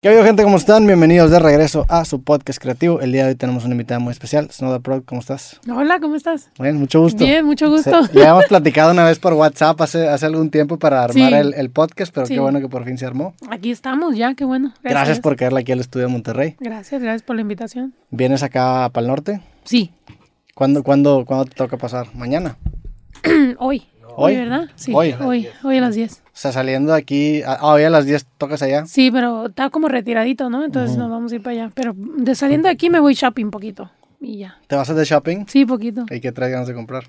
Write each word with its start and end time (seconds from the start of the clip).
¿Qué 0.00 0.06
habido 0.06 0.22
gente? 0.22 0.44
¿Cómo 0.44 0.58
están? 0.58 0.86
Bienvenidos 0.86 1.32
de 1.32 1.40
regreso 1.40 1.84
a 1.88 2.04
su 2.04 2.22
podcast 2.22 2.62
creativo. 2.62 3.00
El 3.00 3.10
día 3.10 3.24
de 3.24 3.30
hoy 3.30 3.34
tenemos 3.34 3.64
una 3.64 3.74
invitada 3.74 3.98
muy 3.98 4.12
especial, 4.12 4.48
Snowda 4.48 4.78
Pro. 4.78 5.02
¿Cómo 5.04 5.20
estás? 5.20 5.58
Hola, 5.68 5.98
¿cómo 5.98 6.14
estás? 6.14 6.50
Bien, 6.56 6.76
mucho 6.76 7.00
gusto. 7.00 7.24
Bien, 7.24 7.44
mucho 7.44 7.68
gusto. 7.68 8.02
Ya 8.14 8.28
hemos 8.28 8.44
platicado 8.44 8.92
una 8.92 9.04
vez 9.04 9.18
por 9.18 9.32
WhatsApp 9.32 9.80
hace, 9.80 10.06
hace 10.06 10.24
algún 10.26 10.50
tiempo 10.50 10.78
para 10.78 11.02
armar 11.02 11.32
el, 11.32 11.52
el, 11.52 11.70
podcast, 11.70 12.14
pero 12.14 12.28
Sí. 12.28 12.34
qué 12.34 12.38
bueno 12.38 12.60
que 12.60 12.68
por 12.68 12.84
fin 12.84 12.96
se 12.96 13.06
armó. 13.06 13.34
Aquí 13.50 13.72
estamos 13.72 14.16
ya, 14.16 14.34
qué 14.34 14.44
bueno. 14.44 14.72
Gracias, 14.84 15.18
por 15.18 15.34
caerle 15.34 15.62
aquí 15.62 15.72
al 15.72 15.80
estudio 15.80 16.06
de 16.06 16.12
Monterrey. 16.12 16.54
Gracias, 16.60 17.02
gracias 17.02 17.22
por 17.24 17.34
la 17.34 17.42
invitación. 17.42 17.92
¿Vienes 18.12 18.44
acá 18.44 18.88
para 18.92 19.02
el 19.02 19.08
norte? 19.08 19.40
Sí, 19.64 19.90
¿Cuándo, 20.54 20.84
cuándo, 20.84 21.24
¿Cuándo 21.26 21.46
te 21.46 21.56
toca 21.56 21.76
pasar? 21.76 22.06
¿Mañana? 22.14 22.56
hoy. 23.58 23.82
¿Hoy? 24.20 24.36
¿verdad? 24.36 24.68
Sí, 24.74 24.92
Hoy. 24.94 25.14
hoy, 25.20 25.48
hoy 25.62 25.78
a 25.78 25.80
las 25.80 25.94
10. 25.94 26.22
O 26.24 26.24
sea, 26.32 26.52
saliendo 26.52 26.92
de 26.92 26.98
aquí... 26.98 27.42
Ah, 27.46 27.58
hoy 27.62 27.82
a 27.84 27.90
las 27.90 28.04
10 28.06 28.26
tocas 28.38 28.62
allá. 28.62 28.84
Sí, 28.86 29.10
pero 29.10 29.46
está 29.46 29.70
como 29.70 29.88
retiradito, 29.88 30.50
¿no? 30.50 30.64
Entonces 30.64 30.96
nos 30.96 31.08
vamos 31.10 31.32
a 31.32 31.34
ir 31.36 31.42
para 31.42 31.52
allá. 31.64 31.72
Pero 31.74 31.94
de 31.96 32.34
saliendo 32.34 32.68
de 32.68 32.72
aquí 32.74 32.90
me 32.90 33.00
voy 33.00 33.14
shopping 33.14 33.50
poquito 33.50 33.90
y 34.20 34.38
ya. 34.38 34.58
¿Te 34.66 34.76
vas 34.76 34.90
a 34.90 34.94
de 34.94 35.04
shopping? 35.04 35.44
Sí, 35.46 35.64
poquito. 35.64 36.04
¿Y 36.10 36.20
qué 36.20 36.32
traes 36.32 36.52
ganas 36.52 36.68
de 36.68 36.74
comprar? 36.74 37.04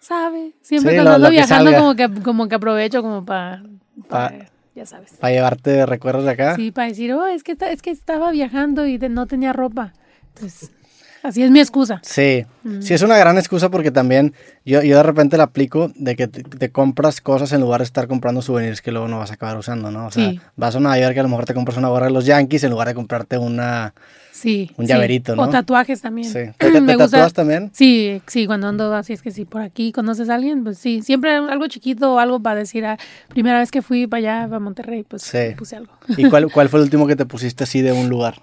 ¿Sabe? 0.00 0.52
Siempre 0.62 0.92
Sí, 0.92 0.96
cuando 0.96 1.10
lo- 1.10 1.14
ando 1.16 1.26
lo 1.26 1.30
que 1.30 1.36
viajando 1.36 1.70
salga. 1.70 1.78
como 1.78 1.94
que, 1.96 2.22
como 2.22 2.48
que 2.48 2.54
aprovecho 2.54 3.02
como 3.02 3.24
para... 3.24 3.62
Pa- 4.08 4.32
ya 4.74 4.86
sabes. 4.86 5.12
¿Para 5.20 5.32
llevarte 5.32 5.84
recuerdos 5.86 6.24
de 6.24 6.30
acá? 6.30 6.56
Sí, 6.56 6.70
para 6.72 6.88
decir, 6.88 7.12
oh, 7.12 7.26
es 7.26 7.42
que, 7.44 7.56
es 7.60 7.82
que 7.82 7.90
estaba 7.90 8.30
viajando 8.30 8.86
y 8.86 8.98
de- 8.98 9.08
no 9.10 9.26
tenía 9.26 9.52
ropa. 9.52 9.92
Entonces, 10.34 10.72
así 11.22 11.42
es 11.42 11.50
mi 11.50 11.60
excusa. 11.60 12.00
Sí, 12.04 12.44
sí 12.80 12.94
es 12.94 13.02
una 13.02 13.16
gran 13.18 13.38
excusa 13.38 13.70
porque 13.70 13.90
también 13.90 14.34
yo, 14.64 14.82
yo 14.82 14.96
de 14.96 15.02
repente 15.02 15.36
la 15.36 15.44
aplico 15.44 15.90
de 15.94 16.16
que 16.16 16.28
te, 16.28 16.42
te 16.42 16.70
compras 16.70 17.20
cosas 17.20 17.52
en 17.52 17.60
lugar 17.60 17.80
de 17.80 17.84
estar 17.84 18.08
comprando 18.08 18.42
souvenirs 18.42 18.80
que 18.82 18.92
luego 18.92 19.08
no 19.08 19.18
vas 19.18 19.30
a 19.30 19.34
acabar 19.34 19.56
usando, 19.58 19.90
¿no? 19.90 20.06
O 20.06 20.10
sea, 20.10 20.30
Sí. 20.30 20.40
vas 20.56 20.76
a 20.76 20.80
Nueva 20.80 20.98
York 20.98 21.14
y 21.16 21.18
a 21.18 21.22
lo 21.22 21.28
mejor 21.28 21.44
te 21.44 21.54
compras 21.54 21.76
una 21.76 21.88
gorra 21.88 22.06
de 22.06 22.12
los 22.12 22.26
Yankees 22.26 22.64
en 22.64 22.70
lugar 22.70 22.88
de 22.88 22.94
comprarte 22.94 23.38
una... 23.38 23.94
Sí. 24.32 24.70
Un 24.76 24.86
sí. 24.86 24.92
llaverito, 24.92 25.36
¿no? 25.36 25.42
O 25.42 25.48
tatuajes 25.50 26.00
también. 26.00 26.28
Sí. 26.28 26.38
¿Te, 26.58 26.70
te- 26.72 26.80
Me 26.80 26.92
te 26.92 27.02
gusta- 27.02 27.18
tatúas 27.18 27.32
también? 27.32 27.70
Sí, 27.74 28.20
sí, 28.26 28.46
cuando 28.46 28.66
ando 28.68 28.92
así 28.94 29.12
es 29.12 29.22
que 29.22 29.30
si 29.30 29.44
por 29.44 29.60
aquí 29.62 29.92
conoces 29.92 30.28
a 30.30 30.34
alguien, 30.34 30.64
pues 30.64 30.78
sí, 30.78 31.02
siempre 31.02 31.32
algo 31.34 31.66
chiquito 31.68 32.14
o 32.14 32.18
algo 32.18 32.40
para 32.40 32.56
decir, 32.56 32.84
ah, 32.86 32.96
primera 33.28 33.58
vez 33.60 33.70
que 33.70 33.82
fui 33.82 34.06
para 34.06 34.18
allá, 34.18 34.48
para 34.48 34.58
Monterrey, 34.58 35.04
pues 35.06 35.22
Sí. 35.22 35.54
puse 35.56 35.76
algo. 35.76 35.92
¿Y 36.16 36.28
cuál, 36.28 36.50
cuál 36.52 36.68
fue 36.68 36.80
el 36.80 36.84
último 36.84 37.06
que 37.06 37.14
te 37.14 37.26
pusiste 37.26 37.64
así 37.64 37.82
de 37.82 37.92
un 37.92 38.08
lugar? 38.08 38.36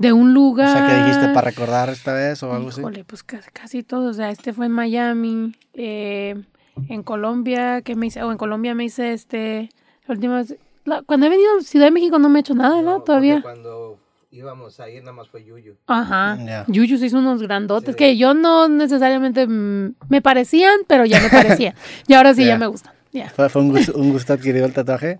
De 0.00 0.12
un 0.12 0.30
O 0.30 0.34
lugar. 0.34 0.76
sea, 0.76 0.86
que 0.88 0.96
dijiste 1.04 1.28
para 1.28 1.50
recordar 1.50 1.88
esta 1.90 2.12
vez 2.14 2.42
o 2.42 2.52
algo 2.52 2.70
así. 2.70 2.80
Híjole, 2.80 3.04
pues 3.04 3.22
casi, 3.22 3.50
casi 3.52 3.82
todo, 3.82 4.10
o 4.10 4.14
sea, 4.14 4.30
este 4.30 4.52
fue 4.52 4.66
en 4.66 4.72
Miami, 4.72 5.54
eh, 5.74 6.42
en 6.88 7.02
Colombia, 7.02 7.82
que 7.82 7.94
me 7.94 8.06
hice, 8.06 8.22
o 8.22 8.32
en 8.32 8.38
Colombia 8.38 8.74
me 8.74 8.84
hice 8.84 9.12
este, 9.12 9.68
la 10.06 10.14
última 10.14 10.36
vez, 10.38 10.56
la- 10.86 11.02
cuando 11.02 11.26
he 11.26 11.28
venido 11.28 11.50
a 11.58 11.62
Ciudad 11.62 11.84
de 11.86 11.90
México 11.92 12.18
no 12.18 12.28
me 12.30 12.38
he 12.38 12.40
hecho 12.40 12.54
nada, 12.54 12.76
¿verdad? 12.76 12.92
No, 12.98 13.02
Todavía. 13.02 13.42
Cuando 13.42 13.98
íbamos 14.30 14.80
a 14.80 14.88
ir, 14.88 15.02
nada 15.02 15.12
más 15.12 15.28
fue 15.28 15.44
Yuyu. 15.44 15.74
Ajá. 15.86 16.64
Yuyu 16.68 16.96
se 16.96 17.06
hizo 17.06 17.18
unos 17.18 17.42
grandotes 17.42 17.90
Sí. 17.94 17.98
que 17.98 18.16
yo 18.16 18.32
no 18.32 18.68
necesariamente 18.68 19.46
mm, 19.46 19.94
me 20.08 20.22
parecían, 20.22 20.78
pero 20.86 21.04
ya 21.04 21.20
me 21.20 21.28
parecían. 21.28 21.74
y 22.08 22.14
ahora 22.14 22.32
sí 22.32 22.42
Ya. 22.42 22.48
ya 22.54 22.58
me 22.58 22.66
gustan. 22.68 22.94
Ya. 23.12 23.28
¿Fue, 23.28 23.48
fue 23.50 23.60
un, 23.60 23.68
gusto, 23.70 23.92
un 23.96 24.12
gusto 24.12 24.32
adquirido 24.32 24.64
el 24.64 24.72
tatuaje? 24.72 25.18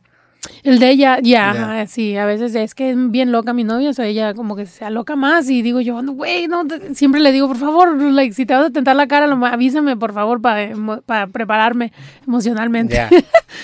El 0.62 0.78
de 0.78 0.90
ella, 0.90 1.18
ya, 1.22 1.86
sí, 1.86 2.16
a 2.16 2.24
veces 2.26 2.54
es 2.54 2.74
que 2.74 2.90
es 2.90 2.96
bien 3.10 3.30
loca 3.32 3.52
mi 3.52 3.64
novia, 3.64 3.90
o 3.90 3.92
sea, 3.92 4.06
ella 4.06 4.32
como 4.34 4.56
que 4.56 4.66
se 4.66 4.84
aloca 4.84 5.14
más 5.16 5.48
y 5.50 5.60
digo 5.62 5.80
yo, 5.80 6.00
no, 6.02 6.12
güey, 6.12 6.48
no, 6.48 6.66
te- 6.66 6.94
siempre 6.94 7.20
le 7.20 7.32
digo, 7.32 7.46
por 7.48 7.56
favor, 7.58 7.94
like, 8.00 8.34
si 8.34 8.46
te 8.46 8.54
vas 8.54 8.66
a 8.66 8.70
tentar 8.70 8.96
la 8.96 9.06
cara, 9.06 9.26
lo- 9.26 9.44
avísame, 9.44 9.96
por 9.96 10.12
favor, 10.14 10.40
para 10.40 11.26
prepararme 11.28 11.92
emocionalmente. 12.26 13.00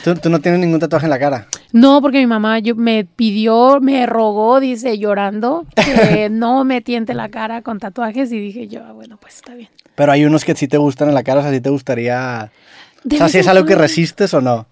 ¿Tú, 0.05 0.15
tú 0.17 0.29
no 0.31 0.41
tienes 0.41 0.61
ningún 0.61 0.79
tatuaje 0.81 1.07
en 1.07 1.11
la 1.11 1.19
cara? 1.19 1.47
No, 1.73 2.01
porque 2.01 2.19
mi 2.19 2.27
mamá 2.27 2.59
yo, 2.61 2.75
me 2.75 3.05
pidió, 3.05 3.81
me 3.83 4.07
rogó, 4.07 4.61
dice, 4.61 4.99
llorando, 4.99 5.67
que 5.75 6.29
no 6.31 6.65
me 6.65 6.81
tiente 6.81 7.13
la 7.13 7.29
cara 7.29 7.61
con 7.61 7.79
tatuajes 7.79 8.33
y 8.33 8.39
dije 8.39 8.67
yo, 8.69 8.81
ah, 8.87 8.93
bueno, 8.93 9.19
pues 9.21 9.35
está 9.37 9.55
bien. 9.55 9.69
Pero 9.95 10.13
hay 10.13 10.25
unos 10.25 10.45
que 10.45 10.55
sí 10.55 10.69
te 10.69 10.79
gustan 10.79 11.09
en 11.09 11.15
la 11.15 11.23
cara, 11.23 11.41
o 11.41 11.43
sea, 11.43 11.53
sí 11.53 11.61
te 11.61 11.69
gustaría... 11.69 12.51
O 13.05 13.17
sea, 13.17 13.29
si 13.29 13.39
es 13.39 13.49
algo 13.49 13.67
que 13.67 13.75
resistes 13.75 14.33
o 14.33 14.41
no. 14.41 14.67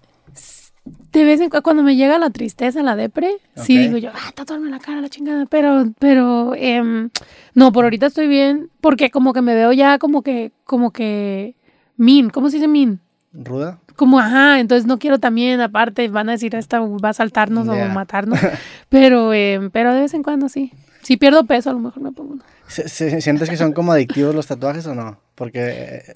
De 1.11 1.23
vez 1.23 1.39
en 1.41 1.49
cuando, 1.49 1.63
cuando 1.63 1.83
me 1.83 1.95
llega 1.95 2.19
la 2.19 2.29
tristeza, 2.29 2.83
la 2.83 2.95
depre, 2.95 3.37
sí 3.55 3.77
digo 3.77 3.97
yo, 3.97 4.11
ah, 4.13 4.31
tatuarme 4.35 4.69
la 4.69 4.79
cara, 4.79 5.01
la 5.01 5.09
chingada, 5.09 5.45
pero, 5.45 5.85
pero, 5.97 6.53
em, 6.55 7.09
no, 7.53 7.71
por 7.71 7.85
ahorita 7.85 8.07
estoy 8.07 8.27
bien, 8.27 8.69
porque 8.81 9.09
como 9.09 9.31
que 9.33 9.41
me 9.41 9.55
veo 9.55 9.71
ya 9.71 9.97
como 9.97 10.21
que, 10.21 10.51
como 10.65 10.91
que, 10.91 11.55
mean, 11.97 12.29
¿cómo 12.29 12.49
se 12.49 12.57
dice 12.57 12.67
mean? 12.67 12.99
¿Ruda? 13.33 13.79
Como, 13.95 14.19
ajá, 14.19 14.59
entonces 14.59 14.85
no 14.85 14.99
quiero 14.99 15.17
también, 15.19 15.61
aparte, 15.61 16.07
van 16.09 16.27
a 16.29 16.33
decir, 16.33 16.53
esta 16.53 16.79
va 16.81 17.09
a 17.09 17.13
saltarnos 17.13 17.65
Ya. 17.67 17.73
o 17.73 17.87
matarnos, 17.87 18.37
pero, 18.89 19.33
em, 19.33 19.71
pero 19.71 19.93
de 19.93 20.01
vez 20.01 20.13
en 20.13 20.21
cuando 20.21 20.49
sí. 20.49 20.71
Si 21.01 21.17
pierdo 21.17 21.45
peso, 21.45 21.69
a 21.69 21.73
lo 21.73 21.79
mejor 21.79 22.03
me 22.03 22.11
pongo 22.11 22.33
uno. 22.33 22.43
¿Se- 22.67 22.89
se- 22.89 23.21
¿Sientes 23.21 23.49
que 23.49 23.57
son 23.57 23.71
como 23.73 23.91
adictivos 23.93 24.35
los 24.35 24.47
tatuajes 24.47 24.85
o 24.87 24.95
no? 24.95 25.17
Porque 25.35 25.59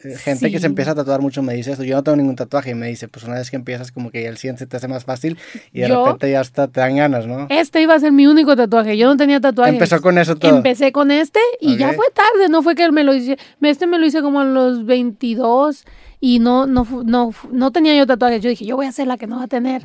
eh, 0.03 0.15
gente 0.17 0.49
que 0.49 0.59
se 0.61 0.65
empieza 0.67 0.91
a 0.91 0.95
tatuar 0.95 1.19
mucho 1.21 1.43
me 1.43 1.53
dice 1.53 1.71
esto. 1.73 1.83
Yo 1.83 1.97
no 1.97 2.03
tengo 2.03 2.15
ningún 2.15 2.37
tatuaje 2.37 2.71
y 2.71 2.73
me 2.73 2.87
dice, 2.87 3.09
pues 3.09 3.25
una 3.25 3.35
vez 3.35 3.51
que 3.51 3.57
empiezas 3.57 3.91
como 3.91 4.11
que 4.11 4.23
ya 4.23 4.29
el 4.29 4.37
siguiente 4.37 4.59
se 4.59 4.65
te 4.65 4.77
hace 4.77 4.87
más 4.87 5.03
fácil 5.03 5.37
y 5.73 5.81
de 5.81 5.89
Yo- 5.89 6.05
repente 6.05 6.31
ya 6.31 6.39
hasta 6.39 6.69
te 6.69 6.79
dan 6.79 6.95
ganas, 6.95 7.27
¿no? 7.27 7.47
Este 7.49 7.81
iba 7.81 7.95
a 7.95 7.99
ser 7.99 8.13
mi 8.13 8.27
único 8.27 8.55
tatuaje, 8.55 8.97
yo 8.97 9.07
no 9.07 9.17
tenía 9.17 9.41
tatuajes. 9.41 9.73
Empezó 9.73 10.01
con 10.01 10.17
eso 10.17 10.37
todo. 10.37 10.55
Empecé 10.55 10.93
con 10.93 11.11
este 11.11 11.39
y 11.59 11.75
ya 11.75 11.91
fue 11.93 12.05
tarde, 12.13 12.47
no 12.49 12.63
fue 12.63 12.75
que 12.75 12.89
me 12.93 13.03
lo 13.03 13.13
hice, 13.13 13.37
este 13.61 13.87
me 13.87 13.99
lo 13.99 14.05
hice 14.05 14.21
como 14.21 14.39
a 14.39 14.45
los 14.45 14.85
22 14.85 15.83
y 16.21 16.39
no, 16.39 16.65
no, 16.65 16.87
no, 17.05 17.31
no 17.51 17.71
tenía 17.71 17.97
yo 17.97 18.05
tatuajes, 18.05 18.41
yo 18.41 18.49
dije, 18.49 18.65
yo 18.65 18.77
voy 18.77 18.85
a 18.85 18.91
ser 18.93 19.07
la 19.07 19.17
que 19.17 19.27
no 19.27 19.37
va 19.39 19.43
a 19.43 19.47
tener. 19.47 19.83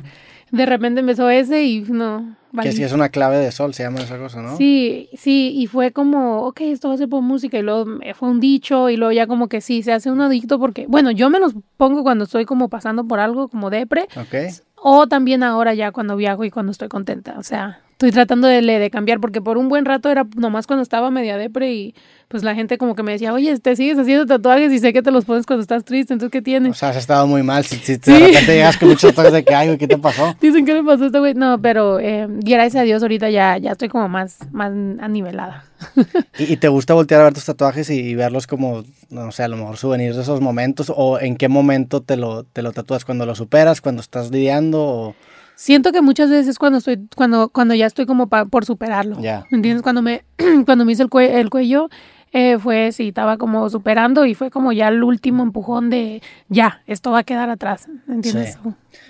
De 0.51 0.65
repente 0.65 1.01
empezó 1.01 1.29
ese 1.29 1.63
y 1.63 1.81
no. 1.81 2.35
Que 2.61 2.71
si 2.71 2.83
es 2.83 2.93
una 2.93 3.09
clave 3.09 3.37
de 3.37 3.51
sol, 3.51 3.73
se 3.73 3.83
llama 3.83 3.99
esa 3.99 4.17
cosa, 4.17 4.41
¿no? 4.41 4.55
Sí, 4.55 5.09
sí, 5.17 5.51
y 5.57 5.67
fue 5.67 5.91
como, 5.91 6.43
ok, 6.43 6.61
esto 6.61 6.87
va 6.87 6.93
a 6.93 6.97
ser 6.97 7.09
por 7.09 7.21
música, 7.21 7.57
y 7.57 7.61
luego 7.61 7.85
me- 7.85 8.13
fue 8.13 8.29
un 8.29 8.39
dicho, 8.39 8.89
y 8.89 8.95
luego 8.95 9.11
ya 9.11 9.27
como 9.27 9.49
que 9.49 9.59
sí, 9.59 9.83
se 9.83 9.91
hace 9.91 10.09
un 10.09 10.21
adicto 10.21 10.57
porque, 10.57 10.85
bueno, 10.87 11.11
yo 11.11 11.29
me 11.29 11.39
los 11.39 11.53
pongo 11.75 12.03
cuando 12.03 12.23
estoy 12.23 12.45
como 12.45 12.69
pasando 12.69 13.05
por 13.05 13.19
algo, 13.19 13.49
como 13.49 13.69
depre, 13.69 14.07
Ok. 14.15 14.35
o 14.77 15.05
también 15.07 15.43
ahora 15.43 15.73
ya 15.73 15.91
cuando 15.91 16.15
viajo 16.15 16.45
y 16.45 16.49
cuando 16.51 16.71
estoy 16.71 16.87
contenta. 16.87 17.35
O 17.37 17.43
sea, 17.43 17.81
estoy 17.95 18.11
tratando 18.11 18.47
de, 18.49 18.61
de 18.61 18.89
cambiar 18.89 19.19
porque 19.21 19.41
por 19.41 19.57
un 19.57 19.69
buen 19.69 19.85
rato 19.85 20.09
era 20.11 20.27
nomás 20.35 20.67
cuando 20.67 20.83
estaba 20.83 21.09
media 21.11 21.37
depre 21.37 21.73
y 21.73 21.95
pues 22.27 22.43
la 22.43 22.53
gente 22.55 22.77
como 22.77 22.95
que 22.95 23.03
me 23.03 23.13
decía, 23.13 23.31
oye, 23.33 23.57
te 23.59 23.75
sigues 23.75 23.97
haciendo 23.97 24.25
tatuajes 24.25 24.71
y 24.73 24.79
sé 24.79 24.91
que 24.91 25.01
te 25.01 25.11
los 25.11 25.23
pones 25.25 25.45
cuando 25.45 25.61
estás 25.61 25.85
triste, 25.85 26.11
entonces 26.11 26.31
¿qué 26.31 26.39
O 26.39 26.43
tienes? 26.43 26.77
sea, 26.77 26.89
has 26.89 26.97
estado 26.97 27.25
muy 27.27 27.41
mal. 27.43 27.63
Si, 27.63 27.77
si 27.77 27.95
Sí. 27.95 27.99
de 28.11 28.19
repente 28.19 28.53
llegas 28.53 28.77
con 28.77 28.89
muchos 28.89 29.11
tatuajes 29.11 29.31
de 29.31 29.45
que, 29.45 29.55
ay, 29.55 29.77
¿qué 29.77 29.87
te 29.87 29.97
pasó? 29.97 30.35
Dicen, 30.41 30.65
¿qué 30.65 30.73
le 30.73 30.83
pasó 30.83 31.03
a 31.03 31.07
este 31.07 31.19
güey? 31.19 31.35
No, 31.35 31.61
pero 31.61 31.99
eh, 31.99 32.27
gracias 32.29 32.81
a 32.81 32.83
Dios 32.83 33.01
ahorita 33.03 33.29
ya, 33.29 33.57
ya 33.59 33.71
estoy 33.71 33.87
como 33.89 34.09
más, 34.09 34.39
más 34.51 34.71
anivelada. 34.99 35.63
¿Y, 36.39 36.51
y 36.53 36.57
te 36.57 36.67
gusta 36.67 36.93
voltear 36.95 37.21
a 37.21 37.25
ver 37.25 37.33
tus 37.35 37.45
tatuajes 37.45 37.89
y, 37.91 37.99
y 37.99 38.15
verlos 38.15 38.47
como, 38.47 38.83
no 39.09 39.31
sé, 39.31 39.43
a 39.43 39.47
lo 39.47 39.55
mejor 39.57 39.77
souvenirs 39.77 40.15
de 40.17 40.23
esos 40.23 40.41
momentos? 40.41 40.91
¿O 40.93 41.19
en 41.19 41.37
qué 41.37 41.47
momento 41.47 42.01
te 42.01 42.17
lo, 42.17 42.43
te 42.43 42.61
lo 42.63 42.71
tatúas? 42.73 43.05
¿Cuando 43.05 43.25
lo 43.25 43.35
superas? 43.35 43.79
¿Cuando 43.81 44.01
estás 44.01 44.31
lidiando? 44.31 44.81
O... 44.83 45.15
Siento 45.55 45.91
que 45.91 46.01
muchas 46.01 46.29
veces 46.29 46.57
cuando 46.59 46.79
estoy, 46.79 47.07
cuando, 47.15 47.49
cuando 47.49 47.73
ya 47.73 47.85
estoy 47.85 48.05
como 48.05 48.27
pa- 48.27 48.45
por 48.45 48.65
superarlo. 48.65 49.19
Ya. 49.21 49.45
¿Me 49.51 49.57
entiendes? 49.57 49.81
Cuando 49.83 50.01
me, 50.01 50.23
cuando 50.65 50.85
me 50.85 50.91
hice 50.91 51.03
el, 51.03 51.09
cue- 51.09 51.29
el 51.35 51.49
cuello, 51.49 51.89
eh, 52.37 52.59
fue, 52.59 52.91
sí, 52.91 53.07
estaba 53.07 53.37
como 53.37 53.69
superando 53.69 54.25
y 54.25 54.35
fue 54.35 54.51
como 54.51 54.73
ya 54.73 54.89
el 54.89 55.01
último 55.05 55.41
empujón 55.41 55.89
de, 55.89 56.21
ya, 56.49 56.81
esto 56.85 57.11
va 57.11 57.19
a 57.19 57.23
quedar 57.23 57.49
atrás. 57.49 57.87
¿Me 58.07 58.15
entiendes? 58.15 58.57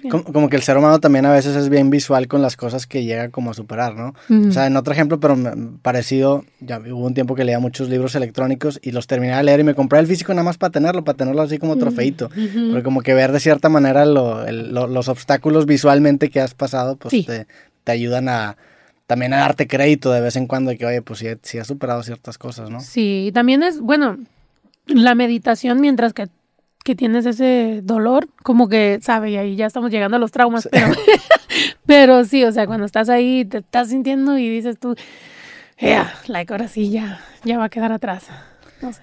Sí. 0.01 0.09
Como, 0.09 0.23
como 0.25 0.49
que 0.49 0.55
el 0.57 0.61
ser 0.61 0.77
humano 0.77 0.99
también 0.99 1.25
a 1.25 1.31
veces 1.31 1.55
es 1.55 1.69
bien 1.69 1.89
visual 1.89 2.27
con 2.27 2.43
las 2.43 2.55
cosas 2.55 2.85
que 2.85 3.03
llega 3.03 3.29
como 3.29 3.49
a 3.49 3.53
superar, 3.55 3.95
¿no? 3.95 4.13
O 4.47 4.51
sea, 4.51 4.67
en 4.67 4.77
otro 4.77 4.93
ejemplo, 4.93 5.19
pero 5.19 5.35
parecido, 5.81 6.43
ya 6.59 6.79
hubo 6.79 7.05
un 7.05 7.15
tiempo 7.15 7.33
que 7.33 7.43
leía 7.45 7.59
muchos 7.59 7.89
libros 7.89 8.13
electrónicos 8.13 8.79
y 8.83 8.91
los 8.91 9.07
terminé 9.07 9.35
de 9.35 9.43
leer 9.43 9.61
y 9.61 9.63
me 9.63 9.73
compré 9.75 9.99
el 9.99 10.07
físico 10.07 10.31
nada 10.33 10.43
más 10.43 10.57
para 10.59 10.71
tenerlo, 10.71 11.03
para 11.03 11.17
tenerlo 11.17 11.41
así 11.41 11.57
como 11.57 11.77
trofeito. 11.77 12.25
Ujú. 12.27 12.67
Porque 12.69 12.83
como 12.83 13.01
que 13.01 13.13
ver 13.15 13.31
de 13.31 13.39
cierta 13.39 13.69
manera 13.69 14.05
lo- 14.05 14.45
el- 14.45 14.71
lo- 14.73 14.87
los 14.87 15.07
obstáculos 15.07 15.65
visualmente 15.65 16.29
que 16.29 16.41
has 16.41 16.53
pasado, 16.53 16.95
pues 16.97 17.11
Sí. 17.11 17.23
te, 17.23 17.47
te 17.83 17.91
ayudan 17.91 18.29
a 18.29 18.57
también 19.07 19.33
a 19.33 19.37
darte 19.37 19.67
crédito 19.67 20.11
de 20.11 20.21
vez 20.21 20.35
en 20.35 20.47
cuando 20.47 20.71
de 20.71 20.77
que, 20.77 20.85
oye, 20.85 21.01
pues 21.01 21.19
sí, 21.19 21.27
sí 21.43 21.57
has 21.57 21.67
superado 21.67 22.01
ciertas 22.03 22.37
cosas, 22.37 22.69
¿no? 22.69 22.79
Sí, 22.79 23.31
también 23.33 23.63
es, 23.63 23.79
bueno, 23.79 24.17
la 24.87 25.15
meditación 25.15 25.79
mientras 25.79 26.13
que, 26.13 26.27
que 26.83 26.95
tienes 26.95 27.25
ese 27.25 27.81
dolor, 27.83 28.27
como 28.43 28.67
que, 28.67 28.99
sabe, 29.01 29.31
y 29.31 29.37
ahí 29.37 29.55
ya 29.55 29.67
estamos 29.67 29.91
llegando 29.91 30.17
a 30.17 30.19
los 30.19 30.31
traumas, 30.31 30.67
pero, 30.71 30.87
pero 31.85 32.25
sí, 32.25 32.43
o 32.43 32.51
sea, 32.51 32.67
cuando 32.67 32.85
estás 32.85 33.09
ahí, 33.09 33.45
te 33.45 33.59
estás 33.59 33.89
sintiendo 33.89 34.37
y 34.37 34.49
dices 34.49 34.79
tú, 34.79 34.95
yeah, 35.79 36.13
like, 36.27 36.51
ahora 36.51 36.67
sí, 36.67 36.89
ya, 36.89 37.21
ya 37.43 37.57
va 37.57 37.65
a 37.65 37.69
quedar 37.69 37.91
atrás. 37.91 38.27
No 38.81 38.91
sé. 38.93 38.99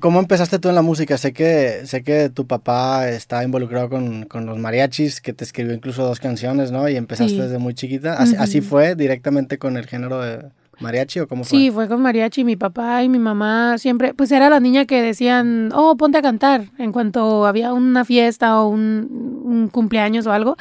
¿Cómo 0.00 0.18
empezaste 0.20 0.58
tú 0.58 0.68
en 0.68 0.74
la 0.74 0.82
música? 0.82 1.16
Sé 1.16 1.32
que, 1.32 1.82
sé 1.86 2.02
que 2.02 2.28
tu 2.28 2.46
papá 2.46 3.08
estaba 3.08 3.44
involucrado 3.44 3.88
con, 3.88 4.24
con 4.24 4.46
los 4.46 4.58
mariachis, 4.58 5.20
que 5.20 5.32
te 5.32 5.44
escribió 5.44 5.72
incluso 5.74 6.04
dos 6.04 6.18
canciones, 6.20 6.72
¿no? 6.72 6.88
Y 6.88 6.96
empezaste 6.96 7.34
Sí. 7.34 7.40
desde 7.40 7.58
muy 7.58 7.74
chiquita. 7.74 8.14
¿Así, 8.14 8.60
fue 8.60 8.94
directamente 8.96 9.58
con 9.58 9.76
el 9.76 9.86
género 9.86 10.20
de 10.20 10.46
mariachi 10.80 11.20
o 11.20 11.28
cómo 11.28 11.44
fue? 11.44 11.56
Sí, 11.58 11.70
fue 11.70 11.86
con 11.88 12.02
mariachi, 12.02 12.42
mi 12.44 12.56
papá 12.56 13.02
y 13.04 13.08
mi 13.08 13.20
mamá 13.20 13.78
siempre, 13.78 14.12
pues 14.14 14.32
era 14.32 14.50
la 14.50 14.58
niña 14.58 14.84
que 14.86 15.00
decían, 15.02 15.70
oh, 15.72 15.96
ponte 15.96 16.18
a 16.18 16.22
cantar 16.22 16.64
en 16.78 16.90
cuanto 16.92 17.46
había 17.46 17.72
una 17.72 18.04
fiesta 18.04 18.60
o 18.60 18.68
un, 18.68 19.40
un 19.44 19.68
cumpleaños 19.68 20.26
o 20.26 20.32
algo. 20.32 20.56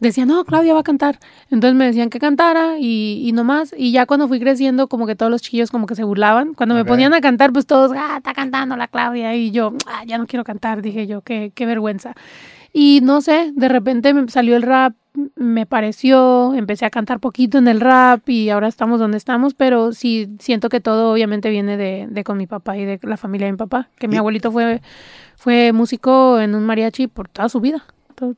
Decían, 0.00 0.28
no, 0.28 0.44
Claudia 0.44 0.74
va 0.74 0.80
a 0.80 0.84
cantar. 0.84 1.18
Entonces 1.50 1.76
me 1.76 1.86
decían 1.86 2.10
que 2.10 2.18
cantara 2.18 2.78
y, 2.78 3.22
y 3.26 3.32
no 3.32 3.44
más. 3.44 3.74
Y 3.76 3.92
ya 3.92 4.06
cuando 4.06 4.28
fui 4.28 4.40
creciendo, 4.40 4.88
como 4.88 5.06
que 5.06 5.14
todos 5.16 5.30
los 5.30 5.42
chiquillos 5.42 5.70
como 5.70 5.86
que 5.86 5.94
se 5.94 6.04
burlaban. 6.04 6.54
Cuando 6.54 6.74
me 6.74 6.82
ponían 6.88 7.14
a 7.14 7.20
cantar, 7.20 7.52
pues 7.52 7.66
todos, 7.66 7.92
ah, 7.96 8.14
está 8.18 8.34
cantando 8.34 8.76
la 8.76 8.88
Claudia. 8.88 9.34
Y 9.34 9.50
yo, 9.50 9.72
ah, 9.86 10.04
ya 10.06 10.18
no 10.18 10.26
quiero 10.26 10.44
cantar, 10.44 10.82
dije 10.82 11.06
yo, 11.06 11.20
qué, 11.22 11.52
qué 11.54 11.66
vergüenza. 11.66 12.14
Y 12.72 13.00
no 13.02 13.20
sé, 13.20 13.52
de 13.54 13.68
repente 13.68 14.12
me 14.14 14.28
salió 14.28 14.56
el 14.56 14.62
rap, 14.62 14.94
me 15.36 15.64
pareció, 15.64 16.54
empecé 16.54 16.84
a 16.84 16.90
cantar 16.90 17.20
poquito 17.20 17.56
en 17.58 17.68
el 17.68 17.80
rap 17.80 18.28
y 18.28 18.50
ahora 18.50 18.66
estamos 18.66 18.98
donde 18.98 19.16
estamos, 19.16 19.54
pero 19.54 19.92
sí 19.92 20.28
siento 20.40 20.68
que 20.68 20.80
todo 20.80 21.12
obviamente 21.12 21.50
viene 21.50 21.76
de, 21.76 22.08
de 22.10 22.24
con 22.24 22.36
mi 22.36 22.48
papá 22.48 22.76
y 22.76 22.84
de 22.84 22.98
la 23.04 23.16
familia 23.16 23.46
de 23.46 23.52
mi 23.52 23.58
papá, 23.58 23.88
que 23.96 24.08
mi 24.08 24.16
abuelito 24.16 24.50
fue, 24.50 24.82
fue 25.36 25.72
músico 25.72 26.40
en 26.40 26.56
un 26.56 26.66
mariachi 26.66 27.06
por 27.06 27.28
toda 27.28 27.48
su 27.48 27.60
vida. 27.60 27.84
Todo- 28.16 28.34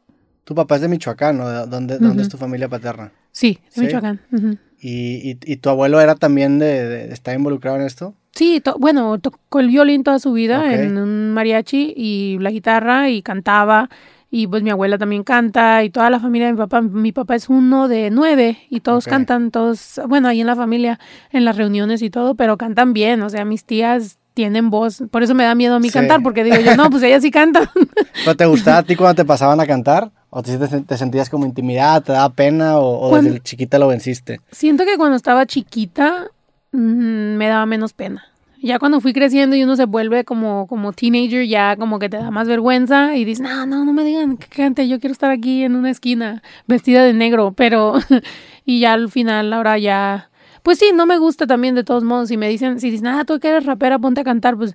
Tu 0.46 0.54
papá 0.54 0.76
es 0.76 0.80
de 0.82 0.86
Michoacán, 0.88 1.38
¿no? 1.38 1.48
¿De 1.48 1.66
¿Dónde, 1.66 1.98
dónde 1.98 2.22
es 2.22 2.28
tu 2.28 2.36
familia 2.36 2.68
paterna? 2.68 3.10
Sí, 3.32 3.58
de 3.64 3.70
¿Sí? 3.72 3.80
Michoacán. 3.80 4.20
ujú. 4.30 4.56
¿Y, 4.80 5.32
y, 5.32 5.38
y 5.44 5.56
tu 5.56 5.70
abuelo 5.70 6.00
era 6.00 6.14
también 6.14 6.60
de, 6.60 6.86
de- 6.86 7.12
está 7.12 7.34
involucrado 7.34 7.76
en 7.78 7.82
esto? 7.82 8.14
Sí, 8.32 8.60
to- 8.60 8.76
bueno, 8.78 9.18
tocó 9.18 9.58
el 9.58 9.66
violín 9.68 10.04
toda 10.04 10.20
su 10.20 10.32
vida 10.32 10.60
Ok. 10.60 10.70
en 10.70 10.98
un 10.98 11.32
mariachi 11.34 11.92
y 11.96 12.38
la 12.38 12.52
guitarra 12.52 13.10
y 13.10 13.22
cantaba. 13.22 13.88
Y 14.30 14.46
pues 14.46 14.62
mi 14.62 14.70
abuela 14.70 14.98
también 14.98 15.24
canta 15.24 15.82
y 15.82 15.90
toda 15.90 16.10
la 16.10 16.20
familia 16.20 16.46
de 16.46 16.52
mi 16.52 16.58
papá. 16.58 16.80
Mi 16.80 17.10
papá 17.10 17.34
es 17.34 17.48
uno 17.48 17.88
de 17.88 18.10
nueve 18.10 18.58
y 18.70 18.80
todos 18.80 19.06
Ok. 19.06 19.10
cantan, 19.10 19.50
todos, 19.50 20.00
bueno, 20.06 20.28
ahí 20.28 20.40
en 20.42 20.46
la 20.46 20.54
familia, 20.54 21.00
en 21.32 21.44
las 21.44 21.56
reuniones 21.56 22.02
y 22.02 22.10
todo, 22.10 22.36
pero 22.36 22.56
cantan 22.56 22.92
bien. 22.92 23.20
O 23.22 23.30
sea, 23.30 23.44
mis 23.44 23.64
tías 23.64 24.18
tienen 24.34 24.68
voz. 24.68 25.02
Por 25.10 25.22
eso 25.22 25.34
me 25.34 25.44
da 25.44 25.54
miedo 25.54 25.74
a 25.76 25.80
mí 25.80 25.88
Sí. 25.88 25.94
cantar, 25.94 26.22
porque 26.22 26.44
digo 26.44 26.56
yo, 26.60 26.76
no, 26.76 26.88
pues 26.90 27.02
ellas 27.02 27.22
sí 27.22 27.30
cantan. 27.30 27.68
¿Pero 28.24 28.36
te 28.36 28.46
gustaba 28.46 28.78
a 28.78 28.82
ti 28.82 28.94
cuando 28.94 29.14
te 29.14 29.24
pasaban 29.24 29.58
a 29.60 29.66
cantar? 29.66 30.10
¿O 30.38 30.42
te, 30.42 30.58
te, 30.58 30.98
sentías 30.98 31.30
como 31.30 31.46
intimidada, 31.46 32.02
te 32.02 32.12
daba 32.12 32.28
pena 32.28 32.78
o, 32.78 33.06
o 33.06 33.08
Cuando- 33.08 33.30
desde 33.30 33.42
chiquita 33.42 33.78
lo 33.78 33.88
venciste? 33.88 34.38
Siento 34.50 34.84
que 34.84 34.98
cuando 34.98 35.16
estaba 35.16 35.46
chiquita 35.46 36.26
mm, 36.72 37.36
me 37.36 37.48
daba 37.48 37.64
menos 37.64 37.94
pena. 37.94 38.22
Ya 38.62 38.78
cuando 38.78 39.00
fui 39.00 39.14
creciendo 39.14 39.56
y 39.56 39.62
uno 39.64 39.76
se 39.76 39.86
vuelve 39.86 40.24
como, 40.24 40.66
como 40.66 40.92
teenager, 40.92 41.46
ya 41.46 41.76
como 41.76 41.98
que 41.98 42.10
te 42.10 42.18
da 42.18 42.30
más 42.30 42.48
vergüenza 42.48 43.16
y 43.16 43.24
dices, 43.24 43.40
no, 43.40 43.64
no, 43.64 43.86
no 43.86 43.94
me 43.94 44.04
digan 44.04 44.36
que 44.36 44.48
cante, 44.48 44.86
yo 44.86 45.00
quiero 45.00 45.12
estar 45.12 45.30
aquí 45.30 45.62
en 45.62 45.74
una 45.74 45.90
esquina 45.90 46.42
vestida 46.66 47.02
de 47.02 47.14
negro, 47.14 47.52
pero 47.56 47.94
y 48.66 48.80
ya 48.80 48.92
al 48.92 49.10
final 49.10 49.54
ahora 49.54 49.78
ya, 49.78 50.28
pues 50.62 50.78
sí, 50.78 50.90
no 50.94 51.06
me 51.06 51.16
gusta 51.16 51.46
también 51.46 51.74
de 51.74 51.82
todos 51.84 52.04
modos. 52.04 52.28
Si 52.28 52.36
me 52.36 52.50
dicen, 52.50 52.78
si 52.78 52.90
dicen, 52.90 53.06
ah, 53.06 53.24
tú 53.24 53.40
que 53.40 53.48
eres 53.48 53.64
rapera, 53.64 53.98
ponte 53.98 54.20
a 54.20 54.24
cantar, 54.24 54.54
pues 54.58 54.74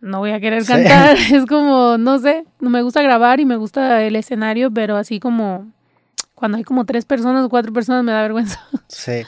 no 0.00 0.18
voy 0.20 0.30
a 0.30 0.40
querer 0.40 0.62
Sí. 0.62 0.72
cantar. 0.72 1.16
Es 1.32 1.46
como, 1.46 1.96
no 1.98 2.18
sé, 2.18 2.44
no 2.60 2.70
me 2.70 2.82
gusta 2.82 3.02
grabar 3.02 3.40
y 3.40 3.44
me 3.44 3.56
gusta 3.56 4.02
el 4.04 4.16
escenario, 4.16 4.70
pero 4.70 4.96
así 4.96 5.20
como 5.20 5.66
cuando 6.34 6.56
hay 6.58 6.64
como 6.64 6.84
tres 6.84 7.04
personas 7.04 7.44
o 7.44 7.48
cuatro 7.48 7.72
personas 7.72 8.04
me 8.04 8.12
da 8.12 8.22
vergüenza. 8.22 8.60
Sí. 8.88 9.22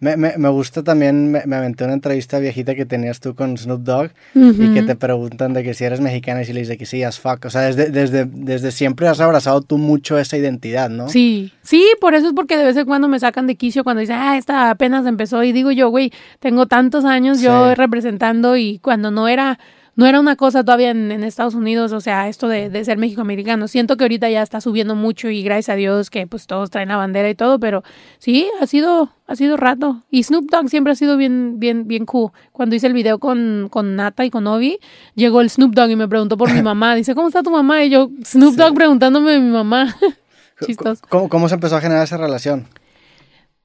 Me, 0.00 0.16
me, 0.16 0.36
me 0.36 0.48
gusta 0.48 0.82
también, 0.82 1.30
me, 1.30 1.46
me 1.46 1.54
aventé 1.54 1.84
una 1.84 1.92
entrevista 1.92 2.40
viejita 2.40 2.74
que 2.74 2.84
tenías 2.84 3.20
tú 3.20 3.36
con 3.36 3.56
Snoop 3.56 3.82
Dogg 3.84 4.10
y 4.34 4.74
que 4.74 4.82
te 4.82 4.96
preguntan 4.96 5.52
de 5.52 5.62
que 5.62 5.74
si 5.74 5.84
eres 5.84 6.00
mexicana 6.00 6.42
y 6.42 6.44
si 6.44 6.52
le 6.52 6.58
dices 6.58 6.76
que 6.76 6.86
sí, 6.86 7.04
as 7.04 7.20
fuck. 7.20 7.44
O 7.44 7.50
sea, 7.50 7.60
desde, 7.62 7.88
desde, 7.90 8.24
desde 8.24 8.72
siempre 8.72 9.06
has 9.06 9.20
abrazado 9.20 9.60
tú 9.62 9.78
mucho 9.78 10.18
esa 10.18 10.36
identidad, 10.36 10.90
¿no? 10.90 11.08
Sí, 11.08 11.52
sí, 11.62 11.86
por 12.00 12.16
eso 12.16 12.26
es 12.26 12.32
porque 12.32 12.56
de 12.56 12.64
vez 12.64 12.76
en 12.76 12.84
cuando 12.84 13.06
me 13.06 13.20
sacan 13.20 13.46
de 13.46 13.54
quicio 13.54 13.84
cuando 13.84 14.00
dicen, 14.00 14.16
ah, 14.18 14.36
esta 14.36 14.70
apenas 14.70 15.06
empezó. 15.06 15.44
Y 15.44 15.52
digo 15.52 15.70
yo, 15.70 15.88
güey, 15.90 16.12
tengo 16.40 16.66
tantos 16.66 17.04
años 17.04 17.40
yo 17.40 17.76
representando 17.76 18.56
y 18.56 18.80
cuando 18.80 19.12
no 19.12 19.28
era, 19.28 19.60
no 19.94 20.06
era 20.06 20.20
una 20.20 20.36
cosa 20.36 20.64
todavía 20.64 20.90
en, 20.90 21.12
en 21.12 21.22
Estados 21.22 21.54
Unidos, 21.54 21.92
o 21.92 22.00
sea, 22.00 22.28
esto 22.28 22.48
de, 22.48 22.70
de 22.70 22.84
ser 22.84 22.96
mexicoamericano. 22.96 23.68
Siento 23.68 23.96
que 23.96 24.04
ahorita 24.04 24.30
ya 24.30 24.42
está 24.42 24.60
subiendo 24.62 24.94
mucho 24.94 25.28
y 25.28 25.42
gracias 25.42 25.68
a 25.70 25.76
Dios 25.76 26.08
que 26.08 26.26
pues 26.26 26.46
todos 26.46 26.70
traen 26.70 26.88
la 26.88 26.96
bandera 26.96 27.28
y 27.28 27.34
todo, 27.34 27.58
pero 27.60 27.82
sí, 28.18 28.48
ha 28.60 28.66
sido, 28.66 29.10
ha 29.26 29.36
sido 29.36 29.56
rato. 29.58 30.02
Y 30.10 30.22
Snoop 30.22 30.50
Dogg 30.50 30.68
siempre 30.70 30.92
ha 30.92 30.96
sido 30.96 31.16
bien, 31.18 31.58
bien, 31.58 31.86
bien 31.86 32.06
cool. 32.06 32.30
Cuando 32.52 32.74
hice 32.74 32.86
el 32.86 32.94
video 32.94 33.18
con, 33.18 33.68
con 33.70 33.94
Nata 33.96 34.24
y 34.24 34.30
con 34.30 34.46
Obi, 34.46 34.78
llegó 35.14 35.42
el 35.42 35.50
Snoop 35.50 35.74
Dogg 35.74 35.90
y 35.90 35.96
me 35.96 36.08
preguntó 36.08 36.36
por 36.38 36.50
mi 36.52 36.62
mamá. 36.62 36.94
Dice, 36.94 37.14
¿cómo 37.14 37.28
está 37.28 37.42
tu 37.42 37.50
mamá? 37.50 37.84
Y 37.84 37.90
yo, 37.90 38.08
Snoop 38.24 38.52
Sí. 38.52 38.56
Dogg 38.56 38.74
preguntándome 38.74 39.32
de 39.32 39.40
mi 39.40 39.50
mamá. 39.50 39.94
Chistoso. 40.64 41.02
¿Cómo, 41.08 41.28
¿Cómo 41.28 41.48
se 41.48 41.56
empezó 41.56 41.76
a 41.76 41.80
generar 41.80 42.04
esa 42.04 42.16
relación? 42.16 42.66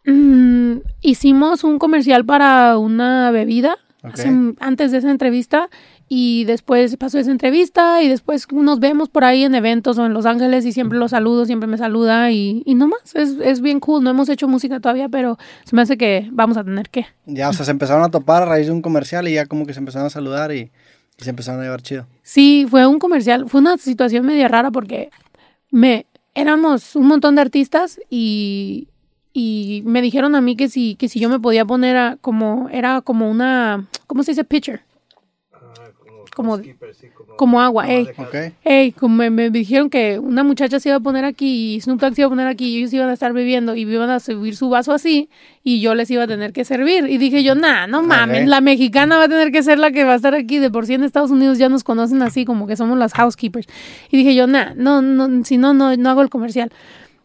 Mm, 0.06 0.78
hicimos 1.02 1.64
un 1.64 1.80
comercial 1.80 2.26
para 2.26 2.78
una 2.78 3.30
bebida 3.32 3.76
hace- 4.04 4.54
antes 4.60 4.92
de 4.92 5.00
esa 5.00 5.12
entrevista 5.12 5.70
y 6.10 6.46
después 6.46 6.96
pasó 6.98 7.20
esa 7.20 7.32
entrevista 7.32 8.02
y 8.02 8.08
después 8.08 8.48
nos 8.52 8.80
vemos 8.80 9.10
por 9.10 9.26
ahí 9.26 9.44
en 9.44 9.56
eventos 9.56 9.98
o 9.98 10.06
en 10.06 10.14
Los 10.14 10.26
Ángeles 10.26 10.66
y 10.66 10.72
siempre 10.72 10.98
lo 10.98 11.10
saludo, 11.10 11.46
siempre 11.46 11.68
me 11.68 11.78
saluda 11.78 12.32
y, 12.32 12.64
y 12.66 12.76
no 12.76 12.88
más, 12.88 13.16
es, 13.16 13.36
es 13.42 13.62
bien 13.62 13.80
cool, 13.80 14.04
no 14.04 14.10
hemos 14.10 14.30
hecho 14.30 14.48
música 14.48 14.80
todavía, 14.80 15.10
pero 15.10 15.38
se 15.66 15.76
me 15.76 15.82
hace 15.82 15.98
que 15.98 16.30
vamos 16.32 16.56
a 16.58 16.64
tener 16.64 16.90
que. 16.90 17.06
Ya, 17.26 17.50
o 17.50 17.54
sea, 17.54 17.66
se 17.66 17.72
empezaron 17.72 18.04
a 18.04 18.10
topar 18.10 18.44
a 18.44 18.46
raíz 18.46 18.68
de 18.68 18.72
un 18.72 18.82
comercial 18.82 19.28
y 19.28 19.34
ya 19.34 19.46
como 19.46 19.66
que 19.66 19.74
se 19.74 19.80
empezaron 19.80 20.08
a 20.08 20.10
saludar 20.10 20.54
y, 20.54 20.72
y 21.18 21.24
se 21.24 21.30
empezaron 21.30 21.60
a 21.60 21.64
llevar 21.66 21.82
chido. 21.82 22.08
Sí, 22.24 22.66
fue 22.70 22.88
un 22.88 23.00
comercial, 23.00 23.50
fue 23.50 23.60
una 23.60 23.78
situación 23.78 24.26
media 24.26 24.48
rara 24.48 24.72
porque 24.72 25.10
me 25.72 26.06
éramos 26.36 26.96
un 26.96 27.08
montón 27.08 27.36
de 27.36 27.42
artistas 27.42 28.00
y, 28.10 28.88
y 29.34 29.84
me 29.86 30.02
dijeron 30.02 30.36
a 30.36 30.42
mí 30.42 30.56
que 30.56 30.70
si, 30.70 30.96
que 30.96 31.10
si 31.10 31.20
yo 31.20 31.30
me 31.30 31.40
podía 31.40 31.66
poner 31.66 31.98
a, 31.98 32.18
como, 32.22 32.70
era 32.72 33.02
como 33.02 33.30
una, 33.30 33.88
¿cómo 34.06 34.24
se 34.24 34.32
dice? 34.32 34.44
Pitcher, 34.44 34.82
como, 36.38 36.58
sí, 36.60 36.74
como, 37.14 37.36
como 37.36 37.62
agua, 37.62 37.90
ey. 37.92 38.06
de 38.06 38.14
cal- 38.14 38.26
¿Ok? 38.28 38.36
Hey, 38.64 38.92
como 38.98 39.16
me, 39.18 39.30
me 39.30 39.50
dijeron 39.50 39.90
que 39.90 40.18
una 40.20 40.44
muchacha 40.44 40.80
se 40.80 40.88
iba 40.90 40.96
a 40.98 41.02
poner 41.02 41.26
aquí 41.26 41.76
y 41.76 41.82
Snoop 41.82 42.00
Dogg 42.00 42.16
se 42.16 42.22
iba 42.22 42.28
a 42.28 42.30
poner 42.30 42.48
aquí 42.48 42.68
y 42.70 42.78
ellos 42.78 42.94
iban 42.94 43.10
a 43.10 43.14
estar 43.14 43.34
bebiendo 43.34 43.76
y 43.76 43.82
iban 43.82 44.10
a 44.10 44.20
subir 44.22 44.56
su 44.56 44.70
vaso 44.70 44.94
así 44.94 45.30
y 45.64 45.82
yo 45.82 45.96
les 45.96 46.10
iba 46.12 46.24
a 46.24 46.28
tener 46.28 46.54
que 46.54 46.64
servir. 46.64 47.08
Y 47.10 47.18
dije 47.18 47.44
yo, 47.44 47.56
nah, 47.56 47.88
no 47.88 48.04
mames, 48.04 48.44
Ok. 48.44 48.48
la 48.48 48.62
mexicana 48.62 49.18
va 49.18 49.24
a 49.26 49.30
tener 49.30 49.52
que 49.52 49.64
ser 49.64 49.80
la 49.80 49.92
que 49.92 50.04
va 50.06 50.14
a 50.14 50.16
estar 50.16 50.34
aquí. 50.36 50.60
De 50.60 50.72
por 50.72 50.86
sí 50.86 50.94
en 50.94 51.04
Estados 51.04 51.32
Unidos 51.32 51.58
ya 51.58 51.68
nos 51.68 51.84
conocen 51.84 52.22
así 52.22 52.46
como 52.46 52.68
que 52.68 52.78
somos 52.78 52.98
las 52.98 53.14
housekeepers. 53.14 53.68
Y 54.12 54.18
dije 54.18 54.36
yo, 54.36 54.48
nah, 54.48 54.74
no, 54.76 55.02
no, 55.02 55.44
si 55.44 55.58
no, 55.58 55.74
no, 55.74 55.96
no 55.98 56.10
hago 56.10 56.22
el 56.22 56.30
comercial. 56.30 56.72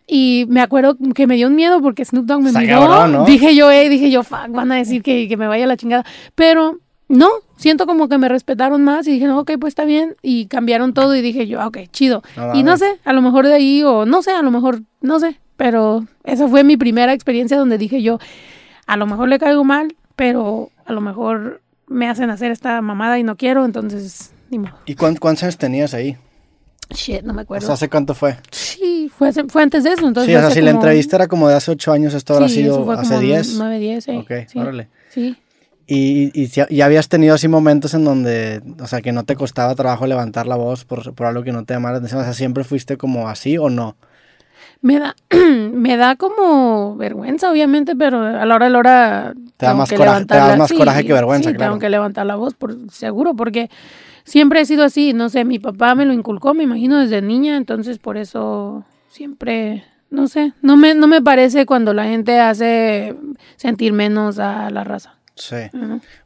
Y 0.07 0.47
me 0.49 0.61
acuerdo 0.61 0.97
que 1.15 1.27
me 1.27 1.37
dio 1.37 1.47
un 1.47 1.55
miedo 1.55 1.81
porque 1.81 2.05
Snoop 2.05 2.27
Dogg 2.27 2.41
me 2.43 2.49
Está 2.49 2.61
miró. 2.61 2.81
cabrón, 2.81 3.13
¿no? 3.13 3.25
Dije 3.25 3.55
yo, 3.55 3.71
eh, 3.71 3.89
dije 3.89 4.11
yo, 4.11 4.25
fuck, 4.25 4.49
van 4.51 4.73
a 4.73 4.77
decir 4.77 5.03
que, 5.03 5.29
que 5.29 5.37
me 5.37 5.47
vaya 5.47 5.65
a 5.65 5.69
la 5.69 5.77
chingada. 5.77 6.05
Pero 6.35 6.79
no, 7.09 7.29
siento 7.57 7.87
como 7.87 8.09
que 8.09 8.17
me 8.19 8.29
respetaron 8.29 8.83
más 8.85 9.07
y 9.07 9.13
dije, 9.13 9.27
no, 9.27 9.41
ok, 9.41 9.53
pues 9.61 9.73
está 9.73 9.85
bien. 9.85 10.17
Y 10.23 10.47
cambiaron 10.47 10.95
todo 10.95 11.15
y 11.15 11.21
dije 11.21 11.47
yo, 11.47 11.61
ah, 11.61 11.67
ok, 11.67 11.79
chido. 11.91 12.23
No 12.37 12.55
y 12.55 12.63
no 12.63 12.77
sé, 12.77 12.99
a 13.05 13.13
lo 13.13 13.21
mejor 13.23 13.47
de 13.47 13.55
ahí 13.55 13.83
o 13.83 14.07
no 14.07 14.23
sé, 14.23 14.31
a 14.33 14.43
lo 14.43 14.51
mejor, 14.51 14.83
no 15.01 15.21
sé. 15.21 15.39
Pero 15.57 16.07
esa 16.25 16.49
fue 16.49 16.65
mi 16.65 16.77
primera 16.77 17.13
experiencia 17.13 17.59
donde 17.59 17.77
dije 17.79 18.03
yo, 18.03 18.19
a 18.87 18.97
lo 18.97 19.07
mejor 19.07 19.29
le 19.29 19.39
caigo 19.39 19.63
mal, 19.65 19.95
pero 20.17 20.71
a 20.87 20.93
lo 20.93 21.01
mejor 21.01 21.61
me 21.87 22.09
hacen 22.09 22.31
hacer 22.31 22.51
esta 22.51 22.81
mamada 22.81 23.19
y 23.19 23.23
no 23.23 23.37
quiero, 23.37 23.65
entonces, 23.67 24.33
ni 24.51 24.59
modo. 24.59 24.73
¿Y 24.87 24.95
cuán- 24.95 25.17
cuántos 25.17 25.43
años 25.45 25.59
tenías 25.59 25.93
ahí? 25.95 26.17
Shit, 26.91 27.23
no 27.23 27.33
me 27.33 27.41
O 27.41 27.45
acuerdo. 27.45 27.67
sea, 27.67 27.75
¿hace 27.75 27.89
cuánto 27.89 28.15
fue? 28.15 28.37
sí, 28.51 29.11
fue, 29.17 29.29
hace- 29.29 29.45
fue 29.45 29.63
antes 29.63 29.85
de 29.85 29.93
eso. 29.93 30.07
Entonces 30.09 30.31
Sí, 30.33 30.37
o 30.37 30.41
sea, 30.41 30.51
si 30.51 30.61
la 30.63 30.71
entrevista 30.71 31.17
era 31.17 31.27
como 31.29 31.49
de 31.49 31.55
hace 31.55 31.71
ocho 31.71 31.93
años, 31.93 32.13
esto 32.15 32.35
habrá 32.35 32.49
sí, 32.49 32.57
sido 32.57 32.91
hace 32.93 33.19
10. 33.21 33.55
9, 33.57 33.79
10, 33.79 34.05
sí. 34.05 34.11
Ok, 34.17 34.31
sí, 34.49 34.59
órale. 34.59 34.89
Sí. 35.11 35.37
Y, 35.87 36.31
y, 36.41 36.51
y 36.69 36.81
habías 36.81 37.09
tenido 37.09 37.35
así 37.35 37.49
momentos 37.49 37.93
en 37.95 38.05
donde, 38.05 38.63
o 38.81 38.87
sea, 38.87 39.01
que 39.03 39.13
no 39.13 39.25
te 39.25 39.35
costaba 39.37 39.75
trabajo 39.75 40.07
levantar 40.07 40.47
la 40.47 40.57
voz 40.57 40.85
por, 40.85 41.15
por 41.15 41.27
algo 41.27 41.43
que 41.43 41.53
no 41.53 41.65
te 41.65 41.75
llamara 41.75 41.95
la 41.95 41.99
atención. 41.99 42.21
O 42.21 42.25
sea, 42.25 42.33
¿siempre 42.33 42.65
fuiste 42.65 42.97
como 42.97 43.29
así 43.29 43.59
o 43.59 43.69
no? 43.69 43.97
Me 44.81 44.99
da, 44.99 45.15
me 45.73 45.97
da 45.97 46.17
como 46.17 46.97
vergüenza, 46.97 47.51
obviamente, 47.51 47.95
pero 47.97 48.21
a 48.23 48.45
la 48.47 48.55
hora 48.55 48.67
de 48.67 48.71
la 48.73 48.79
hora. 48.79 49.35
Te 49.57 49.67
da 49.67 49.75
más 49.75 49.89
que 49.89 49.97
coraje- 49.97 50.25
te 50.27 50.35
da 50.35 50.57
más 50.57 50.73
coraje 50.73 51.05
que 51.05 51.13
vergüenza, 51.13 51.51
sí, 51.51 51.57
claro. 51.57 51.73
tengo 51.73 51.81
que 51.81 51.89
levantar 51.91 52.27
la 52.27 52.37
voz, 52.37 52.55
por 52.55 52.91
seguro, 52.91 53.35
porque 53.35 53.69
siempre 54.25 54.61
he 54.61 54.65
sido 54.67 54.85
así. 54.85 55.13
No 55.13 55.29
sé, 55.29 55.45
mi 55.45 55.59
papá 55.59 55.95
me 55.95 56.05
lo 56.07 56.13
inculcó, 56.13 56.55
me 56.55 56.65
imagino, 56.65 56.99
desde 56.99 57.23
niña, 57.23 57.57
entonces 57.57 57.99
por 57.99 58.17
eso 58.17 58.85
siempre. 59.09 59.85
No 60.11 60.27
sé, 60.29 60.53
no 60.61 60.77
me, 60.77 60.95
no 60.95 61.07
me 61.07 61.23
parece 61.23 61.65
cuando 61.65 61.95
la 61.95 62.05
gente 62.05 62.39
hace 62.39 63.17
sentir 63.57 63.95
menos 63.95 64.39
a 64.39 64.69
la 64.69 64.85
raza. 64.85 65.15
Sí. 65.35 65.57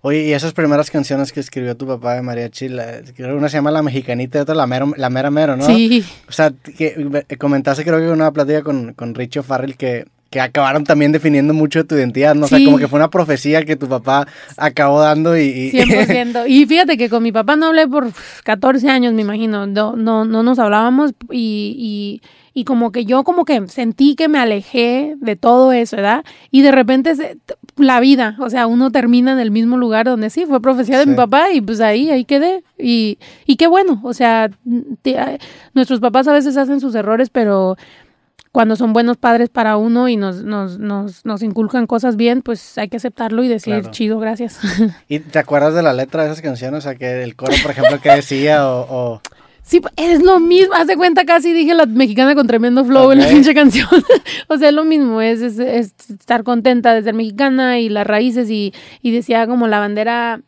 Oye, 0.03 0.25
y 0.25 0.33
esas 0.33 0.53
primeras 0.53 0.91
canciones 0.91 1.33
que 1.33 1.41
escribió 1.41 1.77
tu 1.77 1.87
papá 1.87 2.15
de 2.15 2.23
mariachi, 2.23 2.69
la, 2.69 3.01
creo 3.15 3.29
que 3.31 3.35
una 3.35 3.49
se 3.49 3.57
llama 3.59 3.71
La 3.71 3.83
Mexicanita 3.83 4.39
y 4.39 4.41
otra 4.43 4.55
La, 4.55 4.67
Mero- 4.67 4.95
la 4.97 5.11
Mera 5.11 5.31
Mero, 5.31 5.57
¿no? 5.57 5.65
Sí, 5.65 6.05
O 6.29 6.33
sea, 6.33 6.53
que 6.77 7.25
comentaste 7.39 7.85
creo 7.85 7.99
que 7.99 8.09
una 8.11 8.33
plática 8.33 8.63
con, 8.63 8.95
con 8.95 9.15
Richo 9.15 9.43
Farrell 9.45 9.77
que, 9.77 10.07
que 10.29 10.41
acabaron 10.41 10.83
también 10.83 11.13
definiendo 11.13 11.55
mucho 11.55 11.79
de 11.79 11.85
tu 11.85 11.95
identidad, 11.95 12.35
¿no? 12.35 12.47
O 12.47 12.49
sea, 12.49 12.59
como 12.65 12.79
que 12.79 12.89
fue 12.89 12.99
una 12.99 13.09
profecía 13.09 13.65
que 13.65 13.77
tu 13.77 13.89
papá 13.89 14.27
acabó 14.57 15.01
dando 15.01 15.37
y... 15.39 15.43
y- 15.45 15.71
100%. 15.73 16.45
Y 16.49 16.67
fíjate 16.67 16.97
que 16.99 17.09
con 17.09 17.23
mi 17.23 17.31
papá 17.31 17.55
no 17.55 17.67
hablé 17.67 17.87
por 17.87 18.09
14 18.43 18.89
años, 18.91 19.15
me 19.15 19.23
imagino. 19.23 19.67
No, 19.69 19.95
no, 19.95 20.25
no 20.25 20.43
nos 20.43 20.59
hablábamos 20.59 21.13
y, 21.31 22.21
y, 22.23 22.23
y 22.59 22.65
como 22.65 22.91
que 22.91 23.05
yo 23.05 23.23
como 23.23 23.45
que 23.45 23.69
sentí 23.69 24.15
que 24.17 24.29
me 24.29 24.39
alejé 24.39 25.15
de 25.21 25.37
todo 25.37 25.73
eso, 25.75 25.97
¿verdad? 25.97 26.25
Y 26.51 26.63
de 26.63 26.73
repente 26.73 27.15
se- 27.15 27.37
la 27.77 28.01
vida, 28.01 28.35
o 28.41 28.49
sea, 28.49 28.67
uno 28.67 28.91
termina 28.91 29.33
en 29.33 29.39
el 29.39 29.51
mismo 29.51 29.77
lugar 29.77 30.07
donde 30.07 30.31
sí, 30.31 30.47
fue 30.47 30.63
profecía 30.63 30.97
de 30.97 31.05
Sí. 31.05 31.11
mi 31.11 31.17
papá 31.17 31.53
y 31.53 31.61
pues 31.61 31.83
ahí, 31.83 32.09
ahí 32.11 32.25
quedé. 32.25 32.65
Y, 32.79 33.19
y 33.45 33.57
qué 33.57 33.67
bueno, 33.67 34.01
o 34.03 34.15
sea, 34.15 34.51
te- 35.03 35.39
nuestros 35.75 36.01
papás 36.01 36.27
a 36.29 36.33
veces 36.33 36.57
hacen 36.57 36.81
sus 36.81 36.95
errores, 36.95 37.29
pero 37.29 37.77
cuando 38.53 38.75
son 38.75 38.95
buenos 38.95 39.19
padres 39.19 39.51
para 39.51 39.77
uno 39.77 40.09
y 40.09 40.17
nos, 40.17 40.43
nos, 40.43 40.79
nos, 40.79 41.27
nos 41.27 41.43
inculcan 41.43 41.87
cosas 41.87 42.17
bien, 42.17 42.41
pues 42.41 42.79
hay 42.79 42.89
que 42.89 42.97
aceptarlo 42.97 43.45
y 43.45 43.49
decir, 43.49 43.75
Claro. 43.75 43.91
chido, 43.91 44.19
gracias. 44.19 44.59
¿Y 45.09 45.19
te 45.19 45.39
acuerdas 45.39 45.75
de 45.75 45.83
la 45.83 45.93
letra 45.93 46.23
de 46.25 46.31
esas 46.31 46.41
canciones? 46.41 46.79
O 46.79 46.81
sea, 46.81 46.95
que 46.95 47.23
el 47.23 47.37
coro, 47.37 47.53
por 47.63 47.73
ejemplo, 47.73 48.01
que 48.01 48.13
decía 48.13 48.67
o... 48.67 48.87
o- 48.89 49.21
Sí, 49.69 49.81
es 49.97 50.23
lo 50.23 50.39
mismo. 50.39 50.75
Haz 50.75 50.87
de 50.87 50.97
cuenta, 50.97 51.25
casi 51.25 51.53
dije 51.53 51.75
la 51.75 51.87
mexicana 51.87 52.37
con 52.37 52.47
tremendo 52.47 52.85
flow 52.85 53.11
en 53.11 53.19
la 53.19 53.27
pinche 53.27 53.53
canción. 53.53 53.89
o 54.49 54.57
sea, 54.59 54.69
es 54.69 54.75
lo 54.75 54.85
mismo. 54.85 55.21
Es, 55.21 55.41
es- 55.41 55.59
es 55.59 55.93
estar 56.09 56.45
contenta 56.45 56.95
de 56.95 57.03
ser 57.03 57.15
mexicana 57.15 57.81
y 57.81 57.89
las 57.89 58.07
raíces. 58.07 58.49
Y, 58.49 58.73
y 59.03 59.11
decía 59.11 59.45
como 59.49 59.67
la 59.67 59.81
bandera 59.81 60.41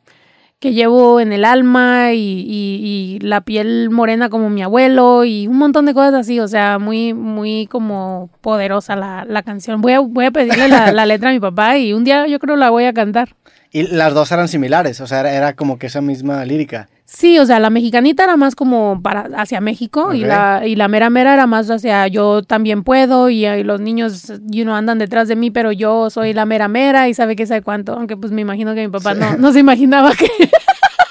que 0.61 0.73
llevo 0.73 1.19
en 1.19 1.33
el 1.33 1.45
alma 1.45 2.13
y, 2.13 2.19
y- 2.49 3.17
y 3.17 3.19
la 3.19 3.41
piel 3.41 3.91
morena 3.91 4.29
como 4.29 4.51
mi 4.51 4.63
abuelo 4.63 5.25
y 5.25 5.49
un 5.49 5.59
montón 5.59 5.87
de 5.87 5.95
cosas 5.95 6.15
así. 6.15 6.39
O 6.39 6.47
sea, 6.47 6.79
muy, 6.79 7.13
muy 7.13 7.67
como 7.67 8.31
poderosa 8.41 8.95
la, 8.95 9.25
la 9.29 9.43
canción. 9.43 9.81
Voy 9.81 9.95
a, 9.95 9.99
voy 10.01 10.27
a 10.27 10.31
pedirle 10.31 10.69
la, 10.69 10.93
la 10.93 11.07
letra 11.07 11.31
a 11.31 11.33
mi 11.33 11.41
papá 11.41 11.77
y 11.77 11.93
un 11.93 12.05
día 12.05 12.29
yo 12.29 12.39
creo 12.39 12.55
la 12.55 12.71
voy 12.71 12.85
a 12.85 12.93
cantar. 12.93 13.35
Y 13.73 13.83
las 13.89 14.15
dos 14.15 14.31
eran 14.31 14.47
similares, 14.47 15.01
o 15.01 15.09
sea, 15.09 15.21
era, 15.21 15.33
era 15.35 15.53
como 15.57 15.77
que 15.79 15.89
esa 15.89 16.01
misma 16.01 16.45
lírica. 16.45 16.89
Sí, 17.11 17.39
o 17.39 17.47
sea, 17.47 17.59
la 17.59 17.71
mexicanita 17.71 18.23
era 18.23 18.37
más 18.37 18.55
como 18.55 19.01
para 19.01 19.31
hacia 19.41 19.63
México 19.63 20.13
y 20.13 20.21
la 20.21 20.67
y 20.67 20.77
la 20.77 20.89
mera 20.89 21.09
mera 21.09 21.33
era 21.33 21.47
más 21.47 21.71
hacia 21.71 22.07
yo 22.07 22.43
también 22.43 22.85
puedo 22.85 23.31
y, 23.31 23.47
y 23.47 23.65
los 23.65 23.81
niños 23.81 24.31
you 24.45 24.65
know, 24.65 24.75
andan 24.75 24.99
detrás 24.99 25.27
de 25.27 25.35
mí, 25.35 25.51
pero 25.51 25.73
yo 25.73 26.11
soy 26.11 26.35
la 26.35 26.45
mera 26.45 26.69
mera 26.69 27.09
y 27.09 27.15
sabe 27.15 27.35
qué 27.35 27.47
sabe 27.47 27.63
cuánto, 27.63 27.95
aunque 27.95 28.19
pues 28.19 28.31
me 28.31 28.43
imagino 28.43 28.75
que 28.75 28.87
mi 28.87 28.93
papá 28.93 29.15
no, 29.15 29.39
no 29.39 29.53
se 29.55 29.61
imaginaba 29.61 30.13
que 30.15 30.29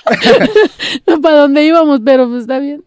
para 1.24 1.38
dónde 1.38 1.66
íbamos, 1.66 2.02
pero 2.06 2.30
pues 2.30 2.42
está 2.42 2.60
bien. 2.60 2.84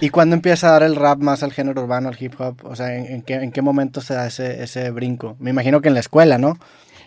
¿Y 0.00 0.08
cuándo 0.08 0.34
empieza 0.34 0.68
a 0.68 0.72
dar 0.72 0.82
el 0.82 0.96
rap 0.96 1.20
más 1.20 1.44
al 1.44 1.52
género 1.52 1.82
urbano, 1.82 2.08
al 2.08 2.16
hip 2.18 2.34
hop? 2.40 2.56
O 2.64 2.74
sea, 2.74 2.92
¿en, 2.92 3.06
en 3.06 3.22
qué, 3.22 3.34
en 3.34 3.52
qué 3.52 3.62
momento 3.62 4.00
se 4.00 4.14
da 4.14 4.26
ese, 4.26 4.64
ese 4.64 4.90
brinco? 4.90 5.36
Me 5.38 5.50
imagino 5.50 5.80
que 5.80 5.88
en 5.88 5.94
la 5.94 6.00
escuela, 6.00 6.38
¿no? 6.38 6.58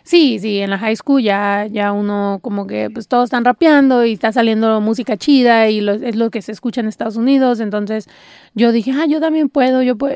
Sí, 0.04 0.40
sí, 0.40 0.60
en 0.60 0.70
la 0.72 0.78
high 0.80 0.96
school 0.96 1.22
ya, 1.22 1.68
ya 1.70 1.92
uno 1.92 2.40
como 2.42 2.66
que 2.68 2.90
pues 2.90 3.08
todos 3.08 3.26
están 3.26 3.46
rapeando 3.46 4.04
y 4.06 4.14
está 4.14 4.32
saliendo 4.32 4.82
música 4.82 5.16
chida 5.18 5.70
y 5.70 5.82
lo- 5.82 5.94
es 5.94 6.16
lo 6.16 6.30
que 6.32 6.42
se 6.42 6.52
escucha 6.52 6.82
en 6.82 6.88
Estados 6.88 7.18
Unidos, 7.18 7.60
entonces 7.60 8.08
yo 8.56 8.72
dije, 8.72 8.92
ah, 8.92 9.06
yo 9.08 9.20
también 9.20 9.50
puedo, 9.50 9.82
yo 9.84 9.98
puedo. 9.98 10.16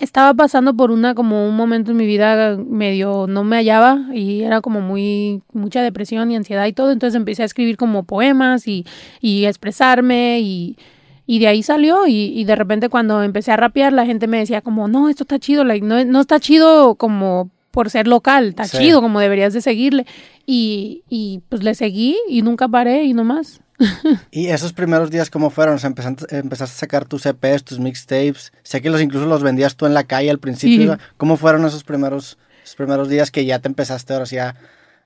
Estaba 0.00 0.34
pasando 0.34 0.74
por 0.74 0.90
una 0.90 1.14
como 1.14 1.48
un 1.48 1.54
momento 1.56 1.92
en 1.92 1.96
mi 1.98 2.06
vida 2.06 2.56
medio 2.56 3.26
no 3.28 3.44
me 3.44 3.56
hallaba 3.56 4.06
y 4.12 4.42
era 4.42 4.60
como 4.60 4.80
muy 4.80 5.42
mucha 5.52 5.82
depresión 5.82 6.30
y 6.32 6.36
ansiedad 6.36 6.66
y 6.66 6.72
todo, 6.72 6.90
entonces 6.90 7.14
empecé 7.16 7.42
a 7.42 7.46
escribir 7.46 7.76
como 7.76 8.02
poemas 8.04 8.66
y, 8.66 8.84
y 9.20 9.44
expresarme 9.44 10.40
y, 10.40 10.76
y 11.26 11.38
de 11.38 11.46
ahí 11.48 11.62
salió. 11.62 12.06
Y, 12.08 12.32
y 12.38 12.44
de 12.44 12.56
repente 12.56 12.88
cuando 12.88 13.22
empecé 13.22 13.52
a 13.52 13.56
rapear 13.56 13.92
la 13.92 14.04
gente 14.06 14.26
me 14.26 14.38
decía 14.38 14.62
como, 14.62 14.88
no, 14.88 15.08
esto 15.08 15.22
está 15.24 15.38
chido, 15.38 15.62
like, 15.64 15.86
no, 15.86 16.04
no 16.04 16.20
está 16.20 16.40
chido 16.40 16.96
como 16.96 17.50
por 17.74 17.90
ser 17.90 18.06
local, 18.06 18.48
está 18.50 18.64
Sí. 18.64 18.78
chido, 18.78 19.02
como 19.02 19.20
deberías 19.20 19.52
de 19.52 19.60
seguirle. 19.60 20.06
Y, 20.46 21.02
y 21.10 21.40
pues 21.50 21.62
le 21.62 21.74
seguí 21.74 22.16
y 22.28 22.40
nunca 22.42 22.68
paré 22.68 23.04
y 23.04 23.12
no 23.12 23.24
más. 23.24 23.60
¿Y 24.30 24.46
esos 24.46 24.72
primeros 24.72 25.10
días 25.10 25.28
cómo 25.30 25.50
fueron? 25.50 25.74
O 25.74 25.78
sea, 25.78 25.88
empezaste, 25.88 26.38
empezaste 26.38 26.74
a 26.74 26.78
sacar 26.78 27.04
tus 27.04 27.26
EPs, 27.26 27.64
tus 27.64 27.78
mixtapes. 27.80 28.52
Sé 28.62 28.80
que 28.80 28.88
los 28.88 29.02
incluso 29.02 29.26
los 29.26 29.42
vendías 29.42 29.76
tú 29.76 29.84
en 29.86 29.94
la 29.94 30.04
calle 30.04 30.30
al 30.30 30.38
principio. 30.38 30.94
Sí. 30.94 31.00
¿Cómo 31.16 31.36
fueron 31.36 31.66
esos 31.66 31.82
primeros, 31.84 32.38
esos 32.62 32.76
primeros 32.76 33.08
días 33.08 33.30
que 33.30 33.44
ya 33.44 33.58
te 33.58 33.68
empezaste 33.68 34.12
ahora 34.12 34.26
sí 34.26 34.38
a, 34.38 34.54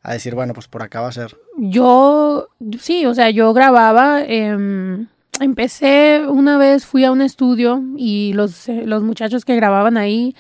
a 0.02 0.12
decir, 0.12 0.34
bueno, 0.34 0.52
pues 0.52 0.68
por 0.68 0.82
acá 0.82 1.00
va 1.00 1.08
a 1.08 1.12
ser? 1.12 1.36
Yo, 1.56 2.48
sí, 2.78 3.06
o 3.06 3.14
sea, 3.14 3.30
yo 3.30 3.52
grababa. 3.54 4.22
em, 4.22 5.06
empecé 5.40 6.22
una 6.28 6.58
vez, 6.58 6.84
fui 6.84 7.04
a 7.04 7.12
un 7.12 7.22
estudio 7.22 7.82
y 7.96 8.32
los, 8.34 8.66
los 8.68 9.02
muchachos 9.02 9.44
que 9.44 9.54
grababan 9.56 9.96
ahí 9.96 10.34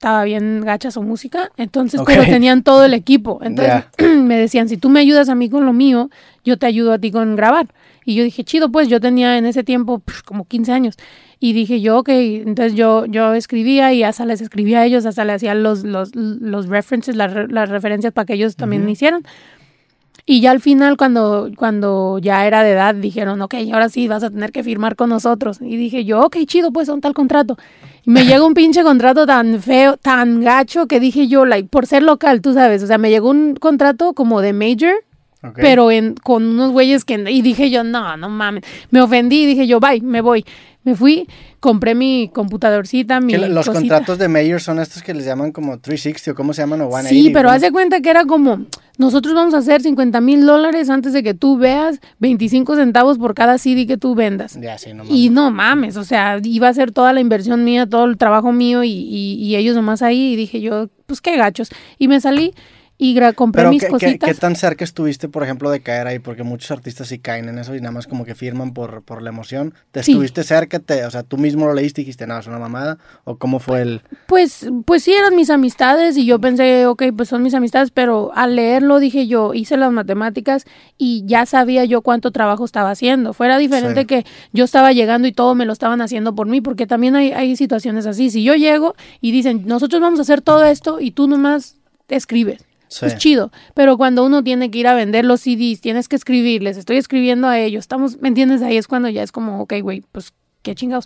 estaba 0.00 0.24
bien 0.24 0.62
gacha 0.62 0.90
su 0.90 1.02
música, 1.02 1.52
entonces, 1.58 2.00
pero 2.06 2.24
tenían 2.24 2.62
todo 2.62 2.86
el 2.86 2.94
equipo. 2.94 3.38
Entonces 3.42 3.84
me 3.98 4.38
decían, 4.38 4.66
si 4.66 4.78
tú 4.78 4.88
me 4.88 4.98
ayudas 4.98 5.28
a 5.28 5.34
mí 5.34 5.50
con 5.50 5.66
lo 5.66 5.74
mío, 5.74 6.08
yo 6.42 6.56
te 6.56 6.64
ayudo 6.64 6.94
a 6.94 6.98
ti 6.98 7.10
con 7.10 7.36
grabar. 7.36 7.66
Y 8.06 8.14
yo 8.14 8.24
dije, 8.24 8.42
chido, 8.42 8.72
pues 8.72 8.88
yo 8.88 8.98
tenía 8.98 9.36
en 9.36 9.44
ese 9.44 9.62
tiempo 9.62 10.00
como 10.24 10.46
15 10.46 10.72
años. 10.72 10.96
Y 11.38 11.52
dije 11.52 11.82
yo, 11.82 11.98
ok, 11.98 12.08
entonces 12.08 12.74
yo, 12.76 13.04
yo 13.04 13.34
escribía 13.34 13.92
y 13.92 14.02
hasta 14.02 14.24
les 14.24 14.40
escribía 14.40 14.80
a 14.80 14.86
ellos, 14.86 15.04
hasta 15.04 15.26
le 15.26 15.34
hacía 15.34 15.54
los, 15.54 15.84
los, 15.84 16.14
los 16.14 16.66
references, 16.68 17.14
las, 17.14 17.50
las 17.50 17.68
referencias 17.68 18.14
para 18.14 18.24
que 18.24 18.32
ellos 18.32 18.56
también 18.56 18.86
me 18.86 18.92
hicieran. 18.92 19.22
Y 20.26 20.40
ya 20.40 20.50
al 20.50 20.60
final, 20.60 20.96
cuando, 20.96 21.50
cuando 21.56 22.18
ya 22.18 22.46
era 22.46 22.62
de 22.62 22.72
edad, 22.72 22.94
dijeron, 22.94 23.40
ok, 23.42 23.54
ahora 23.72 23.88
sí 23.88 24.08
vas 24.08 24.22
a 24.22 24.30
tener 24.30 24.52
que 24.52 24.62
firmar 24.62 24.96
con 24.96 25.10
nosotros. 25.10 25.58
Y 25.60 25.76
dije 25.76 26.04
yo, 26.04 26.20
ok, 26.22 26.36
chido, 26.46 26.72
pues 26.72 26.86
son 26.86 27.00
tal 27.00 27.14
contrato. 27.14 27.56
Y 28.04 28.10
me 28.10 28.24
llegó 28.26 28.46
un 28.46 28.54
pinche 28.54 28.82
contrato 28.82 29.26
tan 29.26 29.60
feo, 29.60 29.96
tan 29.96 30.40
gacho, 30.40 30.86
que 30.86 31.00
dije 31.00 31.28
yo, 31.28 31.46
like, 31.46 31.68
por 31.68 31.86
ser 31.86 32.02
local, 32.02 32.40
tú 32.40 32.54
sabes, 32.54 32.82
o 32.82 32.86
sea, 32.86 32.98
me 32.98 33.10
llegó 33.10 33.30
un 33.30 33.54
contrato 33.54 34.12
como 34.12 34.40
de 34.40 34.52
major, 34.52 34.94
pero 35.56 35.90
en, 35.90 36.14
con 36.14 36.44
unos 36.44 36.70
güeyes 36.70 37.04
que... 37.04 37.14
Y 37.14 37.40
dije 37.40 37.70
yo, 37.70 37.82
no, 37.82 38.16
no 38.16 38.28
mames. 38.28 38.62
Me 38.90 39.00
ofendí 39.00 39.42
y 39.42 39.46
dije 39.46 39.66
yo, 39.66 39.80
bye, 39.80 40.00
me 40.02 40.20
voy. 40.20 40.44
Me 40.82 40.94
fui, 40.94 41.28
compré 41.60 41.94
mi 41.94 42.30
computadorcita, 42.32 43.20
mi 43.20 43.34
los 43.36 43.66
cosita. 43.66 43.72
contratos 43.72 44.18
de 44.18 44.28
mayor 44.28 44.62
son 44.62 44.78
estos 44.78 45.02
que 45.02 45.12
les 45.12 45.26
llaman 45.26 45.52
como 45.52 45.78
360 45.78 46.32
o 46.32 46.34
cómo 46.34 46.54
se 46.54 46.62
llaman 46.62 46.80
o 46.80 46.88
180. 46.88 47.08
Sí, 47.10 47.30
pero 47.34 47.48
¿cómo? 47.48 47.54
haz 47.54 47.60
de 47.60 47.70
cuenta 47.70 48.00
que 48.00 48.08
era 48.08 48.24
como, 48.24 48.64
nosotros 49.00 49.34
vamos 49.34 49.54
a 49.54 49.58
hacer 49.58 49.80
50 49.82 50.20
mil 50.20 50.44
dólares 50.46 50.90
antes 50.90 51.12
de 51.12 51.22
que 51.22 51.34
tú 51.34 51.56
veas 51.56 52.00
25 52.18 52.76
centavos 52.76 53.18
por 53.18 53.34
cada 53.34 53.58
CD 53.58 53.86
que 53.86 53.96
tú 53.96 54.14
vendas. 54.14 54.58
Ya, 54.60 54.78
sí, 54.78 54.92
no 54.94 55.04
Y 55.08 55.30
no 55.30 55.50
mames, 55.50 55.96
o 55.96 56.04
sea, 56.04 56.38
iba 56.44 56.68
a 56.68 56.74
ser 56.74 56.92
toda 56.92 57.12
la 57.12 57.20
inversión 57.20 57.64
mía, 57.64 57.86
todo 57.86 58.04
el 58.04 58.16
trabajo 58.16 58.52
mío 58.52 58.84
y, 58.84 58.90
y- 58.90 59.34
y 59.42 59.56
ellos 59.56 59.74
nomás 59.74 60.02
ahí. 60.02 60.34
Y 60.34 60.36
dije 60.36 60.60
yo, 60.60 60.88
pues 61.06 61.20
qué 61.20 61.36
gachos. 61.36 61.70
Y 61.98 62.08
me 62.08 62.20
salí 62.20 62.52
y 63.02 63.18
compré 63.34 63.62
Pero 63.62 63.70
mis 63.70 63.80
¿qué, 63.80 63.86
qué, 63.86 63.90
cositas. 63.92 64.28
qué 64.28 64.34
tan 64.34 64.54
cerca 64.56 64.84
estuviste, 64.84 65.26
por 65.28 65.42
ejemplo, 65.42 65.70
de 65.70 65.80
caer 65.80 66.06
ahí? 66.06 66.18
Porque 66.18 66.42
muchos 66.42 66.70
artistas 66.70 67.08
sí 67.08 67.18
caen 67.18 67.48
en 67.48 67.58
eso 67.58 67.74
y 67.74 67.80
nada 67.80 67.92
más 67.92 68.06
como 68.06 68.26
que 68.26 68.34
firman 68.34 68.74
por, 68.74 69.02
por 69.02 69.22
la 69.22 69.30
emoción. 69.30 69.72
¿Te 69.90 70.02
Sí. 70.02 70.12
estuviste 70.12 70.44
cerca? 70.44 70.80
Te, 70.80 71.06
o 71.06 71.10
sea, 71.10 71.22
tú 71.22 71.38
mismo 71.38 71.64
lo 71.66 71.72
leíste 71.72 72.02
y 72.02 72.04
dijiste, 72.04 72.26
no, 72.26 72.38
es 72.38 72.46
una 72.46 72.58
mamada. 72.58 72.98
¿O 73.24 73.36
cómo 73.38 73.58
fue 73.58 73.80
el...? 73.80 74.02
Pues, 74.26 74.68
pues 74.84 75.02
sí 75.02 75.14
eran 75.14 75.34
mis 75.34 75.48
amistades 75.48 76.18
y 76.18 76.26
yo 76.26 76.38
pensé, 76.40 76.84
ok, 76.86 77.04
pues 77.16 77.30
son 77.30 77.42
mis 77.42 77.54
amistades, 77.54 77.90
pero 77.90 78.32
al 78.34 78.54
leerlo 78.54 78.98
dije 78.98 79.26
yo, 79.26 79.54
hice 79.54 79.78
las 79.78 79.90
matemáticas 79.92 80.66
y 80.98 81.24
ya 81.24 81.46
sabía 81.46 81.86
yo 81.86 82.02
cuánto 82.02 82.32
trabajo 82.32 82.66
estaba 82.66 82.90
haciendo. 82.90 83.32
Fuera 83.32 83.56
diferente 83.56 84.00
Sí. 84.02 84.06
que 84.06 84.26
yo 84.52 84.64
estaba 84.64 84.92
llegando 84.92 85.26
y 85.26 85.32
todo 85.32 85.54
me 85.54 85.64
lo 85.64 85.72
estaban 85.72 86.02
haciendo 86.02 86.34
por 86.34 86.46
mí, 86.48 86.60
porque 86.60 86.86
también 86.86 87.16
hay, 87.16 87.32
hay 87.32 87.56
situaciones 87.56 88.04
así. 88.04 88.28
Si 88.30 88.42
yo 88.44 88.54
llego 88.56 88.94
y 89.22 89.32
dicen, 89.32 89.62
nosotros 89.64 90.02
vamos 90.02 90.18
a 90.18 90.22
hacer 90.22 90.42
todo 90.42 90.64
esto 90.66 91.00
y 91.00 91.12
tú 91.12 91.26
nomás 91.28 91.78
escribes. 92.08 92.62
Sí. 92.90 92.98
Pues 93.02 93.16
chido, 93.18 93.52
pero 93.74 93.96
cuando 93.96 94.24
uno 94.24 94.42
tiene 94.42 94.68
que 94.70 94.78
ir 94.80 94.88
a 94.88 94.94
vender 94.94 95.24
los 95.24 95.40
CDs, 95.42 95.80
tienes 95.80 96.08
que 96.08 96.16
escribirles, 96.16 96.76
estoy 96.76 96.96
escribiendo 96.96 97.46
a 97.46 97.56
ellos, 97.58 97.82
estamos, 97.84 98.20
¿me 98.20 98.26
entiendes? 98.28 98.62
Ahí 98.62 98.76
es 98.76 98.88
cuando 98.88 99.08
ya 99.08 99.22
es 99.22 99.30
como, 99.30 99.60
ok, 99.62 99.74
güey, 99.80 100.02
pues 100.10 100.32
qué 100.62 100.74
chingados. 100.74 101.04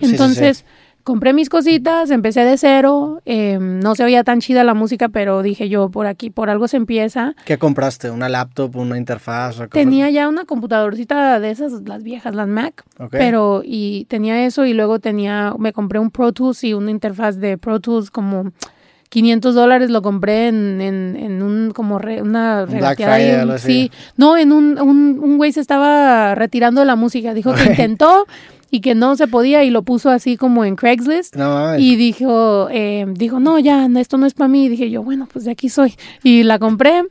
sí, 0.00 0.06
Entonces, 0.06 0.64
compré 1.02 1.34
mis 1.34 1.50
cositas, 1.50 2.10
empecé 2.10 2.40
de 2.40 2.56
cero, 2.56 3.20
eh, 3.26 3.58
no 3.60 3.94
se 3.94 4.02
oía 4.02 4.24
tan 4.24 4.40
chida 4.40 4.64
la 4.64 4.72
música, 4.72 5.10
pero 5.10 5.42
dije 5.42 5.68
yo, 5.68 5.90
por 5.90 6.06
aquí, 6.06 6.30
por 6.30 6.48
algo 6.48 6.68
se 6.68 6.78
empieza. 6.78 7.36
¿Qué 7.44 7.58
compraste? 7.58 8.10
¿Una 8.10 8.28
laptop? 8.30 8.74
¿Una 8.74 8.96
interfaz? 8.96 9.56
Tenía 9.70 10.08
ya 10.10 10.28
una 10.30 10.46
computadorcita 10.46 11.38
de 11.38 11.50
esas, 11.50 11.82
las 11.86 12.02
viejas, 12.02 12.34
las 12.34 12.48
Mac, 12.48 12.82
Ok. 12.98 13.10
pero 13.10 13.60
y 13.62 14.06
tenía 14.06 14.46
eso 14.46 14.64
y 14.64 14.72
luego 14.72 14.98
tenía, 15.00 15.52
me 15.58 15.72
compré 15.74 15.98
un 15.98 16.10
Pro 16.10 16.32
Tools 16.32 16.64
y 16.64 16.72
una 16.72 16.90
interfaz 16.90 17.36
de 17.36 17.58
Pro 17.58 17.78
Tools 17.78 18.10
como 18.10 18.52
500 19.16 19.54
dólares 19.54 19.88
lo 19.88 20.02
compré 20.02 20.48
en, 20.48 20.82
en, 20.82 21.16
en 21.16 21.42
un, 21.42 21.70
como 21.70 21.98
re- 21.98 22.20
una 22.20 22.66
regateada 22.66 23.14
Friday, 23.16 23.48
un- 23.48 23.58
sí, 23.58 23.90
no, 24.18 24.36
en 24.36 24.52
un, 24.52 24.78
un, 24.78 25.18
un 25.22 25.36
güey 25.38 25.52
se 25.52 25.60
estaba 25.62 26.34
retirando 26.34 26.82
de 26.82 26.86
la 26.86 26.96
música, 26.96 27.32
dijo 27.32 27.54
que 27.54 27.64
intentó 27.64 28.26
y 28.70 28.80
que 28.82 28.94
no 28.94 29.16
se 29.16 29.26
podía 29.26 29.64
y 29.64 29.70
lo 29.70 29.80
puso 29.84 30.10
así 30.10 30.36
como 30.36 30.66
en 30.66 30.76
Craigslist. 30.76 31.34
No. 31.34 31.78
Y 31.78 31.96
dijo, 31.96 32.68
eh, 32.70 33.06
dijo, 33.08 33.40
no, 33.40 33.58
ya, 33.58 33.88
esto 33.96 34.18
no 34.18 34.26
es 34.26 34.34
para 34.34 34.48
mí. 34.48 34.66
Y 34.66 34.68
dije 34.68 34.90
yo, 34.90 35.02
bueno, 35.02 35.26
pues 35.32 35.46
de 35.46 35.52
aquí 35.52 35.70
soy. 35.70 35.94
Y 36.22 36.42
la 36.42 36.58
compré. 36.58 37.04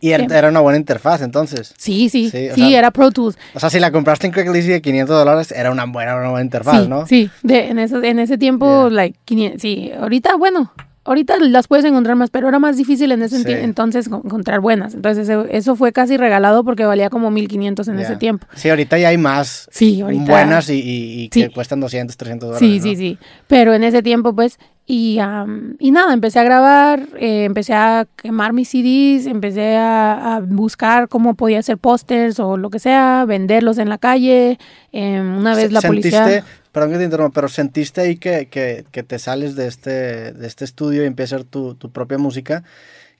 Y 0.00 0.12
era, 0.12 0.24
Em. 0.24 0.32
era 0.32 0.48
una 0.48 0.60
buena 0.60 0.78
interfaz, 0.78 1.20
entonces. 1.20 1.74
Sí, 1.76 2.08
sí, 2.08 2.30
Sí, 2.30 2.38
sí, 2.38 2.48
o 2.52 2.54
sea- 2.54 2.78
era 2.78 2.90
Pro 2.90 3.10
Tools. 3.10 3.36
O 3.52 3.60
sea, 3.60 3.68
si 3.68 3.78
la 3.80 3.90
compraste 3.92 4.26
en 4.28 4.32
Craigslist 4.32 4.66
y 4.68 4.70
de 4.72 4.80
500 4.80 5.14
dólares, 5.14 5.52
era 5.54 5.70
una 5.70 5.84
buena, 5.84 6.16
una 6.16 6.30
buena 6.30 6.42
interfaz, 6.44 6.84
sí, 6.84 6.88
¿no? 6.88 7.06
sí, 7.06 7.28
de, 7.42 7.68
en, 7.68 7.78
ese, 7.78 7.96
en 8.08 8.18
ese 8.18 8.38
tiempo, 8.38 8.86
Yeah. 8.88 8.96
like, 8.96 9.18
500, 9.26 9.60
sí, 9.60 9.90
ahorita, 9.94 10.36
bueno, 10.36 10.72
ahorita 11.10 11.36
las 11.40 11.66
puedes 11.68 11.84
encontrar 11.84 12.16
más, 12.16 12.30
pero 12.30 12.48
era 12.48 12.58
más 12.58 12.76
difícil 12.76 13.12
en 13.12 13.22
ese 13.22 13.38
Sí. 13.42 13.44
entonces 13.50 14.08
con- 14.08 14.22
encontrar 14.24 14.60
buenas. 14.60 14.94
Entonces 14.94 15.28
eso, 15.28 15.44
eso 15.50 15.76
fue 15.76 15.92
casi 15.92 16.16
regalado 16.16 16.64
porque 16.64 16.84
valía 16.84 17.10
como 17.10 17.30
1500 17.30 17.88
en 17.88 17.98
ese 17.98 18.16
tiempo. 18.16 18.46
Sí, 18.54 18.70
ahorita 18.70 18.96
ya 18.98 19.08
hay 19.08 19.18
más 19.18 19.68
Sí, 19.70 20.00
ahorita. 20.00 20.24
buenas 20.24 20.70
y, 20.70 20.74
y- 20.80 21.22
y 21.24 21.28
que 21.28 21.50
cuestan 21.50 21.80
200, 21.80 22.16
300 22.16 22.48
dólares. 22.48 22.66
Sí, 22.68 22.78
¿no? 22.78 22.82
sí, 22.84 22.96
sí. 22.96 23.18
Pero 23.46 23.74
en 23.74 23.84
ese 23.84 24.02
tiempo, 24.02 24.34
pues, 24.34 24.58
y, 24.86 25.18
am, 25.20 25.76
y 25.78 25.92
nada, 25.92 26.12
empecé 26.12 26.40
a 26.40 26.42
grabar, 26.42 27.06
eh, 27.18 27.44
empecé 27.44 27.74
a 27.74 28.06
quemar 28.16 28.52
mis 28.52 28.68
CDs, 28.70 29.26
empecé 29.26 29.76
a, 29.76 30.36
a 30.36 30.40
buscar 30.40 31.08
cómo 31.08 31.34
podía 31.34 31.60
hacer 31.60 31.78
pósters 31.78 32.40
o 32.40 32.56
lo 32.56 32.70
que 32.70 32.80
sea, 32.80 33.24
venderlos 33.26 33.78
en 33.78 33.88
la 33.88 33.98
calle. 33.98 34.58
em, 34.92 35.36
una 35.38 35.54
vez 35.54 35.70
la 35.70 35.80
policía... 35.82 36.44
¿Sentiste 36.70 36.72
perdón 36.72 36.92
que 36.92 36.98
te 36.98 37.04
interrumpa, 37.04 37.34
pero 37.34 37.48
sentiste 37.48 38.00
ahí 38.00 38.16
que, 38.16 38.46
que, 38.46 38.84
que 38.92 39.02
te 39.02 39.18
sales 39.18 39.56
de 39.56 39.66
este, 39.66 40.32
de 40.32 40.46
este 40.46 40.64
estudio 40.64 41.02
y 41.02 41.06
empiezas 41.06 41.32
a 41.32 41.36
hacer 41.36 41.48
tu, 41.48 41.74
tu 41.74 41.90
propia 41.90 42.16
música, 42.18 42.62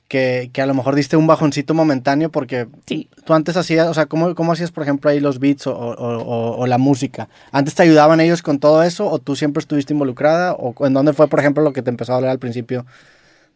que, 0.08 0.50
que, 0.52 0.62
a 0.62 0.66
lo 0.66 0.74
mejor 0.74 0.94
diste 0.94 1.16
un 1.16 1.26
bajoncito 1.26 1.74
momentáneo 1.74 2.30
porque 2.30 2.66
Sí. 2.86 3.08
tú 3.24 3.32
antes 3.34 3.56
hacías, 3.56 3.88
o 3.88 3.94
sea, 3.94 4.06
¿cómo, 4.06 4.34
cómo 4.34 4.52
hacías, 4.52 4.70
por 4.72 4.82
ejemplo, 4.82 5.10
ahí 5.10 5.20
los 5.20 5.38
beats 5.38 5.66
o, 5.66 5.72
o, 5.76 5.92
o, 5.94 6.56
o 6.58 6.66
la 6.66 6.78
música? 6.78 7.28
¿Antes 7.52 7.74
te 7.74 7.82
ayudaban 7.82 8.20
ellos 8.20 8.42
con 8.42 8.58
todo 8.58 8.82
eso 8.82 9.08
o 9.08 9.18
tú 9.18 9.36
siempre 9.36 9.60
estuviste 9.60 9.92
involucrada? 9.92 10.54
¿O 10.54 10.74
en 10.86 10.92
dónde 10.94 11.12
fue, 11.12 11.28
por 11.28 11.38
ejemplo, 11.40 11.62
lo 11.62 11.72
que 11.72 11.82
te 11.82 11.90
empezó 11.90 12.12
a 12.12 12.16
hablar 12.16 12.30
al 12.32 12.38
principio? 12.40 12.86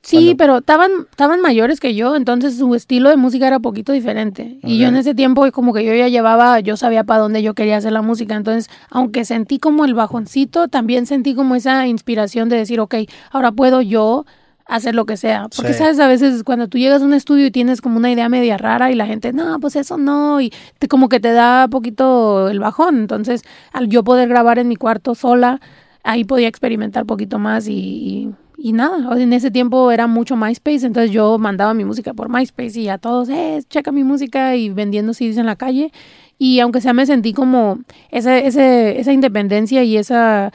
Sí, 0.07 0.17
Cuando- 0.17 0.37
pero 0.37 0.57
estaban, 0.59 0.91
estaban 1.11 1.41
mayores 1.41 1.81
que 1.81 1.95
yo, 1.95 2.15
entonces 2.15 2.59
su 2.59 2.75
estilo 2.75 3.09
de 3.09 3.17
música 3.17 3.47
era 3.47 3.59
poquito 3.59 3.91
diferente. 3.93 4.59
Y 4.63 4.77
yo 4.79 4.89
en 4.89 4.97
ese 4.97 5.15
tiempo 5.15 5.51
como 5.51 5.73
que 5.73 5.83
yo 5.83 5.95
ya 5.95 6.09
llevaba, 6.09 6.61
yo 6.61 6.77
sabía 6.77 7.05
para 7.05 7.21
dónde 7.21 7.43
yo 7.43 7.55
quería 7.55 7.79
hacer 7.79 7.93
la 7.93 8.03
música. 8.03 8.35
Entonces, 8.35 8.69
aunque 8.91 9.25
sentí 9.25 9.59
como 9.59 9.87
el 9.87 9.95
bajoncito, 9.95 10.69
también 10.69 11.07
sentí 11.07 11.35
como 11.35 11.55
esa 11.55 11.87
inspiración 11.87 12.51
de 12.51 12.57
decir, 12.57 12.81
ok, 12.81 12.97
ahora 13.31 13.51
puedo 13.53 13.81
yo 13.81 14.27
hacer 14.67 14.95
lo 14.95 15.07
que 15.07 15.17
sea. 15.17 15.49
Porque, 15.55 15.73
Sí. 15.73 15.79
sabes, 15.79 15.99
a 16.01 16.07
veces 16.07 16.43
cuando 16.45 16.69
tú 16.69 16.77
llegas 16.77 17.01
a 17.01 17.05
un 17.07 17.15
estudio 17.15 17.47
y 17.47 17.51
tienes 17.51 17.81
como 17.81 17.97
una 17.97 18.11
idea 18.13 18.29
media 18.29 18.59
rara 18.59 18.91
y 18.91 18.95
la 18.95 19.07
gente, 19.07 19.33
no, 19.33 19.59
pues 19.59 19.75
eso 19.75 19.97
no, 19.97 20.39
y 20.41 20.53
te, 20.79 20.87
como 20.87 21.09
que 21.09 21.19
te 21.21 21.33
da 21.33 21.67
poquito 21.69 22.49
el 22.51 22.61
bajón. 22.61 22.97
Entonces, 22.99 23.43
al 23.73 23.89
yo 23.89 24.05
poder 24.05 24.29
grabar 24.29 24.59
en 24.59 24.69
mi 24.69 24.77
cuarto 24.77 25.15
sola, 25.15 25.61
ahí 26.03 26.25
podía 26.25 26.49
experimentar 26.49 27.07
poquito 27.07 27.39
más 27.39 27.69
y, 27.69 27.73
y, 27.73 28.31
y 28.57 28.73
nada, 28.73 29.21
en 29.21 29.33
ese 29.33 29.51
tiempo 29.51 29.91
era 29.91 30.07
mucho 30.07 30.37
MySpace, 30.37 30.87
entonces 30.87 31.11
yo 31.11 31.39
mandaba 31.39 31.75
mi 31.75 31.85
música 31.85 32.15
por 32.15 32.29
MySpace 32.29 32.81
y 32.81 32.89
a 32.89 32.99
todos, 32.99 33.29
eh, 33.29 33.63
checa 33.69 33.93
mi 33.93 34.05
música 34.05 34.57
y 34.57 34.71
vendiendo 34.71 35.15
CDs 35.15 35.39
en 35.39 35.47
la 35.47 35.57
calle. 35.57 35.93
Y 36.39 36.61
aunque 36.61 36.81
sea 36.81 36.93
me 36.93 37.07
sentí 37.07 37.33
como 37.33 37.79
esa, 38.11 38.39
ese, 38.39 38.99
esa 38.99 39.13
independencia 39.13 39.85
y 39.85 39.97
esa 39.97 40.53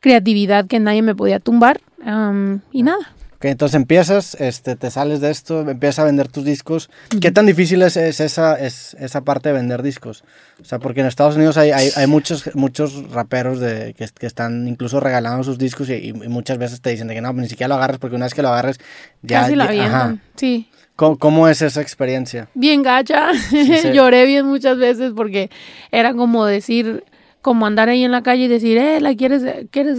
creatividad 0.00 0.66
que 0.66 0.80
nadie 0.80 1.02
me 1.02 1.14
podía 1.14 1.40
tumbar. 1.40 1.80
am, 2.04 2.60
y 2.72 2.82
nada. 2.82 3.14
Ok, 3.38 3.44
entonces 3.44 3.76
empiezas, 3.76 4.34
este, 4.40 4.74
te 4.74 4.90
sales 4.90 5.20
de 5.20 5.30
esto, 5.30 5.60
empiezas 5.60 6.00
a 6.00 6.04
vender 6.04 6.26
tus 6.26 6.44
discos. 6.44 6.90
¿Qué 7.20 7.30
tan 7.30 7.46
difícil 7.46 7.80
es, 7.82 7.96
es 7.96 8.18
esa, 8.18 8.56
es 8.58 8.94
esa 8.98 9.20
parte 9.20 9.50
de 9.50 9.54
vender 9.54 9.80
discos? 9.84 10.24
O 10.60 10.64
sea, 10.64 10.80
porque 10.80 11.02
en 11.02 11.06
Estados 11.06 11.36
Unidos 11.36 11.56
hay, 11.56 11.70
hay, 11.70 11.90
hay 11.94 12.06
muchos, 12.08 12.50
muchos 12.56 13.10
raperos 13.12 13.60
de, 13.60 13.94
que, 13.96 14.08
que 14.18 14.26
están 14.26 14.66
incluso 14.66 14.98
regalando 14.98 15.44
sus 15.44 15.56
discos 15.56 15.88
y, 15.88 15.94
y 16.08 16.12
muchas 16.12 16.58
veces 16.58 16.80
te 16.80 16.90
dicen 16.90 17.06
de 17.06 17.14
que 17.14 17.20
no, 17.20 17.30
pues 17.32 17.42
ni 17.42 17.48
siquiera 17.48 17.68
lo 17.68 17.76
agarres 17.76 17.98
porque 17.98 18.16
una 18.16 18.26
vez 18.26 18.34
que 18.34 18.42
lo 18.42 18.48
agarres 18.48 18.78
ya... 19.22 19.42
Casi 19.42 19.54
la 19.54 19.64
ya- 19.66 19.70
avientan. 19.70 20.20
Sí. 20.34 20.68
¿Cómo, 20.96 21.16
cómo 21.16 21.46
es 21.46 21.62
esa 21.62 21.80
experiencia? 21.80 22.48
bien 22.54 22.82
gacha. 22.82 23.28
sí. 23.50 23.70
Lloré 23.92 24.26
bien 24.26 24.46
muchas 24.46 24.78
veces 24.78 25.12
porque 25.14 25.48
era 25.92 26.12
como 26.12 26.44
decir, 26.44 27.04
como 27.42 27.66
andar 27.66 27.88
ahí 27.88 28.02
en 28.04 28.10
la 28.12 28.22
calle 28.22 28.44
y 28.44 28.48
decir, 28.48 28.78
eh, 28.78 29.00
la 29.00 29.14
quieres, 29.14 29.42
quieres, 29.70 29.98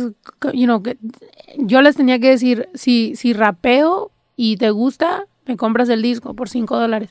you 0.54 0.66
know, 0.66 0.84
que 0.84 0.98
yo 1.58 1.82
les 1.82 1.96
tenía 1.96 2.20
que 2.20 2.30
decir, 2.30 2.70
si, 2.74 3.16
si 3.16 3.34
rapeo 3.34 4.12
y 4.36 4.58
te 4.58 4.70
gusta, 4.72 5.26
me 5.46 5.58
compras 5.58 5.90
el 5.90 6.02
disco 6.02 6.34
por 6.36 6.50
cinco 6.50 6.78
dólares. 6.80 7.10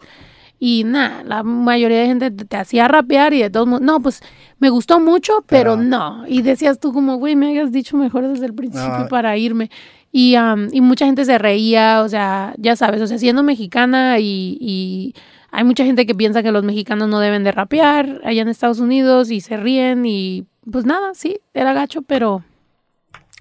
Y 0.61 0.83
nada, 0.85 1.23
la 1.25 1.43
mayoría 1.45 2.01
de 2.01 2.07
gente 2.07 2.31
te, 2.33 2.45
te 2.45 2.57
hacía 2.57 2.89
rapear 2.89 3.33
y 3.33 3.41
de 3.43 3.49
todos 3.51 3.67
modos, 3.69 3.81
no, 3.83 4.01
pues 4.01 4.21
me 4.59 4.71
gustó 4.71 4.99
mucho, 4.99 5.45
pero, 5.47 5.75
Pero- 5.77 5.77
no. 5.77 6.25
Y 6.27 6.43
decías 6.43 6.81
tú 6.81 6.93
como, 6.93 7.17
güey, 7.17 7.37
me 7.37 7.47
hayas 7.49 7.71
dicho 7.71 7.97
mejor 7.97 8.27
desde 8.27 8.47
el 8.47 8.55
principio 8.55 8.99
No. 9.01 9.09
para 9.09 9.37
irme. 9.37 9.71
Y, 10.11 10.35
am, 10.35 10.69
y 10.73 10.81
mucha 10.81 11.07
gente 11.07 11.25
se 11.25 11.39
reía, 11.39 12.03
o 12.03 12.09
sea, 12.09 12.55
ya 12.59 12.75
sabes, 12.77 13.01
o 13.03 13.07
sea, 13.07 13.19
siendo 13.19 13.43
mexicana 13.43 14.19
y, 14.19 14.57
y 14.61 15.15
hay 15.51 15.65
mucha 15.65 15.85
gente 15.85 16.07
que 16.07 16.15
piensa 16.15 16.43
que 16.43 16.53
los 16.53 16.65
mexicanos 16.65 17.09
no 17.09 17.21
deben 17.21 17.45
de 17.45 17.53
rapear 17.53 18.21
allá 18.25 18.43
en 18.43 18.49
Estados 18.49 18.81
Unidos 18.81 19.31
y 19.31 19.41
se 19.41 19.57
ríen 19.57 20.05
y 20.07 20.47
pues 20.71 20.85
nada, 20.85 21.15
sí, 21.15 21.41
era 21.55 21.73
gacho, 21.73 22.03
pero 22.03 22.45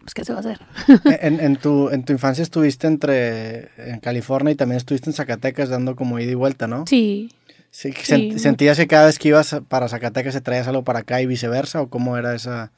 pues 0.02 0.14
qué 0.14 0.24
se 0.24 0.32
va 0.34 0.40
a 0.40 0.42
hacer. 0.42 0.60
en, 1.22 1.40
en 1.40 1.58
tu, 1.58 1.90
en 1.90 2.04
tu 2.04 2.14
infancia 2.14 2.42
estuviste 2.42 2.88
entre 2.88 3.70
en 3.78 4.00
California 4.00 4.54
y 4.54 4.56
también 4.56 4.78
estuviste 4.78 5.10
en 5.10 5.14
Zacatecas 5.14 5.70
dando 5.70 5.96
como 5.96 6.20
ida 6.20 6.32
y 6.32 6.36
vuelta, 6.36 6.68
¿no? 6.68 6.86
Sí, 6.88 7.30
Sí, 7.70 7.94
Sí. 8.02 8.40
¿Sentías 8.40 8.78
que 8.78 8.88
cada 8.88 9.06
vez 9.06 9.20
que 9.20 9.28
ibas 9.28 9.56
para 9.68 9.90
Zacatecas 9.90 10.34
se 10.34 10.42
traías 10.42 10.68
algo 10.68 10.84
para 10.84 11.00
acá 11.00 11.22
y 11.22 11.26
viceversa? 11.26 11.82
¿O 11.82 11.90
cómo 11.90 12.18
era 12.18 12.34
esa, 12.34 12.72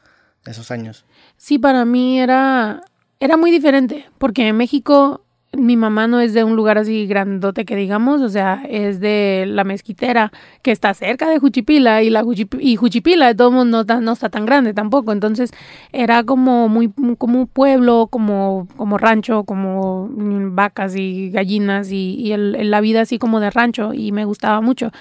esos 0.45 0.71
años? 0.71 1.05
sí, 1.37 1.57
para 1.57 1.85
mí 1.85 2.19
era, 2.19 2.81
era 3.19 3.37
muy 3.37 3.51
diferente, 3.51 4.05
porque 4.17 4.47
en 4.47 4.57
México 4.57 5.23
mi 5.51 5.77
mamá 5.77 6.07
no 6.07 6.19
es 6.19 6.33
de 6.33 6.43
un 6.43 6.55
lugar 6.55 6.77
así 6.77 7.07
grandote 7.07 7.65
que 7.65 7.75
digamos, 7.75 8.21
o 8.21 8.29
sea, 8.29 8.63
es 8.69 8.99
de 8.99 9.45
la 9.47 9.63
mezquitera 9.63 10.31
que 10.61 10.71
está 10.71 10.93
cerca 10.93 11.27
de 11.29 11.39
Juchipila 11.39 12.03
y 12.03 12.11
la 12.11 12.23
Juchipila 12.23 13.27
de 13.27 13.35
todos 13.35 13.51
modos 13.51 13.67
no, 13.87 14.01
no 14.01 14.11
está 14.11 14.29
tan 14.29 14.45
grande 14.45 14.73
tampoco, 14.75 15.11
entonces 15.11 15.51
era 15.91 16.23
como 16.23 16.69
muy 16.69 16.91
como 17.17 17.39
un 17.39 17.47
pueblo, 17.47 18.07
como 18.11 18.67
como 18.77 18.97
rancho, 18.99 19.43
como 19.43 20.07
vacas 20.51 20.95
y 20.95 21.31
gallinas 21.31 21.91
y, 21.91 22.31
el- 22.31 22.69
la 22.69 22.79
vida 22.81 23.01
así 23.01 23.17
como 23.17 23.39
de 23.39 23.49
rancho 23.49 23.93
y 23.93 24.11
me 24.11 24.25
gustaba 24.25 24.61
mucho. 24.61 24.91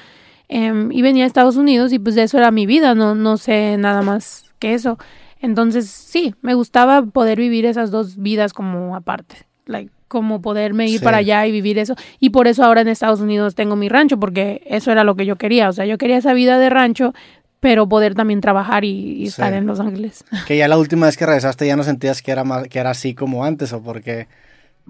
Em, 0.49 0.91
y 0.93 1.03
venía 1.03 1.25
a 1.25 1.27
Estados 1.27 1.57
Unidos 1.57 1.93
y 1.93 1.99
pues 1.99 2.15
de 2.15 2.23
eso 2.23 2.39
era 2.39 2.51
mi 2.51 2.65
vida, 2.67 2.95
no, 2.95 3.15
no 3.15 3.37
sé 3.37 3.77
nada 3.79 4.01
más 4.03 4.47
que 4.59 4.73
eso. 4.75 4.99
Entonces, 5.41 5.89
sí, 5.91 6.35
me 6.43 6.55
gustaba 6.55 7.03
poder 7.03 7.39
vivir 7.39 7.67
esas 7.67 7.91
dos 7.91 8.17
vidas 8.17 8.53
como 8.55 8.97
aparte. 8.97 9.47
Like, 9.67 9.93
como 10.09 10.41
poderme 10.43 10.87
ir 10.89 10.99
Sí. 10.99 11.05
para 11.05 11.19
allá 11.19 11.47
y 11.47 11.53
vivir 11.53 11.79
eso. 11.79 11.95
Y 12.19 12.31
por 12.31 12.49
eso 12.49 12.65
ahora 12.65 12.81
en 12.81 12.89
Estados 12.89 13.21
Unidos 13.21 13.55
tengo 13.55 13.77
mi 13.77 13.89
rancho, 13.89 14.19
porque 14.19 14.63
eso 14.67 14.91
era 14.91 15.05
lo 15.05 15.15
que 15.15 15.27
yo 15.27 15.37
quería. 15.37 15.69
O 15.69 15.73
sea, 15.73 15.85
yo 15.87 15.99
quería 15.99 16.17
esa 16.17 16.33
vida 16.35 16.59
de 16.59 16.71
rancho, 16.71 17.15
pero 17.61 17.89
poder 17.89 18.15
también 18.15 18.41
trabajar 18.41 18.85
y, 18.85 18.89
y 18.89 19.19
Sí. 19.23 19.29
estar 19.29 19.53
en 19.53 19.67
Los 19.67 19.81
Ángeles. 19.81 20.25
Que 20.47 20.57
ya 20.57 20.69
la 20.69 20.79
última 20.79 21.07
vez 21.07 21.17
que 21.17 21.27
regresaste 21.27 21.67
ya 21.67 21.77
no 21.77 21.83
sentías 21.85 22.23
que 22.23 22.31
era, 22.33 22.45
más, 22.45 22.69
que 22.69 22.79
era 22.79 22.91
así 22.91 23.15
como 23.15 23.45
antes 23.45 23.73
o 23.73 23.83
porque... 23.83 24.27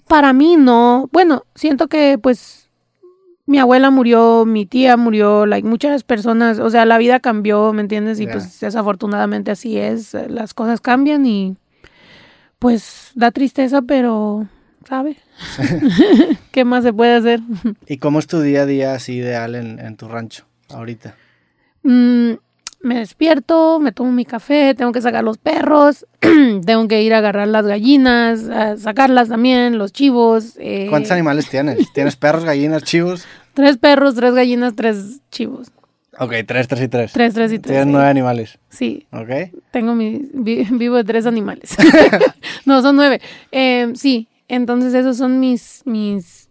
Para 0.06 0.32
mí 0.32 0.56
no. 0.56 1.08
Bueno, 1.12 1.42
siento 1.54 1.88
que 1.88 2.18
pues 2.22 2.70
mi 3.46 3.58
abuela 3.58 3.90
murió, 3.90 4.44
mi 4.44 4.66
tía 4.66 4.96
murió, 4.98 5.46
like 5.46 5.66
muchas 5.66 6.04
personas, 6.04 6.58
o 6.58 6.68
sea, 6.70 6.84
la 6.84 6.98
vida 6.98 7.18
cambió, 7.18 7.72
¿me 7.72 7.80
entiendes? 7.80 8.20
Y 8.20 8.26
pues 8.26 8.60
desafortunadamente 8.60 9.50
así 9.50 9.78
es, 9.78 10.14
las 10.28 10.52
cosas 10.52 10.80
cambian 10.82 11.24
y 11.24 11.56
pues 12.58 13.10
da 13.14 13.30
tristeza, 13.30 13.82
pero 13.82 14.46
¿sabe? 14.88 15.16
¿Qué 16.52 16.64
más 16.64 16.82
se 16.84 16.92
puede 16.92 17.14
hacer? 17.14 17.40
¿Y 17.86 17.98
cómo 17.98 18.18
es 18.18 18.26
tu 18.26 18.40
día 18.40 18.62
a 18.62 18.66
día 18.66 18.94
así 18.94 19.14
ideal 19.14 19.54
en, 19.54 19.78
en 19.78 19.96
tu 19.96 20.08
rancho 20.08 20.44
ahorita? 20.70 21.14
Mm, 21.82 22.32
me 22.82 22.98
despierto, 22.98 23.80
me 23.80 23.92
tomo 23.92 24.12
mi 24.12 24.24
café, 24.24 24.74
tengo 24.74 24.92
que 24.92 25.02
sacar 25.02 25.24
los 25.24 25.38
perros, 25.38 26.06
tengo 26.20 26.88
que 26.88 27.02
ir 27.02 27.12
a 27.14 27.18
agarrar 27.18 27.48
las 27.48 27.66
gallinas, 27.66 28.48
a 28.48 28.76
sacarlas 28.76 29.28
también, 29.28 29.78
los 29.78 29.92
chivos. 29.92 30.54
eh, 30.58 30.86
¿Cuántos 30.88 31.10
animales 31.12 31.48
tienes? 31.48 31.92
¿Tienes 31.92 32.16
perros, 32.16 32.44
gallinas, 32.44 32.82
chivos? 32.84 33.26
Tres 33.54 33.76
perros, 33.76 34.14
tres 34.14 34.34
gallinas, 34.34 34.74
tres 34.76 35.20
chivos. 35.30 35.70
Ok, 36.20 36.32
tres, 36.46 36.66
tres 36.66 36.82
y 36.82 36.88
tres. 36.88 37.12
Tres, 37.12 37.34
tres 37.34 37.52
y 37.52 37.58
tres. 37.58 37.70
Tienes 37.70 37.86
sí. 37.86 37.92
nueve 37.92 38.08
animales. 38.08 38.58
Sí, 38.70 39.06
Ok. 39.12 39.52
tengo 39.70 39.94
mi, 39.94 40.20
vi- 40.32 40.64
vivo 40.70 40.96
de 40.96 41.04
tres 41.04 41.26
animales. 41.26 41.76
no, 42.64 42.82
son 42.82 42.96
nueve. 42.96 43.20
Eh, 43.52 43.92
sí, 43.94 44.28
entonces 44.48 44.94
esos 44.94 45.16
son 45.16 45.40
mis, 45.40 45.82
mis, 45.84 46.50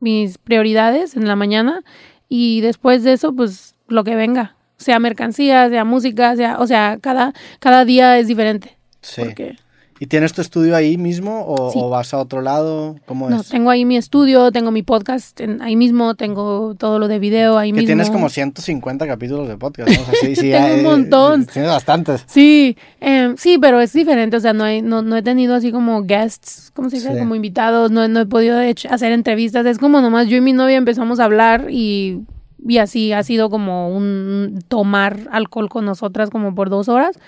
mis 0.00 0.38
prioridades 0.38 1.16
en 1.16 1.26
la 1.26 1.36
mañana 1.36 1.82
y 2.28 2.60
después 2.60 3.02
de 3.04 3.12
eso, 3.14 3.34
pues 3.34 3.76
lo 3.88 4.04
que 4.04 4.16
venga, 4.16 4.56
sea 4.76 4.98
mercancía, 4.98 5.68
sea 5.68 5.84
música, 5.84 6.36
sea, 6.36 6.58
o 6.58 6.66
sea, 6.66 6.98
cada, 7.00 7.32
cada 7.58 7.84
día 7.84 8.18
es 8.18 8.26
diferente. 8.26 8.78
Sí. 9.00 9.22
Porque 9.24 9.56
¿Y 10.00 10.06
tienes 10.06 10.32
tu 10.32 10.40
estudio 10.42 10.76
ahí 10.76 10.96
mismo 10.96 11.44
o, 11.46 11.72
Sí. 11.72 11.78
o 11.82 11.88
vas 11.90 12.14
a 12.14 12.18
otro 12.18 12.40
lado? 12.40 12.96
¿Cómo 13.06 13.28
no, 13.28 13.40
es? 13.40 13.48
tengo 13.48 13.70
ahí 13.70 13.84
mi 13.84 13.96
estudio, 13.96 14.52
tengo 14.52 14.70
mi 14.70 14.82
podcast 14.82 15.40
en- 15.40 15.60
ahí 15.60 15.74
mismo, 15.76 16.14
tengo 16.14 16.74
todo 16.78 16.98
lo 16.98 17.08
de 17.08 17.18
video 17.18 17.58
ahí 17.58 17.70
que 17.70 17.74
mismo. 17.80 17.86
tienes 17.86 18.10
como 18.10 18.28
150 18.28 19.06
capítulos 19.06 19.48
de 19.48 19.56
podcast, 19.56 19.90
¿no? 19.90 20.00
O 20.02 20.04
sea, 20.04 20.14
sí, 20.20 20.36
sí, 20.36 20.50
Tengo 20.52 20.66
un 20.74 20.78
eh, 20.78 20.82
montón. 20.82 21.46
Tienes 21.46 21.70
bastantes. 21.70 22.24
Sí, 22.26 22.76
em, 23.00 23.36
sí, 23.36 23.58
pero 23.60 23.80
es 23.80 23.92
diferente, 23.92 24.36
o 24.36 24.40
sea, 24.40 24.52
no, 24.52 24.64
hay, 24.64 24.82
no, 24.82 25.02
no 25.02 25.16
he 25.16 25.22
tenido 25.22 25.54
así 25.54 25.72
como 25.72 26.02
guests, 26.04 26.70
¿cómo 26.74 26.90
se 26.90 26.96
dice? 26.96 27.12
Sí. 27.12 27.18
Como 27.18 27.34
invitados, 27.34 27.90
no, 27.90 28.06
no 28.08 28.20
he 28.20 28.26
podido 28.26 28.60
hecho- 28.60 28.88
hacer 28.90 29.12
entrevistas, 29.12 29.66
es 29.66 29.78
como 29.78 30.00
nomás 30.00 30.28
yo 30.28 30.36
y 30.36 30.40
mi 30.40 30.52
novia 30.52 30.76
empezamos 30.76 31.18
a 31.20 31.24
hablar 31.24 31.66
y, 31.70 32.20
y 32.66 32.78
así 32.78 33.12
ha 33.12 33.22
sido 33.22 33.50
como 33.50 33.88
un 33.94 34.58
tomar 34.68 35.18
alcohol 35.30 35.68
con 35.68 35.84
nosotras 35.84 36.30
como 36.30 36.54
por 36.54 36.70
dos 36.70 36.88
horas, 36.88 37.18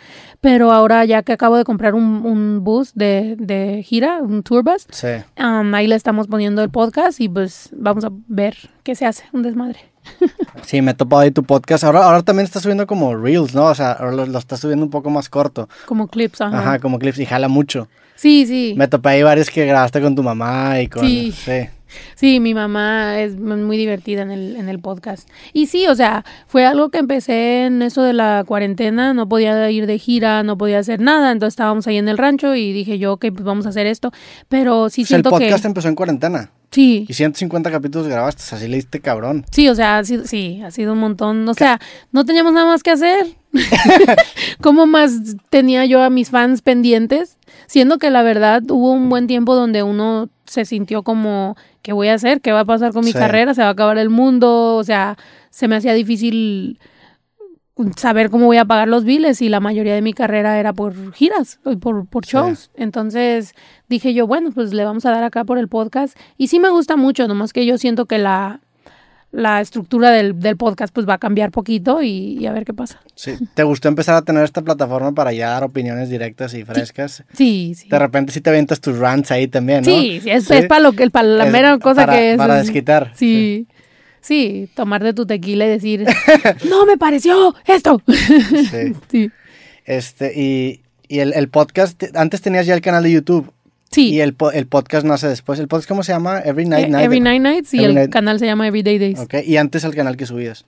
pero 0.40 0.72
ahora 0.72 1.04
ya 1.04 1.22
que 1.22 1.32
acabo 1.32 1.56
de 1.56 1.64
comprar 1.64 1.94
un, 1.94 2.24
un 2.24 2.64
bus 2.64 2.92
de, 2.94 3.36
de 3.38 3.82
gira, 3.82 4.18
un 4.22 4.42
tour 4.42 4.62
bus, 4.64 4.86
Sí. 4.90 5.08
am, 5.36 5.74
ahí 5.74 5.86
le 5.86 5.94
estamos 5.94 6.26
poniendo 6.26 6.62
el 6.62 6.70
podcast 6.70 7.20
y 7.20 7.28
pues 7.28 7.70
vamos 7.72 8.04
a 8.04 8.10
ver 8.28 8.56
qué 8.82 8.94
se 8.94 9.06
hace, 9.06 9.24
un 9.32 9.42
desmadre. 9.42 9.80
Sí, 10.62 10.82
me 10.82 10.90
he 10.92 10.94
topado 10.94 11.22
ahí 11.22 11.30
tu 11.30 11.42
podcast. 11.42 11.84
Ahora, 11.84 12.04
ahora 12.04 12.22
también 12.22 12.44
estás 12.44 12.62
subiendo 12.62 12.86
como 12.86 13.16
reels, 13.16 13.54
¿no? 13.54 13.64
O 13.66 13.74
sea, 13.74 13.92
ahora 13.92 14.12
lo, 14.12 14.26
lo 14.26 14.38
estás 14.38 14.60
subiendo 14.60 14.84
un 14.84 14.90
poco 14.90 15.10
más 15.10 15.28
corto. 15.28 15.68
Como 15.86 16.06
clips, 16.08 16.40
ajá. 16.40 16.58
Ajá, 16.58 16.78
como 16.78 16.98
clips 16.98 17.18
y 17.18 17.26
jala 17.26 17.48
mucho. 17.48 17.88
Sí, 18.14 18.46
sí. 18.46 18.74
Me 18.76 18.86
topé 18.88 19.08
ahí 19.10 19.22
varios 19.22 19.48
que 19.50 19.64
grabaste 19.66 20.00
con 20.00 20.14
tu 20.14 20.22
mamá 20.22 20.80
y 20.80 20.88
con... 20.88 21.06
Sí. 21.06 21.32
Sí. 21.32 21.68
Sí, 22.14 22.40
mi 22.40 22.54
mamá 22.54 23.20
es 23.20 23.36
muy 23.38 23.76
divertida 23.76 24.22
en 24.22 24.30
el, 24.30 24.56
en 24.56 24.68
el 24.68 24.78
podcast. 24.78 25.28
Y 25.52 25.66
sí, 25.66 25.86
o 25.86 25.94
sea, 25.94 26.24
fue 26.46 26.66
algo 26.66 26.90
que 26.90 26.98
empecé 26.98 27.66
en 27.66 27.82
eso 27.82 28.02
de 28.02 28.12
la 28.12 28.44
cuarentena, 28.46 29.14
no 29.14 29.28
podía 29.28 29.70
ir 29.70 29.86
de 29.86 29.98
gira, 29.98 30.42
no 30.42 30.56
podía 30.58 30.78
hacer 30.78 31.00
nada, 31.00 31.32
entonces 31.32 31.52
estábamos 31.52 31.86
ahí 31.86 31.96
en 31.96 32.08
el 32.08 32.18
rancho 32.18 32.54
y 32.54 32.72
dije 32.72 32.98
yo, 32.98 33.14
ok, 33.14 33.26
pues 33.32 33.44
vamos 33.44 33.66
a 33.66 33.70
hacer 33.70 33.86
esto, 33.86 34.12
pero 34.48 34.90
sí 34.90 35.02
O 35.02 35.06
sea, 35.06 35.16
el 35.16 35.22
siento 35.22 35.30
que... 35.38 35.44
podcast 35.44 35.64
empezó 35.64 35.88
en 35.88 35.94
cuarentana. 35.94 36.50
Sí, 36.70 37.04
Y 37.08 37.14
150 37.14 37.68
capítulos 37.68 38.06
grabaste, 38.06 38.54
así 38.54 38.68
le 38.68 38.76
diste 38.76 39.00
cabrón. 39.00 39.44
Sí, 39.50 39.68
o 39.68 39.74
sea, 39.74 39.98
ha 39.98 40.04
sido, 40.04 40.24
sí, 40.24 40.62
ha 40.64 40.70
sido 40.70 40.92
un 40.92 41.00
montón. 41.00 41.48
O 41.48 41.54
sea, 41.54 41.80
no 42.12 42.24
teníamos 42.24 42.52
nada 42.52 42.66
más 42.66 42.84
que 42.84 42.92
hacer. 42.92 43.26
¿Cómo 44.60 44.86
más 44.86 45.36
tenía 45.50 45.84
yo 45.86 46.00
a 46.00 46.10
mis 46.10 46.30
fans 46.30 46.62
pendientes? 46.62 47.38
Siendo 47.70 47.98
que 47.98 48.10
la 48.10 48.24
verdad 48.24 48.64
hubo 48.68 48.90
un 48.90 49.08
buen 49.08 49.28
tiempo 49.28 49.54
donde 49.54 49.84
uno 49.84 50.28
se 50.44 50.64
sintió 50.64 51.04
como, 51.04 51.54
¿qué 51.82 51.92
voy 51.92 52.08
a 52.08 52.14
hacer? 52.14 52.40
¿Qué 52.40 52.50
va 52.50 52.60
a 52.60 52.64
pasar 52.64 52.92
con 52.92 53.04
mi 53.04 53.12
Sí. 53.12 53.18
carrera? 53.18 53.54
¿Se 53.54 53.62
va 53.62 53.68
a 53.68 53.70
acabar 53.70 53.96
el 53.96 54.10
mundo? 54.10 54.74
O 54.74 54.82
sea, 54.82 55.16
se 55.50 55.68
me 55.68 55.76
hacía 55.76 55.92
difícil 55.94 56.80
saber 57.96 58.28
cómo 58.28 58.46
voy 58.46 58.56
a 58.56 58.64
pagar 58.64 58.88
los 58.88 59.04
biles 59.04 59.40
y 59.40 59.48
la 59.48 59.60
mayoría 59.60 59.94
de 59.94 60.02
mi 60.02 60.12
carrera 60.12 60.58
era 60.58 60.72
por 60.72 61.12
giras 61.14 61.60
y 61.64 61.76
por, 61.76 62.06
por 62.08 62.26
Sí. 62.26 62.32
shows. 62.32 62.72
Entonces 62.74 63.54
dije 63.88 64.14
yo, 64.14 64.26
bueno, 64.26 64.50
pues 64.52 64.72
le 64.74 64.84
vamos 64.84 65.06
a 65.06 65.12
dar 65.12 65.22
acá 65.22 65.44
por 65.44 65.56
el 65.56 65.68
podcast. 65.68 66.18
Y 66.36 66.48
sí 66.48 66.58
me 66.58 66.70
gusta 66.70 66.96
mucho, 66.96 67.28
nomás 67.28 67.52
que 67.52 67.64
yo 67.66 67.78
siento 67.78 68.06
que 68.06 68.18
la, 68.18 68.58
la 69.32 69.60
estructura 69.60 70.10
del, 70.10 70.40
del 70.40 70.56
podcast 70.56 70.92
pues 70.92 71.08
va 71.08 71.14
a 71.14 71.18
cambiar 71.18 71.50
poquito 71.52 72.02
y, 72.02 72.36
y 72.40 72.46
a 72.46 72.52
ver 72.52 72.64
qué 72.64 72.74
pasa. 72.74 73.00
Sí. 73.14 73.34
¿Te 73.54 73.62
gustó 73.62 73.86
empezar 73.88 74.16
a 74.16 74.22
tener 74.22 74.42
esta 74.42 74.62
plataforma 74.62 75.12
para 75.12 75.32
ya 75.32 75.50
dar 75.50 75.62
opiniones 75.64 76.08
directas 76.10 76.52
y 76.54 76.64
frescas? 76.64 77.22
Sí, 77.32 77.74
sí. 77.76 77.88
De 77.88 77.98
repente 77.98 78.32
sí 78.32 78.40
te 78.40 78.50
avientas 78.50 78.80
tus 78.80 78.98
rants 78.98 79.30
ahí 79.30 79.46
también, 79.46 79.78
¿no? 79.80 79.84
Sí, 79.84 80.20
sí, 80.22 80.30
es, 80.30 80.44
Sí. 80.46 80.54
es 80.54 80.66
para 80.66 80.80
lo 80.80 80.92
que 80.92 81.08
para 81.10 81.28
la 81.28 81.46
Es 81.46 81.52
mera 81.52 81.78
cosa 81.78 82.06
para- 82.06 82.12
que 82.18 82.32
es. 82.32 82.38
Para 82.38 82.58
es- 82.60 82.66
desquitar. 82.66 83.12
Sí. 83.14 83.66
Sí, 84.22 84.68
tomar 84.74 85.02
de 85.02 85.14
tu 85.14 85.24
tequila 85.26 85.64
y 85.64 85.68
decir, 85.70 86.04
no 86.68 86.84
me 86.84 86.98
pareció 86.98 87.54
esto. 87.66 88.02
Sí. 88.70 88.92
sí. 89.10 89.30
Este, 89.86 90.32
y, 90.38 90.82
y 91.08 91.20
el, 91.20 91.32
el 91.34 91.48
podcast, 91.48 92.02
antes 92.14 92.40
tenías 92.42 92.66
ya 92.66 92.74
el 92.74 92.80
canal 92.82 93.02
de 93.02 93.12
YouTube. 93.12 93.50
Sí. 93.90 94.10
Y 94.14 94.20
el, 94.20 94.36
el 94.54 94.66
podcast 94.66 95.04
nace 95.04 95.26
después. 95.28 95.58
¿El 95.58 95.66
podcast 95.68 95.88
cómo 95.88 96.02
se 96.02 96.12
llama? 96.12 96.40
Every 96.40 96.64
Night 96.68 96.86
Eh, 96.86 96.90
Night. 96.90 97.04
Every 97.04 97.20
Night 97.20 97.42
Nights 97.42 97.74
y 97.74 97.78
Every 97.78 97.88
el 97.90 97.94
Night- 97.96 98.10
canal 98.10 98.38
se 98.38 98.46
llama 98.46 98.66
Everyday 98.68 98.98
Days. 98.98 99.18
Ok, 99.18 99.34
y 99.44 99.56
antes 99.56 99.82
el 99.84 99.94
canal 99.94 100.16
que 100.16 100.26
subías. 100.26 100.64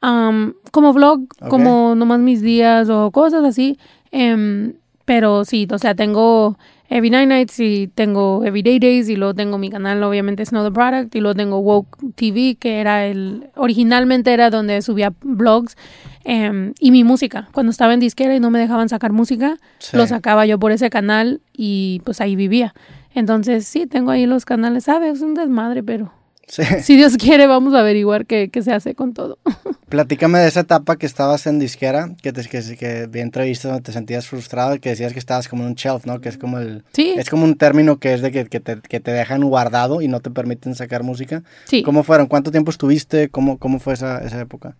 Am, 0.00 0.54
como 0.72 0.92
vlog, 0.92 1.20
Ok. 1.40 1.48
como 1.48 1.94
nomás 1.94 2.20
mis 2.20 2.40
días 2.42 2.88
o 2.88 3.10
cosas 3.10 3.44
así. 3.44 3.78
Em, 4.10 4.72
pero 5.04 5.44
sí, 5.44 5.68
o 5.70 5.78
sea, 5.78 5.94
tengo 5.94 6.56
Every 6.88 7.10
Night 7.10 7.28
Nights 7.28 7.60
y 7.60 7.88
tengo 7.94 8.44
Everyday 8.44 8.78
Days 8.80 9.08
y 9.08 9.16
luego 9.16 9.34
tengo 9.34 9.58
mi 9.58 9.70
canal, 9.70 10.02
obviamente, 10.02 10.44
Snow 10.44 10.64
the 10.64 10.72
Product 10.72 11.14
y 11.14 11.20
luego 11.20 11.34
tengo 11.36 11.58
Woke 11.60 11.98
TV, 12.16 12.56
que 12.58 12.80
era 12.80 13.06
el, 13.06 13.48
originalmente 13.56 14.32
era 14.32 14.50
donde 14.50 14.82
subía 14.82 15.12
vlogs 15.22 15.76
em, 16.24 16.72
y 16.78 16.90
mi 16.90 17.04
música. 17.04 17.48
Cuando 17.52 17.70
estaba 17.70 17.94
en 17.94 18.00
disquera 18.00 18.34
y 18.34 18.40
no 18.40 18.50
me 18.50 18.58
dejaban 18.58 18.88
sacar 18.88 19.12
música, 19.12 19.56
Sí. 19.78 19.96
lo 19.96 20.06
sacaba 20.06 20.46
yo 20.46 20.58
por 20.58 20.72
ese 20.72 20.90
canal 20.90 21.40
y 21.52 22.00
pues 22.04 22.20
ahí 22.20 22.36
vivía. 22.36 22.74
Entonces, 23.14 23.66
sí, 23.66 23.86
tengo 23.86 24.10
ahí 24.10 24.26
los 24.26 24.44
canales, 24.44 24.84
¿sabes? 24.84 25.16
Es 25.16 25.22
un 25.22 25.34
desmadre, 25.34 25.82
pero 25.82 26.12
Sí. 26.46 26.62
si 26.82 26.96
Dios 26.96 27.16
quiere, 27.16 27.46
vamos 27.46 27.74
a 27.74 27.80
averiguar 27.80 28.26
qué, 28.26 28.48
qué 28.52 28.62
se 28.62 28.72
hace 28.72 28.94
con 28.94 29.14
todo. 29.14 29.38
Platícame 29.88 30.38
de 30.38 30.46
esa 30.48 30.60
etapa 30.60 30.96
que 30.96 31.06
estabas 31.06 31.46
en 31.48 31.58
disquera, 31.58 32.10
que, 32.22 32.32
te, 32.32 32.42
que, 32.48 32.76
que 32.76 33.06
vi 33.08 33.20
entrevistas 33.20 33.70
donde 33.72 33.82
te 33.84 33.92
sentías 33.92 34.26
frustrado 34.26 34.74
y 34.76 34.78
que 34.78 34.90
decías 34.90 35.12
que 35.12 35.18
estabas 35.18 35.48
como 35.48 35.62
en 35.64 35.70
un 35.70 35.74
shelf, 35.74 36.06
¿no? 36.06 36.20
Que 36.20 36.28
es 36.28 36.38
como 36.38 36.58
el... 36.58 36.84
Sí. 36.92 37.14
Es 37.16 37.28
como 37.30 37.44
un 37.44 37.56
término 37.56 37.98
que 37.98 38.14
es 38.14 38.20
de 38.22 38.30
que, 38.30 38.46
que, 38.46 38.60
te, 38.60 38.80
que 38.80 39.00
te 39.00 39.10
dejan 39.12 39.42
guardado 39.42 40.00
y 40.00 40.06
no 40.08 40.20
te 40.20 40.30
permiten 40.30 40.76
sacar 40.76 41.02
música. 41.02 41.42
Sí. 41.64 41.82
¿Cómo 41.82 42.04
fueron? 42.04 42.26
¿Cuánto 42.28 42.50
tiempo 42.52 42.70
estuviste? 42.70 43.28
¿Cómo, 43.30 43.58
cómo 43.58 43.80
fue 43.80 43.94
esa, 43.94 44.18
esa 44.18 44.40
época? 44.40 44.76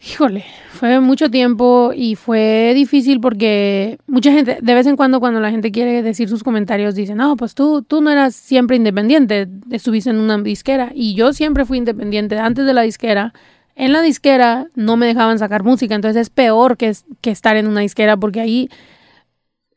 Híjole, 0.00 0.44
fue 0.70 1.00
mucho 1.00 1.28
tiempo 1.28 1.90
y 1.94 2.14
fue 2.14 2.72
difícil 2.74 3.20
porque 3.20 3.98
mucha 4.06 4.30
gente, 4.30 4.58
de 4.62 4.74
vez 4.74 4.86
en 4.86 4.94
cuando 4.96 5.18
cuando 5.18 5.40
la 5.40 5.50
gente 5.50 5.72
quiere 5.72 6.02
decir 6.04 6.28
sus 6.28 6.44
comentarios, 6.44 6.94
dicen, 6.94 7.16
no, 7.16 7.36
pues 7.36 7.56
tú, 7.56 7.82
tú 7.82 8.00
no 8.00 8.10
eras 8.10 8.36
siempre 8.36 8.76
independiente, 8.76 9.48
estuviste 9.72 10.10
en 10.10 10.20
una 10.20 10.38
disquera 10.38 10.92
y 10.94 11.14
yo 11.14 11.32
siempre 11.32 11.64
fui 11.64 11.78
independiente 11.78 12.38
antes 12.38 12.64
de 12.64 12.74
la 12.74 12.82
disquera. 12.82 13.32
En 13.74 13.92
la 13.92 14.00
disquera 14.00 14.68
no 14.76 14.96
me 14.96 15.06
dejaban 15.06 15.38
sacar 15.40 15.64
música, 15.64 15.96
entonces 15.96 16.22
es 16.22 16.30
peor 16.30 16.76
que, 16.76 16.92
que 17.20 17.30
estar 17.32 17.56
en 17.56 17.66
una 17.66 17.80
disquera 17.80 18.16
porque 18.16 18.40
ahí, 18.40 18.70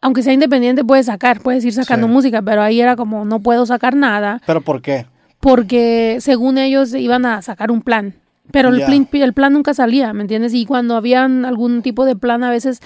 aunque 0.01 0.21
sea 0.21 0.34
independiente, 0.34 0.84
puedes 0.84 1.07
sacar, 1.07 1.41
puedes 1.41 1.65
ir 1.65 1.73
sacando 1.73 2.05
Sí. 2.05 2.13
música, 2.13 2.43
pero 2.43 2.62
ahí 2.62 2.79
era 2.79 2.95
como, 2.95 3.25
no 3.25 3.39
puedo 3.39 3.65
sacar 3.65 3.95
nada 3.95 4.39
¿Pero 4.45 4.62
por 4.62 4.84
qué? 4.84 5.07
porque 5.39 6.17
según 6.19 6.60
ellos 6.60 6.93
iban 6.93 7.25
a 7.25 7.41
sacar 7.41 7.71
un 7.71 7.81
plan. 7.81 8.13
Pero 8.51 8.69
el, 8.69 8.83
plan, 8.83 9.07
el 9.11 9.33
plan 9.33 9.53
nunca 9.53 9.73
salía, 9.73 10.13
¿me 10.13 10.21
entiendes? 10.21 10.53
Y 10.53 10.65
cuando 10.65 10.95
habían 10.95 11.45
algún 11.45 11.81
tipo 11.81 12.05
de 12.05 12.15
plan, 12.15 12.43
a 12.43 12.49
veces 12.49 12.81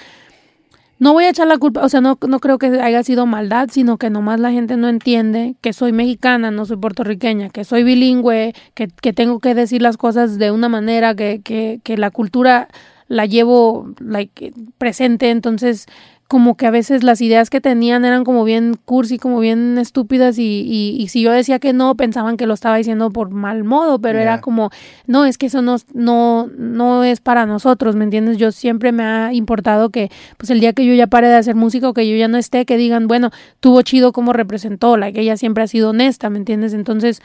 no 0.98 1.12
voy 1.12 1.24
a 1.24 1.30
echar 1.30 1.46
la 1.46 1.58
culpa, 1.58 1.84
o 1.84 1.88
sea, 1.88 2.00
no, 2.00 2.18
no 2.26 2.40
creo 2.40 2.58
que 2.58 2.66
haya 2.80 3.02
sido 3.02 3.26
maldad, 3.26 3.68
sino 3.70 3.98
que 3.98 4.08
nomás 4.08 4.40
la 4.40 4.50
gente 4.50 4.76
no 4.76 4.88
entiende 4.88 5.54
que 5.60 5.72
soy 5.72 5.92
mexicana, 5.92 6.50
no 6.50 6.64
soy 6.64 6.78
puertorriqueña, 6.78 7.50
que 7.50 7.64
soy 7.64 7.82
bilingüe, 7.84 8.54
que, 8.74 8.88
que 8.88 9.12
tengo 9.12 9.38
que 9.40 9.54
decir 9.54 9.82
las 9.82 9.98
cosas 9.98 10.38
de 10.38 10.50
una 10.50 10.68
manera 10.68 11.14
que, 11.14 11.42
que, 11.44 11.80
que 11.82 11.98
la 11.98 12.10
cultura 12.10 12.68
la 13.08 13.26
llevo 13.26 13.92
like, 14.00 14.52
presente, 14.78 15.30
entonces 15.30 15.86
como 16.28 16.56
que 16.56 16.66
a 16.66 16.72
veces 16.72 17.04
las 17.04 17.20
ideas 17.20 17.50
que 17.50 17.60
tenían 17.60 18.04
eran 18.04 18.24
como 18.24 18.42
bien 18.42 18.76
cursi, 18.84 19.16
como 19.16 19.38
bien 19.38 19.78
estúpidas 19.78 20.38
y, 20.38 20.62
y, 20.66 20.96
y 21.00 21.06
si 21.08 21.22
yo 21.22 21.30
decía 21.30 21.60
que 21.60 21.72
no, 21.72 21.94
pensaban 21.94 22.36
que 22.36 22.46
lo 22.46 22.54
estaba 22.54 22.76
diciendo 22.76 23.10
por 23.10 23.30
mal 23.30 23.62
modo, 23.62 24.00
pero 24.00 24.18
era 24.18 24.40
como, 24.40 24.70
no, 25.06 25.24
es 25.24 25.38
que 25.38 25.46
eso 25.46 25.62
no, 25.62 25.76
no, 25.94 26.48
no 26.58 27.04
es 27.04 27.20
para 27.20 27.46
nosotros, 27.46 27.94
¿me 27.94 28.02
entiendes? 28.02 28.38
Yo 28.38 28.50
siempre 28.50 28.90
me 28.90 29.04
ha 29.04 29.32
importado 29.32 29.90
que, 29.90 30.10
pues 30.36 30.50
el 30.50 30.58
día 30.58 30.72
que 30.72 30.84
yo 30.84 30.94
ya 30.94 31.06
pare 31.06 31.28
de 31.28 31.36
hacer 31.36 31.54
música 31.54 31.88
o 31.88 31.94
que 31.94 32.08
yo 32.10 32.16
ya 32.16 32.26
no 32.26 32.38
esté, 32.38 32.64
que 32.66 32.76
digan, 32.76 33.06
bueno, 33.06 33.30
tuvo 33.60 33.82
chido 33.82 34.10
como 34.12 34.32
representó, 34.32 34.96
la 34.96 35.12
que 35.12 35.20
ella 35.20 35.36
siempre 35.36 35.62
ha 35.62 35.68
sido 35.68 35.90
honesta, 35.90 36.28
¿me 36.28 36.38
entiendes? 36.38 36.74
Entonces, 36.74 37.22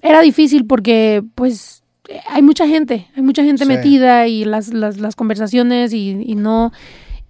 era 0.00 0.20
difícil 0.20 0.64
porque, 0.66 1.24
pues, 1.34 1.82
hay 2.28 2.42
mucha 2.42 2.68
gente, 2.68 3.08
hay 3.16 3.22
mucha 3.22 3.42
gente 3.42 3.64
Sí. 3.64 3.68
metida 3.68 4.26
y 4.28 4.44
las, 4.44 4.72
las, 4.72 4.98
las 4.98 5.16
conversaciones 5.16 5.92
y, 5.92 6.22
y 6.24 6.34
no, 6.34 6.72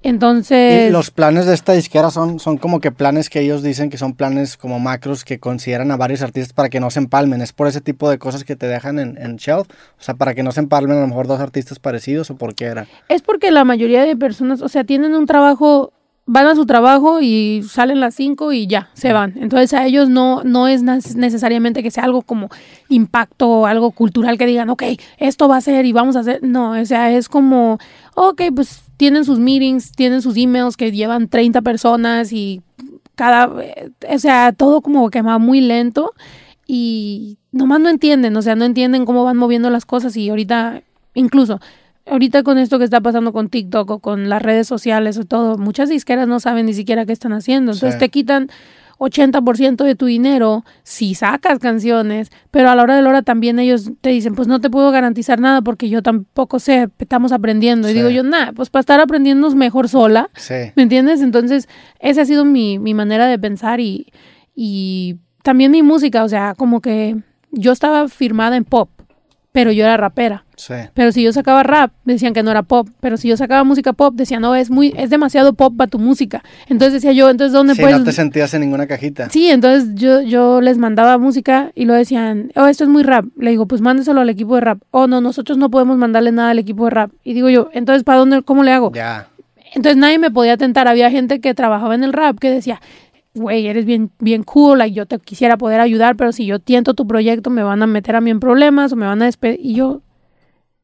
entonces... 0.02 0.88
Y 0.88 0.92
los 0.92 1.10
planes 1.10 1.46
de 1.46 1.54
esta 1.54 1.72
disquera 1.72 2.10
son, 2.10 2.38
son 2.40 2.58
como 2.58 2.80
que 2.80 2.92
planes 2.92 3.30
que 3.30 3.40
ellos 3.40 3.62
dicen 3.62 3.90
que 3.90 3.98
son 3.98 4.14
planes 4.14 4.56
como 4.56 4.80
macros 4.80 5.24
que 5.24 5.38
consideran 5.38 5.90
a 5.90 5.96
varios 5.96 6.22
artistas 6.22 6.52
para 6.52 6.68
que 6.68 6.80
no 6.80 6.90
se 6.90 6.98
empalmen. 6.98 7.40
¿Es 7.40 7.52
por 7.52 7.68
ese 7.68 7.80
tipo 7.80 8.10
de 8.10 8.18
cosas 8.18 8.44
que 8.44 8.56
te 8.56 8.66
dejan 8.66 8.98
en, 8.98 9.16
en 9.18 9.36
shelf? 9.36 9.68
O 9.98 10.02
sea, 10.02 10.14
para 10.14 10.34
que 10.34 10.42
no 10.42 10.52
se 10.52 10.60
empalmen 10.60 10.98
a 10.98 11.00
lo 11.02 11.06
mejor 11.06 11.26
dos 11.26 11.40
artistas 11.40 11.78
parecidos 11.78 12.30
o 12.30 12.36
por 12.36 12.54
qué 12.54 12.66
era. 12.66 12.86
Es 13.08 13.22
porque 13.22 13.50
la 13.50 13.64
mayoría 13.64 14.04
de 14.04 14.16
personas, 14.16 14.62
o 14.62 14.68
sea, 14.68 14.84
tienen 14.84 15.14
un 15.14 15.26
trabajo, 15.26 15.92
van 16.26 16.46
a 16.46 16.54
su 16.54 16.66
trabajo 16.66 17.20
y 17.20 17.62
salen 17.68 18.00
las 18.00 18.14
5 18.14 18.52
y 18.52 18.66
ya, 18.66 18.90
se 18.94 19.12
van. 19.12 19.34
Entonces 19.36 19.72
a 19.74 19.86
ellos 19.86 20.08
no, 20.08 20.42
no 20.44 20.68
es 20.68 20.82
necesariamente 20.82 21.82
que 21.82 21.90
sea 21.90 22.04
algo 22.04 22.22
como 22.22 22.48
impacto 22.88 23.48
o 23.48 23.66
algo 23.66 23.90
cultural 23.90 24.38
que 24.38 24.46
digan, 24.46 24.70
ok, 24.70 24.84
esto 25.18 25.48
va 25.48 25.56
a 25.56 25.60
ser 25.60 25.84
y 25.84 25.92
vamos 25.92 26.16
a 26.16 26.20
hacer. 26.20 26.40
No, 26.42 26.72
o 26.72 26.84
sea, 26.84 27.10
es 27.10 27.28
como, 27.28 27.78
ok, 28.14 28.42
pues 28.54 28.82
tienen 29.02 29.24
sus 29.24 29.40
meetings, 29.40 29.90
tienen 29.90 30.22
sus 30.22 30.36
emails 30.36 30.76
que 30.76 30.92
llevan 30.92 31.26
30 31.26 31.60
personas 31.62 32.32
y 32.32 32.62
cada, 33.16 33.48
o 33.48 34.18
sea, 34.20 34.52
todo 34.52 34.80
como 34.80 35.10
que 35.10 35.22
va 35.22 35.38
muy 35.40 35.60
lento 35.60 36.12
y 36.68 37.36
nomás 37.50 37.80
no 37.80 37.88
entienden, 37.88 38.36
o 38.36 38.42
sea, 38.42 38.54
no 38.54 38.64
entienden 38.64 39.04
cómo 39.04 39.24
van 39.24 39.36
moviendo 39.36 39.70
las 39.70 39.86
cosas 39.86 40.16
y 40.16 40.30
ahorita, 40.30 40.82
incluso, 41.14 41.58
ahorita 42.06 42.44
con 42.44 42.58
esto 42.58 42.78
que 42.78 42.84
está 42.84 43.00
pasando 43.00 43.32
con 43.32 43.48
TikTok 43.48 43.90
o 43.90 43.98
con 43.98 44.28
las 44.28 44.40
redes 44.40 44.68
sociales 44.68 45.18
o 45.18 45.24
todo, 45.24 45.58
muchas 45.58 45.88
disqueras 45.88 46.28
no 46.28 46.38
saben 46.38 46.66
ni 46.66 46.72
siquiera 46.74 47.04
qué 47.04 47.12
están 47.12 47.32
haciendo, 47.32 47.72
entonces 47.72 47.94
Sí. 47.94 47.98
te 47.98 48.08
quitan 48.08 48.50
80% 49.02 49.84
de 49.84 49.94
tu 49.94 50.06
dinero 50.06 50.64
si 50.82 51.14
sacas 51.14 51.58
canciones, 51.58 52.30
pero 52.50 52.70
a 52.70 52.76
la 52.76 52.82
hora 52.82 52.96
de 52.96 53.02
la 53.02 53.08
hora 53.10 53.22
también 53.22 53.58
ellos 53.58 53.90
te 54.00 54.10
dicen, 54.10 54.34
pues 54.34 54.48
no 54.48 54.60
te 54.60 54.70
puedo 54.70 54.90
garantizar 54.90 55.40
nada 55.40 55.60
porque 55.62 55.88
yo 55.88 56.02
tampoco 56.02 56.58
sé, 56.58 56.88
estamos 56.98 57.32
aprendiendo. 57.32 57.90
Y 57.90 57.94
digo 57.94 58.10
yo, 58.10 58.22
nada, 58.22 58.52
pues 58.52 58.70
para 58.70 58.80
estar 58.80 59.00
aprendiendo 59.00 59.48
es 59.48 59.54
mejor 59.54 59.88
sola. 59.88 60.30
Sí. 60.36 60.54
¿Me 60.76 60.84
entiendes? 60.84 61.20
Entonces, 61.20 61.68
esa 61.98 62.22
ha 62.22 62.24
sido 62.24 62.44
mi, 62.44 62.78
mi 62.78 62.94
manera 62.94 63.26
de 63.26 63.38
pensar 63.38 63.80
y, 63.80 64.12
y 64.54 65.16
también 65.42 65.72
mi 65.72 65.82
música, 65.82 66.22
o 66.24 66.28
sea, 66.28 66.54
como 66.54 66.80
que 66.80 67.16
yo 67.50 67.72
estaba 67.72 68.08
firmada 68.08 68.56
en 68.56 68.64
pop, 68.64 68.88
pero 69.52 69.70
yo 69.70 69.84
era 69.84 69.96
rapera. 69.98 70.44
Sí. 70.56 70.74
Pero 70.94 71.12
si 71.12 71.22
yo 71.22 71.32
sacaba 71.32 71.62
rap, 71.62 71.92
decían 72.04 72.32
que 72.32 72.42
no 72.42 72.50
era 72.50 72.62
pop. 72.62 72.88
Pero 73.00 73.16
si 73.18 73.28
yo 73.28 73.36
sacaba 73.36 73.64
música 73.64 73.92
pop, 73.92 74.14
decían, 74.14 74.40
no, 74.40 74.54
es 74.54 74.70
muy, 74.70 74.94
es 74.96 75.10
demasiado 75.10 75.52
pop 75.52 75.74
para 75.76 75.90
tu 75.90 75.98
música. 75.98 76.42
Entonces 76.68 76.94
decía 76.94 77.12
yo, 77.12 77.28
entonces 77.28 77.52
¿dónde 77.52 77.74
Sí, 77.74 77.82
puedes? 77.82 77.98
no 77.98 78.04
te 78.04 78.12
sentías 78.12 78.54
en 78.54 78.62
ninguna 78.62 78.86
cajita. 78.86 79.28
Sí, 79.28 79.50
entonces 79.50 79.90
yo, 79.94 80.22
yo 80.22 80.60
les 80.62 80.78
mandaba 80.78 81.18
música 81.18 81.70
y 81.74 81.84
lo 81.84 81.92
decían, 81.94 82.50
oh, 82.56 82.66
esto 82.66 82.84
es 82.84 82.90
muy 82.90 83.02
rap. 83.02 83.26
Le 83.36 83.50
digo, 83.50 83.66
pues 83.66 83.80
mándeselo 83.82 84.22
al 84.22 84.30
equipo 84.30 84.54
de 84.54 84.62
rap. 84.62 84.78
Oh, 84.90 85.06
no, 85.06 85.20
nosotros 85.20 85.58
no 85.58 85.70
podemos 85.70 85.98
mandarle 85.98 86.32
nada 86.32 86.50
al 86.50 86.58
equipo 86.58 86.84
de 86.84 86.90
rap. 86.90 87.10
Y 87.22 87.34
digo 87.34 87.50
yo, 87.50 87.68
entonces, 87.74 88.04
¿para 88.04 88.18
dónde, 88.18 88.42
cómo 88.42 88.62
le 88.62 88.72
hago? 88.72 88.90
Ya. 88.94 89.28
Entonces 89.74 89.96
nadie 89.96 90.18
me 90.18 90.30
podía 90.30 90.56
tentar. 90.56 90.86
Había 90.88 91.10
gente 91.10 91.40
que 91.40 91.54
trabajaba 91.54 91.94
en 91.94 92.04
el 92.04 92.12
rap 92.12 92.38
que 92.38 92.50
decía, 92.50 92.80
güey, 93.34 93.66
eres 93.66 93.84
bien, 93.84 94.10
bien 94.18 94.42
cool, 94.42 94.78
like, 94.78 94.94
yo 94.94 95.06
te 95.06 95.18
quisiera 95.18 95.56
poder 95.56 95.80
ayudar, 95.80 96.16
pero 96.16 96.32
si 96.32 96.44
yo 96.46 96.58
tiento 96.58 96.94
tu 96.94 97.06
proyecto 97.06 97.50
me 97.50 97.62
van 97.62 97.82
a 97.82 97.86
meter 97.86 98.16
a 98.16 98.20
mí 98.20 98.30
en 98.30 98.40
problemas 98.40 98.92
o 98.92 98.96
me 98.96 99.06
van 99.06 99.22
a 99.22 99.24
despedir. 99.26 99.58
Y 99.62 99.74
yo, 99.74 100.02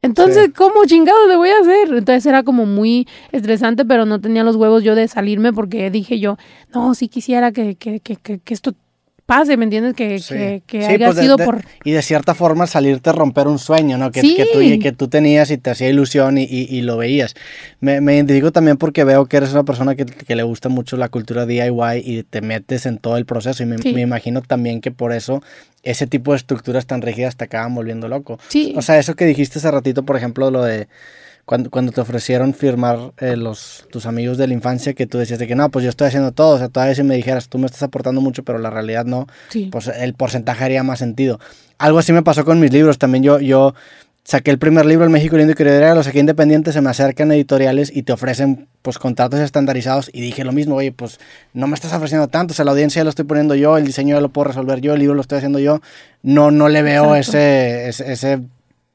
entonces, 0.00 0.46
Sí. 0.46 0.52
¿cómo 0.52 0.84
chingados 0.86 1.28
le 1.28 1.36
voy 1.36 1.50
a 1.50 1.58
hacer? 1.60 1.88
Entonces 1.88 2.24
era 2.26 2.42
como 2.44 2.66
muy 2.66 3.06
estresante, 3.32 3.84
pero 3.84 4.06
no 4.06 4.20
tenía 4.20 4.44
los 4.44 4.56
huevos 4.56 4.82
yo 4.84 4.94
de 4.94 5.08
salirme 5.08 5.52
porque 5.52 5.90
dije 5.90 6.20
yo, 6.20 6.36
no, 6.72 6.94
sí 6.94 7.08
quisiera 7.08 7.52
que, 7.52 7.74
que, 7.76 8.00
que, 8.00 8.16
que, 8.16 8.38
que 8.38 8.54
esto 8.54 8.72
pase, 9.28 9.58
¿me 9.58 9.64
entiendes? 9.64 9.92
Que, 9.92 10.18
Sí. 10.20 10.32
que, 10.34 10.62
que 10.66 10.80
Sí, 10.80 10.86
haya 10.94 11.08
pues 11.08 11.18
sido 11.18 11.36
de- 11.36 11.44
por... 11.44 11.62
Y 11.84 11.90
de 11.90 12.00
cierta 12.00 12.34
forma 12.34 12.66
salirte 12.66 13.10
a 13.10 13.12
romper 13.12 13.46
un 13.46 13.58
sueño, 13.58 13.98
¿no? 13.98 14.10
Que, 14.10 14.22
Sí. 14.22 14.36
que, 14.36 14.46
tú, 14.46 14.60
que 14.82 14.92
tú 14.92 15.08
tenías 15.08 15.50
y 15.50 15.58
te 15.58 15.68
hacía 15.68 15.90
ilusión 15.90 16.38
y, 16.38 16.44
y- 16.44 16.66
y 16.74 16.80
lo 16.80 16.96
veías. 16.96 17.34
Me, 17.78 18.00
me 18.00 18.14
identifico 18.14 18.52
también 18.52 18.78
porque 18.78 19.04
veo 19.04 19.26
que 19.26 19.36
eres 19.36 19.52
una 19.52 19.64
persona 19.64 19.94
que, 19.96 20.06
le 20.34 20.42
gusta 20.44 20.70
mucho 20.70 20.96
la 20.96 21.10
cultura 21.10 21.44
DIY 21.44 22.02
y 22.02 22.22
te 22.22 22.40
metes 22.40 22.86
en 22.86 22.96
todo 22.96 23.18
el 23.18 23.26
proceso. 23.26 23.62
Y 23.62 23.66
me, 23.66 23.76
me 23.76 24.00
imagino 24.00 24.40
también 24.40 24.80
que 24.80 24.92
por 24.92 25.12
eso 25.12 25.42
ese 25.82 26.06
tipo 26.06 26.30
de 26.32 26.38
estructuras 26.38 26.86
tan 26.86 27.02
rígidas 27.02 27.36
te 27.36 27.44
acaban 27.44 27.74
volviendo 27.74 28.08
loco. 28.08 28.38
Sí. 28.48 28.72
O 28.78 28.80
sea, 28.82 28.98
eso 28.98 29.14
que 29.14 29.26
dijiste 29.26 29.58
hace 29.58 29.70
ratito, 29.70 30.04
por 30.04 30.16
ejemplo, 30.16 30.50
lo 30.50 30.62
de 30.64 30.88
cuando, 31.48 31.70
cuando 31.70 31.92
te 31.92 32.02
ofrecieron 32.02 32.52
firmar 32.52 33.12
eh, 33.16 33.34
los, 33.34 33.86
tus 33.90 34.04
amigos 34.04 34.36
de 34.36 34.46
la 34.46 34.52
infancia, 34.52 34.92
que 34.92 35.06
tú 35.06 35.16
decías 35.16 35.38
de 35.38 35.46
que 35.46 35.54
no, 35.54 35.70
pues 35.70 35.82
yo 35.82 35.88
estoy 35.88 36.08
haciendo 36.08 36.30
todo. 36.32 36.56
O 36.56 36.58
sea, 36.58 36.68
todavía 36.68 36.94
si 36.94 37.02
me 37.02 37.16
dijeras, 37.16 37.48
tú 37.48 37.56
me 37.56 37.64
estás 37.64 37.82
aportando 37.82 38.20
mucho, 38.20 38.42
pero 38.42 38.58
la 38.58 38.68
realidad 38.68 39.06
no 39.06 39.26
sí. 39.48 39.70
pues 39.72 39.88
el 39.88 40.12
porcentaje 40.12 40.62
haría 40.62 40.82
más 40.82 40.98
sentido. 40.98 41.40
Algo 41.78 42.00
así 42.00 42.12
me 42.12 42.22
pasó 42.22 42.44
con 42.44 42.60
mis 42.60 42.70
libros. 42.70 42.98
También 42.98 43.24
yo, 43.24 43.40
yo 43.40 43.74
saqué 44.24 44.50
el 44.50 44.58
primer 44.58 44.84
libro, 44.84 45.06
El 45.06 45.10
México 45.10 45.38
Lindo 45.38 45.54
y 45.54 45.56
Querido, 45.56 45.94
lo 45.94 46.02
saqué 46.02 46.18
independiente, 46.18 46.70
se 46.70 46.82
me 46.82 46.90
acercan 46.90 47.32
editoriales 47.32 47.90
y 47.96 48.02
te 48.02 48.12
ofrecen 48.12 48.68
pues 48.82 48.98
contratos 48.98 49.40
estandarizados 49.40 50.10
y 50.12 50.20
dije 50.20 50.44
lo 50.44 50.52
mismo, 50.52 50.74
oye, 50.74 50.92
pues 50.92 51.18
no 51.54 51.66
me 51.66 51.74
estás 51.76 51.94
ofreciendo 51.94 52.28
tanto, 52.28 52.52
o 52.52 52.54
sea, 52.54 52.66
la 52.66 52.72
audiencia 52.72 53.02
lo 53.04 53.08
estoy 53.08 53.24
poniendo 53.24 53.54
yo, 53.54 53.78
el 53.78 53.86
diseño 53.86 54.16
ya 54.16 54.20
lo 54.20 54.28
puedo 54.28 54.48
resolver 54.48 54.82
yo, 54.82 54.92
el 54.92 54.98
libro 55.00 55.14
lo 55.14 55.22
estoy 55.22 55.38
haciendo 55.38 55.60
yo, 55.60 55.80
no, 56.22 56.50
no 56.50 56.68
le 56.68 56.82
veo 56.82 57.16
Exacto. 57.16 57.38
ese, 57.38 57.88
ese, 57.88 58.12
ese 58.12 58.40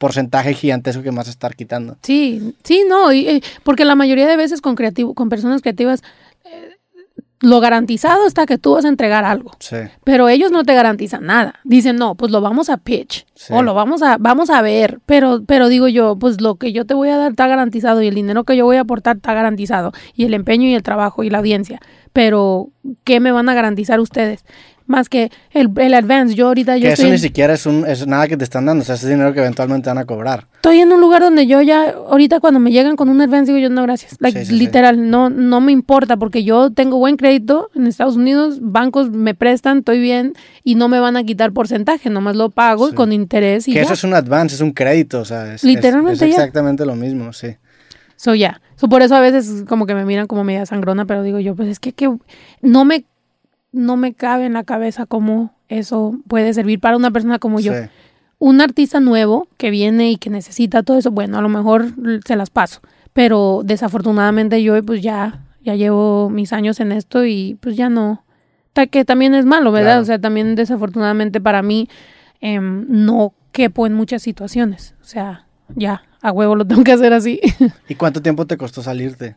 porcentaje 0.04 0.54
gigantesco 0.54 1.02
que 1.02 1.12
a 1.18 1.22
estar 1.22 1.56
quitando. 1.56 1.96
Sí, 2.02 2.56
sí, 2.66 2.84
no, 2.90 3.14
y, 3.14 3.26
eh, 3.26 3.42
porque 3.64 3.86
la 3.86 3.96
mayoría 3.96 4.28
de 4.28 4.36
veces 4.36 4.60
con 4.60 4.76
creativo, 4.76 5.14
con 5.14 5.30
personas 5.30 5.62
creativas, 5.62 6.04
eh, 6.44 6.72
lo 7.40 7.62
garantizado 7.62 8.28
está 8.28 8.46
que 8.46 8.58
tú 8.58 8.74
vas 8.74 8.84
a 8.84 8.90
entregar 8.90 9.24
algo. 9.24 9.52
Sí, 9.60 9.78
Pero 10.04 10.28
ellos 10.28 10.52
no 10.52 10.66
te 10.66 10.74
garantizan 10.74 11.26
nada. 11.26 11.62
Dicen, 11.64 11.96
no, 11.96 12.16
pues 12.16 12.34
lo 12.34 12.42
vamos 12.42 12.70
a 12.70 12.76
pitch. 12.76 13.26
Sí. 13.34 13.54
O 13.54 13.64
lo 13.64 13.74
vamos 13.74 14.04
a, 14.04 14.18
vamos 14.18 14.50
a 14.50 14.62
ver. 14.62 15.00
Pero, 15.06 15.46
pero 15.46 15.70
digo 15.70 15.88
yo, 15.88 16.18
pues 16.18 16.42
lo 16.42 16.56
que 16.56 16.74
yo 16.74 16.86
te 16.86 16.94
voy 16.94 17.08
a 17.08 17.16
dar 17.16 17.32
está 17.32 17.48
garantizado 17.48 18.02
y 18.02 18.08
el 18.08 18.16
dinero 18.16 18.44
que 18.44 18.58
yo 18.58 18.66
voy 18.66 18.76
a 18.76 18.82
aportar 18.82 19.16
está 19.16 19.34
garantizado. 19.34 19.94
Y 20.16 20.26
el 20.26 20.34
empeño 20.34 20.68
y 20.68 20.74
el 20.74 20.84
trabajo 20.84 21.24
y 21.24 21.30
la 21.30 21.38
audiencia. 21.38 21.80
Pero, 22.12 22.72
¿qué 23.06 23.22
me 23.22 23.32
van 23.32 23.48
a 23.48 23.54
garantizar 23.54 24.02
ustedes? 24.02 24.44
Más 24.86 25.08
que 25.10 25.32
el, 25.52 25.70
el 25.78 25.94
advance. 25.94 26.36
Yo 26.36 26.48
ahorita 26.48 26.78
yo 26.78 26.88
que 26.88 26.94
eso 26.94 27.04
ni 27.04 27.12
en, 27.12 27.20
siquiera 27.20 27.54
es, 27.54 27.66
un, 27.66 27.86
es 27.88 28.06
nada 28.06 28.28
que 28.28 28.36
te 28.36 28.44
están 28.44 28.66
dando, 28.66 28.82
o 28.82 28.86
sea, 28.86 28.96
es 28.96 29.08
dinero 29.08 29.34
que 29.34 29.40
eventualmente 29.40 29.90
van 29.90 29.98
a 29.98 30.06
cobrar. 30.06 30.48
estoy 30.56 30.80
en 30.80 30.92
un 30.92 31.00
lugar 31.00 31.22
donde 31.22 31.48
yo 31.48 31.62
ya, 31.62 31.92
ahorita 32.10 32.40
cuando 32.40 32.60
me 32.60 32.72
llegan 32.72 32.96
con 32.96 33.08
un 33.10 33.22
advance, 33.22 33.52
digo 33.54 33.62
yo, 33.64 33.74
no, 33.74 33.84
gracias. 33.84 34.18
Like, 34.20 34.40
Sí, 34.40 34.46
sí, 34.46 34.52
sí. 34.54 34.60
literal, 34.60 35.10
no, 35.10 35.30
no 35.30 35.62
me 35.62 35.72
importa 35.72 36.18
porque 36.18 36.44
yo 36.44 36.72
tengo 36.72 36.98
buen 36.98 37.16
crédito 37.18 37.70
en 37.76 37.88
Estados 37.88 38.18
Unidos, 38.18 38.58
bancos 38.62 39.10
me 39.10 39.34
prestan, 39.34 39.80
estoy 39.80 40.00
bien 40.00 40.34
y 40.64 40.76
no 40.76 40.88
me 40.90 41.00
van 41.00 41.16
a 41.18 41.24
quitar 41.24 41.54
porcentaje, 41.54 42.10
nomás 42.10 42.36
lo 42.36 42.50
pago 42.50 42.94
con 42.94 43.14
interés 43.14 43.68
y 43.68 43.72
Que 43.72 43.78
ya. 43.78 43.84
eso 43.84 43.94
es 43.94 44.04
un 44.04 44.14
advance, 44.14 44.56
es 44.56 44.62
un 44.62 44.72
crédito, 44.72 45.22
o 45.22 45.26
sea, 45.26 45.54
es, 45.54 45.64
Literalmente 45.64 46.26
es 46.26 46.32
exactamente 46.32 46.86
lo 46.86 46.96
mismo, 46.96 47.32
sí. 47.34 47.56
So, 48.16 48.36
ya. 48.36 48.62
So, 48.76 48.88
por 48.90 49.02
eso 49.02 49.16
a 49.16 49.20
veces 49.20 49.64
como 49.68 49.86
que 49.86 49.96
me 49.96 50.06
miran 50.06 50.28
como 50.28 50.44
media 50.44 50.66
sangrona, 50.66 51.06
pero 51.06 51.24
digo 51.24 51.40
yo, 51.40 51.56
pues 51.56 51.68
es 51.70 51.80
que, 51.80 51.94
que 51.94 52.10
no 52.62 52.86
me 52.86 53.06
no 53.74 53.98
me 53.98 54.14
cabe 54.14 54.46
en 54.46 54.54
la 54.54 54.64
cabeza 54.64 55.06
cómo 55.06 55.54
eso 55.68 56.18
puede 56.28 56.54
servir 56.54 56.80
para 56.80 56.96
una 56.96 57.12
persona 57.12 57.40
como 57.40 57.60
yo. 57.60 57.74
Sí. 57.74 57.90
Un 58.40 58.62
artista 58.62 59.00
nuevo 59.00 59.48
que 59.58 59.72
viene 59.72 60.12
y 60.12 60.18
que 60.18 60.30
necesita 60.30 60.84
todo 60.84 60.98
eso, 60.98 61.12
bueno, 61.12 61.38
a 61.38 61.42
lo 61.42 61.50
mejor 61.50 61.94
se 62.26 62.36
las 62.36 62.50
paso, 62.50 62.82
pero 63.14 63.62
desafortunadamente 63.64 64.62
yo 64.64 64.82
pues 64.84 65.02
ya 65.02 65.46
ya 65.64 65.76
llevo 65.76 66.30
mis 66.30 66.52
años 66.52 66.80
en 66.80 66.92
esto 66.92 67.26
y 67.26 67.58
pues 67.62 67.76
ya 67.76 67.90
no 67.90 68.24
que 68.92 69.06
también 69.06 69.36
es 69.36 69.46
malo, 69.46 69.72
¿verdad? 69.72 69.92
Claro. 69.92 70.02
O 70.02 70.06
sea, 70.06 70.20
también 70.20 70.56
desafortunadamente 70.56 71.40
para 71.40 71.62
mí 71.62 71.88
em, 72.42 72.86
no 72.90 73.34
quepo 73.52 73.86
en 73.88 73.94
muchas 73.94 74.22
situaciones, 74.24 74.96
o 75.02 75.06
sea, 75.06 75.48
ya 75.76 76.04
a 76.22 76.32
huevo 76.32 76.56
lo 76.56 76.66
tengo 76.66 76.84
que 76.84 76.92
hacer 76.92 77.14
así. 77.14 77.40
¿Y 77.88 77.96
cuánto 77.96 78.22
tiempo 78.22 78.46
te 78.46 78.58
costó 78.58 78.82
salirte? 78.84 79.36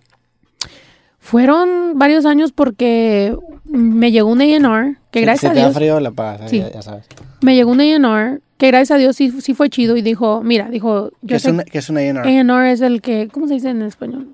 Fueron 1.26 1.98
varios 1.98 2.24
años 2.24 2.52
porque 2.52 3.36
me 3.64 4.12
llegó 4.12 4.30
un 4.30 4.40
A&R, 4.40 4.94
que 5.10 5.18
Si- 5.18 5.24
gracias 5.24 5.40
si 5.40 5.46
a 5.46 5.50
te 5.50 5.58
da 5.58 5.64
Dios, 5.66 5.74
frío, 5.76 5.98
la 5.98 6.12
pagas, 6.12 6.48
Sí. 6.48 6.60
ya, 6.60 6.70
ya 6.70 6.82
sabes. 6.82 7.04
me 7.42 7.56
llegó 7.56 7.72
un 7.72 7.80
A&R, 7.80 8.38
que 8.58 8.68
gracias 8.68 8.92
a 8.92 8.98
Dios 8.98 9.16
sí, 9.16 9.32
sí 9.40 9.52
fue 9.52 9.68
chido 9.68 9.96
y 9.96 10.02
dijo, 10.02 10.40
mira, 10.44 10.68
dijo, 10.70 11.10
¿Qué 11.22 11.26
yo 11.26 11.36
es, 11.36 11.42
sé 11.42 11.50
un, 11.50 11.64
qué 11.64 11.78
es 11.78 11.90
un 11.90 11.96
A&R? 11.96 12.20
A&R 12.20 12.70
es 12.70 12.80
el 12.80 13.02
que, 13.02 13.28
¿cómo 13.32 13.48
se 13.48 13.54
dice 13.54 13.70
en 13.70 13.82
español? 13.82 14.28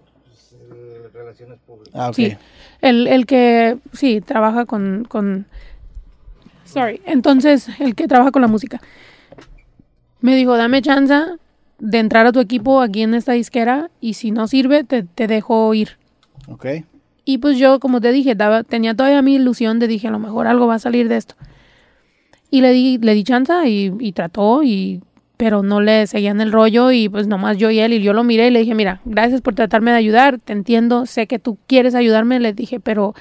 Relaciones 1.14 1.59
públicas. 1.66 1.94
Ah, 1.94 2.09
ok. 2.11 2.14
Sí, 2.14 2.37
el, 2.83 3.07
el 3.07 3.24
que, 3.24 3.78
sí, 3.94 4.20
trabaja 4.20 4.66
con, 4.66 5.07
con, 5.09 5.46
sorry, 6.66 7.00
entonces, 7.07 7.68
el 7.81 7.94
que 7.94 8.07
trabaja 8.07 8.33
con 8.33 8.42
la 8.42 8.48
música. 8.48 8.83
Me 10.20 10.37
dijo, 10.37 10.59
dame 10.59 10.83
chance 10.83 11.14
de 11.78 11.98
entrar 11.98 12.26
a 12.26 12.33
tu 12.33 12.40
equipo 12.40 12.83
aquí 12.83 13.00
en 13.00 13.14
esta 13.14 13.33
disquera 13.33 13.90
y 13.98 14.12
si 14.14 14.31
no 14.31 14.46
sirve, 14.46 14.85
te, 14.85 15.05
te 15.05 15.26
dejo 15.26 15.72
ir. 15.72 15.96
Ok. 16.48 16.66
Y 17.24 17.38
pues 17.38 17.57
yo, 17.59 17.78
como 17.81 18.00
te 18.00 18.11
dije, 18.12 18.35
daba- 18.35 18.64
tenía 18.64 18.94
todavía 18.94 19.22
mi 19.22 19.35
ilusión 19.37 19.78
de 19.78 19.87
dije, 19.88 20.09
a 20.09 20.11
lo 20.11 20.18
mejor 20.18 20.46
algo 20.46 20.66
va 20.66 20.74
a 20.74 20.78
salir 20.81 21.09
de 21.09 21.16
esto. 21.16 21.35
Y 22.50 22.61
le 22.61 22.72
di, 22.72 22.98
le 22.98 23.14
di 23.14 23.24
chance 23.24 23.52
y, 23.68 23.92
y 24.00 24.12
trató, 24.12 24.62
y, 24.62 25.00
pero 25.37 25.62
no 25.62 25.81
le 25.81 26.07
seguían 26.07 26.40
el 26.40 26.52
rollo 26.52 26.90
y 26.92 27.09
pues 27.09 27.26
nomás 27.26 27.57
yo 27.57 27.70
y 27.70 27.78
él, 27.78 27.92
y 27.94 28.02
yo 28.02 28.12
lo 28.12 28.24
miré 28.24 28.48
y 28.48 28.50
le 28.50 28.59
dije, 28.61 28.74
mira, 28.74 29.00
gracias 29.05 29.40
por 29.40 29.55
tratarme 29.55 29.90
de 29.92 29.96
ayudar, 29.96 30.38
te 30.38 30.52
entiendo, 30.52 31.07
sé 31.07 31.26
que 31.26 31.38
tú 31.38 31.57
quieres 31.66 31.94
ayudarme, 31.94 32.40
le 32.40 32.52
dije, 32.52 32.78
pero 32.81 33.14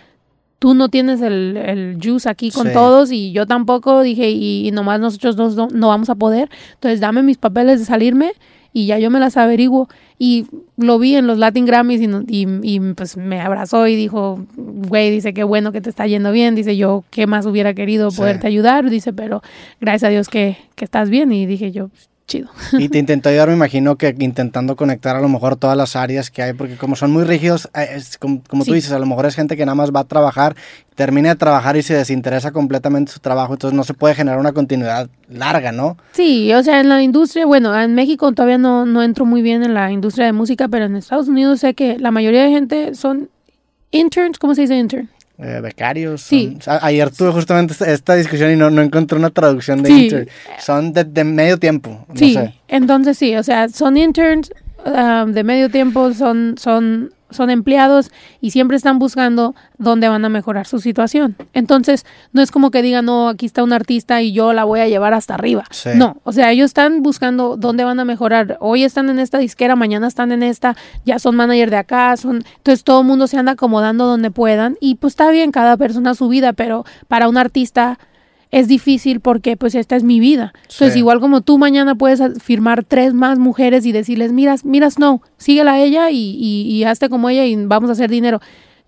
tú 0.59 0.73
no 0.73 0.89
tienes 0.89 1.21
el, 1.21 1.57
el 1.57 1.97
juice 2.03 2.29
aquí 2.29 2.51
con 2.51 2.67
Sí. 2.67 2.73
todos 2.73 3.11
y 3.11 3.31
yo 3.31 3.45
tampoco, 3.47 4.01
dije, 4.01 4.29
y, 4.31 4.67
y 4.67 4.71
nomás 4.71 4.99
nosotros 4.99 5.35
dos 5.35 5.55
no, 5.55 5.67
no 5.73 5.87
vamos 5.87 6.09
a 6.09 6.15
poder, 6.15 6.49
entonces 6.73 6.99
dame 6.99 7.23
mis 7.23 7.37
papeles 7.37 7.79
de 7.79 7.85
salirme 7.85 8.33
y 8.73 8.85
ya 8.85 8.99
yo 8.99 9.09
me 9.09 9.19
las 9.19 9.37
averiguo. 9.37 9.89
Y 10.17 10.45
lo 10.77 10.99
vi 10.99 11.15
en 11.15 11.25
los 11.27 11.37
Latin 11.39 11.65
Grammys 11.65 11.99
y, 12.01 12.07
no- 12.07 12.23
y, 12.27 12.45
y, 12.61 12.79
pues 12.93 13.17
me 13.17 13.41
abrazó 13.41 13.87
y 13.87 13.95
dijo, 13.95 14.45
güey, 14.55 15.09
dice, 15.09 15.33
qué 15.33 15.43
bueno 15.43 15.71
que 15.71 15.81
te 15.81 15.89
está 15.89 16.05
yendo 16.05 16.31
bien. 16.31 16.53
Dice, 16.55 16.77
yo, 16.77 17.03
¿qué 17.09 17.25
más 17.27 17.45
hubiera 17.47 17.73
querido 17.73 18.11
Sí. 18.11 18.17
poderte 18.17 18.47
ayudar? 18.47 18.89
Dice, 18.89 19.13
pero 19.13 19.41
gracias 19.79 20.09
a 20.09 20.11
Dios 20.11 20.29
que, 20.29 20.57
que 20.75 20.85
estás 20.85 21.09
bien. 21.09 21.31
Y 21.31 21.45
dije 21.47 21.71
yo, 21.71 21.87
"Pues, 21.89 22.09
chido. 22.31 22.49
Y 22.73 22.89
te 22.89 22.97
intentó 22.97 23.29
ayudar, 23.29 23.49
me 23.49 23.55
imagino 23.55 23.97
que 23.97 24.15
intentando 24.19 24.75
conectar 24.75 25.15
a 25.15 25.21
lo 25.21 25.27
mejor 25.27 25.55
todas 25.55 25.75
las 25.75 25.95
áreas 25.95 26.31
que 26.31 26.41
hay, 26.41 26.53
porque 26.53 26.77
como 26.77 26.95
son 26.95 27.11
muy 27.11 27.23
rígidos, 27.23 27.69
eh, 27.75 27.89
es 27.95 28.17
como, 28.17 28.41
como 28.47 28.63
tú 28.63 28.73
dices, 28.73 28.91
a 28.91 28.99
lo 28.99 29.05
mejor 29.05 29.25
es 29.25 29.35
gente 29.35 29.57
que 29.57 29.65
nada 29.65 29.75
más 29.75 29.91
va 29.91 30.01
a 30.01 30.03
trabajar, 30.05 30.55
termina 30.95 31.29
de 31.29 31.35
trabajar 31.35 31.75
y 31.77 31.83
se 31.83 31.93
desinteresa 31.93 32.51
completamente 32.51 33.11
su 33.11 33.19
trabajo, 33.19 33.53
entonces 33.53 33.75
no 33.75 33.83
se 33.83 33.93
puede 33.93 34.15
generar 34.15 34.39
una 34.39 34.53
continuidad 34.53 35.09
larga, 35.29 35.71
¿no? 35.71 35.97
Sí, 36.13 36.53
o 36.53 36.63
sea, 36.63 36.79
en 36.79 36.89
la 36.89 37.01
industria, 37.01 37.45
bueno, 37.45 37.77
en 37.79 37.93
México 37.95 38.31
todavía 38.31 38.57
no, 38.57 38.85
no 38.85 39.03
entro 39.03 39.25
muy 39.25 39.41
bien 39.41 39.63
en 39.63 39.73
la 39.73 39.91
industria 39.91 40.25
de 40.25 40.33
música, 40.33 40.67
pero 40.67 40.85
en 40.85 40.95
Estados 40.95 41.27
Unidos 41.27 41.59
sé 41.59 41.73
que 41.73 41.99
la 41.99 42.11
mayoría 42.11 42.43
de 42.43 42.49
gente 42.49 42.95
son 42.95 43.29
interns, 43.91 44.39
¿cómo 44.39 44.55
se 44.55 44.61
dice 44.61 44.77
intern? 44.77 45.09
Eh, 45.43 45.59
becarios. 45.61 46.21
Sí. 46.21 46.57
son- 46.61 46.77
ayer 46.81 47.09
tuve 47.09 47.31
justamente 47.31 47.73
esta, 47.91 48.13
discusión 48.15 48.51
y 48.51 48.55
no, 48.55 48.69
no 48.69 48.81
encontré 48.83 49.17
una 49.17 49.31
traducción 49.31 49.81
de 49.81 49.89
Sí. 49.89 50.03
intern. 50.03 50.27
Son 50.59 50.93
de, 50.93 51.03
de 51.03 51.23
medio 51.23 51.57
tiempo, 51.57 52.05
no 52.07 52.15
Sí, 52.15 52.33
sé. 52.33 52.53
entonces 52.67 53.17
sí, 53.17 53.35
o 53.35 53.41
sea, 53.43 53.67
son 53.69 53.97
interns 53.97 54.51
ah, 54.85 55.25
de 55.27 55.43
medio 55.43 55.69
tiempo, 55.69 56.13
son, 56.13 56.55
son, 56.59 57.11
son 57.31 57.49
empleados 57.49 58.11
y 58.39 58.51
siempre 58.51 58.77
están 58.77 58.99
buscando 58.99 59.55
dónde 59.77 60.07
van 60.07 60.23
a 60.25 60.29
mejorar 60.29 60.67
su 60.67 60.79
situación. 60.79 61.35
Entonces, 61.53 62.05
no 62.33 62.41
es 62.41 62.51
como 62.51 62.71
que 62.71 62.81
digan, 62.81 63.05
no, 63.05 63.29
aquí 63.29 63.45
está 63.45 63.63
un 63.63 63.73
artista 63.73 64.21
y 64.21 64.31
yo 64.31 64.53
la 64.53 64.63
voy 64.63 64.79
a 64.79 64.87
llevar 64.87 65.13
hasta 65.13 65.33
arriba. 65.33 65.63
Sí. 65.71 65.89
No, 65.95 66.17
o 66.23 66.31
sea, 66.31 66.51
ellos 66.51 66.65
están 66.65 67.01
buscando 67.01 67.57
dónde 67.57 67.83
van 67.83 67.99
a 67.99 68.05
mejorar. 68.05 68.57
Hoy 68.59 68.83
están 68.83 69.09
en 69.09 69.19
esta 69.19 69.37
disquera, 69.37 69.75
mañana 69.75 70.07
están 70.07 70.31
en 70.31 70.43
esta, 70.43 70.75
ya 71.05 71.19
son 71.19 71.35
manager 71.35 71.69
de 71.69 71.77
acá, 71.77 72.15
son, 72.17 72.43
entonces 72.57 72.83
todo 72.83 73.01
el 73.01 73.07
mundo 73.07 73.27
se 73.27 73.37
anda 73.37 73.53
acomodando 73.53 74.05
donde 74.05 74.31
puedan 74.31 74.77
y 74.79 74.95
pues 74.95 75.13
está 75.13 75.29
bien, 75.31 75.51
cada 75.51 75.77
persona 75.77 76.13
su 76.13 76.27
vida, 76.27 76.53
pero 76.53 76.85
para 77.07 77.29
un 77.29 77.37
artista 77.37 77.99
es 78.51 78.67
difícil 78.67 79.21
porque 79.21 79.55
pues 79.57 79.75
esta 79.75 79.95
es 79.95 80.03
mi 80.03 80.19
vida. 80.19 80.53
Entonces, 80.63 80.93
Sí. 80.93 80.99
igual 80.99 81.19
como 81.21 81.41
tú 81.41 81.57
mañana 81.57 81.95
puedes 81.95 82.21
firmar 82.43 82.83
tres 82.83 83.13
más 83.13 83.39
mujeres 83.39 83.85
y 83.85 83.91
decirles, 83.93 84.33
miras, 84.33 84.65
miras, 84.65 84.99
no, 84.99 85.21
síguela 85.37 85.73
a 85.73 85.79
ella 85.79 86.11
y, 86.11 86.35
y, 86.37 86.69
y 86.69 86.83
hazte 86.83 87.09
como 87.09 87.29
ella 87.29 87.45
y 87.45 87.55
vamos 87.65 87.89
a 87.89 87.93
hacer 87.93 88.09
dinero. 88.09 88.41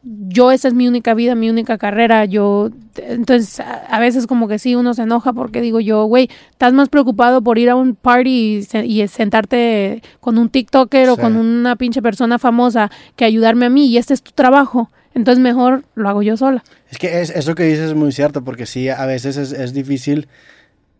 Yo, 0.05 0.51
esa 0.51 0.67
es 0.67 0.73
mi 0.73 0.85
única 0.89 1.13
vida, 1.13 1.33
mi 1.33 1.49
única 1.49 1.77
carrera. 1.77 2.25
Yo, 2.25 2.71
entonces, 2.97 3.61
a, 3.61 3.85
a 3.89 3.99
veces 4.01 4.27
como 4.27 4.49
que 4.49 4.59
sí, 4.59 4.75
uno 4.75 4.93
se 4.93 5.03
enoja 5.03 5.31
porque 5.31 5.61
digo 5.61 5.79
yo, 5.79 6.03
güey, 6.07 6.29
estás 6.51 6.73
más 6.73 6.89
preocupado 6.89 7.41
por 7.41 7.57
ir 7.57 7.69
a 7.69 7.75
un 7.77 7.95
party 7.95 8.29
y, 8.57 8.63
se- 8.63 8.85
y 8.85 9.07
sentarte 9.07 10.01
con 10.19 10.37
un 10.37 10.49
TikToker 10.49 11.07
o 11.09 11.15
con 11.15 11.37
una 11.37 11.77
pinche 11.77 12.01
persona 12.01 12.37
famosa 12.37 12.91
que 13.15 13.23
ayudarme 13.23 13.67
a 13.67 13.69
mí 13.69 13.85
y 13.87 13.95
este 13.97 14.13
es 14.13 14.21
tu 14.21 14.31
trabajo. 14.33 14.89
Entonces 15.15 15.41
mejor 15.41 15.83
lo 15.95 16.09
hago 16.09 16.23
yo 16.23 16.37
sola. 16.37 16.63
Es 16.89 16.97
que 16.97 17.21
es, 17.21 17.29
eso 17.29 17.55
que 17.55 17.63
dices 17.63 17.89
es 17.89 17.95
muy 17.95 18.11
cierto, 18.11 18.43
porque 18.43 18.65
sí, 18.65 18.89
a 18.89 19.05
veces 19.05 19.37
es, 19.37 19.51
es 19.51 19.73
difícil 19.73 20.27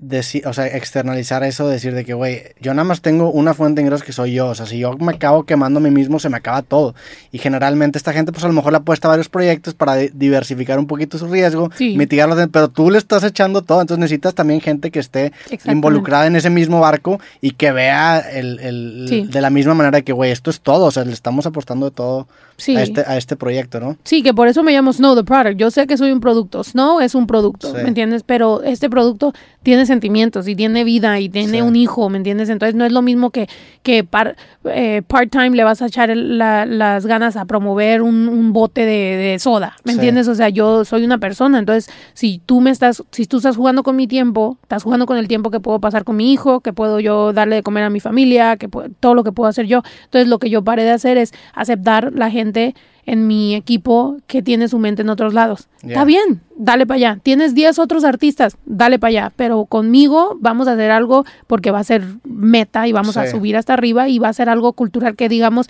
decir, 0.08 0.46
o 0.48 0.54
sea, 0.54 0.68
externalizar 0.68 1.44
eso, 1.44 1.68
decir 1.68 1.94
de 1.94 2.06
que, 2.06 2.14
güey, 2.14 2.42
yo 2.62 2.74
nada 2.74 2.84
más 2.84 3.02
tengo 3.02 3.32
una 3.32 3.54
fuente 3.54 3.82
de 3.82 3.86
ingresos 3.88 4.06
que 4.06 4.14
soy 4.14 4.34
yo, 4.34 4.48
o 4.48 4.56
sea, 4.56 4.66
si 4.66 4.78
yo 4.80 4.98
me 4.98 5.14
acabo 5.14 5.44
quemando 5.44 5.80
a 5.80 5.82
mí 5.84 5.90
mismo, 5.92 6.20
se 6.20 6.30
me 6.30 6.38
acaba 6.38 6.62
todo. 6.62 6.94
Y 7.32 7.38
generalmente 7.38 7.98
esta 7.98 8.14
gente, 8.14 8.32
pues 8.32 8.44
a 8.44 8.48
lo 8.48 8.54
mejor 8.54 8.72
le 8.74 8.78
apuesta 8.78 9.08
a 9.08 9.10
varios 9.10 9.30
proyectos 9.30 9.74
para 9.74 9.96
di- 9.96 10.10
diversificar 10.14 10.78
un 10.80 10.88
poquito 10.88 11.18
su 11.18 11.28
riesgo, 11.28 11.70
Sí. 11.78 11.98
mitigarlo, 11.98 12.36
pero 12.52 12.68
tú 12.70 12.92
le 12.92 12.98
estás 12.98 13.24
echando 13.24 13.62
todo, 13.62 13.82
entonces 13.82 14.00
necesitas 14.00 14.34
también 14.36 14.62
gente 14.62 14.92
que 14.92 15.00
esté 15.00 15.32
involucrada 15.66 16.28
en 16.28 16.36
ese 16.36 16.50
mismo 16.50 16.80
barco 16.80 17.20
y 17.42 17.52
que 17.52 17.72
vea 17.72 18.20
el, 18.20 18.60
el- 18.60 19.06
Sí. 19.10 19.28
de 19.30 19.42
la 19.42 19.50
misma 19.50 19.74
manera 19.74 20.02
que, 20.02 20.14
güey, 20.14 20.32
esto 20.32 20.50
es 20.50 20.60
todo, 20.62 20.86
o 20.86 20.92
sea, 20.92 21.04
le 21.06 21.14
estamos 21.14 21.46
apostando 21.46 21.90
de 21.90 21.96
todo 21.96 22.28
Sí. 22.58 22.76
a, 22.76 22.84
este, 22.84 23.02
a 23.02 23.18
este 23.18 23.36
proyecto, 23.36 23.80
¿no? 23.80 23.98
Sí, 24.04 24.22
que 24.22 24.34
por 24.34 24.48
eso 24.48 24.62
me 24.64 24.72
llamo 24.72 24.94
Snow 24.94 25.16
the 25.16 25.24
Product. 25.24 25.58
Yo 25.58 25.72
sé 25.72 25.88
que 25.88 25.98
soy 25.98 26.12
un 26.12 26.20
producto. 26.20 26.64
Snow 26.64 27.00
es 27.00 27.16
un 27.16 27.26
producto. 27.28 27.74
¿me 27.74 27.88
entiendes? 27.88 28.24
Pero 28.24 28.62
este 28.64 28.90
producto 28.90 29.34
tiene 29.64 29.86
sentimientos 29.94 30.48
y 30.48 30.56
tiene 30.56 30.84
vida 30.84 31.20
y 31.20 31.30
tiene 31.30 31.58
Sí. 31.60 31.62
un 31.62 31.76
hijo, 31.76 32.10
¿me 32.10 32.18
entiendes? 32.18 32.50
Entonces 32.50 32.76
no 32.76 32.86
es 32.86 32.92
lo 32.92 33.02
mismo 33.02 33.30
que, 33.30 33.48
que 33.84 34.04
par- 34.04 34.36
eh, 34.66 35.02
part-time 35.08 35.52
le 35.52 35.64
vas 35.64 35.82
a 35.82 35.86
echar 35.88 36.16
la- 36.16 36.66
las 36.66 37.06
ganas 37.06 37.36
a 37.38 37.46
promover 37.46 38.02
un, 38.02 38.28
un 38.28 38.54
bote 38.54 38.82
de, 38.86 39.16
de 39.18 39.40
soda, 39.40 39.76
¿me 39.84 39.92
Sí. 39.94 39.98
entiendes? 39.98 40.28
O 40.28 40.36
sea, 40.36 40.50
yo 40.50 40.84
soy 40.86 41.04
una 41.06 41.18
persona. 41.18 41.60
Entonces, 41.60 41.90
si 42.14 42.42
tú 42.46 42.60
me 42.62 42.72
estás, 42.72 43.04
si 43.12 43.26
tú 43.26 43.38
estás 43.38 43.56
jugando 43.56 43.84
con 43.84 43.96
mi 43.96 44.08
tiempo, 44.08 44.58
estás 44.64 44.84
jugando 44.84 45.06
con 45.06 45.18
el 45.18 45.28
tiempo 45.28 45.52
que 45.52 45.60
puedo 45.60 45.80
pasar 45.80 46.04
con 46.04 46.16
mi 46.16 46.34
hijo, 46.34 46.60
que 46.62 46.74
puedo 46.74 47.00
yo 47.00 47.34
darle 47.34 47.58
de 47.58 47.64
comer 47.64 47.84
a 47.84 47.90
mi 47.90 48.00
familia, 48.00 48.58
que 48.58 48.68
todo 49.00 49.14
lo 49.16 49.24
que 49.24 49.32
puedo 49.32 49.48
hacer 49.50 49.66
yo. 49.68 49.82
Entonces, 50.06 50.28
lo 50.28 50.40
que 50.40 50.50
yo 50.50 50.64
paré 50.64 50.84
de 50.84 50.92
hacer 50.92 51.18
es 51.18 51.32
aceptar 51.54 52.12
la 52.14 52.30
gente 52.32 52.76
en 53.06 53.28
mi 53.28 53.54
equipo 53.56 54.18
que 54.28 54.42
tiene 54.42 54.68
su 54.68 54.80
mente 54.80 55.02
en 55.02 55.10
otros 55.10 55.34
lados. 55.34 55.68
Está 55.90 56.06
bien, 56.06 56.42
dale 56.56 56.86
para 56.86 56.96
allá. 56.96 57.20
Tienes 57.22 57.54
10 57.54 57.78
otros 57.80 58.04
artistas, 58.06 58.56
dale 58.66 58.98
para 59.00 59.10
allá. 59.10 59.34
Pero 59.36 59.66
conmigo 59.66 60.38
vamos 60.40 60.68
a 60.68 60.74
hacer 60.74 60.90
algo 60.92 61.26
porque 61.48 61.72
va 61.72 61.80
a 61.80 61.84
ser 61.84 62.04
meta 62.24 62.88
y 62.88 62.92
vamos 62.94 63.18
a 63.18 63.22
subir 63.32 63.58
hasta 63.58 63.74
arriba 63.74 64.08
y 64.08 64.20
va 64.20 64.30
a 64.30 64.34
ser 64.34 64.48
algo 64.50 64.74
cultural 64.74 65.16
que 65.16 65.28
digamos, 65.30 65.70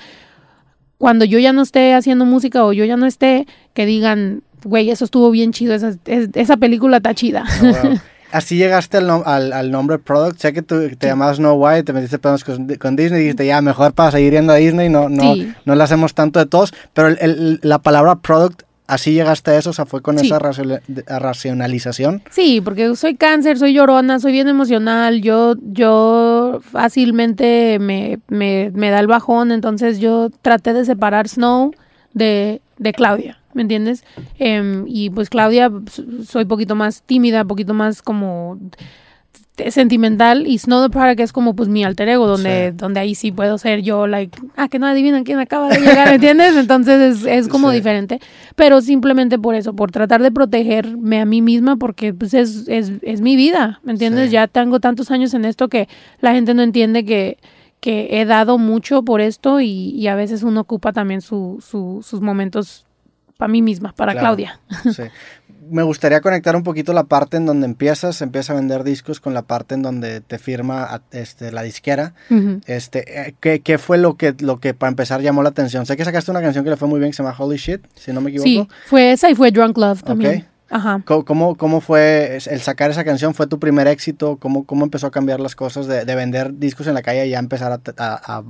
cuando 0.98 1.26
yo 1.26 1.40
ya 1.40 1.54
no 1.54 1.62
esté 1.64 1.94
haciendo 1.94 2.26
música 2.26 2.64
o 2.66 2.72
yo 2.74 2.86
ya 2.86 2.98
no 2.98 3.06
esté, 3.06 3.48
que 3.74 3.86
digan, 3.86 4.42
güey, 4.64 4.90
eso 4.90 5.04
estuvo 5.06 5.30
bien 5.32 5.52
chido, 5.52 5.74
esa, 5.74 5.90
es- 6.06 6.30
esa 6.34 6.58
película 6.58 6.98
está 6.98 7.14
chida. 7.14 7.44
Oh, 7.62 7.66
wow. 7.90 8.00
Así 8.34 8.58
llegaste 8.58 8.98
al, 8.98 9.08
nom- 9.08 9.24
al, 9.26 9.54
al 9.54 9.72
nombre 9.72 10.00
Product. 10.00 10.38
Sé 10.40 10.52
que 10.54 10.62
tú 10.62 10.82
te 10.98 11.08
llamabas 11.08 11.38
Snow 11.38 11.54
White, 11.56 11.84
te 11.84 11.94
metiste 11.94 12.18
pedos 12.20 12.44
con, 12.44 12.68
con 12.76 12.96
Disney 12.96 13.20
y 13.20 13.24
dijiste, 13.26 13.46
ya, 13.46 13.62
mejor 13.62 13.94
para 13.94 14.12
seguir 14.12 14.34
yendo 14.34 14.52
a 14.54 14.56
Disney, 14.58 14.90
no, 14.90 15.08
no, 15.08 15.36
Sí. 15.36 15.54
no 15.66 15.76
le 15.76 15.84
hacemos 15.84 16.14
tanto 16.14 16.40
de 16.40 16.48
todos. 16.48 16.74
Pero 16.94 17.10
el- 17.10 17.18
el- 17.22 17.60
la 17.62 17.80
palabra 17.80 18.16
Product, 18.16 18.64
así 18.88 19.14
llegaste 19.14 19.52
a 19.52 19.58
eso, 19.58 19.70
o 19.70 19.74
sea, 19.74 19.86
fue 19.86 20.02
con 20.02 20.18
Sí. 20.20 20.26
esa 20.26 20.40
racionalización. 21.20 22.22
Sí, 22.32 22.60
porque 22.62 22.96
soy 22.96 23.16
cáncer, 23.16 23.58
soy 23.58 23.74
llorona, 23.74 24.20
soy 24.20 24.32
bien 24.32 24.48
emocional, 24.48 25.22
yo, 25.22 25.56
yo 25.62 26.60
fácilmente 26.72 27.78
me, 27.80 28.20
me, 28.28 28.72
me 28.74 28.90
da 28.90 29.00
el 29.00 29.08
bajón, 29.08 29.52
entonces 29.52 30.00
yo 30.00 30.30
traté 30.42 30.74
de 30.74 30.86
separar 30.86 31.28
Snow 31.28 31.72
de, 32.14 32.62
de 32.78 32.94
Claudia, 32.94 33.40
¿me 33.54 33.62
entiendes? 33.64 34.04
Em, 34.40 34.86
y 34.88 35.10
pues 35.10 35.30
Claudia, 35.30 35.72
soy 36.28 36.46
poquito 36.46 36.76
más 36.76 37.04
tímida, 37.04 37.44
poquito 37.46 37.74
más 37.74 38.02
como 38.02 38.60
sentimental 39.70 40.48
y 40.48 40.58
Snow 40.58 40.82
the 40.84 40.90
Product 40.90 41.20
es 41.20 41.32
como 41.32 41.56
pues 41.56 41.70
mi 41.70 41.84
alter 41.84 42.10
ego 42.10 42.26
donde, 42.26 42.72
Sí. 42.72 42.76
donde 42.78 43.00
ahí 43.00 43.14
sí 43.14 43.32
puedo 43.32 43.60
ser 43.60 43.84
yo 43.84 44.08
like 44.08 44.36
ah 44.56 44.68
que 44.68 44.80
no 44.80 44.88
adivinan 44.88 45.24
quién 45.24 45.38
acaba 45.40 45.70
de 45.70 45.80
llegar 45.80 46.10
¿me 46.10 46.16
entiendes? 46.16 46.56
entonces 46.58 47.20
es, 47.20 47.26
es 47.28 47.48
como 47.48 47.70
Sí. 47.70 47.76
diferente 47.76 48.20
pero 48.56 48.82
simplemente 48.82 49.38
por 49.38 49.54
eso 49.54 49.76
por 49.76 49.92
tratar 49.92 50.24
de 50.24 50.32
protegerme 50.32 51.20
a 51.22 51.26
mí 51.26 51.44
misma 51.44 51.76
porque 51.78 52.16
pues 52.16 52.34
es, 52.34 52.68
es, 52.68 52.94
es 53.04 53.22
mi 53.22 53.36
vida 53.36 53.80
¿me 53.84 53.92
entiendes? 53.92 54.30
Sí. 54.30 54.34
ya 54.34 54.48
tengo 54.48 54.80
tantos 54.80 55.12
años 55.12 55.36
en 55.36 55.46
esto 55.46 55.68
que 55.70 55.88
la 56.20 56.34
gente 56.34 56.54
no 56.56 56.64
entiende 56.64 57.06
que 57.06 57.38
que 57.80 58.08
he 58.22 58.26
dado 58.26 58.58
mucho 58.58 59.04
por 59.04 59.20
esto 59.22 59.60
y, 59.60 59.90
y 59.90 60.08
a 60.08 60.16
veces 60.16 60.42
uno 60.44 60.62
ocupa 60.62 60.94
también 60.94 61.20
su, 61.22 61.58
su- 61.62 62.00
sus 62.02 62.22
momentos 62.22 62.86
para 63.44 63.52
mí 63.52 63.62
misma, 63.62 63.92
para 63.94 64.14
Claro. 64.14 64.28
Claudia. 64.28 64.60
Sí. 64.96 65.04
Me 65.70 65.84
gustaría 65.84 66.22
conectar 66.22 66.56
un 66.56 66.64
poquito 66.64 66.94
la 66.94 67.04
parte 67.06 67.36
en 67.38 67.46
donde 67.46 67.66
empiezas, 67.66 68.22
empiezas 68.22 68.52
a 68.52 68.54
vender 68.54 68.84
discos 68.84 69.20
con 69.20 69.34
la 69.34 69.42
parte 69.42 69.76
en 69.76 69.82
donde 69.82 70.22
te 70.22 70.38
firma 70.38 71.02
este, 71.12 71.52
la 71.52 71.62
disquera. 71.64 72.14
Este, 72.68 73.28
eh, 73.28 73.36
¿qué, 73.40 73.60
qué 73.62 73.78
fue 73.78 73.98
lo 73.98 74.16
que, 74.16 74.34
lo 74.40 74.60
que 74.60 74.74
para 74.74 74.90
empezar 74.90 75.22
llamó 75.22 75.42
la 75.44 75.50
atención? 75.50 75.86
Sé 75.86 75.96
que 75.98 76.06
sacaste 76.06 76.32
una 76.32 76.42
canción 76.42 76.64
que 76.64 76.70
le 76.70 76.78
fue 76.78 76.88
muy 76.88 77.00
bien 77.00 77.12
que 77.12 77.18
se 77.18 77.24
llama 77.24 77.36
Holy 77.38 77.58
Shit, 77.58 77.82
si 77.96 78.12
no 78.14 78.22
me 78.22 78.30
equivoco. 78.30 78.46
Sí, 78.48 78.68
fue 78.88 79.12
esa 79.14 79.30
y 79.30 79.36
fue 79.36 79.52
Drunk 79.52 79.78
Love 79.78 80.04
también. 80.04 80.38
Ok. 80.42 80.44
Ajá. 80.74 81.02
¿Cómo, 81.06 81.56
cómo, 81.56 81.82
fue 81.82 82.38
el 82.50 82.60
sacar 82.62 82.90
esa 82.90 83.04
canción? 83.04 83.34
¿Fue 83.36 83.46
tu 83.48 83.60
primer 83.60 83.88
éxito? 83.88 84.38
¿Cómo, 84.38 84.64
cómo 84.66 84.84
empezó 84.84 85.08
a 85.08 85.12
cambiar 85.12 85.40
las 85.40 85.56
cosas 85.56 85.86
de, 85.88 86.04
de 86.04 86.16
vender 86.16 86.58
discos 86.58 86.88
en 86.88 86.96
la 86.96 87.02
calle 87.04 87.28
y 87.28 87.30
ya 87.30 87.40
empezar 87.40 87.72
a, 87.72 87.80
a- 87.98 88.38
a- 88.40 88.44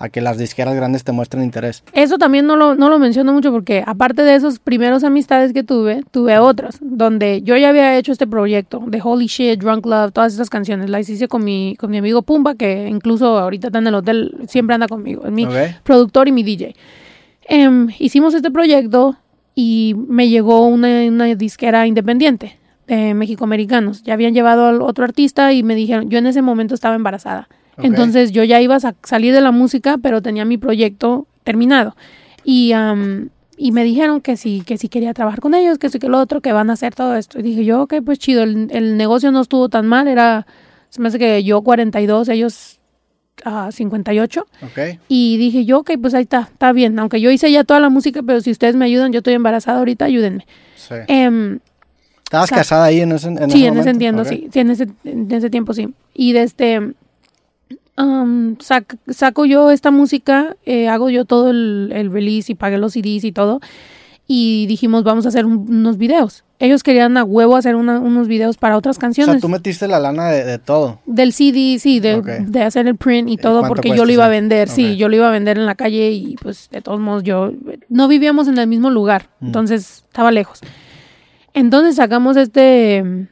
a 0.00 0.08
que 0.10 0.20
las 0.20 0.38
disqueras 0.38 0.74
grandes 0.76 1.02
te 1.04 1.12
muestren 1.12 1.42
interés? 1.42 1.82
Eso 1.92 2.18
también 2.18 2.46
no 2.46 2.56
lo, 2.56 2.74
no 2.74 2.88
lo 2.88 2.98
menciono 2.98 3.32
mucho 3.32 3.50
porque 3.52 3.82
aparte 3.86 4.22
de 4.22 4.34
esos 4.34 4.58
primeros 4.58 5.04
amistades 5.04 5.52
que 5.52 5.62
tuve, 5.62 6.02
tuve 6.10 6.38
otras 6.38 6.78
donde 6.80 7.42
yo 7.42 7.56
ya 7.56 7.68
había 7.70 7.96
hecho 7.96 8.12
este 8.12 8.26
proyecto 8.26 8.82
de 8.86 9.00
Holy 9.02 9.26
Shit, 9.26 9.60
Drunk 9.60 9.86
Love, 9.86 10.12
todas 10.12 10.32
estas 10.32 10.50
canciones. 10.50 10.90
Las 10.90 11.08
hice 11.08 11.28
con 11.28 11.44
mi, 11.44 11.76
con 11.78 11.90
mi 11.90 11.98
amigo 11.98 12.22
Pumba, 12.22 12.54
que 12.56 12.88
incluso 12.88 13.38
ahorita 13.38 13.68
está 13.68 13.78
en 13.78 13.86
el 13.88 13.94
hotel, 13.94 14.36
siempre 14.48 14.74
anda 14.74 14.88
conmigo, 14.88 15.24
es 15.26 15.32
mi 15.32 15.44
Ok. 15.46 15.52
productor 15.84 16.28
y 16.28 16.32
mi 16.32 16.42
DJ. 16.42 16.74
Em, 17.50 17.88
hicimos 17.98 18.34
este 18.34 18.50
proyecto 18.50 19.16
y 19.60 19.96
me 19.96 20.28
llegó 20.28 20.66
una, 20.68 21.02
una 21.08 21.24
disquera 21.34 21.84
independiente 21.88 22.56
de 22.86 23.12
Mexicoamericanos. 23.14 24.04
Ya 24.04 24.14
habían 24.14 24.32
llevado 24.32 24.68
al 24.68 24.80
otro 24.82 25.02
artista 25.02 25.52
y 25.52 25.64
me 25.64 25.74
dijeron, 25.74 26.08
yo 26.10 26.18
en 26.18 26.28
ese 26.28 26.42
momento 26.42 26.74
estaba 26.76 26.94
embarazada. 26.94 27.48
Entonces 27.88 28.30
yo 28.30 28.44
ya 28.44 28.60
iba 28.60 28.76
a 28.76 28.80
sa- 28.80 28.94
salir 29.02 29.34
de 29.34 29.40
la 29.40 29.50
música, 29.50 29.98
pero 30.00 30.22
tenía 30.22 30.44
mi 30.44 30.58
proyecto 30.58 31.26
terminado. 31.42 31.96
Y, 32.44 32.70
am, 32.70 33.30
y 33.56 33.72
me 33.72 33.82
dijeron 33.82 34.20
que 34.20 34.36
sí, 34.36 34.62
que 34.64 34.78
sí 34.78 34.88
quería 34.88 35.12
trabajar 35.12 35.40
con 35.40 35.54
ellos, 35.54 35.78
que 35.78 35.88
sí 35.88 35.98
que 35.98 36.08
lo 36.08 36.20
otro, 36.20 36.40
que 36.40 36.52
van 36.52 36.70
a 36.70 36.74
hacer 36.74 36.94
todo 36.94 37.16
esto. 37.16 37.40
Y 37.40 37.42
dije 37.42 37.64
yo, 37.64 37.82
ok, 37.82 37.94
pues 38.04 38.20
chido, 38.20 38.44
el, 38.44 38.68
el 38.70 38.96
negocio 38.96 39.32
no 39.32 39.40
estuvo 39.40 39.68
tan 39.68 39.86
mal, 39.88 40.06
era, 40.06 40.46
se 40.88 41.00
me 41.00 41.08
hace 41.08 41.18
que 41.18 41.42
yo 41.42 41.62
42, 41.62 42.28
ellos 42.28 42.77
ah, 43.44 43.70
58. 43.72 44.46
¿Ok? 44.62 44.98
Y 45.08 45.36
dije 45.36 45.64
yo, 45.64 45.78
ok, 45.80 45.92
pues 46.00 46.14
ahí 46.14 46.22
está, 46.22 46.48
está 46.52 46.72
bien. 46.72 46.98
Aunque 46.98 47.20
yo 47.20 47.30
hice 47.30 47.50
ya 47.52 47.64
toda 47.64 47.80
la 47.80 47.88
música, 47.88 48.22
pero 48.22 48.40
si 48.40 48.50
ustedes 48.50 48.76
me 48.76 48.84
ayudan, 48.84 49.12
yo 49.12 49.18
estoy 49.18 49.34
embarazada 49.34 49.78
ahorita, 49.78 50.04
ayúdenme. 50.06 50.46
Sí. 50.76 50.94
Em, 51.08 51.58
¿Estabas 52.24 52.48
sa- 52.50 52.56
casada 52.56 52.84
ahí 52.84 53.00
en 53.00 53.12
ese, 53.12 53.28
en 53.28 53.50
sí, 53.50 53.58
ese 53.60 53.66
en 53.68 53.78
ese 53.78 53.90
entiendo, 53.90 54.24
sí. 54.24 54.48
Sí, 54.52 54.58
en 54.60 54.70
ese, 54.70 54.86
en 55.04 55.32
ese 55.32 55.48
tiempo 55.50 55.72
sí. 55.72 55.88
Y 56.14 56.32
desde 56.32 56.78
um, 57.96 58.56
sac- 58.58 58.98
saco 59.08 59.44
yo 59.46 59.70
esta 59.70 59.90
música, 59.90 60.56
eh, 60.66 60.88
hago 60.88 61.10
yo 61.10 61.24
todo 61.24 61.50
el, 61.50 61.90
el 61.94 62.12
release 62.12 62.52
y 62.52 62.54
pagué 62.54 62.78
los 62.78 62.92
CDs 62.92 63.24
y 63.24 63.32
todo. 63.32 63.60
Y 64.26 64.66
dijimos, 64.66 65.04
vamos 65.04 65.24
a 65.24 65.30
hacer 65.30 65.46
un- 65.46 65.66
unos 65.70 65.96
videos. 65.96 66.44
Ellos 66.60 66.82
querían 66.82 67.16
a 67.16 67.22
huevo 67.22 67.54
hacer 67.56 67.76
una- 67.76 68.00
unos 68.00 68.26
videos 68.26 68.56
para 68.56 68.76
otras 68.76 68.96
O 68.96 69.00
canciones. 69.00 69.34
sea, 69.34 69.40
tú 69.40 69.48
metiste 69.48 69.86
la 69.86 70.00
lana 70.00 70.28
de, 70.28 70.44
de 70.44 70.58
todo. 70.58 70.98
Del 71.06 71.32
CD, 71.32 71.78
sí, 71.78 72.00
de, 72.00 72.20
de 72.20 72.62
hacer 72.62 72.88
el 72.88 72.96
print 72.96 73.28
y 73.28 73.36
todo, 73.36 73.60
¿Cuánto 73.60 73.74
porque 73.76 73.96
yo 73.96 74.04
lo 74.04 74.10
iba 74.12 74.26
a 74.26 74.28
vender, 74.28 74.68
sí, 74.68 74.96
yo 74.96 75.08
lo 75.08 75.14
iba 75.14 75.28
a 75.28 75.30
vender 75.30 75.56
en 75.56 75.66
la 75.66 75.76
calle 75.76 76.10
y 76.10 76.34
pues 76.42 76.68
de 76.70 76.82
todos 76.82 76.98
modos 76.98 77.22
yo 77.22 77.52
no 77.88 78.08
vivíamos 78.08 78.48
en 78.48 78.58
el 78.58 78.66
mismo 78.66 78.90
lugar, 78.90 79.28
Mm. 79.38 79.46
entonces 79.46 80.04
estaba 80.08 80.32
lejos. 80.32 80.60
Entonces 81.54 81.94
sacamos 81.96 82.36
este, 82.36 83.28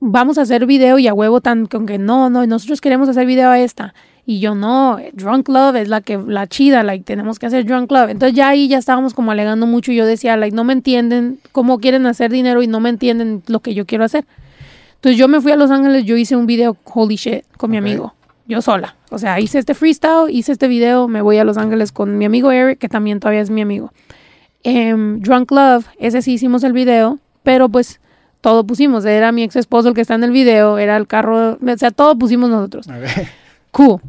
vamos 0.00 0.38
a 0.38 0.42
hacer 0.42 0.66
video 0.66 0.98
y 0.98 1.06
a 1.08 1.14
huevo 1.14 1.40
tan 1.40 1.66
con 1.66 1.86
que 1.86 1.98
no, 1.98 2.28
no, 2.30 2.46
nosotros 2.46 2.80
queremos 2.80 3.08
hacer 3.08 3.26
video 3.26 3.50
a 3.50 3.58
esta. 3.60 3.94
Y 4.30 4.40
yo 4.40 4.54
no, 4.54 4.98
Drunk 5.14 5.48
Love 5.48 5.76
es 5.76 5.88
la 5.88 6.02
que 6.02 6.18
la 6.18 6.46
chida, 6.46 6.82
like 6.82 7.02
tenemos 7.02 7.38
que 7.38 7.46
hacer 7.46 7.64
Drunk 7.64 7.90
Love. 7.90 8.10
Entonces 8.10 8.36
ya 8.36 8.50
ahí 8.50 8.68
ya 8.68 8.76
estábamos 8.76 9.14
como 9.14 9.32
alegando 9.32 9.66
mucho 9.66 9.90
y 9.90 9.96
yo 9.96 10.04
decía, 10.04 10.36
like 10.36 10.54
no 10.54 10.64
me 10.64 10.74
entienden 10.74 11.40
cómo 11.50 11.78
quieren 11.78 12.04
hacer 12.04 12.30
dinero 12.30 12.62
y 12.62 12.66
no 12.66 12.78
me 12.78 12.90
entienden 12.90 13.42
lo 13.46 13.60
que 13.60 13.72
yo 13.72 13.86
quiero 13.86 14.04
hacer. 14.04 14.26
Entonces 14.96 15.18
yo 15.18 15.28
me 15.28 15.40
fui 15.40 15.52
a 15.52 15.56
Los 15.56 15.70
Ángeles, 15.70 16.04
yo 16.04 16.14
hice 16.18 16.36
un 16.36 16.44
video 16.44 16.76
holy 16.84 17.16
shit 17.16 17.46
con 17.56 17.70
mi 17.70 17.78
amigo, 17.78 18.12
yo 18.46 18.60
sola. 18.60 18.96
O 19.08 19.18
sea, 19.18 19.40
hice 19.40 19.60
este 19.60 19.72
freestyle, 19.72 20.28
hice 20.28 20.52
este 20.52 20.68
video, 20.68 21.08
me 21.08 21.22
voy 21.22 21.38
a 21.38 21.44
Los 21.44 21.56
Ángeles 21.56 21.90
con 21.90 22.18
mi 22.18 22.26
amigo 22.26 22.52
Eric, 22.52 22.78
que 22.78 22.90
también 22.90 23.20
todavía 23.20 23.40
es 23.40 23.48
mi 23.48 23.62
amigo. 23.62 23.94
Em, 24.62 25.20
Drunk 25.20 25.50
Love, 25.50 25.86
ese 25.98 26.20
sí 26.20 26.34
hicimos 26.34 26.64
el 26.64 26.74
video, 26.74 27.18
pero 27.42 27.70
pues 27.70 27.98
todo 28.42 28.64
pusimos. 28.64 29.06
Era 29.06 29.32
mi 29.32 29.42
ex 29.42 29.56
esposo 29.56 29.88
el 29.88 29.94
que 29.94 30.02
está 30.02 30.16
en 30.16 30.24
el 30.24 30.32
video, 30.32 30.76
era 30.76 30.98
el 30.98 31.06
carro, 31.06 31.52
o 31.52 31.76
sea, 31.78 31.92
todo 31.92 32.18
pusimos 32.18 32.50
nosotros. 32.50 32.88
Ok. 32.88 33.26
Cool. 33.70 34.00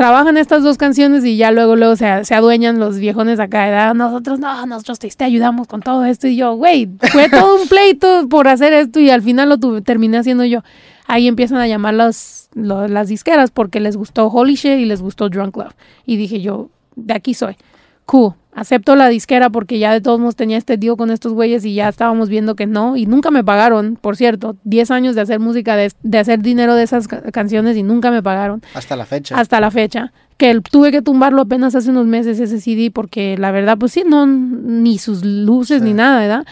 Trabajan 0.00 0.38
estas 0.38 0.62
dos 0.62 0.78
canciones 0.78 1.26
y 1.26 1.36
ya 1.36 1.50
luego, 1.50 1.76
luego 1.76 1.94
se, 1.94 2.24
se 2.24 2.34
adueñan 2.34 2.78
los 2.78 2.98
viejones 2.98 3.38
acá. 3.38 3.66
¿verdad? 3.66 3.92
Nosotros, 3.92 4.38
no, 4.40 4.64
nosotros 4.64 4.98
te, 4.98 5.24
ayudamos 5.24 5.66
con 5.66 5.82
todo 5.82 6.06
esto. 6.06 6.26
Y 6.26 6.36
yo, 6.36 6.54
güey, 6.54 6.88
fue 7.12 7.28
todo 7.28 7.60
un 7.60 7.68
pleito 7.68 8.26
por 8.30 8.48
hacer 8.48 8.72
esto 8.72 8.98
y 8.98 9.10
al 9.10 9.20
final 9.20 9.50
lo 9.50 9.58
tuve, 9.58 9.82
terminé 9.82 10.16
haciendo 10.16 10.46
yo. 10.46 10.62
Ahí 11.06 11.28
empiezan 11.28 11.58
a 11.58 11.66
llamar 11.68 11.92
las, 11.92 12.48
lo- 12.54 12.88
las 12.88 13.08
disqueras 13.08 13.50
porque 13.50 13.78
les 13.78 13.94
gustó 13.98 14.28
Holy 14.28 14.54
Shit 14.54 14.78
y 14.78 14.86
les 14.86 15.02
gustó 15.02 15.28
Drunk 15.28 15.54
Love. 15.58 15.74
Y 16.06 16.16
dije 16.16 16.40
yo, 16.40 16.70
de 16.96 17.12
aquí 17.12 17.34
soy. 17.34 17.58
Cool. 18.06 18.32
Acepto 18.52 18.96
la 18.96 19.08
disquera 19.08 19.48
porque 19.50 19.78
ya 19.78 19.92
de 19.92 20.00
todos 20.00 20.18
modos 20.20 20.36
tenía 20.36 20.56
este 20.58 20.76
deal 20.76 20.96
con 20.96 21.10
estos 21.10 21.32
güeyes 21.32 21.64
y 21.64 21.74
ya 21.74 21.88
estábamos 21.88 22.28
viendo 22.28 22.56
que 22.56 22.66
no. 22.66 22.96
Y 22.96 23.06
nunca 23.06 23.30
me 23.30 23.44
pagaron, 23.44 23.96
por 24.00 24.16
cierto. 24.16 24.56
10 24.64 24.90
años 24.90 25.14
de 25.14 25.20
hacer 25.22 25.38
música, 25.40 25.76
de, 25.76 25.92
de 26.02 26.18
hacer 26.18 26.40
dinero 26.40 26.74
de 26.74 26.82
esas 26.82 27.08
ca- 27.08 27.22
canciones 27.32 27.76
y 27.76 27.82
nunca 27.82 28.10
me 28.10 28.22
pagaron. 28.22 28.62
Hasta 28.74 28.96
la 28.96 29.06
fecha. 29.06 29.38
Hasta 29.38 29.60
la 29.60 29.70
fecha. 29.70 30.12
Que 30.36 30.50
el- 30.50 30.62
tuve 30.62 30.90
que 30.90 31.02
tumbarlo 31.02 31.42
apenas 31.42 31.74
hace 31.74 31.90
unos 31.90 32.06
meses 32.06 32.40
ese 32.40 32.60
CD 32.60 32.90
porque 32.90 33.36
la 33.38 33.50
verdad, 33.52 33.78
pues 33.78 33.92
sí, 33.92 34.02
no, 34.06 34.26
ni 34.26 34.98
sus 34.98 35.24
luces 35.24 35.80
Sí. 35.80 35.84
ni 35.88 35.94
nada, 35.94 36.18
¿verdad? 36.20 36.46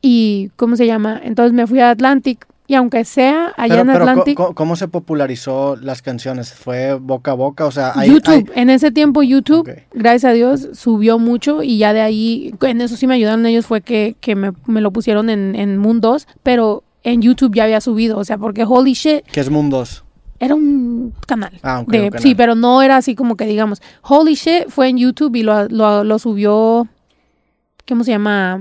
Y, 0.00 0.50
¿cómo 0.56 0.76
se 0.76 0.86
llama? 0.86 1.20
Entonces 1.22 1.52
me 1.52 1.66
fui 1.66 1.80
a 1.80 1.90
Atlantic 1.90 2.46
y 2.68 2.74
aunque 2.74 3.04
sea 3.04 3.52
allá 3.56 3.74
pero, 3.76 3.80
en 3.80 3.86
pero, 3.88 3.98
¿co- 4.04 4.10
Atlantic... 4.10 4.36
co- 4.36 4.54
¿cómo 4.54 4.76
se 4.76 4.86
popularizó 4.86 5.74
las 5.76 6.02
canciones? 6.02 6.52
¿Fue 6.52 6.94
boca 6.94 7.32
a 7.32 7.34
boca? 7.34 7.64
O 7.64 7.70
sea, 7.72 7.92
hay, 7.96 8.10
YouTube, 8.10 8.52
en 8.54 8.70
ese 8.70 8.92
tiempo 8.92 9.22
YouTube, 9.24 9.68
gracias 9.92 10.30
a 10.30 10.34
Dios, 10.34 10.68
subió 10.74 11.18
mucho 11.18 11.62
y 11.64 11.78
ya 11.78 11.92
de 11.92 12.02
ahí, 12.02 12.54
en 12.60 12.80
eso 12.82 12.94
sí 12.96 13.06
me 13.08 13.14
ayudaron 13.14 13.44
ellos, 13.46 13.66
fue 13.66 13.80
que, 13.80 14.14
que 14.20 14.36
me, 14.36 14.52
me 14.66 14.80
lo 14.80 14.92
pusieron 14.92 15.30
en, 15.30 15.56
en 15.56 15.78
Moon 15.78 16.00
2, 16.00 16.28
pero 16.44 16.84
en 17.04 17.22
YouTube 17.22 17.54
ya 17.54 17.64
había 17.64 17.80
subido, 17.80 18.18
o 18.18 18.24
sea, 18.24 18.36
porque 18.38 18.64
Holy 18.68 18.92
Shit 18.92 19.24
¿Qué 19.32 19.40
es 19.40 19.48
Mundos? 19.50 20.04
era 20.40 20.54
un 20.54 21.14
canal. 21.26 21.58
Ah, 21.62 21.82
de- 21.86 22.00
un 22.02 22.08
canal. 22.10 22.22
Sí, 22.22 22.34
pero 22.36 22.54
no 22.54 22.82
era 22.82 22.96
así 22.98 23.14
como 23.16 23.36
que 23.36 23.46
digamos, 23.46 23.80
Holy 24.02 24.34
Shit 24.34 24.68
fue 24.68 24.88
en 24.88 24.98
YouTube 24.98 25.34
y 25.36 25.42
lo, 25.42 25.66
lo, 25.68 26.04
lo 26.04 26.18
subió, 26.18 26.86
¿cómo 27.88 28.04
se 28.04 28.10
llama? 28.10 28.60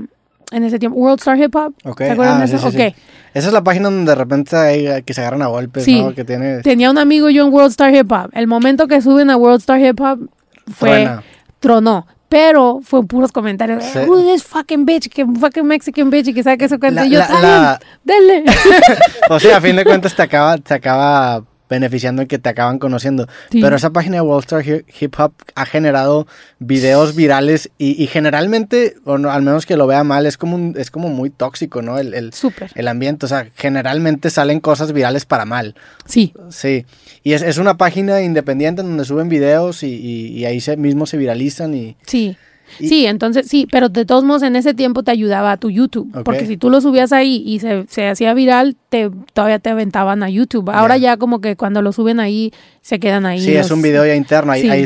En 0.51 0.63
ese 0.63 0.79
tiempo, 0.79 0.97
World 0.97 1.19
Star 1.19 1.37
Hip 1.37 1.53
Hop. 1.55 1.73
Ok, 1.83 1.99
¿Se 1.99 2.11
acuerdan 2.11 2.37
ah, 2.37 2.41
de 2.41 2.47
sí, 2.47 2.55
eso? 2.55 2.71
sí, 2.71 2.77
sí. 2.77 2.83
Ok. 2.87 2.93
Esa 3.33 3.47
es 3.47 3.53
la 3.53 3.63
página 3.63 3.89
donde 3.89 4.09
de 4.11 4.15
repente 4.15 4.55
hay 4.55 4.87
eh, 4.87 5.03
que 5.05 5.13
se 5.13 5.21
agarran 5.21 5.41
a 5.41 5.47
golpes, 5.47 5.83
Sí. 5.83 6.01
¿no? 6.01 6.13
Que 6.15 6.23
tiene... 6.23 6.61
Tenía 6.61 6.89
un 6.89 6.97
amigo 6.97 7.29
yo 7.29 7.45
en 7.45 7.53
World 7.53 7.71
Star 7.71 7.93
Hip 7.93 8.11
Hop. 8.11 8.29
El 8.33 8.47
momento 8.47 8.87
que 8.87 9.01
suben 9.01 9.29
a 9.29 9.35
World 9.37 9.59
Star 9.59 9.79
Hip 9.79 9.99
Hop 9.99 10.29
fue 10.73 10.89
Truena. 10.89 11.23
tronó. 11.59 12.07
Pero 12.29 12.79
fue 12.83 13.05
puros 13.05 13.31
comentarios. 13.31 13.83
Sí. 13.85 13.99
Who 14.07 14.21
this 14.23 14.43
fucking 14.43 14.85
bitch? 14.85 15.07
Que 15.09 15.25
fucking 15.25 15.65
Mexican 15.65 16.09
bitch. 16.09 16.27
Y 16.27 16.33
que 16.33 16.43
sabe 16.43 16.57
que 16.57 16.65
eso 16.65 16.77
cuenta. 16.79 17.01
La- 17.01 17.07
Y 17.07 17.11
yo, 17.11 17.19
la- 17.19 17.25
"Está 17.25 17.41
la-. 17.41 17.79
O 19.29 19.39
sea, 19.39 19.57
a 19.57 19.61
fin 19.61 19.75
de 19.77 19.85
cuentas 19.85 20.13
te 20.15 20.21
acaba, 20.23 20.57
te 20.57 20.73
acaba 20.73 21.43
beneficiando 21.69 22.21
en 22.21 22.27
que 22.27 22.39
te 22.39 22.49
acaban 22.49 22.79
conociendo. 22.79 23.27
Sí. 23.51 23.61
Pero 23.61 23.75
esa 23.75 23.89
página 23.91 24.15
de 24.15 24.21
Wall 24.21 24.39
Star 24.39 24.63
Hi- 24.65 24.85
Hip 24.99 25.15
Hop 25.19 25.33
ha 25.55 25.65
generado 25.65 26.27
videos 26.59 27.15
virales 27.15 27.69
y, 27.77 28.01
y 28.01 28.07
generalmente, 28.07 28.95
o 29.05 29.17
no, 29.17 29.31
al 29.31 29.41
menos 29.41 29.65
que 29.65 29.77
lo 29.77 29.87
vea 29.87 30.03
mal, 30.03 30.25
es 30.25 30.37
como, 30.37 30.55
un- 30.55 30.75
es 30.77 30.91
como 30.91 31.09
muy 31.09 31.29
tóxico, 31.29 31.81
¿no? 31.81 31.97
El, 31.99 32.13
el, 32.13 32.31
ambiente, 32.87 33.25
o 33.25 33.29
sea, 33.29 33.47
generalmente 33.55 34.29
salen 34.29 34.59
cosas 34.59 34.93
virales 34.93 35.25
para 35.25 35.45
mal. 35.45 35.75
Sí. 36.05 36.33
Sí, 36.49 36.85
y 37.23 37.33
es, 37.33 37.41
es 37.41 37.57
una 37.57 37.77
página 37.77 38.21
independiente 38.21 38.81
en 38.81 38.87
donde 38.87 39.05
suben 39.05 39.29
videos 39.29 39.83
y, 39.83 39.87
y- 39.93 40.27
y 40.37 40.45
ahí 40.45 40.61
se, 40.61 40.77
mismo 40.77 41.05
se 41.05 41.17
viralizan 41.17 41.73
y... 41.73 41.95
Sí. 42.05 42.37
Y- 42.79 42.87
Sí, 42.89 43.05
entonces 43.05 43.47
sí, 43.47 43.67
pero 43.71 43.89
de 43.89 44.05
todos 44.05 44.23
modos 44.23 44.43
en 44.43 44.55
ese 44.55 44.73
tiempo 44.73 45.03
te 45.03 45.11
ayudaba 45.11 45.51
a 45.53 45.57
tu 45.57 45.69
YouTube, 45.69 46.11
porque 46.23 46.45
si 46.45 46.57
tú 46.57 46.69
lo 46.69 46.81
subías 46.81 47.11
ahí 47.13 47.43
y 47.45 47.59
se, 47.59 47.85
se 47.87 48.07
hacía 48.07 48.33
viral, 48.33 48.75
te 48.89 49.09
todavía 49.33 49.59
te 49.59 49.69
aventaban 49.69 50.23
a 50.23 50.29
YouTube. 50.29 50.69
Ahora 50.71 50.97
Ya. 50.97 51.11
ya 51.13 51.17
como 51.17 51.41
que 51.41 51.55
cuando 51.55 51.81
lo 51.81 51.91
suben 51.91 52.19
ahí 52.19 52.51
se 52.81 52.99
quedan 52.99 53.25
ahí. 53.25 53.39
Sí, 53.41 53.53
es 53.55 53.71
un 53.71 53.81
video 53.81 54.05
ya 54.05 54.15
interno, 54.15 54.51
ahí, 54.51 54.61
Sí. 54.61 54.69
ahí 54.69 54.83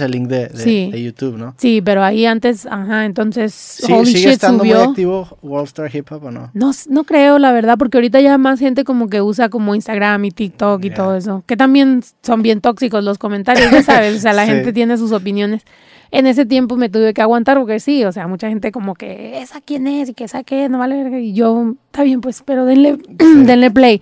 el 0.00 0.12
link 0.12 0.28
de, 0.28 0.46
de- 0.48 0.56
Sí. 0.62 0.88
de 0.92 1.02
YouTube, 1.02 1.36
¿no? 1.36 1.54
Sí, 1.58 1.82
pero 1.82 2.04
ahí 2.04 2.26
antes, 2.26 2.64
ajá, 2.64 3.06
entonces 3.06 3.52
Sí, 3.52 3.92
Holy 3.92 4.06
¿Sigue 4.06 4.18
Shit 4.20 4.28
estando 4.34 4.62
subió. 4.62 4.76
muy 4.78 4.88
activo 4.90 5.36
Wall 5.42 5.64
Star 5.64 5.90
Hip 5.94 6.12
Hop 6.12 6.24
o 6.26 6.30
no? 6.30 6.50
No, 6.54 6.70
no 6.88 7.02
creo, 7.04 7.40
la 7.40 7.50
verdad, 7.50 7.76
porque 7.76 7.98
ahorita 7.98 8.20
ya 8.20 8.38
más 8.38 8.60
gente 8.60 8.84
como 8.84 9.08
que 9.08 9.20
usa 9.20 9.48
como 9.48 9.74
Instagram 9.74 10.24
y 10.26 10.30
TikTok 10.30 10.84
y 10.84 10.90
todo 10.90 11.16
eso, 11.16 11.42
que 11.46 11.56
también 11.56 12.02
son 12.22 12.42
bien 12.42 12.60
tóxicos 12.60 13.02
los 13.02 13.18
comentarios, 13.18 13.68
ya 13.72 13.82
sabes, 13.82 14.16
o 14.16 14.20
sea, 14.20 14.32
la 14.32 14.44
Sí. 14.46 14.52
gente 14.52 14.72
tiene 14.72 14.96
sus 14.96 15.10
opiniones. 15.10 15.62
En 16.12 16.26
ese 16.26 16.44
tiempo 16.46 16.76
me 16.76 16.88
tuve 16.90 17.14
que 17.14 17.22
aguantar 17.22 17.58
porque 17.58 17.80
sí, 17.80 18.04
o 18.04 18.12
sea, 18.12 18.28
mucha 18.28 18.48
gente 18.48 18.70
como 18.70 18.94
que, 18.94 19.40
¿esa 19.40 19.60
quién 19.62 19.86
es? 19.86 20.10
Y 20.10 20.14
que 20.14 20.24
esa 20.24 20.44
qué, 20.44 20.68
no 20.68 20.78
vale. 20.78 21.20
Y 21.22 21.32
yo, 21.32 21.74
está 21.86 22.02
bien, 22.04 22.20
pues, 22.20 22.42
pero 22.44 22.66
denle, 22.66 22.98
denle 23.18 23.70
play. 23.70 24.00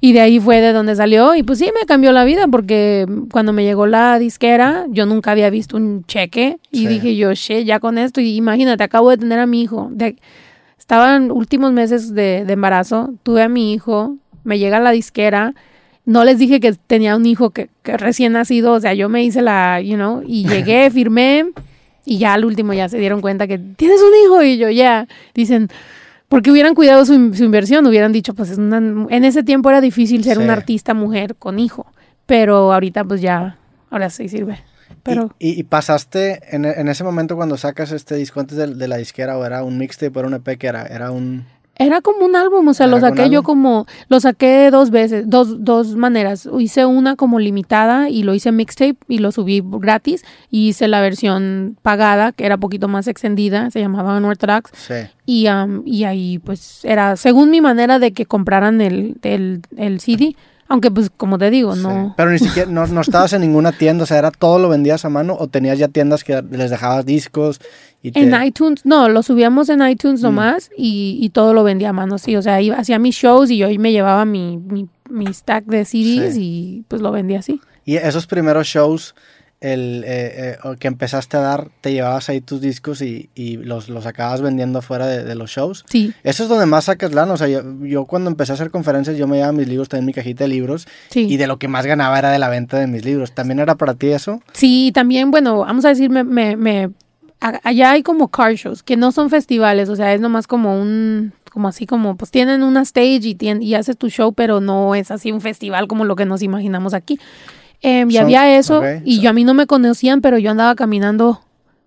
Y 0.00 0.12
de 0.12 0.20
ahí 0.20 0.38
fue 0.38 0.60
de 0.60 0.72
donde 0.72 0.94
salió 0.94 1.34
y 1.34 1.42
pues 1.42 1.58
sí, 1.58 1.70
me 1.74 1.84
cambió 1.84 2.12
la 2.12 2.24
vida 2.24 2.46
porque 2.46 3.04
cuando 3.32 3.52
me 3.52 3.64
llegó 3.64 3.86
la 3.88 4.18
disquera, 4.20 4.86
yo 4.90 5.06
nunca 5.06 5.32
había 5.32 5.50
visto 5.50 5.76
un 5.76 6.04
cheque 6.04 6.58
y 6.70 6.80
Sí. 6.82 6.86
dije 6.86 7.16
yo, 7.16 7.32
shit, 7.32 7.64
ya 7.66 7.80
con 7.80 7.98
esto, 7.98 8.20
y 8.20 8.36
imagínate, 8.36 8.84
acabo 8.84 9.10
de 9.10 9.16
tener 9.16 9.40
a 9.40 9.46
mi 9.46 9.60
hijo, 9.62 9.88
de, 9.90 10.14
estaban 10.78 11.32
últimos 11.32 11.72
meses 11.72 12.14
de, 12.14 12.44
de 12.46 12.52
embarazo, 12.52 13.12
tuve 13.24 13.42
a 13.42 13.48
mi 13.48 13.72
hijo, 13.72 14.16
me 14.44 14.60
llega 14.60 14.78
la 14.78 14.92
disquera, 14.92 15.54
no 16.08 16.24
les 16.24 16.38
dije 16.38 16.58
que 16.58 16.72
tenía 16.72 17.14
un 17.16 17.26
hijo 17.26 17.50
que, 17.50 17.68
que 17.82 17.98
recién 17.98 18.32
nacido, 18.32 18.72
o 18.72 18.80
sea, 18.80 18.94
yo 18.94 19.10
me 19.10 19.22
hice 19.22 19.42
la, 19.42 19.78
you 19.82 19.96
know, 19.96 20.22
y 20.26 20.44
llegué, 20.48 20.90
firmé, 20.90 21.44
y 22.06 22.16
ya 22.16 22.32
al 22.32 22.46
último 22.46 22.72
ya 22.72 22.88
se 22.88 22.96
dieron 22.98 23.20
cuenta 23.20 23.46
que 23.46 23.58
tienes 23.58 24.00
un 24.00 24.12
hijo, 24.24 24.42
y 24.42 24.56
yo 24.56 24.70
ya, 24.70 25.06
dicen, 25.34 25.68
porque 26.30 26.50
hubieran 26.50 26.74
cuidado 26.74 27.04
su, 27.04 27.12
in- 27.12 27.34
su 27.34 27.44
inversión, 27.44 27.86
hubieran 27.86 28.12
dicho, 28.12 28.32
pues 28.32 28.48
es 28.50 28.56
una- 28.58 28.78
en 29.10 29.24
ese 29.24 29.42
tiempo 29.42 29.68
era 29.68 29.80
difícil 29.82 30.24
ser 30.24 30.38
Sí. 30.38 30.42
una 30.42 30.54
artista 30.54 30.94
mujer 30.94 31.34
con 31.36 31.58
hijo, 31.58 31.86
pero 32.24 32.72
ahorita 32.72 33.04
pues 33.04 33.20
ya, 33.20 33.58
ahora 33.90 34.08
sí 34.08 34.28
sirve. 34.30 34.58
Pero 35.02 35.34
¿Y, 35.38 35.50
y- 35.50 35.60
y 35.60 35.62
pasaste 35.64 36.40
en, 36.56 36.64
en 36.64 36.88
ese 36.88 37.04
momento 37.04 37.36
cuando 37.36 37.58
sacas 37.58 37.92
este 37.92 38.14
disco 38.16 38.40
antes 38.40 38.56
de, 38.56 38.74
de 38.74 38.88
la 38.88 38.96
disquera 38.96 39.36
o 39.36 39.44
era 39.44 39.62
un 39.62 39.76
mixtape 39.76 40.16
o 40.16 40.20
era 40.20 40.28
un 40.28 40.34
EP 40.34 40.56
que 40.58 40.66
era? 40.66 40.86
Era 40.86 41.10
un... 41.10 41.44
Era 41.78 42.00
como 42.00 42.24
un 42.24 42.34
álbum, 42.34 42.66
o 42.66 42.74
sea, 42.74 42.86
¿Era 42.86 42.96
lo 42.96 43.00
saqué 43.00 43.30
yo 43.30 43.44
como, 43.44 43.86
lo 44.08 44.18
saqué 44.18 44.70
dos 44.72 44.90
veces, 44.90 45.24
dos, 45.28 45.64
dos 45.64 45.94
maneras. 45.94 46.48
Hice 46.58 46.84
una 46.84 47.14
como 47.14 47.38
limitada 47.38 48.10
y 48.10 48.24
lo 48.24 48.34
hice 48.34 48.50
mixtape 48.50 48.96
y 49.06 49.18
lo 49.18 49.30
subí 49.30 49.62
gratis. 49.64 50.24
Y 50.50 50.68
hice 50.68 50.88
la 50.88 51.00
versión 51.00 51.76
pagada, 51.82 52.32
que 52.32 52.46
era 52.46 52.56
poquito 52.56 52.88
más 52.88 53.06
extendida, 53.06 53.70
se 53.70 53.80
llamaba 53.80 54.16
Unorthodox. 54.16 54.72
Sí. 54.74 54.94
Y, 55.24 55.46
am, 55.46 55.82
y 55.86 56.02
ahí 56.02 56.40
pues 56.40 56.84
era 56.84 57.16
según 57.16 57.50
mi 57.50 57.60
manera 57.60 58.00
de 58.00 58.12
que 58.12 58.26
compraran 58.26 58.80
el, 58.80 59.16
el, 59.22 59.62
el 59.76 60.00
CD. 60.00 60.34
Aunque 60.68 60.90
pues 60.90 61.10
como 61.16 61.38
te 61.38 61.48
digo, 61.50 61.74
sí. 61.74 61.82
no... 61.82 62.14
Pero 62.16 62.30
ni 62.30 62.38
siquiera, 62.38 62.70
no, 62.70 62.86
no 62.86 63.00
estabas 63.00 63.32
en 63.32 63.40
ninguna 63.40 63.72
tienda, 63.72 64.04
o 64.04 64.06
sea, 64.06 64.18
¿era 64.18 64.30
todo 64.30 64.58
lo 64.58 64.68
vendías 64.68 65.04
a 65.04 65.08
mano 65.08 65.34
o 65.38 65.48
tenías 65.48 65.78
ya 65.78 65.88
tiendas 65.88 66.24
que 66.24 66.42
les 66.50 66.70
dejabas 66.70 67.06
discos? 67.06 67.58
Y 68.02 68.12
te- 68.12 68.20
En 68.20 68.34
iTunes, 68.44 68.84
no, 68.84 69.08
lo 69.08 69.22
subíamos 69.22 69.68
en 69.70 69.80
Mm. 69.80 69.88
iTunes 69.88 70.20
nomás 70.20 70.70
y, 70.76 71.18
y 71.22 71.30
todo 71.30 71.54
lo 71.54 71.64
vendía 71.64 71.88
a 71.88 71.92
mano, 71.94 72.18
sí. 72.18 72.36
O 72.36 72.42
sea, 72.42 72.60
iba, 72.60 72.76
hacía 72.76 72.98
mis 72.98 73.16
shows 73.16 73.50
y 73.50 73.56
yo 73.56 73.66
ahí 73.66 73.78
me 73.78 73.92
llevaba 73.92 74.24
mi, 74.26 74.58
mi, 74.58 74.86
mi 75.08 75.32
stack 75.32 75.64
de 75.64 75.84
CDs 75.86 76.34
Sí. 76.34 76.40
y 76.80 76.84
pues 76.86 77.00
lo 77.00 77.12
vendía 77.12 77.38
así. 77.38 77.60
Y 77.86 77.96
esos 77.96 78.26
primeros 78.26 78.66
shows 78.66 79.14
el, 79.60 80.04
eh, 80.06 80.56
eh, 80.62 80.76
que 80.78 80.86
empezaste 80.88 81.36
a 81.36 81.40
dar, 81.40 81.68
te 81.80 81.92
llevabas 81.92 82.28
ahí 82.28 82.40
tus 82.40 82.60
discos 82.60 83.02
y, 83.02 83.28
y 83.34 83.56
los, 83.56 83.88
los 83.88 84.06
acabas 84.06 84.40
vendiendo 84.40 84.82
fuera 84.82 85.06
de, 85.06 85.24
de 85.24 85.34
los 85.34 85.50
shows. 85.50 85.84
Sí, 85.88 86.12
Eso 86.22 86.44
es 86.44 86.48
donde 86.48 86.66
más 86.66 86.84
sacas 86.84 87.12
lana. 87.12 87.32
O 87.32 87.36
sea, 87.36 87.48
yo, 87.48 87.62
yo 87.82 88.04
cuando 88.04 88.30
empecé 88.30 88.52
a 88.52 88.54
hacer 88.54 88.70
conferencias, 88.70 89.16
yo 89.16 89.26
me 89.26 89.36
llevaba 89.36 89.52
mis 89.52 89.66
libros, 89.68 89.88
también 89.88 90.06
mi 90.06 90.12
cajita 90.12 90.44
de 90.44 90.48
libros, 90.48 90.86
sí. 91.10 91.26
y 91.28 91.36
de 91.38 91.46
lo 91.46 91.58
que 91.58 91.66
más 91.68 91.86
ganaba 91.86 92.18
era 92.18 92.30
de 92.30 92.38
la 92.38 92.48
venta 92.48 92.78
de 92.78 92.86
mis 92.86 93.04
libros. 93.04 93.32
¿También 93.32 93.58
era 93.58 93.74
para 93.74 93.94
ti 93.94 94.08
eso? 94.08 94.40
Sí, 94.52 94.92
también, 94.94 95.30
bueno, 95.30 95.58
vamos 95.58 95.84
a 95.84 95.88
decir, 95.88 96.08
me, 96.10 96.22
me, 96.24 96.56
me- 96.56 96.90
allá 97.40 97.92
hay 97.92 98.02
como 98.02 98.28
car 98.28 98.54
shows, 98.54 98.82
que 98.82 98.96
no 98.96 99.12
son 99.12 99.30
festivales, 99.30 99.88
o 99.88 99.96
sea, 99.96 100.12
es 100.14 100.20
nomás 100.20 100.46
como 100.46 100.80
un, 100.80 101.32
como 101.52 101.68
así 101.68 101.86
como, 101.86 102.16
pues 102.16 102.30
tienen 102.30 102.62
una 102.62 102.82
stage 102.82 103.20
y, 103.28 103.34
tien- 103.34 103.62
y 103.62 103.74
haces 103.74 103.96
tu 103.96 104.08
show, 104.08 104.32
pero 104.32 104.60
no 104.60 104.94
es 104.94 105.10
así 105.10 105.32
un 105.32 105.40
festival 105.40 105.88
como 105.88 106.04
lo 106.04 106.14
que 106.16 106.24
nos 106.26 106.42
imaginamos 106.42 106.94
aquí. 106.94 107.18
Em, 107.82 108.10
y 108.10 108.16
había 108.22 108.56
eso, 108.58 108.82
y 109.04 109.16
so- 109.16 109.22
yo 109.22 109.30
a 109.30 109.32
mí 109.32 109.44
no 109.44 109.54
me 109.54 109.66
conocían, 109.66 110.20
pero 110.20 110.38
yo 110.38 110.50
andaba 110.50 110.74
caminando 110.74 111.40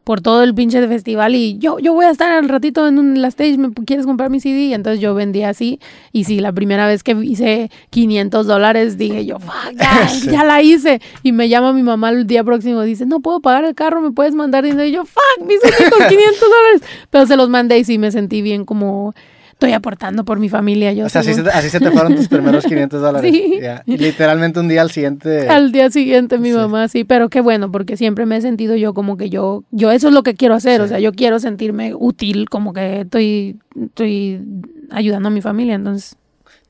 por 0.04 0.20
todo 0.20 0.42
el 0.42 0.56
pinche 0.56 0.82
de 0.82 0.88
festival 0.88 1.36
y 1.36 1.60
yo, 1.60 1.78
yo 1.78 1.94
voy 1.94 2.06
a 2.06 2.10
estar 2.10 2.32
al 2.32 2.50
ratito 2.50 2.88
en 2.88 2.98
un- 2.98 3.22
la 3.22 3.28
stage, 3.28 3.58
¿me 3.60 3.72
quieres 3.72 4.08
comprar 4.08 4.32
mi 4.32 4.40
CD? 4.40 4.62
Y 4.66 4.74
entonces 4.74 5.00
yo 5.00 5.14
vendía 5.14 5.50
así, 5.50 5.80
y 6.12 6.24
sí, 6.24 6.40
la 6.40 6.52
primera 6.52 6.88
vez 6.88 7.04
que 7.04 7.12
hice 7.22 7.70
500 7.92 8.48
dólares, 8.48 8.98
dije 8.98 9.26
yo, 9.28 9.38
fuck, 9.40 9.74
ya, 9.78 10.08
ya 10.32 10.44
la 10.44 10.62
hice. 10.64 11.02
Y 11.22 11.34
me 11.34 11.50
llama 11.50 11.72
mi 11.72 11.84
mamá 11.84 12.10
el 12.10 12.26
día 12.26 12.44
próximo, 12.44 12.82
dice, 12.82 13.06
no 13.06 13.20
puedo 13.20 13.42
pagar 13.42 13.64
el 13.64 13.76
carro, 13.76 14.02
me 14.02 14.12
puedes 14.12 14.34
mandar 14.34 14.64
dinero. 14.64 14.86
Y 14.86 14.92
yo, 14.92 15.06
fuck, 15.06 15.46
me 15.46 15.54
hice 15.54 15.68
con 15.92 16.00
500 16.10 16.40
dólares. 16.40 16.82
Pero 17.12 17.28
se 17.28 17.38
los 17.38 17.50
mandé 17.50 17.78
y 17.78 17.84
sí 17.84 17.98
me 18.00 18.12
sentí 18.12 18.42
bien 18.42 18.66
como, 18.66 19.14
estoy 19.62 19.74
aportando 19.74 20.26
por 20.26 20.40
mi 20.40 20.50
familia. 20.50 20.92
Yo 20.92 21.06
O 21.06 21.10
sea, 21.10 21.22
así 21.22 21.36
se, 21.36 21.44
te- 21.44 21.52
así 21.52 21.70
se 21.70 21.80
te 21.80 21.92
fueron 21.92 22.16
tus 22.16 22.28
primeros 22.28 22.66
500 22.66 23.00
dólares. 23.00 23.32
Sí. 23.32 23.60
Literalmente 23.86 24.60
un 24.60 24.68
día 24.68 24.82
al 24.82 24.90
siguiente. 24.90 25.48
Al 25.48 25.72
día 25.72 25.92
siguiente 25.92 26.40
mi 26.40 26.50
Sí. 26.50 26.56
mamá, 26.56 26.88
sí, 26.88 27.04
pero 27.04 27.30
qué 27.30 27.42
bueno, 27.42 27.72
porque 27.72 27.96
siempre 27.96 28.26
me 28.26 28.38
he 28.38 28.42
sentido 28.42 28.76
yo 28.76 28.96
como 28.96 29.18
que 29.18 29.30
yo, 29.30 29.64
yo 29.70 29.92
eso 29.92 30.08
es 30.08 30.16
lo 30.16 30.24
que 30.24 30.34
quiero 30.34 30.56
hacer, 30.56 30.82
o 30.82 30.86
Sí. 30.86 30.90
sea, 30.90 31.00
yo 31.00 31.12
quiero 31.14 31.38
sentirme 31.40 31.94
útil, 31.94 32.50
como 32.50 32.74
que 32.74 33.02
estoy, 33.02 33.60
estoy 33.80 34.42
ayudando 34.90 35.28
a 35.28 35.32
mi 35.32 35.42
familia, 35.42 35.76
entonces, 35.76 36.16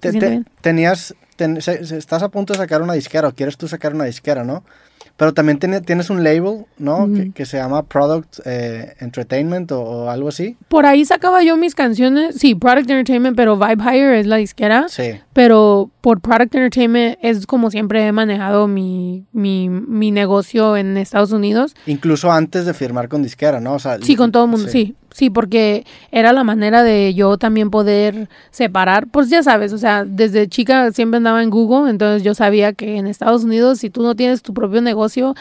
Te- 0.01 0.11
te- 0.11 0.19
bien. 0.19 0.45
tenías, 0.59 1.15
ten- 1.37 1.61
se- 1.61 1.85
se- 1.85 1.97
estás 1.97 2.21
a 2.23 2.27
punto 2.29 2.51
de 2.51 2.59
sacar 2.59 2.81
una 2.81 2.91
disquera 2.93 3.29
o 3.29 3.31
quieres 3.33 3.55
tú 3.55 3.69
sacar 3.69 3.93
una 3.95 4.03
disquera, 4.03 4.43
¿no? 4.43 4.65
Pero 5.17 5.33
también 5.33 5.59
tiene- 5.59 5.81
tienes 5.81 6.09
un 6.09 6.23
label, 6.23 6.65
¿no? 6.77 7.07
que, 7.13 7.31
que 7.31 7.45
se 7.45 7.57
llama 7.57 7.83
Product 7.83 8.39
eh, 8.45 8.93
Entertainment 8.99 9.71
o, 9.71 9.81
o 9.81 10.09
algo 10.09 10.29
así. 10.29 10.57
Por 10.67 10.85
ahí 10.85 11.05
sacaba 11.05 11.43
yo 11.43 11.57
mis 11.57 11.75
canciones, 11.75 12.35
sí, 12.35 12.55
Product 12.55 12.89
Entertainment, 12.89 13.35
pero 13.37 13.57
Vibe 13.57 13.83
Higher 13.83 14.13
es 14.15 14.25
la 14.27 14.37
disquera. 14.37 14.87
Sí. 14.89 15.19
Pero 15.33 15.89
por 16.01 16.19
Product 16.19 16.53
Entertainment 16.55 17.17
es 17.21 17.45
como 17.45 17.69
siempre 17.69 18.05
he 18.07 18.11
manejado 18.11 18.67
mi, 18.67 19.25
mi, 19.31 19.69
mi 19.69 20.11
negocio 20.11 20.75
en 20.75 20.97
Estados 20.97 21.31
Unidos. 21.31 21.75
Incluso 21.85 22.31
antes 22.31 22.65
de 22.65 22.73
firmar 22.73 23.07
con 23.07 23.21
disquera, 23.21 23.59
¿no? 23.59 23.75
O 23.75 23.79
sea, 23.79 23.97
Sí, 24.01 24.15
con 24.15 24.31
todo 24.31 24.45
el 24.45 24.49
mundo, 24.49 24.67
sí. 24.67 24.95
sí. 25.11 25.29
porque 25.29 25.85
era 26.11 26.33
la 26.33 26.43
manera 26.43 26.81
de 26.81 27.13
yo 27.13 27.37
también 27.37 27.69
poder 27.69 28.29
separar. 28.49 29.07
Pues 29.07 29.29
ya 29.29 29.43
sabes, 29.43 29.73
o 29.73 29.77
sea, 29.77 30.03
desde 30.03 30.47
chica 30.49 30.91
siempre 30.91 31.17
andaba 31.17 31.43
en 31.43 31.51
Google, 31.51 31.89
entonces 31.89 32.23
yo 32.23 32.33
sabía 32.33 32.73
que 32.73 32.97
en 32.97 33.05
Estados 33.05 33.43
Unidos, 33.43 33.77
si 33.77 33.89
tú 33.91 34.01
no 34.01 34.15
tienes 34.15 34.41
tu 34.41 34.53
propio 34.55 34.81
negocio, 34.81 35.35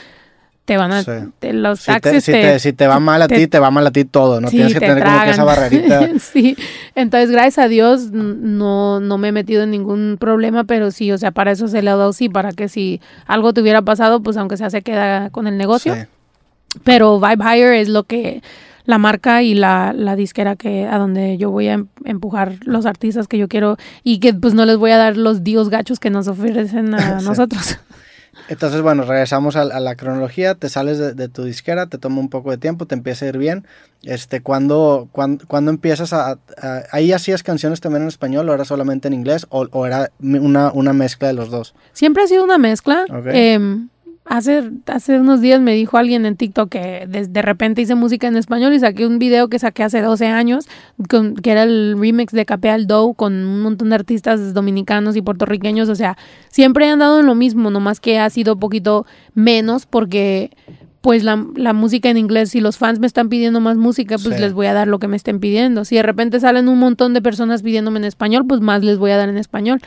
te 0.70 0.76
van 0.76 0.92
a. 0.92 1.02
Sí. 1.02 1.10
te- 1.40 1.52
los 1.52 1.80
Si 1.80 2.00
te, 2.00 2.20
si, 2.20 2.30
te- 2.30 2.58
si 2.60 2.72
te 2.72 2.86
va 2.86 3.00
mal 3.00 3.20
a 3.22 3.26
ti, 3.26 3.48
te 3.48 3.58
va 3.58 3.72
mal 3.72 3.84
a 3.88 3.90
ti 3.90 4.04
todo. 4.04 4.40
No 4.40 4.46
sí, 4.48 4.54
tienes 4.58 4.72
que 4.74 4.78
te 4.78 4.86
tener 4.86 5.02
como 5.02 5.24
que 5.24 5.30
esa 5.30 5.42
barrerita. 5.52 6.08
sí, 6.20 6.56
entonces 6.94 7.32
gracias 7.32 7.58
a 7.58 7.66
Dios 7.66 8.12
no, 8.12 9.00
no 9.00 9.18
me 9.18 9.28
he 9.28 9.32
metido 9.32 9.64
en 9.64 9.72
ningún 9.72 10.16
problema, 10.20 10.62
pero 10.62 10.92
sí, 10.92 11.10
o 11.10 11.18
sea, 11.18 11.32
para 11.32 11.50
eso 11.50 11.66
se 11.66 11.82
le 11.82 11.90
ha 11.90 11.96
dado 11.96 12.12
sí, 12.12 12.28
para 12.28 12.52
que 12.52 12.68
si 12.68 13.00
algo 13.26 13.52
te 13.52 13.62
hubiera 13.62 13.82
pasado, 13.82 14.22
pues 14.22 14.36
aunque 14.36 14.56
sea 14.56 14.70
se 14.70 14.82
queda 14.82 15.30
con 15.30 15.48
el 15.48 15.58
negocio. 15.58 15.92
Sí. 15.96 16.02
Pero 16.84 17.18
Vibe 17.18 17.42
Higher 17.44 17.72
es 17.74 17.88
lo 17.88 18.04
que 18.04 18.40
la 18.84 18.98
marca 18.98 19.42
y 19.42 19.54
la, 19.54 19.92
la 19.92 20.14
disquera 20.14 20.54
que 20.54 20.86
a 20.86 20.98
donde 20.98 21.36
yo 21.36 21.50
voy 21.50 21.66
a 21.66 21.72
em- 21.72 21.88
empujar 22.04 22.54
los 22.64 22.86
artistas 22.86 23.26
que 23.26 23.38
yo 23.38 23.48
quiero 23.48 23.76
y 24.04 24.20
que 24.20 24.34
pues 24.34 24.54
no 24.54 24.64
les 24.66 24.76
voy 24.76 24.92
a 24.92 24.96
dar 24.98 25.16
los 25.16 25.42
dios 25.42 25.68
gachos 25.68 25.98
que 25.98 26.10
nos 26.10 26.28
ofrecen 26.28 26.94
a 26.94 27.18
Sí. 27.20 27.26
nosotros. 27.26 27.78
Entonces, 28.51 28.82
bueno, 28.82 29.05
regresamos 29.05 29.55
a, 29.55 29.61
a 29.62 29.78
la 29.80 29.94
cronología. 29.94 30.57
Te 30.57 30.68
sales 30.68 30.98
de, 30.98 31.14
de 31.14 31.28
tu 31.28 31.44
disquera, 31.44 31.86
te 31.86 31.98
toma 31.98 32.18
un 32.18 32.28
poco 32.28 32.51
de 32.51 32.59
tiempo, 32.59 32.84
te 32.86 32.96
empieza 32.96 33.24
a 33.24 33.28
ir 33.28 33.38
bien. 33.38 33.64
Este, 34.03 34.40
¿cuándo, 34.40 35.09
cuándo, 35.12 35.44
cuándo 35.46 35.70
empiezas 35.70 36.12
a, 36.12 36.32
a- 36.32 36.82
¿Ahí 36.90 37.12
hacías 37.12 37.44
canciones 37.44 37.80
también 37.80 38.03
en 38.03 38.09
español 38.09 38.48
o 38.48 38.55
era 38.55 38.64
solamente 38.64 39.07
en 39.07 39.14
inglés? 39.14 39.46
¿O, 39.51 39.68
o 39.70 39.86
era 39.86 40.11
una, 40.20 40.72
una 40.72 40.92
mezcla 40.92 41.28
de 41.28 41.34
los 41.34 41.51
dos? 41.51 41.74
Siempre 41.92 42.24
ha 42.24 42.26
sido 42.26 42.42
una 42.42 42.59
mezcla. 42.59 43.05
Ok. 43.09 43.26
Em, 43.26 43.88
hace, 44.24 44.70
hace 44.86 45.18
unos 45.18 45.40
días 45.40 45.60
me 45.60 45.74
dijo 45.74 45.96
alguien 45.96 46.24
en 46.26 46.36
TikTok 46.36 46.68
que 46.70 47.06
de, 47.08 47.26
de 47.26 47.42
repente 47.42 47.82
hice 47.82 47.94
música 47.94 48.28
en 48.28 48.36
español 48.36 48.72
y 48.74 48.78
saqué 48.80 49.06
un 49.06 49.18
video 49.18 49.48
que 49.48 49.58
saqué 49.58 49.82
hace 49.82 50.00
12 50.02 50.26
años, 50.26 50.66
con- 51.08 51.34
que 51.34 51.50
era 51.50 51.64
el 51.64 51.96
remix 51.98 52.32
de 52.32 52.44
Capea 52.46 52.74
al 52.74 52.86
Dough 52.86 53.16
con 53.16 53.32
un 53.34 53.60
montón 53.62 53.88
de 53.88 53.96
artistas 53.96 54.54
dominicanos 54.54 55.16
y 55.16 55.22
puertorriqueños. 55.22 55.88
O 55.88 55.94
sea, 55.96 56.16
siempre 56.48 56.86
he 56.86 56.90
andado 56.90 57.20
en 57.20 57.26
lo 57.26 57.34
mismo, 57.34 57.70
nomás 57.70 57.98
que 58.00 58.18
ha 58.18 58.30
sido 58.30 58.54
un 58.54 58.60
poquito 58.60 59.06
menos 59.34 59.86
porque 59.86 60.50
pues 61.00 61.24
la, 61.24 61.42
la 61.56 61.72
música 61.72 62.10
en 62.10 62.18
inglés, 62.18 62.50
si 62.50 62.60
los 62.60 62.76
fans 62.76 62.98
me 63.00 63.06
están 63.06 63.30
pidiendo 63.30 63.58
más 63.58 63.78
música, 63.78 64.16
pues 64.22 64.36
Sí. 64.36 64.40
les 64.42 64.52
voy 64.52 64.66
a 64.66 64.74
dar 64.74 64.86
lo 64.86 64.98
que 64.98 65.08
me 65.08 65.16
estén 65.16 65.40
pidiendo. 65.40 65.86
Si 65.86 65.96
de 65.96 66.02
repente 66.02 66.38
salen 66.40 66.68
un 66.68 66.78
montón 66.78 67.14
de 67.14 67.22
personas 67.22 67.62
pidiéndome 67.62 67.98
en 68.00 68.04
español, 68.04 68.44
pues 68.46 68.60
más 68.60 68.84
les 68.84 68.98
voy 68.98 69.10
a 69.12 69.16
dar 69.16 69.30
en 69.30 69.38
español. 69.38 69.80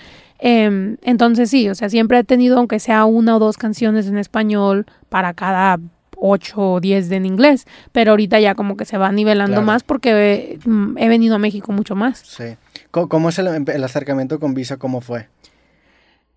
Em, 0.46 0.98
entonces 1.04 1.50
sí, 1.50 1.70
o 1.70 1.76
sea, 1.76 1.88
siempre 1.88 2.20
he 2.20 2.24
tenido, 2.26 2.58
aunque 2.58 2.80
sea 2.80 3.06
una 3.06 3.38
o 3.38 3.40
dos 3.40 3.56
canciones 3.58 4.08
en 4.08 4.18
español 4.18 4.86
para 5.08 5.34
cada 5.34 5.80
ocho 6.18 6.74
o 6.74 6.80
diez 6.82 7.08
de 7.08 7.16
en 7.16 7.26
inglés, 7.26 7.66
pero 7.94 8.12
ahorita 8.12 8.42
ya 8.42 8.54
como 8.54 8.76
que 8.76 8.84
se 8.84 8.98
va 8.98 9.10
nivelando 9.14 9.54
Claro. 9.54 9.66
más 9.66 9.84
porque 9.84 10.60
mm, 10.66 10.98
he 10.98 11.08
venido 11.08 11.36
a 11.36 11.40
México 11.40 11.72
mucho 11.72 11.96
más. 11.96 12.20
Sí. 12.20 12.44
¿Cómo, 12.92 13.08
cómo 13.08 13.30
es 13.30 13.40
el, 13.40 13.48
el 13.48 13.84
acercamiento 13.86 14.38
con 14.40 14.54
Visa? 14.54 14.76
¿Cómo 14.78 15.00
fue? 15.00 15.28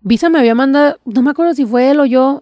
Visa 0.01 0.29
me 0.29 0.39
había 0.39 0.55
mandado, 0.55 0.97
no 1.05 1.21
me 1.21 1.31
acuerdo 1.31 1.53
si 1.53 1.65
fue 1.65 1.89
él 1.91 1.99
o 1.99 2.05
yo, 2.05 2.41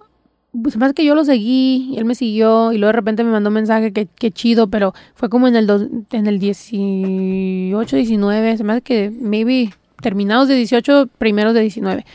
se 0.69 0.77
me 0.77 0.85
hace 0.85 0.93
que 0.93 1.05
yo 1.05 1.15
lo 1.15 1.25
seguí, 1.25 1.89
y 1.93 1.97
él 1.97 2.05
me 2.05 2.13
siguió 2.13 2.73
y 2.73 2.77
luego 2.77 2.89
de 2.89 2.97
repente 2.97 3.23
me 3.23 3.31
mandó 3.31 3.49
un 3.49 3.55
mensaje 3.55 3.91
que, 3.91 4.05
que 4.05 4.29
chido, 4.31 4.67
pero 4.69 4.93
fue 5.15 5.29
como 5.29 5.47
en 5.47 5.55
el, 5.55 5.65
dos- 5.65 5.87
en 6.11 6.27
el 6.27 6.37
18, 6.37 7.95
19, 7.95 8.57
se 8.57 8.63
me 8.63 8.73
hace 8.73 8.81
que 8.81 9.09
maybe 9.09 9.71
terminados 10.05 10.47
de 10.47 10.53
18, 10.55 11.09
primeros 11.17 11.55
de 11.55 11.61
19. 11.61 12.05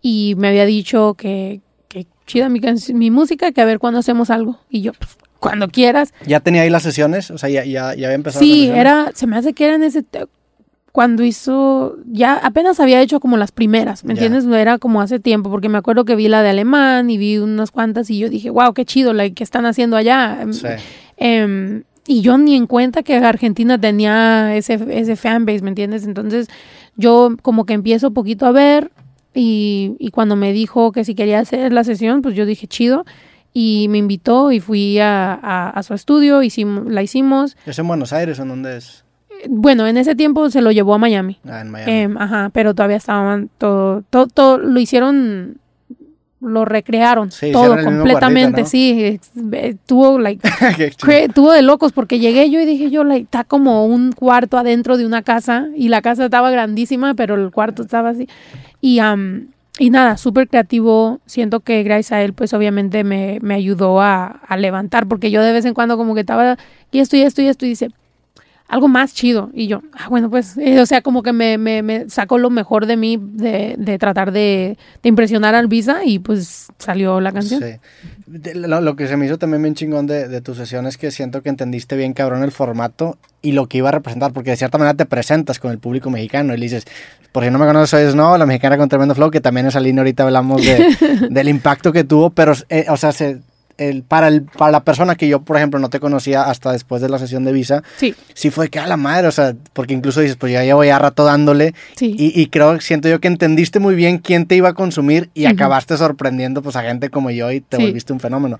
Y 0.00 0.34
me 0.38 0.48
había 0.48 0.64
dicho 0.64 1.12
que, 1.12 1.60
que 1.88 2.06
chida 2.26 2.48
mi, 2.48 2.58
mi 2.94 3.10
música, 3.10 3.52
que 3.52 3.60
a 3.60 3.66
ver 3.66 3.78
cuándo 3.78 4.00
hacemos 4.00 4.30
algo. 4.30 4.58
Y 4.70 4.80
yo, 4.80 4.92
pues, 4.94 5.18
cuando 5.38 5.68
quieras. 5.68 6.14
¿Ya 6.26 6.40
tenía 6.40 6.62
ahí 6.62 6.70
las 6.70 6.82
sesiones? 6.82 7.30
O 7.30 7.36
sea, 7.36 7.50
ya, 7.50 7.66
ya, 7.66 7.94
ya 7.94 8.06
había 8.06 8.14
empezado 8.14 8.42
Sí, 8.42 8.68
era, 8.68 9.10
se 9.14 9.26
me 9.26 9.36
hace 9.36 9.52
que 9.52 9.66
era 9.66 9.74
en 9.74 9.82
ese, 9.82 10.02
cuando 10.90 11.22
hizo, 11.22 11.96
ya 12.06 12.36
apenas 12.36 12.80
había 12.80 13.02
hecho 13.02 13.20
como 13.20 13.36
las 13.36 13.52
primeras, 13.52 14.04
¿me 14.04 14.14
Ya. 14.14 14.24
entiendes? 14.24 14.46
Era 14.58 14.78
como 14.78 15.02
hace 15.02 15.18
tiempo, 15.20 15.50
porque 15.50 15.68
me 15.68 15.76
acuerdo 15.76 16.04
que 16.06 16.16
vi 16.16 16.28
la 16.28 16.42
de 16.42 16.48
alemán 16.50 17.10
y 17.10 17.18
vi 17.18 17.36
unas 17.38 17.70
cuantas 17.72 18.08
y 18.08 18.18
yo 18.18 18.30
dije, 18.30 18.48
wow, 18.48 18.72
qué 18.72 18.86
chido, 18.86 19.12
like, 19.12 19.34
¿qué 19.34 19.44
están 19.44 19.66
haciendo 19.66 19.96
allá? 19.96 20.38
Em, 20.40 20.52
Sí. 20.54 20.68
em, 21.18 21.82
y 22.06 22.20
yo 22.20 22.36
ni 22.38 22.54
en 22.54 22.66
cuenta 22.66 23.02
que 23.02 23.16
Argentina 23.16 23.78
tenía 23.80 24.54
ese, 24.56 24.78
ese 24.90 25.16
fanbase, 25.16 25.62
¿me 25.62 25.70
entiendes? 25.70 26.04
Entonces 26.06 26.48
yo 26.96 27.30
como 27.42 27.64
que 27.66 27.74
empiezo 27.74 28.12
poquito 28.12 28.46
a 28.46 28.52
ver 28.52 28.90
y, 29.34 29.96
y 29.98 30.10
cuando 30.10 30.36
me 30.36 30.52
dijo 30.52 30.92
que 30.92 31.04
si 31.04 31.14
quería 31.14 31.40
hacer 31.40 31.72
la 31.72 31.84
sesión, 31.84 32.22
pues 32.22 32.34
yo 32.34 32.46
dije 32.46 32.66
chido 32.66 33.04
y 33.52 33.86
me 33.88 33.98
invitó 33.98 34.52
y 34.52 34.60
fui 34.60 34.98
a, 34.98 35.32
a- 35.34 35.70
a 35.70 35.82
su 35.82 35.94
estudio, 35.94 36.42
hicimos, 36.42 36.86
la 36.86 37.02
hicimos. 37.02 37.56
¿Es 37.66 37.78
en 37.78 37.86
Buenos 37.88 38.12
Aires 38.12 38.38
o 38.38 38.42
en 38.42 38.48
dónde 38.48 38.76
es? 38.76 39.04
Bueno, 39.48 39.86
en 39.86 39.96
ese 39.96 40.14
tiempo 40.14 40.48
se 40.50 40.60
lo 40.62 40.70
llevó 40.72 40.94
a 40.94 40.98
Miami. 40.98 41.38
Ah, 41.46 41.60
en 41.60 41.70
Miami. 41.70 41.92
Em, 41.92 42.16
ajá, 42.16 42.50
pero 42.52 42.74
todavía 42.74 42.96
estaban 42.96 43.50
todo, 43.58 44.02
todo, 44.10 44.26
todo, 44.28 44.58
lo 44.58 44.80
hicieron, 44.80 45.58
lo 46.44 46.64
recrearon, 46.64 47.30
Sí, 47.30 47.52
todo 47.52 47.76
completamente, 47.82 48.66
sí, 48.66 49.18
eh, 49.52 49.76
tuvo 49.86 50.18
like 50.18 50.46
tuvo 51.34 51.52
de 51.52 51.62
locos 51.62 51.92
porque 51.92 52.18
llegué 52.18 52.50
yo 52.50 52.60
y 52.60 52.66
dije 52.66 52.90
yo, 52.90 53.04
like, 53.04 53.24
está 53.24 53.44
como 53.44 53.86
un 53.86 54.12
cuarto 54.12 54.58
adentro 54.58 54.96
de 54.96 55.06
una 55.06 55.22
casa 55.22 55.68
y 55.76 55.88
la 55.88 56.02
casa 56.02 56.26
estaba 56.26 56.50
grandísima, 56.50 57.14
pero 57.14 57.34
el 57.34 57.50
cuarto 57.50 57.82
estaba 57.82 58.10
así. 58.10 58.28
Y, 58.80 58.98
am, 58.98 59.48
y 59.78 59.90
nada, 59.90 60.16
súper 60.16 60.48
creativo. 60.48 61.20
Siento 61.26 61.60
que 61.60 61.82
gracias 61.82 62.12
a 62.12 62.22
él, 62.22 62.32
pues 62.32 62.52
obviamente 62.52 63.02
me, 63.02 63.38
me 63.42 63.54
ayudó 63.54 64.00
a, 64.00 64.26
a 64.26 64.56
levantar 64.56 65.06
porque 65.06 65.30
yo 65.30 65.42
de 65.42 65.52
vez 65.52 65.64
en 65.64 65.74
cuando 65.74 65.96
como 65.96 66.14
que 66.14 66.20
estaba, 66.20 66.56
y 66.92 67.00
esto 67.00 67.16
y 67.16 67.22
esto 67.22 67.42
y 67.42 67.48
esto 67.48 67.66
y 67.66 67.70
dice, 67.70 67.90
algo 68.68 68.88
más 68.88 69.14
chido. 69.14 69.50
Y 69.52 69.66
yo, 69.66 69.82
ah, 69.92 70.08
bueno, 70.08 70.30
pues, 70.30 70.56
eh, 70.56 70.80
o 70.80 70.86
sea, 70.86 71.02
como 71.02 71.22
que 71.22 71.32
me, 71.32 71.58
me, 71.58 71.82
me 71.82 72.08
sacó 72.08 72.38
lo 72.38 72.50
mejor 72.50 72.86
de 72.86 72.96
mí 72.96 73.18
de, 73.20 73.74
de 73.78 73.98
tratar 73.98 74.32
de, 74.32 74.78
de 75.02 75.08
impresionar 75.08 75.54
al 75.54 75.68
Visa 75.68 76.04
y 76.04 76.18
pues 76.18 76.68
salió 76.78 77.20
la 77.20 77.30
canción. 77.32 77.62
Sí. 77.62 77.76
Lo, 78.54 78.80
lo 78.80 78.96
que 78.96 79.06
se 79.06 79.16
me 79.16 79.26
hizo 79.26 79.38
también 79.38 79.62
bien 79.62 79.74
chingón 79.74 80.06
de, 80.06 80.28
de 80.28 80.40
tu 80.40 80.54
sesión 80.54 80.86
es 80.86 80.96
que 80.96 81.10
siento 81.10 81.42
que 81.42 81.50
entendiste 81.50 81.94
bien 81.96 82.14
cabrón 82.14 82.42
el 82.42 82.52
formato 82.52 83.18
y 83.42 83.52
lo 83.52 83.68
que 83.68 83.78
iba 83.78 83.90
a 83.90 83.92
representar, 83.92 84.32
porque 84.32 84.50
de 84.50 84.56
cierta 84.56 84.78
manera 84.78 84.96
te 84.96 85.04
presentas 85.06 85.58
con 85.58 85.70
el 85.70 85.78
público 85.78 86.08
mexicano 86.10 86.54
y 86.54 86.56
le 86.56 86.64
dices, 86.64 86.84
por 87.32 87.44
si 87.44 87.50
no 87.50 87.58
me 87.58 87.66
conoces, 87.66 87.90
soy 87.90 88.10
Snow, 88.10 88.38
la 88.38 88.46
mexicana 88.46 88.78
con 88.78 88.88
tremendo 88.88 89.14
flow, 89.14 89.30
que 89.30 89.40
también 89.42 89.66
esa 89.66 89.78
línea 89.80 90.00
ahorita 90.00 90.22
hablamos 90.22 90.64
de- 90.64 90.86
del 91.30 91.48
impacto 91.48 91.92
que 91.92 92.02
tuvo, 92.04 92.30
pero, 92.30 92.54
eh, 92.70 92.86
o 92.88 92.96
sea, 92.96 93.12
se- 93.12 93.40
el, 93.78 94.02
para, 94.02 94.28
el, 94.28 94.42
para 94.42 94.70
la 94.72 94.84
persona 94.84 95.14
que 95.16 95.28
yo, 95.28 95.40
por 95.42 95.56
ejemplo, 95.56 95.78
no 95.80 95.90
te 95.90 96.00
conocía 96.00 96.42
hasta 96.44 96.72
después 96.72 97.02
de 97.02 97.08
la 97.08 97.18
sesión 97.18 97.44
de 97.44 97.52
visa, 97.52 97.82
Sí, 97.96 98.14
sí 98.34 98.50
fue 98.50 98.68
que 98.68 98.78
a 98.78 98.86
la 98.86 98.96
madre, 98.96 99.28
o 99.28 99.32
sea, 99.32 99.54
porque 99.72 99.94
incluso 99.94 100.20
dices, 100.20 100.36
pues 100.36 100.52
ya 100.52 100.62
llevo 100.64 100.84
ya 100.84 100.98
rato 100.98 101.24
dándole 101.24 101.74
sí. 101.96 102.14
y, 102.18 102.40
y 102.40 102.46
creo, 102.46 102.80
siento 102.80 103.08
yo 103.08 103.20
que 103.20 103.28
entendiste 103.28 103.80
muy 103.80 103.94
bien 103.94 104.18
quién 104.18 104.46
te 104.46 104.56
iba 104.56 104.68
a 104.70 104.74
consumir 104.74 105.30
y 105.34 105.46
acabaste 105.46 105.96
sorprendiendo 105.96 106.62
pues 106.62 106.76
a 106.76 106.82
gente 106.82 107.10
como 107.10 107.30
yo 107.30 107.50
y 107.52 107.60
te 107.60 107.76
Sí. 107.76 107.82
volviste 107.84 108.12
un 108.12 108.20
fenómeno. 108.20 108.58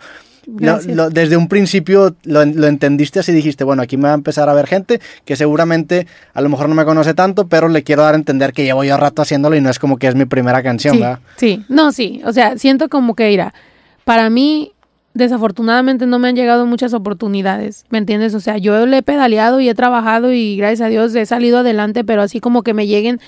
Lo- 0.58 0.78
lo- 0.82 1.08
desde 1.08 1.38
un 1.38 1.48
principio 1.48 2.16
lo, 2.24 2.44
lo 2.44 2.66
entendiste 2.66 3.18
así, 3.18 3.32
dijiste, 3.32 3.64
bueno, 3.64 3.80
aquí 3.82 3.96
me 3.96 4.04
va 4.08 4.10
a 4.10 4.14
empezar 4.14 4.46
a 4.50 4.52
ver 4.52 4.66
gente 4.66 5.00
que 5.24 5.36
seguramente 5.36 6.06
a 6.34 6.42
lo 6.42 6.50
mejor 6.50 6.68
no 6.68 6.74
me 6.74 6.84
conoce 6.84 7.14
tanto, 7.14 7.46
pero 7.48 7.68
le 7.68 7.82
quiero 7.82 8.02
dar 8.02 8.12
a 8.12 8.18
entender 8.18 8.52
que 8.52 8.62
llevo 8.62 8.84
yo 8.84 8.98
rato 8.98 9.22
haciéndolo 9.22 9.56
y 9.56 9.62
no 9.62 9.70
es 9.70 9.78
como 9.78 9.96
que 9.96 10.06
es 10.06 10.14
mi 10.14 10.26
primera 10.26 10.62
canción, 10.62 10.96
sí, 10.96 11.00
¿verdad? 11.00 11.18
Sí, 11.38 11.64
no, 11.70 11.92
sí. 11.92 12.20
O 12.26 12.32
sea, 12.34 12.58
siento 12.58 12.90
como 12.90 13.14
que, 13.14 13.26
mira, 13.28 13.54
para 14.04 14.28
mí, 14.28 14.72
desafortunadamente 15.14 16.06
no 16.06 16.18
me 16.18 16.28
han 16.28 16.36
llegado 16.36 16.66
muchas 16.66 16.92
oportunidades, 16.92 17.84
¿me 17.88 17.98
entiendes? 17.98 18.34
O 18.34 18.40
sea, 18.40 18.58
yo 18.58 18.84
le 18.84 18.98
he 18.98 19.02
pedaleado 19.02 19.60
y 19.60 19.68
he 19.68 19.74
trabajado 19.74 20.32
y 20.32 20.56
gracias 20.56 20.82
a 20.82 20.88
Dios 20.88 21.14
he 21.14 21.24
salido 21.24 21.58
adelante, 21.58 22.04
pero 22.04 22.22
así 22.22 22.40
como 22.40 22.62
que 22.62 22.74
me 22.74 22.86
lleguen. 22.86 23.20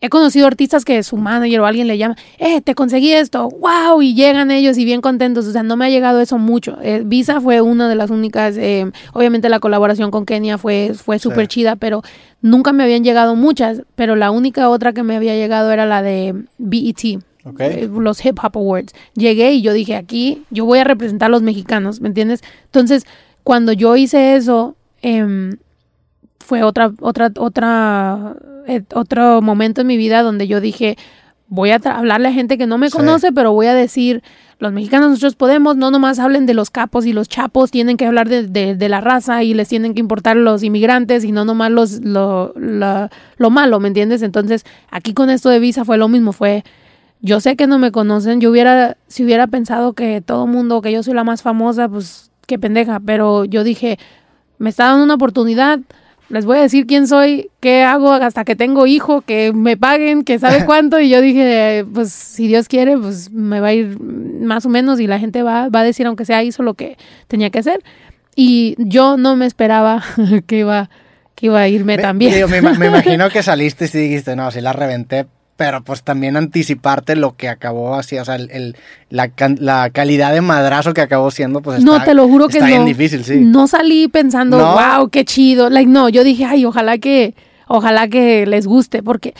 He 0.00 0.10
conocido 0.10 0.46
artistas 0.46 0.84
que 0.84 1.02
su 1.02 1.16
manager 1.16 1.60
o 1.60 1.66
alguien 1.66 1.86
le 1.86 1.96
llama, 1.96 2.16
eh, 2.38 2.60
te 2.60 2.74
conseguí 2.74 3.14
esto, 3.14 3.48
wow, 3.48 4.02
y 4.02 4.14
llegan 4.14 4.50
ellos 4.50 4.76
y 4.76 4.84
bien 4.84 5.00
contentos. 5.00 5.46
O 5.46 5.52
sea, 5.52 5.62
no 5.62 5.78
me 5.78 5.86
ha 5.86 5.88
llegado 5.88 6.20
eso 6.20 6.36
mucho. 6.36 6.76
Eh, 6.82 7.00
Visa 7.06 7.40
fue 7.40 7.62
una 7.62 7.88
de 7.88 7.94
las 7.94 8.10
únicas, 8.10 8.58
eh, 8.58 8.90
obviamente 9.14 9.48
la 9.48 9.60
colaboración 9.60 10.10
con 10.10 10.26
Kenia 10.26 10.58
fue, 10.58 10.92
fue 10.94 11.18
súper 11.18 11.48
chida, 11.48 11.76
pero 11.76 12.02
nunca 12.42 12.74
me 12.74 12.82
habían 12.82 13.02
llegado 13.02 13.34
muchas. 13.34 13.80
Pero 13.94 14.14
la 14.14 14.30
única 14.30 14.68
otra 14.68 14.92
que 14.92 15.02
me 15.02 15.16
había 15.16 15.36
llegado 15.36 15.72
era 15.72 15.86
la 15.86 16.02
de 16.02 16.34
BET, 16.58 17.22
Eh, 17.58 17.88
los 17.92 18.24
Hip 18.24 18.38
Hop 18.42 18.56
Awards. 18.56 18.94
Llegué 19.14 19.52
y 19.52 19.62
yo 19.62 19.72
dije, 19.72 19.96
aquí 19.96 20.42
yo 20.50 20.64
voy 20.64 20.78
a 20.78 20.84
representar 20.84 21.26
a 21.26 21.30
los 21.30 21.42
mexicanos, 21.42 22.00
¿me 22.00 22.08
entiendes? 22.08 22.42
Entonces, 22.66 23.04
cuando 23.42 23.72
yo 23.72 23.96
hice 23.96 24.36
eso, 24.36 24.76
em, 25.02 25.56
fue 26.40 26.62
otra, 26.62 26.92
otra, 27.00 27.30
otra, 27.38 28.36
eh, 28.66 28.82
otro 28.94 29.42
momento 29.42 29.82
en 29.82 29.86
mi 29.86 29.96
vida 29.96 30.22
donde 30.22 30.46
yo 30.46 30.60
dije, 30.60 30.96
voy 31.48 31.70
a 31.70 31.76
hablarle 31.84 32.28
a 32.28 32.32
gente 32.32 32.56
que 32.58 32.66
no 32.66 32.78
me 32.78 32.88
Sí. 32.90 32.96
conoce, 32.96 33.30
pero 33.32 33.52
voy 33.52 33.66
a 33.66 33.74
decir, 33.74 34.22
los 34.58 34.72
mexicanos 34.72 35.10
nosotros 35.10 35.36
podemos, 35.36 35.76
no 35.76 35.90
nomás 35.90 36.18
hablen 36.18 36.46
de 36.46 36.54
los 36.54 36.70
capos 36.70 37.04
y 37.06 37.12
los 37.12 37.28
chapos, 37.28 37.70
tienen 37.70 37.96
que 37.96 38.06
hablar 38.06 38.28
de, 38.28 38.46
de- 38.46 38.74
de 38.74 38.88
la 38.88 39.00
raza 39.00 39.42
y 39.42 39.52
les 39.52 39.68
tienen 39.68 39.92
que 39.94 40.00
importar 40.00 40.36
los 40.36 40.62
inmigrantes 40.62 41.24
y 41.24 41.32
no 41.32 41.44
nomás 41.44 41.70
los, 41.70 42.00
lo, 42.02 42.54
la- 42.56 43.10
lo 43.36 43.50
malo, 43.50 43.80
¿me 43.80 43.88
entiendes? 43.88 44.22
Entonces, 44.22 44.64
aquí 44.90 45.12
con 45.12 45.28
esto 45.28 45.50
de 45.50 45.58
visa 45.58 45.84
fue 45.84 45.98
lo 45.98 46.08
mismo, 46.08 46.32
fue, 46.32 46.64
yo 47.20 47.40
sé 47.40 47.56
que 47.56 47.66
no 47.66 47.78
me 47.78 47.90
conocen, 47.92 48.40
yo 48.40 48.50
hubiera, 48.50 48.96
si 49.08 49.24
hubiera 49.24 49.46
pensado 49.46 49.92
que 49.94 50.20
todo 50.20 50.46
mundo, 50.46 50.82
que 50.82 50.92
yo 50.92 51.02
soy 51.02 51.14
la 51.14 51.24
más 51.24 51.42
famosa, 51.42 51.88
pues 51.88 52.30
qué 52.46 52.58
pendeja, 52.58 53.00
pero 53.00 53.44
yo 53.44 53.64
dije, 53.64 53.98
me 54.58 54.70
está 54.70 54.84
dando 54.88 55.04
una 55.04 55.14
oportunidad, 55.14 55.80
les 56.28 56.44
voy 56.46 56.58
a 56.58 56.62
decir 56.62 56.86
quién 56.86 57.06
soy, 57.06 57.50
qué 57.60 57.82
hago 57.82 58.12
hasta 58.12 58.44
que 58.44 58.56
tengo 58.56 58.86
hijo, 58.86 59.22
que 59.22 59.52
me 59.54 59.76
paguen, 59.76 60.24
que 60.24 60.38
sabe 60.38 60.64
cuánto, 60.66 61.00
y 61.00 61.08
yo 61.08 61.20
dije, 61.22 61.86
pues 61.94 62.12
si 62.12 62.46
Dios 62.48 62.68
quiere, 62.68 62.98
pues 62.98 63.30
me 63.30 63.60
va 63.60 63.68
a 63.68 63.72
ir 63.74 63.98
más 64.00 64.66
o 64.66 64.68
menos 64.68 65.00
y 65.00 65.06
la 65.06 65.18
gente 65.18 65.42
va, 65.42 65.68
va 65.70 65.80
a 65.80 65.84
decir, 65.84 66.06
aunque 66.06 66.24
sea, 66.26 66.42
hizo 66.42 66.62
lo 66.62 66.74
que 66.74 66.98
tenía 67.28 67.48
que 67.50 67.60
hacer. 67.60 67.82
Y 68.36 68.74
yo 68.78 69.16
no 69.16 69.36
me 69.36 69.46
esperaba 69.46 70.02
que 70.46 70.58
iba, 70.58 70.90
que 71.34 71.46
iba 71.46 71.60
a 71.60 71.68
irme 71.68 71.96
Me- 71.96 72.02
tan 72.02 72.18
bien. 72.18 72.34
digo, 72.34 72.48
me, 72.48 72.60
me 72.60 72.86
imagino 72.88 73.30
que 73.30 73.42
saliste 73.42 73.84
y 73.92 73.96
dijiste, 73.98 74.34
no, 74.36 74.50
sí 74.50 74.60
la 74.60 74.72
reventé, 74.72 75.26
pero 75.56 75.82
pues 75.84 76.02
también 76.02 76.36
anticiparte 76.36 77.14
lo 77.16 77.36
que 77.36 77.48
acabó 77.48 77.94
así, 77.94 78.18
o 78.18 78.24
sea, 78.24 78.34
el, 78.36 78.50
el- 78.50 78.76
la, 79.10 79.30
la 79.60 79.90
calidad 79.90 80.32
de 80.32 80.40
madrazo 80.40 80.92
que 80.94 81.00
acabó 81.00 81.30
siendo, 81.30 81.60
pues 81.62 81.78
está, 81.78 81.98
no, 81.98 82.04
te 82.04 82.14
lo 82.14 82.26
juro 82.26 82.48
que 82.48 82.58
está 82.58 82.66
no. 82.66 82.72
bien 82.72 82.84
difícil, 82.86 83.24
sí. 83.24 83.36
No 83.40 83.68
salí 83.68 84.08
pensando, 84.08 84.58
¿No? 84.58 84.72
wow, 84.74 85.08
qué 85.10 85.24
chido. 85.24 85.70
Like, 85.70 85.88
no, 85.90 86.08
yo 86.08 86.24
dije, 86.24 86.44
ay, 86.44 86.64
ojalá 86.64 86.98
que, 86.98 87.34
ojalá 87.68 88.08
que 88.08 88.46
les 88.46 88.66
guste, 88.66 89.02
porque 89.04 89.34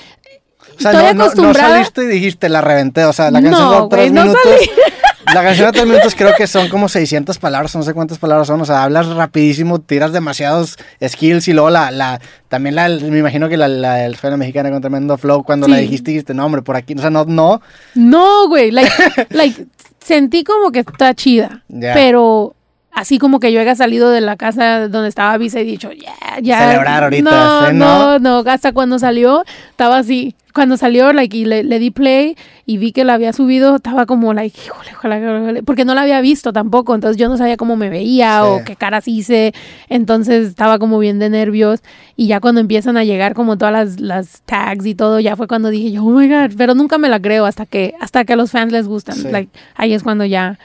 o 0.77 0.81
sea, 0.81 0.93
estoy 0.93 1.07
no, 1.07 1.13
no- 1.13 1.15
no 1.15 1.25
acostumbrada- 1.25 1.69
saliste 1.71 2.05
y 2.05 2.07
dijiste 2.07 2.49
la 2.49 2.61
reventé, 2.61 3.05
o 3.05 3.13
sea, 3.13 3.31
la 3.33 3.43
canción 3.43 3.61
No, 3.71 3.83
de 3.83 3.89
tres 3.89 4.13
no 4.13 4.23
minutos. 4.23 4.43
salí. 4.45 4.71
La 5.33 5.43
canción 5.43 5.67
de 5.67 5.73
tres 5.73 5.87
minutos 5.87 6.15
creo 6.15 6.35
que 6.37 6.47
son 6.47 6.69
como 6.69 6.89
600 6.89 7.39
palabras, 7.39 7.75
no 7.75 7.83
sé 7.83 7.95
cuántas 7.95 8.19
palabras 8.19 8.47
son, 8.47 8.61
o 8.61 8.65
sea, 8.65 8.85
hablas 8.85 9.07
rapidísimo, 9.09 9.81
tiras 9.81 10.13
demasiados 10.13 10.77
skills 11.05 11.49
y 11.49 11.53
luego 11.53 11.71
la, 11.71 11.91
la 11.91 12.21
también 12.49 12.75
la, 12.75 12.89
me 12.89 13.19
imagino 13.19 13.49
que 13.49 13.57
la, 13.57 13.69
la 13.69 14.07
escuela 14.07 14.37
mexicana 14.37 14.71
con 14.71 14.81
tremendo 14.81 15.17
flow, 15.17 15.43
cuando 15.43 15.67
la 15.67 15.79
dijiste, 15.79 16.11
dijiste, 16.11 16.35
no, 16.35 16.45
hombre, 16.45 16.63
por 16.63 16.77
aquí, 16.77 16.95
o 16.95 17.01
sea, 17.01 17.11
no, 17.11 17.25
no, 17.25 17.61
No, 17.95 18.49
güey, 18.49 18.71
like, 18.71 18.93
like, 19.31 19.67
sentí 20.01 20.45
como 20.45 20.71
que 20.71 20.81
está 20.81 21.15
chida, 21.15 21.65
pero 21.69 22.55
así 22.95 23.19
como 23.19 23.41
que 23.41 23.53
yo 23.53 23.61
haya 23.61 23.75
salido 23.75 24.11
de 24.11 24.21
la 24.21 24.37
casa 24.37 24.89
donde 24.89 25.09
estaba 25.09 25.37
Visa 25.39 25.61
y 25.61 25.65
dicho, 25.65 25.91
ya, 25.93 26.15
ya. 26.43 26.59
Celebrar 26.71 27.05
ahorita, 27.05 27.31
No, 27.31 27.67
¿sí, 27.69 27.75
no, 27.75 28.19
no? 28.19 28.43
no, 28.43 28.51
hasta 28.51 28.73
cuando 28.73 28.99
salió, 28.99 29.45
estaba 29.71 29.99
así. 29.99 30.35
Cuando 30.55 30.77
salió, 30.77 31.13
like, 31.13 31.37
y 31.37 31.45
le, 31.47 31.65
le 31.65 31.81
di 31.81 31.91
play 31.91 32.37
y 32.65 32.79
vi 32.79 32.93
que 32.93 33.03
la 33.03 33.15
había 33.15 33.33
subido, 33.33 33.75
estaba 33.75 34.07
como, 34.07 34.33
like, 34.35 34.57
híjole, 34.65 34.91
ojalá, 34.97 35.17
ojalá", 35.17 35.61
porque 35.67 35.85
no 35.85 35.97
la 35.97 36.03
había 36.03 36.21
visto 36.21 36.53
tampoco, 36.53 36.95
entonces 36.95 37.17
yo 37.17 37.29
no 37.29 37.37
sabía 37.37 37.57
cómo 37.57 37.75
me 37.75 37.89
veía 37.91 38.41
Sí. 38.41 38.47
o 38.49 38.65
qué 38.65 38.77
caras 38.77 39.09
hice, 39.09 39.53
entonces 39.89 40.47
estaba 40.47 40.79
como 40.79 41.01
bien 41.01 41.19
de 41.19 41.29
nervios 41.29 41.81
y 42.15 42.29
ya 42.29 42.39
cuando 42.39 42.61
empiezan 42.61 42.97
a 42.97 43.03
llegar 43.03 43.35
como 43.35 43.59
todas 43.59 43.73
las, 43.73 44.01
las 44.01 44.43
tags 44.43 44.87
y 44.87 44.95
todo, 44.95 45.19
ya 45.19 45.35
fue 45.35 45.49
cuando 45.49 45.71
dije 45.71 45.91
yo, 45.91 46.05
oh 46.05 46.11
my 46.11 46.29
god, 46.29 46.53
pero 46.57 46.77
nunca 46.77 46.99
me 46.99 47.09
la 47.09 47.19
creo 47.21 47.47
hasta 47.47 47.67
que, 47.67 47.95
hasta 48.01 48.25
que 48.25 48.35
a 48.35 48.37
los 48.37 48.53
fans 48.53 48.71
les 48.73 48.87
gustan, 48.87 49.17
Sí. 49.17 49.29
like, 49.33 49.51
ahí 49.75 49.93
es 49.93 50.05
cuando 50.05 50.25
ya 50.25 50.61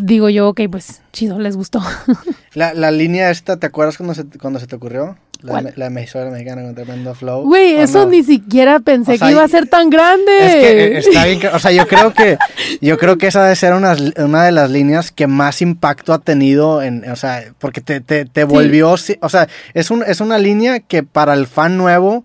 digo 0.00 0.28
yo, 0.28 0.48
ok, 0.48 0.62
pues 0.70 1.02
chido, 1.12 1.38
les 1.38 1.56
gustó. 1.56 1.80
La, 2.54 2.74
la 2.74 2.90
línea 2.90 3.30
esta, 3.30 3.56
¿te 3.56 3.66
acuerdas 3.66 3.96
cuando 3.96 4.14
se, 4.14 4.26
cuando 4.38 4.60
se 4.60 4.66
te 4.66 4.76
ocurrió? 4.76 5.16
La, 5.42 5.86
emisora 5.86 6.30
mexicana 6.30 6.62
con 6.62 6.74
tremendo 6.74 7.14
flow. 7.14 7.42
Güey, 7.42 7.74
¿o 7.74 7.80
eso 7.80 8.04
no? 8.04 8.10
ni 8.10 8.22
siquiera 8.22 8.78
pensé 8.78 9.14
O 9.14 9.16
sea, 9.16 9.26
que 9.26 9.32
iba 9.32 9.42
a 9.42 9.48
ser 9.48 9.66
tan 9.66 9.90
grande. 9.90 10.38
Es 10.38 10.54
que 10.54 10.84
eh, 10.84 10.98
está 10.98 11.24
bien, 11.24 11.40
o 11.52 11.58
sea, 11.58 11.72
yo 11.72 11.88
creo 11.88 12.12
que 12.12 12.38
yo 12.80 12.96
creo 12.96 13.18
que 13.18 13.26
esa 13.26 13.42
debe 13.42 13.56
ser 13.56 13.74
una, 13.74 13.96
una 14.18 14.44
de 14.44 14.52
las 14.52 14.70
líneas 14.70 15.10
que 15.10 15.26
más 15.26 15.60
impacto 15.60 16.12
ha 16.12 16.20
tenido 16.20 16.82
en, 16.82 17.10
o 17.10 17.16
sea, 17.16 17.42
porque 17.58 17.80
te, 17.80 18.00
te, 18.00 18.24
te 18.24 18.44
volvió, 18.44 18.96
sí, 18.96 19.16
o 19.20 19.28
sea, 19.28 19.48
es 19.74 19.90
un, 19.90 20.04
es 20.04 20.20
una 20.20 20.38
línea 20.38 20.78
que 20.80 21.02
para 21.02 21.34
el 21.34 21.46
fan 21.48 21.76
nuevo 21.76 22.24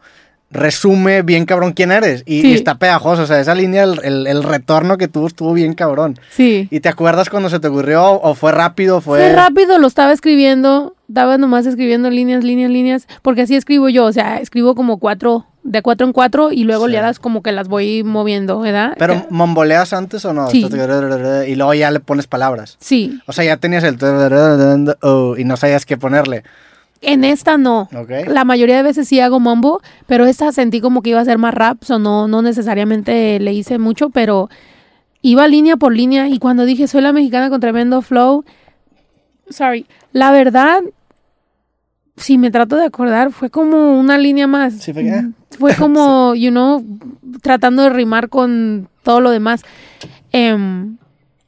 resume 0.49 1.21
bien 1.23 1.45
cabrón 1.45 1.73
quién 1.73 1.91
eres 1.91 2.23
y, 2.25 2.41
Sí. 2.41 2.51
y 2.51 2.53
está 2.53 2.75
pegajoso, 2.75 3.23
o 3.23 3.25
sea, 3.27 3.39
esa 3.39 3.53
línea, 3.53 3.83
el, 3.83 3.99
el- 4.03 4.27
el 4.27 4.43
retorno 4.43 4.97
que 4.97 5.07
tuvo 5.07 5.27
estuvo 5.27 5.53
bien 5.53 5.73
cabrón. 5.73 6.17
sí. 6.31 6.67
¿Y 6.71 6.79
te 6.79 6.89
acuerdas 6.89 7.29
cuando 7.29 7.49
se 7.49 7.59
te 7.59 7.67
ocurrió 7.67 8.03
o 8.21 8.33
fue 8.35 8.51
rápido? 8.53 9.01
Fue, 9.01 9.19
Fue 9.19 9.33
rápido, 9.33 9.77
lo 9.77 9.87
estaba 9.87 10.13
escribiendo, 10.13 10.95
estaba 11.09 11.37
nomás 11.37 11.65
escribiendo 11.65 12.09
líneas, 12.09 12.43
líneas, 12.43 12.71
líneas, 12.71 13.07
porque 13.21 13.41
así 13.41 13.55
escribo 13.55 13.89
yo, 13.89 14.05
o 14.05 14.13
sea, 14.13 14.39
escribo 14.39 14.73
como 14.75 14.97
cuatro, 14.99 15.45
de 15.63 15.81
cuatro 15.81 16.07
en 16.07 16.13
cuatro 16.13 16.53
y 16.53 16.63
luego 16.63 16.87
Sí. 16.87 16.93
ya 16.93 17.01
las 17.01 17.19
como 17.19 17.43
que 17.43 17.51
las 17.51 17.67
voy 17.67 18.01
moviendo, 18.05 18.59
¿verdad? 18.61 18.93
Pero 18.97 19.13
Que- 19.15 19.25
momboleas 19.29 19.91
antes 19.91 20.23
o 20.23 20.31
no? 20.33 20.49
Sí. 20.49 20.65
Y 20.65 21.55
luego 21.55 21.73
ya 21.73 21.91
le 21.91 21.99
pones 21.99 22.25
palabras. 22.25 22.77
sí, 22.79 23.19
O 23.27 23.33
sea, 23.33 23.43
ya 23.43 23.57
tenías 23.57 23.83
el 23.83 23.97
oh, 25.01 25.35
y 25.37 25.43
no 25.43 25.57
sabías 25.57 25.85
qué 25.85 25.97
ponerle. 25.97 26.43
En 27.01 27.23
esta 27.23 27.57
no. 27.57 27.89
Ok. 27.95 28.27
La 28.27 28.43
mayoría 28.43 28.77
de 28.77 28.83
veces 28.83 29.07
sí 29.07 29.19
hago 29.19 29.39
mambo, 29.39 29.81
pero 30.05 30.25
esta 30.25 30.51
sentí 30.51 30.81
como 30.81 31.01
que 31.01 31.11
iba 31.11 31.19
a 31.21 31.25
ser 31.25 31.37
más 31.37 31.53
rap, 31.53 31.77
o 31.89 31.99
no, 31.99 32.27
no 32.27 32.41
necesariamente 32.41 33.39
le 33.39 33.53
hice 33.53 33.77
mucho, 33.77 34.09
pero 34.09 34.49
iba 35.21 35.47
línea 35.47 35.77
por 35.77 35.95
línea 35.95 36.27
y 36.27 36.39
cuando 36.39 36.65
dije 36.65 36.87
soy 36.87 37.01
la 37.01 37.13
mexicana 37.13 37.49
con 37.49 37.59
tremendo 37.59 38.01
flow, 38.01 38.45
sorry, 39.49 39.85
la 40.11 40.31
verdad, 40.31 40.81
si 42.15 42.37
me 42.37 42.51
trato 42.51 42.75
de 42.75 42.85
acordar, 42.85 43.31
fue 43.31 43.49
como 43.49 43.99
una 43.99 44.17
línea 44.17 44.47
más. 44.47 44.73
Sí, 44.73 44.93
fue 44.93 45.07
eh. 45.07 45.29
Fue 45.51 45.75
como, 45.77 46.35
you 46.35 46.51
know, 46.51 46.83
tratando 47.41 47.83
de 47.83 47.89
rimar 47.89 48.29
con 48.29 48.89
todo 49.03 49.21
lo 49.21 49.29
demás. 49.29 49.63
Em, 50.31 50.97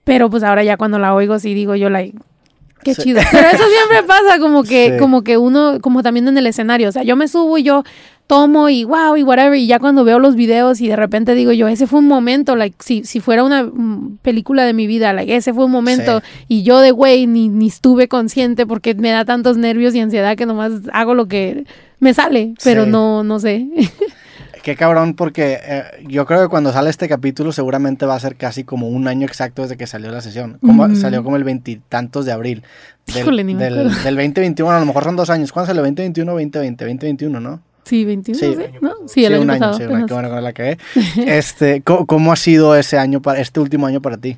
pero 0.04 0.30
pues 0.30 0.44
ahora 0.44 0.64
ya 0.64 0.78
cuando 0.78 1.00
la 1.00 1.14
oigo 1.14 1.40
sí 1.40 1.54
digo 1.54 1.76
yo, 1.76 1.90
like, 1.90 2.18
qué 2.84 2.94
Sí. 2.96 3.04
chido. 3.04 3.22
Pero 3.32 3.48
eso 3.48 3.64
siempre 3.68 4.04
pasa, 4.08 4.40
como 4.40 4.64
que, 4.64 4.92
Sí. 4.94 4.98
como 5.00 5.24
que 5.24 5.38
uno, 5.38 5.80
como 5.82 6.04
también 6.04 6.28
en 6.28 6.38
el 6.38 6.48
escenario. 6.48 6.90
O 6.90 6.92
sea, 6.92 7.04
yo 7.04 7.16
me 7.16 7.28
subo 7.28 7.58
y 7.58 7.64
yo 7.64 7.84
tomo 8.28 8.70
y 8.70 8.84
wow 8.84 9.18
y 9.18 9.24
whatever. 9.24 9.58
Y 9.58 9.66
ya 9.66 9.80
cuando 9.80 10.04
veo 10.04 10.20
los 10.20 10.36
videos 10.36 10.82
y 10.82 10.88
de 10.88 10.96
repente 10.96 11.34
digo 11.34 11.52
yo, 11.52 11.68
ese 11.68 11.88
fue 11.88 11.98
un 12.00 12.08
momento, 12.08 12.56
like, 12.56 12.76
si, 12.80 13.04
si 13.04 13.20
fuera 13.20 13.44
una 13.44 13.64
mm, 13.64 14.20
película 14.22 14.66
de 14.66 14.74
mi 14.74 14.86
vida, 14.86 15.14
like, 15.14 15.36
ese 15.36 15.54
fue 15.54 15.66
un 15.66 15.72
momento. 15.72 16.22
Y 16.48 16.62
yo 16.64 16.80
de 16.80 16.92
güey 16.92 17.26
ni, 17.26 17.50
ni 17.50 17.68
estuve 17.68 18.08
consciente 18.08 18.68
porque 18.68 18.94
me 18.94 19.10
da 19.10 19.26
tantos 19.26 19.58
nervios 19.58 19.96
y 19.96 20.00
ansiedad 20.00 20.38
que 20.38 20.46
nomás 20.46 20.74
hago 20.94 21.16
lo 21.16 21.28
que 21.28 21.66
me 22.00 22.14
sale. 22.14 22.54
Pero 22.64 22.86
no, 22.86 23.24
no 23.24 23.40
sé. 23.40 23.68
Qué 24.64 24.76
cabrón, 24.76 25.14
porque 25.14 25.60
eh, 25.64 25.84
yo 26.08 26.26
creo 26.26 26.42
que 26.42 26.48
cuando 26.50 26.72
sale 26.74 26.90
este 26.90 27.08
capítulo 27.08 27.52
seguramente 27.52 28.06
va 28.06 28.16
a 28.16 28.20
ser 28.20 28.36
casi 28.36 28.64
como 28.64 28.90
un 28.90 29.08
año 29.08 29.26
exacto 29.26 29.62
desde 29.62 29.78
que 29.78 29.88
salió 29.88 30.12
la 30.12 30.22
sesión. 30.22 30.58
Como. 30.62 30.94
Salió 30.96 31.24
como 31.24 31.36
el 31.38 31.44
veintitantos 31.44 32.26
de 32.26 32.32
abril. 32.32 32.64
Del, 33.08 33.18
Híjole, 33.18 33.44
del, 33.44 33.58
del 33.58 34.16
2021, 34.16 34.72
a 34.72 34.80
lo 34.80 34.86
mejor 34.86 35.04
son 35.06 35.16
dos 35.16 35.30
años. 35.30 35.52
¿Cuándo 35.52 35.68
salió? 35.68 35.84
¿2021 35.84 36.24
o 36.28 36.32
2020? 36.34 36.86
2021, 36.86 37.40
¿no? 37.40 37.62
Sí, 37.86 38.06
21, 38.06 38.38
Sí. 38.38 38.56
sí, 38.56 38.64
¿no? 38.82 38.92
Sí, 39.08 39.26
el 39.26 39.32
Sí, 39.32 39.34
año 39.36 39.42
un 39.42 39.50
año, 39.50 39.60
pasado. 39.60 39.78
sí, 39.78 39.84
apenas. 39.86 40.06
qué 40.06 40.14
bueno 40.14 40.30
que 40.36 40.42
la 40.42 40.54
cagué. 40.54 40.78
Este, 41.26 41.82
¿cómo, 41.82 42.06
cómo 42.06 42.32
ha 42.32 42.36
sido 42.36 42.76
ese 42.76 42.98
año, 43.00 43.22
para, 43.22 43.40
este 43.40 43.60
último 43.60 43.88
año 43.88 44.02
para 44.02 44.18
ti? 44.18 44.38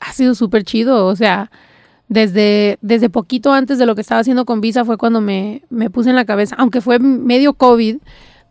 Ha 0.00 0.12
sido 0.12 0.34
súper 0.34 0.64
chido, 0.64 1.06
o 1.06 1.16
sea, 1.16 1.50
desde, 2.08 2.78
desde 2.82 3.08
poquito 3.08 3.52
antes 3.52 3.78
de 3.78 3.86
lo 3.86 3.94
que 3.94 4.02
estaba 4.02 4.20
haciendo 4.20 4.44
con 4.44 4.60
Visa 4.60 4.84
fue 4.84 4.98
cuando 4.98 5.20
me, 5.22 5.62
me 5.70 5.88
puse 5.88 6.10
en 6.10 6.16
la 6.16 6.26
cabeza, 6.26 6.56
aunque 6.58 6.80
fue 6.82 6.98
medio 6.98 7.54
COVID, 7.54 7.96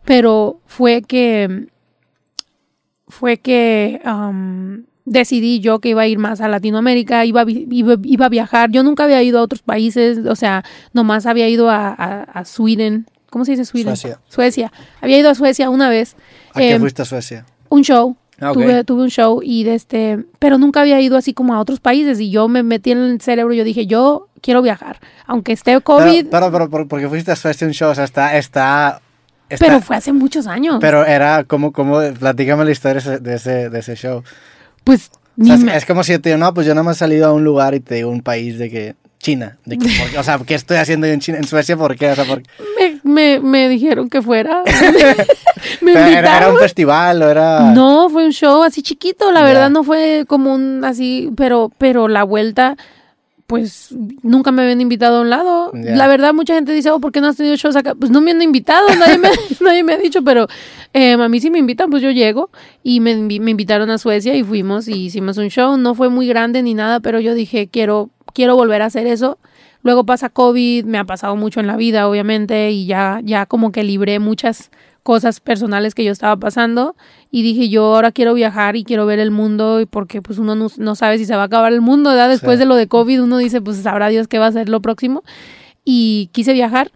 pero 0.04 0.60
fue 0.66 1.02
que, 1.02 1.66
fue 3.08 3.36
que 3.38 4.00
um, 4.04 4.84
decidí 5.04 5.60
yo 5.60 5.78
que 5.80 5.90
iba 5.90 6.02
a 6.02 6.06
ir 6.06 6.18
más 6.18 6.40
a 6.40 6.48
Latinoamérica, 6.48 7.24
iba 7.24 7.44
iba, 7.48 7.96
iba 8.02 8.26
a 8.26 8.28
viajar. 8.28 8.70
Yo 8.70 8.82
nunca 8.82 9.04
había 9.04 9.22
ido 9.22 9.38
a 9.38 9.42
otros 9.42 9.62
países, 9.62 10.18
o 10.26 10.36
sea, 10.36 10.64
nomás 10.92 11.26
había 11.26 11.48
ido 11.48 11.70
a, 11.70 11.88
a, 11.88 12.22
a 12.22 12.44
Sweden. 12.44 13.06
¿Cómo 13.30 13.44
se 13.44 13.52
dice 13.52 13.64
Sweden? 13.64 13.96
Suecia. 13.96 14.20
Suecia. 14.28 14.72
Había 15.00 15.18
ido 15.18 15.30
a 15.30 15.34
Suecia 15.34 15.68
una 15.70 15.88
vez. 15.88 16.16
¿A 16.52 16.60
qué 16.60 16.72
Em, 16.72 16.80
fuiste 16.80 17.02
a 17.02 17.04
Suecia? 17.04 17.44
un 17.68 17.82
show. 17.82 18.16
Ah, 18.40 18.50
tuve, 18.52 18.82
tuve 18.82 19.02
un 19.04 19.10
show 19.10 19.40
y 19.44 19.62
de 19.62 19.76
este, 19.76 20.24
pero 20.40 20.58
nunca 20.58 20.80
había 20.80 21.00
ido 21.00 21.16
así 21.16 21.34
como 21.34 21.54
a 21.54 21.60
otros 21.60 21.78
países 21.78 22.18
y 22.18 22.30
yo 22.30 22.48
me 22.48 22.64
metí 22.64 22.90
en 22.90 22.98
el 22.98 23.20
cerebro, 23.20 23.54
yo 23.54 23.62
dije, 23.62 23.86
yo 23.86 24.26
quiero 24.40 24.60
viajar, 24.60 24.98
aunque 25.24 25.52
esté 25.52 25.80
COVID, 25.80 26.26
Pero, 26.26 26.30
pero, 26.30 26.50
pero, 26.50 26.68
¿por- 26.70 26.88
¿por 26.88 27.00
qué 27.00 27.08
fuiste 27.08 27.30
a 27.30 27.36
Suecia 27.36 27.64
un 27.64 27.72
show? 27.72 27.92
O 27.92 27.94
sea, 27.94 28.02
está, 28.02 28.36
está, 28.36 29.00
está- 29.48 29.66
pero 29.66 29.80
fue 29.80 29.96
hace 29.96 30.12
muchos 30.12 30.46
años. 30.46 30.78
pero 30.80 31.04
era 31.06 31.44
como, 31.44 31.72
como, 31.72 32.00
platícame 32.18 32.64
la 32.64 32.70
historia 32.70 33.18
de 33.18 33.34
ese, 33.34 33.70
de 33.70 33.78
ese 33.78 33.94
show. 33.96 34.22
pues 34.84 35.10
O 35.40 35.44
sea, 35.44 35.54
es, 35.54 35.60
me- 35.64 35.76
es 35.76 35.84
como 35.84 36.02
si 36.04 36.12
yo 36.12 36.20
te 36.20 36.28
digo, 36.30 36.38
no, 36.38 36.52
pues 36.54 36.66
yo 36.66 36.74
nada 36.74 36.84
más 36.84 36.96
he 36.96 36.98
salido 37.00 37.26
a 37.28 37.32
un 37.32 37.44
lugar 37.44 37.74
y 37.74 37.80
te 37.80 37.96
digo 37.96 38.10
un 38.10 38.22
país 38.22 38.58
de 38.58 38.70
que, 38.70 38.94
China, 39.18 39.56
de 39.64 39.78
que, 39.78 39.86
o 40.18 40.22
sea, 40.22 40.38
¿qué 40.46 40.54
estoy 40.54 40.76
haciendo 40.76 41.06
yo 41.06 41.12
en 41.14 41.20
China, 41.20 41.38
en 41.38 41.44
Suecia? 41.46 41.76
¿Por 41.76 41.96
qué? 41.96 42.10
O 42.10 42.14
sea, 42.14 42.24
¿por 42.24 42.42
qué? 42.42 42.48
me, 42.78 43.00
me, 43.02 43.40
me 43.40 43.68
dijeron 43.68 44.08
que 44.10 44.20
fuera. 44.22 44.62
me 45.80 45.92
¿Era, 45.92 46.36
era 46.38 46.52
un 46.52 46.58
festival 46.58 47.22
o 47.22 47.30
era...? 47.30 47.72
No, 47.74 48.08
fue 48.10 48.26
un 48.26 48.32
show 48.32 48.62
así 48.62 48.82
chiquito, 48.82 49.32
la 49.32 49.40
Ya. 49.40 49.46
verdad 49.46 49.70
no 49.70 49.82
fue 49.82 50.24
como 50.28 50.54
un 50.54 50.84
así, 50.84 51.30
pero, 51.36 51.70
pero 51.78 52.08
la 52.08 52.22
vuelta, 52.24 52.76
pues 53.46 53.94
nunca 54.22 54.52
me 54.52 54.62
habían 54.62 54.80
invitado 54.80 55.18
a 55.18 55.20
un 55.20 55.30
lado. 55.30 55.70
La 55.74 56.06
verdad, 56.06 56.32
mucha 56.32 56.54
gente 56.54 56.72
dice, 56.72 56.90
oh, 56.90 57.00
¿por 57.00 57.12
qué 57.12 57.20
no 57.20 57.28
has 57.28 57.36
tenido 57.36 57.56
shows 57.56 57.76
acá? 57.76 57.94
Pues 57.94 58.10
no 58.10 58.20
me 58.20 58.30
han 58.30 58.40
invitado, 58.40 58.88
nadie 58.98 59.18
me, 59.18 59.28
nadie 59.60 59.82
me 59.82 59.92
ha 59.92 59.98
dicho, 59.98 60.22
pero 60.22 60.46
eh, 60.94 61.12
a 61.12 61.28
mí 61.28 61.40
sí 61.40 61.50
me 61.50 61.58
invitan, 61.58 61.90
pues 61.90 62.02
yo 62.02 62.10
llego 62.10 62.50
y 62.82 63.00
me, 63.00 63.14
me 63.14 63.50
invitaron 63.50 63.90
a 63.90 63.98
Suecia 63.98 64.34
y 64.34 64.42
fuimos 64.42 64.88
y 64.88 65.04
hicimos 65.04 65.36
un 65.36 65.48
show. 65.48 65.76
No 65.76 65.94
fue 65.94 66.08
muy 66.08 66.26
grande 66.26 66.62
ni 66.62 66.74
nada, 66.74 67.00
pero 67.00 67.20
yo 67.20 67.34
dije, 67.34 67.68
quiero, 67.68 68.10
quiero 68.32 68.56
volver 68.56 68.80
a 68.82 68.86
hacer 68.86 69.06
eso. 69.06 69.38
Luego 69.82 70.04
pasa 70.04 70.30
COVID, 70.30 70.86
me 70.86 70.96
ha 70.96 71.04
pasado 71.04 71.36
mucho 71.36 71.60
en 71.60 71.66
la 71.66 71.76
vida, 71.76 72.08
obviamente, 72.08 72.70
y 72.70 72.86
ya, 72.86 73.20
ya 73.22 73.44
como 73.44 73.70
que 73.70 73.84
libré 73.84 74.18
muchas 74.18 74.70
cosas 75.04 75.38
personales 75.38 75.94
que 75.94 76.02
yo 76.02 76.10
estaba 76.10 76.34
pasando 76.36 76.96
y 77.30 77.42
dije 77.42 77.68
yo 77.68 77.94
ahora 77.94 78.10
quiero 78.10 78.34
viajar 78.34 78.74
y 78.74 78.82
quiero 78.84 79.06
ver 79.06 79.20
el 79.20 79.30
mundo 79.30 79.80
y 79.80 79.86
porque 79.86 80.20
pues 80.22 80.38
uno 80.38 80.56
no, 80.56 80.66
no 80.78 80.94
sabe 80.96 81.18
si 81.18 81.26
se 81.26 81.36
va 81.36 81.42
a 81.42 81.44
acabar 81.44 81.72
el 81.72 81.80
mundo, 81.80 82.10
¿verdad? 82.10 82.28
Después 82.30 82.56
Sí. 82.56 82.60
de 82.60 82.64
lo 82.66 82.74
de 82.74 82.88
COVID 82.88 83.22
uno 83.22 83.38
dice 83.38 83.60
pues 83.60 83.76
sabrá 83.76 84.08
Dios 84.08 84.26
qué 84.26 84.38
va 84.40 84.46
a 84.46 84.52
ser 84.52 84.68
lo 84.68 84.80
próximo 84.80 85.22
y 85.84 86.30
quise 86.32 86.52
viajar 86.54 86.90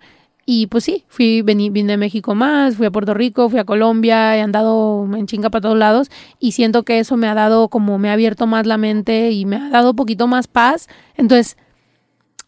y 0.50 0.66
pues 0.68 0.84
sí, 0.84 1.04
fui, 1.08 1.42
vení, 1.42 1.68
vine 1.68 1.92
a 1.92 1.96
México 1.98 2.34
más, 2.34 2.76
fui 2.76 2.86
a 2.86 2.90
Puerto 2.90 3.12
Rico, 3.12 3.50
fui 3.50 3.58
a 3.58 3.64
Colombia, 3.64 4.34
he 4.34 4.40
andado 4.40 5.06
en 5.14 5.26
chinga 5.26 5.50
para 5.50 5.60
todos 5.60 5.76
lados 5.76 6.10
y 6.40 6.52
siento 6.52 6.84
que 6.84 7.00
eso 7.00 7.18
me 7.18 7.28
ha 7.28 7.34
dado 7.34 7.68
como 7.68 7.98
me 7.98 8.08
ha 8.08 8.14
abierto 8.14 8.46
más 8.46 8.66
la 8.66 8.78
mente 8.78 9.30
y 9.32 9.44
me 9.44 9.56
ha 9.56 9.68
dado 9.68 9.90
un 9.90 9.96
poquito 9.96 10.26
más 10.26 10.48
paz. 10.48 10.88
Entonces, 11.18 11.58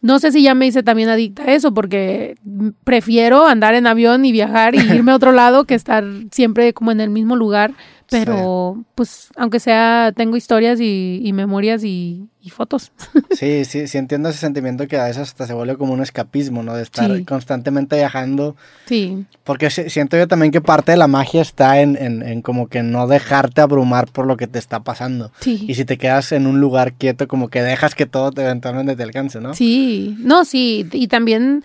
no 0.01 0.19
sé 0.19 0.31
si 0.31 0.41
ya 0.41 0.55
me 0.55 0.65
hice 0.65 0.83
también 0.83 1.09
adicta 1.09 1.43
a 1.43 1.53
eso, 1.53 1.73
porque 1.73 2.35
prefiero 2.83 3.45
andar 3.45 3.75
en 3.75 3.85
avión 3.85 4.25
y 4.25 4.31
viajar 4.31 4.75
y 4.75 4.79
irme 4.93 5.11
a 5.11 5.15
otro 5.15 5.31
lado 5.31 5.65
que 5.65 5.75
estar 5.75 6.03
siempre 6.31 6.73
como 6.73 6.91
en 6.91 7.01
el 7.01 7.09
mismo 7.09 7.35
lugar. 7.35 7.73
Pero, 8.11 8.83
pues, 8.93 9.29
aunque 9.37 9.59
sea, 9.59 10.11
tengo 10.15 10.35
historias 10.35 10.79
y, 10.81 11.21
y 11.23 11.31
memorias 11.33 11.83
y, 11.83 12.27
y 12.41 12.49
fotos. 12.49 12.91
Sí, 13.31 13.63
sí, 13.65 13.87
sí 13.87 13.97
entiendo 13.97 14.29
ese 14.29 14.39
sentimiento 14.39 14.87
que 14.87 14.97
a 14.97 15.05
veces 15.05 15.21
hasta 15.23 15.47
se 15.47 15.53
vuelve 15.53 15.77
como 15.77 15.93
un 15.93 16.01
escapismo, 16.01 16.61
¿no? 16.61 16.75
De 16.75 16.83
estar 16.83 17.09
Sí. 17.15 17.23
constantemente 17.23 17.95
viajando. 17.95 18.55
Sí, 18.85 19.25
Porque 19.45 19.69
si- 19.69 19.89
siento 19.89 20.17
yo 20.17 20.27
también 20.27 20.51
que 20.51 20.59
parte 20.61 20.91
de 20.91 20.97
la 20.97 21.07
magia 21.07 21.41
está 21.41 21.79
en, 21.81 21.95
en, 21.95 22.21
en 22.21 22.41
como 22.41 22.67
que 22.67 22.83
no 22.83 23.07
dejarte 23.07 23.61
abrumar 23.61 24.07
por 24.11 24.27
lo 24.27 24.35
que 24.37 24.47
te 24.47 24.59
está 24.59 24.81
pasando. 24.81 25.31
sí. 25.39 25.65
Y 25.67 25.75
si 25.75 25.85
te 25.85 25.97
quedas 25.97 26.33
en 26.33 26.45
un 26.45 26.59
lugar 26.59 26.93
quieto, 26.93 27.27
como 27.27 27.47
que 27.49 27.61
dejas 27.63 27.95
que 27.95 28.05
todo 28.05 28.31
te 28.31 28.41
eventualmente 28.43 28.95
te 28.97 29.03
alcance, 29.03 29.39
¿no? 29.39 29.53
Sí, 29.53 30.15
no, 30.19 30.43
sí, 30.45 30.85
y 30.91 31.07
también 31.07 31.63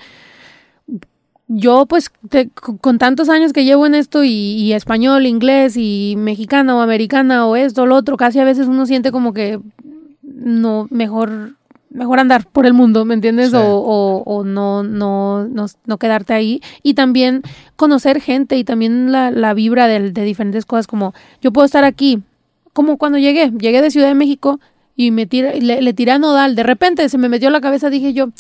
yo 1.49 1.87
pues 1.87 2.11
te- 2.29 2.51
con 2.81 2.99
tantos 2.99 3.29
años 3.29 3.53
que 3.53 3.65
llevo 3.65 3.87
en 3.87 3.95
esto 3.95 4.25
y, 4.25 4.31
y 4.31 4.73
español, 4.73 5.27
inglés 5.27 5.77
y 5.77 6.15
mexicana 6.19 6.75
o 6.77 6.81
americana 6.81 7.47
o 7.47 7.55
esto, 7.57 7.87
lo 7.87 7.95
otro, 7.95 8.17
casi 8.17 8.39
a 8.41 8.45
veces 8.45 8.67
uno 8.67 8.85
siente 8.87 9.13
como 9.13 9.33
que 9.33 9.61
no, 10.23 10.89
mejor, 10.91 11.53
mejor 11.91 12.19
andar 12.19 12.47
por 12.47 12.67
el 12.67 12.75
mundo, 12.75 13.05
¿me 13.05 13.15
entiendes? 13.15 13.51
Sí. 13.51 13.57
O, 13.57 13.63
o, 13.63 14.23
o 14.25 14.45
no, 14.45 14.83
no, 14.83 15.47
no, 15.47 15.67
no 15.87 15.99
quedarte 15.99 16.35
ahí. 16.35 16.61
Y 16.83 16.95
también 16.95 17.43
conocer 17.77 18.21
gente 18.21 18.57
y 18.57 18.65
también 18.65 19.13
la, 19.13 19.31
la 19.31 19.55
vibra 19.55 19.87
del- 19.87 20.13
de, 20.13 20.23
diferentes 20.25 20.67
cosas, 20.67 20.87
como 20.87 21.15
yo 21.41 21.53
puedo 21.53 21.65
estar 21.65 21.85
aquí, 21.85 22.23
como 22.73 22.99
cuando 22.99 23.19
llegué, 23.19 23.51
llegué 23.53 23.81
de 23.83 23.91
Ciudad 23.91 24.09
de 24.09 24.15
México 24.15 24.59
y 24.97 25.11
me 25.13 25.27
tira, 25.27 25.53
le, 25.53 25.81
le 25.81 25.93
tiré 25.95 26.11
a 26.13 26.19
Nodal, 26.19 26.57
de 26.57 26.63
repente 26.65 27.09
se 27.09 27.19
me 27.19 27.29
metió 27.29 27.51
la 27.51 27.61
cabeza, 27.61 27.89
dije 27.89 28.13
yo, 28.13 28.31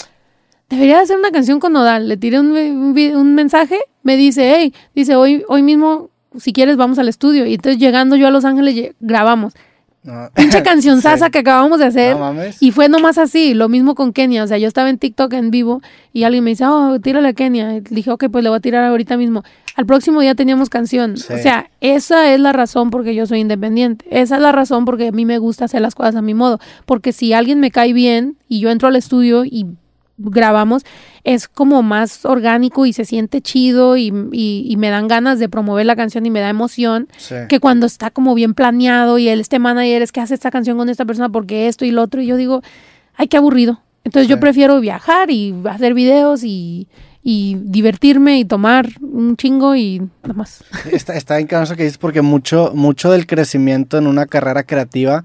debería 0.68 0.96
de 0.96 1.02
hacer 1.02 1.18
una 1.18 1.30
canción 1.30 1.60
con 1.60 1.72
Nodal, 1.72 2.08
le 2.08 2.16
tiré 2.16 2.40
un, 2.40 2.48
un 2.48 3.16
un 3.16 3.34
mensaje, 3.34 3.78
me 4.02 4.16
dice, 4.16 4.54
hey, 4.56 4.74
dice, 4.94 5.16
hoy, 5.16 5.44
hoy 5.48 5.62
mismo, 5.62 6.10
si 6.38 6.52
quieres, 6.52 6.76
vamos 6.76 6.98
al 6.98 7.08
estudio. 7.08 7.46
Y 7.46 7.54
entonces 7.54 7.78
llegando 7.80 8.16
yo 8.16 8.26
a 8.26 8.30
Los 8.30 8.44
Ángeles, 8.44 8.94
grabamos. 9.00 9.54
No. 10.02 10.30
Pinche 10.34 10.62
canción 10.64 11.02
sasa 11.02 11.26
Sí. 11.26 11.30
que 11.32 11.38
acabamos 11.40 11.80
de 11.80 11.86
hacer. 11.86 12.14
No 12.14 12.20
mames. 12.20 12.62
Y 12.62 12.70
fue 12.70 12.88
nomás 12.88 13.18
así, 13.18 13.54
lo 13.54 13.68
mismo 13.68 13.96
con 13.96 14.12
Kenia. 14.12 14.44
O 14.44 14.46
sea, 14.46 14.56
yo 14.56 14.68
estaba 14.68 14.88
en 14.88 14.98
TikTok 14.98 15.32
en 15.32 15.50
vivo 15.50 15.82
y 16.12 16.22
alguien 16.22 16.44
me 16.44 16.50
dice, 16.50 16.64
oh, 16.66 17.00
tírale 17.00 17.28
a 17.28 17.32
Kenia. 17.32 17.76
Y 17.76 17.80
dije, 17.80 18.10
ok, 18.12 18.26
pues 18.30 18.44
le 18.44 18.50
voy 18.50 18.58
a 18.58 18.60
tirar 18.60 18.84
ahorita 18.84 19.16
mismo. 19.16 19.42
Al 19.74 19.84
próximo 19.84 20.20
día 20.20 20.36
teníamos 20.36 20.70
canción. 20.70 21.16
Sí. 21.16 21.32
O 21.32 21.38
sea, 21.38 21.70
esa 21.80 22.32
es 22.32 22.38
la 22.38 22.52
razón 22.52 22.90
porque 22.90 23.16
yo 23.16 23.26
soy 23.26 23.40
independiente. 23.40 24.04
Esa 24.10 24.36
es 24.36 24.42
la 24.42 24.52
razón 24.52 24.84
porque 24.84 25.08
a 25.08 25.12
mí 25.12 25.24
me 25.24 25.38
gusta 25.38 25.64
hacer 25.64 25.80
las 25.80 25.96
cosas 25.96 26.14
a 26.14 26.22
mi 26.22 26.34
modo. 26.34 26.60
Porque 26.84 27.12
si 27.12 27.32
alguien 27.32 27.58
me 27.58 27.72
cae 27.72 27.92
bien 27.92 28.36
y 28.48 28.60
yo 28.60 28.70
entro 28.70 28.86
al 28.88 28.94
estudio 28.96 29.44
y 29.44 29.66
grabamos, 30.18 30.84
es 31.24 31.48
como 31.48 31.82
más 31.82 32.24
orgánico 32.24 32.86
y 32.86 32.92
se 32.92 33.04
siente 33.04 33.40
chido 33.42 33.96
y, 33.96 34.12
y- 34.32 34.66
y 34.68 34.76
me 34.76 34.88
dan 34.90 35.08
ganas 35.08 35.38
de 35.38 35.48
promover 35.48 35.84
la 35.86 35.96
canción 35.96 36.24
y 36.26 36.30
me 36.30 36.40
da 36.40 36.48
emoción 36.48 37.08
Sí. 37.18 37.34
que 37.48 37.60
cuando 37.60 37.86
está 37.86 38.10
como 38.10 38.34
bien 38.34 38.54
planeado 38.54 39.18
y 39.18 39.28
el, 39.28 39.40
este 39.40 39.58
manager 39.58 40.02
es 40.02 40.12
que 40.12 40.20
hace 40.20 40.34
esta 40.34 40.50
canción 40.50 40.76
con 40.78 40.88
esta 40.88 41.04
persona 41.04 41.28
porque 41.28 41.68
esto 41.68 41.84
y 41.84 41.90
lo 41.90 42.02
otro, 42.02 42.20
y 42.22 42.26
yo 42.26 42.36
digo, 42.36 42.62
ay, 43.14 43.28
qué 43.28 43.36
aburrido. 43.36 43.80
Entonces 44.04 44.28
yo 44.28 44.38
prefiero 44.40 44.80
viajar 44.80 45.30
y 45.30 45.52
hacer 45.68 45.92
videos 45.92 46.44
y, 46.44 46.86
y 47.24 47.56
divertirme 47.60 48.38
y 48.38 48.44
tomar 48.44 48.88
un 49.00 49.36
chingo 49.36 49.74
y 49.74 49.98
nada 50.22 50.34
más. 50.34 50.62
Está, 50.92 51.14
está 51.16 51.40
eso 51.40 51.74
que 51.74 51.82
dices 51.82 51.98
porque 51.98 52.22
mucho, 52.22 52.70
mucho 52.72 53.10
del 53.10 53.26
crecimiento 53.26 53.98
en 53.98 54.06
una 54.06 54.26
carrera 54.26 54.62
creativa 54.62 55.24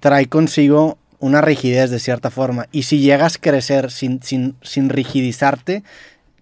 trae 0.00 0.26
consigo 0.26 0.98
una 1.20 1.40
rigidez 1.40 1.90
de 1.90 1.98
cierta 2.00 2.30
forma. 2.30 2.66
Y 2.72 2.82
si 2.84 2.98
llegas 3.00 3.36
a 3.36 3.40
crecer 3.40 3.90
sin, 3.90 4.22
sin, 4.22 4.56
sin 4.62 4.88
rigidizarte, 4.88 5.82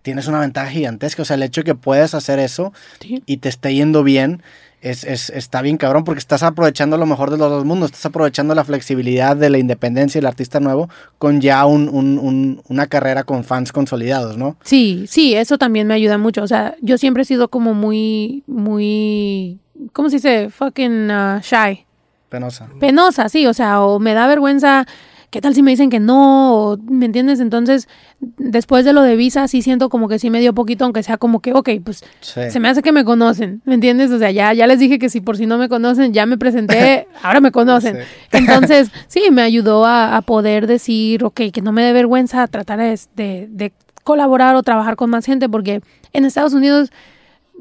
tienes 0.02 0.26
una 0.28 0.40
ventaja 0.40 0.70
gigantesca. 0.70 1.22
O 1.22 1.24
sea, 1.24 1.34
el 1.36 1.42
hecho 1.42 1.60
de 1.60 1.66
que 1.66 1.74
puedes 1.74 2.14
hacer 2.14 2.38
eso 2.38 2.72
Sí. 3.00 3.22
y 3.26 3.38
te 3.38 3.48
esté 3.48 3.74
yendo 3.74 4.02
bien, 4.04 4.42
es, 4.80 5.02
es- 5.02 5.30
está 5.30 5.60
bien 5.60 5.76
cabrón 5.76 6.04
porque 6.04 6.20
estás 6.20 6.44
aprovechando 6.44 6.96
lo 6.96 7.04
mejor 7.04 7.30
de 7.32 7.36
los 7.36 7.50
dos 7.50 7.64
mundos. 7.64 7.90
Estás 7.90 8.06
aprovechando 8.06 8.54
la 8.54 8.62
flexibilidad 8.64 9.36
de 9.36 9.50
la 9.50 9.58
independencia 9.58 10.18
y 10.18 10.20
el 10.20 10.26
artista 10.26 10.60
nuevo 10.60 10.88
con 11.18 11.40
ya 11.40 11.66
un- 11.66 11.88
un- 11.88 12.16
un- 12.20 12.62
una 12.68 12.86
carrera 12.86 13.24
con 13.24 13.42
fans 13.42 13.72
consolidados, 13.72 14.36
¿no? 14.38 14.56
Sí, 14.62 15.06
sí, 15.08 15.34
eso 15.34 15.58
también 15.58 15.88
me 15.88 15.94
ayuda 15.94 16.16
mucho. 16.16 16.44
O 16.44 16.46
sea, 16.46 16.76
yo 16.80 16.96
siempre 16.96 17.24
he 17.24 17.26
sido 17.26 17.48
como 17.48 17.74
muy, 17.74 18.44
muy, 18.46 19.58
¿cómo 19.92 20.08
se 20.10 20.16
dice? 20.16 20.48
Fucking 20.50 21.10
uh, 21.10 21.40
shy. 21.42 21.84
Penosa. 22.28 22.68
penosa, 22.80 23.28
sí, 23.28 23.46
o 23.46 23.54
sea, 23.54 23.80
o 23.82 23.98
me 23.98 24.12
da 24.14 24.26
vergüenza, 24.26 24.84
¿qué 25.30 25.40
tal 25.40 25.54
si 25.54 25.62
me 25.62 25.70
dicen 25.70 25.88
que 25.90 25.98
no? 26.00 26.54
O, 26.54 26.76
¿Me 26.78 27.06
entiendes? 27.06 27.40
Entonces, 27.40 27.88
después 28.36 28.84
de 28.84 28.92
lo 28.92 29.02
de 29.02 29.16
visa, 29.16 29.48
sí 29.48 29.62
siento 29.62 29.88
como 29.88 30.08
que 30.08 30.18
sí 30.18 30.28
me 30.30 30.40
dio 30.40 30.52
poquito, 30.54 30.84
aunque 30.84 31.02
sea 31.02 31.16
como 31.18 31.40
que, 31.40 31.52
ok, 31.54 31.68
pues 31.84 32.04
Sí. 32.20 32.50
se 32.50 32.60
me 32.60 32.68
hace 32.68 32.82
que 32.82 32.92
me 32.92 33.04
conocen, 33.04 33.62
¿me 33.64 33.74
entiendes? 33.74 34.10
O 34.10 34.18
sea, 34.18 34.30
ya, 34.30 34.52
ya 34.52 34.66
les 34.66 34.78
dije 34.78 34.98
que 34.98 35.08
si 35.08 35.20
por 35.20 35.36
si 35.36 35.46
no 35.46 35.56
me 35.58 35.68
conocen, 35.68 36.12
ya 36.12 36.26
me 36.26 36.36
presenté, 36.38 37.08
ahora 37.22 37.40
me 37.40 37.50
conocen. 37.52 37.96
Sí. 37.96 38.02
Entonces, 38.32 38.90
sí, 39.06 39.22
me 39.30 39.42
ayudó 39.42 39.86
a, 39.86 40.16
a 40.16 40.22
poder 40.22 40.66
decir, 40.66 41.24
ok, 41.24 41.40
que 41.52 41.62
no 41.62 41.72
me 41.72 41.82
dé 41.82 41.92
vergüenza 41.92 42.46
tratar 42.46 42.78
de, 42.78 42.98
de, 43.16 43.46
de 43.50 43.72
colaborar 44.04 44.54
o 44.56 44.62
trabajar 44.62 44.96
con 44.96 45.10
más 45.10 45.24
gente, 45.26 45.48
porque 45.48 45.80
en 46.12 46.24
Estados 46.24 46.54
Unidos 46.54 46.90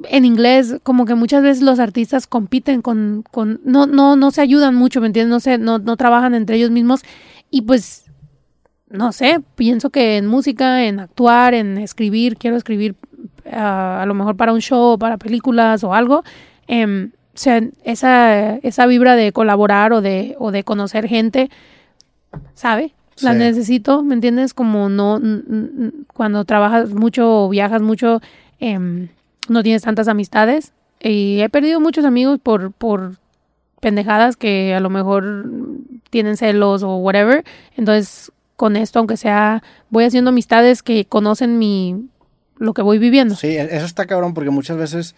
en 0.09 0.25
inglés, 0.25 0.77
como 0.83 1.05
que 1.05 1.15
muchas 1.15 1.41
veces 1.43 1.63
los 1.63 1.79
artistas 1.79 2.27
compiten 2.27 2.81
con, 2.81 3.23
con 3.31 3.59
no, 3.63 3.87
no, 3.87 4.15
no 4.15 4.31
se 4.31 4.41
ayudan 4.41 4.75
mucho, 4.75 5.01
¿me 5.01 5.07
entiendes? 5.07 5.31
No 5.31 5.39
se, 5.39 5.57
no, 5.57 5.79
no 5.79 5.97
trabajan 5.97 6.33
entre 6.35 6.57
ellos 6.57 6.71
mismos. 6.71 7.01
Y 7.49 7.61
pues, 7.63 8.05
no 8.89 9.11
sé, 9.11 9.41
pienso 9.55 9.89
que 9.89 10.17
en 10.17 10.27
música, 10.27 10.85
en 10.85 10.99
actuar, 10.99 11.53
en 11.53 11.77
escribir, 11.77 12.37
quiero 12.37 12.57
escribir 12.57 12.95
ah, 13.51 14.01
a 14.03 14.05
lo 14.05 14.13
mejor 14.13 14.35
para 14.37 14.53
un 14.53 14.61
show, 14.61 14.97
para 14.99 15.17
películas 15.17 15.83
o 15.83 15.93
algo. 15.93 16.23
em, 16.67 17.11
o 17.33 17.39
sea, 17.39 17.61
esa, 17.83 18.55
esa 18.55 18.87
vibra 18.87 19.15
de 19.15 19.31
colaborar 19.31 19.93
o 19.93 20.01
de, 20.01 20.35
o 20.39 20.51
de 20.51 20.63
conocer 20.63 21.07
gente, 21.07 21.51
¿sabe? 22.55 22.93
La 23.21 23.33
Sí. 23.33 23.37
necesito, 23.39 24.01
¿me 24.03 24.15
entiendes? 24.15 24.53
Como 24.55 24.89
no, 24.89 25.21
cuando 26.13 26.45
trabajas 26.45 26.89
mucho 26.93 27.43
o 27.45 27.49
viajas 27.49 27.81
mucho, 27.83 28.21
em, 28.59 29.09
no 29.49 29.63
tienes 29.63 29.81
tantas 29.83 30.07
amistades. 30.07 30.73
Y 30.99 31.41
he 31.41 31.49
perdido 31.49 31.79
muchos 31.79 32.05
amigos 32.05 32.39
por, 32.41 32.71
por 32.71 33.17
pendejadas 33.79 34.35
que 34.35 34.73
a 34.73 34.79
lo 34.79 34.89
mejor 34.89 35.45
tienen 36.09 36.37
celos 36.37 36.83
o 36.83 36.97
whatever. 36.97 37.43
Entonces, 37.75 38.31
con 38.55 38.75
esto, 38.75 38.99
aunque 38.99 39.17
sea, 39.17 39.61
voy 39.89 40.05
haciendo 40.05 40.29
amistades 40.29 40.81
que 40.81 41.05
conocen 41.05 41.59
mi 41.59 42.07
lo 42.57 42.73
que 42.73 42.81
voy 42.81 42.97
viviendo. 42.97 43.35
Sí, 43.35 43.47
e- 43.49 43.75
eso 43.75 43.85
está 43.85 44.05
cabrón 44.07 44.33
porque 44.33 44.49
muchas 44.49 44.77
veces 44.77 45.15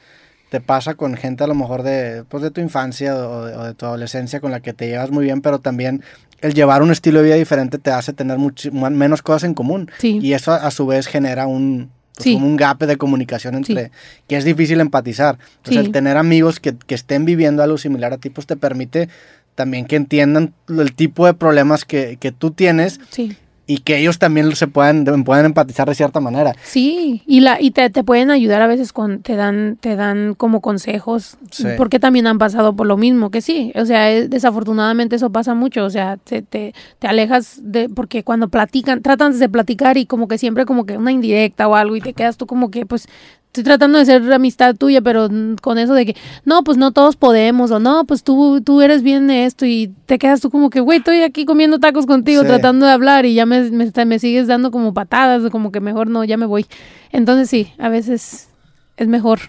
te 0.49 0.59
pasa 0.59 0.95
con 0.95 1.15
gente 1.15 1.43
a 1.43 1.47
lo 1.47 1.55
mejor 1.55 1.83
de, 1.83 2.25
pues, 2.27 2.43
de 2.43 2.51
tu 2.51 2.59
infancia 2.59 3.15
o 3.15 3.45
de, 3.45 3.55
o 3.55 3.63
de 3.63 3.73
tu 3.75 3.85
adolescencia 3.85 4.41
con 4.41 4.51
la 4.51 4.59
que 4.59 4.73
te 4.73 4.87
llevas 4.87 5.11
muy 5.11 5.23
bien, 5.23 5.41
pero 5.41 5.59
también 5.59 6.03
el 6.41 6.53
llevar 6.53 6.81
un 6.81 6.91
estilo 6.91 7.19
de 7.19 7.25
vida 7.25 7.35
diferente 7.35 7.77
te 7.77 7.91
hace 7.91 8.11
tener 8.11 8.37
much- 8.39 8.71
man- 8.73 8.97
menos 8.97 9.21
cosas 9.21 9.43
en 9.45 9.53
común. 9.53 9.89
Sí. 9.99 10.19
Y 10.21 10.33
eso 10.33 10.51
a, 10.51 10.57
a 10.57 10.71
su 10.71 10.85
vez 10.85 11.07
genera 11.07 11.47
un, 11.47 11.91
pues, 12.19 12.25
Sí. 12.25 12.33
como 12.33 12.47
un 12.47 12.57
gap 12.57 12.79
de 12.83 12.97
comunicación 12.97 13.55
entre, 13.55 13.85
Sí. 13.85 13.91
que 14.27 14.35
es 14.37 14.43
difícil 14.43 14.81
empatizar. 14.81 15.37
Entonces 15.57 15.81
Sí. 15.81 15.85
el 15.87 15.91
tener 15.91 16.17
amigos 16.17 16.59
que, 16.59 16.75
que 16.75 16.95
estén 16.95 17.23
viviendo 17.23 17.63
algo 17.63 17.77
similar 17.77 18.11
a 18.13 18.17
ti, 18.17 18.29
pues 18.29 18.45
te 18.45 18.57
permite 18.57 19.07
también 19.55 19.85
que 19.85 19.95
entiendan 19.95 20.53
el 20.67 20.93
tipo 20.93 21.25
de 21.25 21.33
problemas 21.33 21.85
que, 21.85 22.17
que 22.19 22.31
tú 22.31 22.51
tienes 22.51 22.99
Sí, 23.09 23.35
y 23.69 23.77
que 23.77 23.99
ellos 23.99 24.17
también 24.17 24.55
se 24.55 24.65
puedan, 24.65 25.05
puedan 25.23 25.45
empatizar 25.45 25.87
de 25.87 25.93
cierta 25.93 26.19
manera. 26.19 26.55
Sí, 26.63 27.21
y 27.27 27.41
la 27.41 27.61
y 27.61 27.69
te, 27.69 27.87
te 27.91 28.03
pueden 28.03 28.31
ayudar 28.31 28.63
a 28.63 28.67
veces 28.67 28.91
con 28.91 29.21
te 29.21 29.35
dan 29.35 29.77
te 29.79 29.95
dan 29.95 30.33
como 30.33 30.59
consejos 30.59 31.37
porque 31.77 31.99
también 31.99 32.25
han 32.25 32.39
pasado 32.39 32.75
por 32.75 32.87
lo 32.87 32.97
mismo, 32.97 33.29
que 33.29 33.41
sí, 33.41 33.71
o 33.75 33.85
sea, 33.85 34.07
desafortunadamente 34.27 35.17
eso 35.17 35.29
pasa 35.29 35.53
mucho, 35.53 35.85
o 35.85 35.89
sea, 35.91 36.17
te, 36.17 36.41
te, 36.41 36.73
te 36.97 37.07
alejas 37.07 37.59
de 37.61 37.89
porque 37.89 38.23
cuando 38.23 38.47
platican, 38.47 39.03
tratan 39.03 39.37
de 39.37 39.49
platicar 39.49 39.97
y 39.97 40.07
como 40.07 40.27
que 40.27 40.39
siempre 40.39 40.65
como 40.65 40.87
que 40.87 40.97
una 40.97 41.11
indirecta 41.11 41.67
o 41.67 41.75
algo 41.75 41.95
y 41.95 42.01
te 42.01 42.13
quedas 42.13 42.37
tú 42.37 42.47
como 42.47 42.71
que 42.71 42.87
pues 42.87 43.07
estoy 43.49 43.63
tratando 43.63 43.97
de 43.97 44.05
ser 44.05 44.31
amistad 44.31 44.75
tuya, 44.75 45.01
pero 45.01 45.27
con 45.61 45.79
eso 45.79 45.95
de 45.95 46.05
que, 46.05 46.15
no, 46.45 46.63
pues 46.63 46.77
no 46.77 46.91
todos 46.91 47.15
podemos, 47.15 47.71
o 47.71 47.79
no, 47.79 48.05
pues 48.05 48.23
tú, 48.23 48.61
tú 48.61 48.81
eres 48.81 49.01
bien 49.01 49.25
de 49.25 49.45
esto, 49.45 49.65
y 49.65 49.91
te 50.05 50.19
quedas 50.19 50.39
tú 50.39 50.51
como 50.51 50.69
que, 50.69 50.81
güey, 50.81 50.99
estoy 50.99 51.23
aquí 51.23 51.45
comiendo 51.45 51.79
tacos 51.79 52.05
contigo, 52.05 52.43
tratando 52.43 52.85
de 52.85 52.91
hablar, 52.91 53.25
y 53.25 53.33
ya 53.33 53.47
me, 53.47 53.71
me, 53.71 54.19
sigues 54.19 54.45
dando 54.45 54.69
como 54.69 54.93
patadas, 54.93 55.49
como 55.49 55.71
que 55.71 55.79
mejor 55.79 56.09
no, 56.09 56.23
ya 56.23 56.37
me 56.37 56.45
voy. 56.45 56.67
Entonces 57.11 57.49
sí, 57.49 57.73
a 57.79 57.89
veces 57.89 58.49
es 58.97 59.07
mejor 59.07 59.39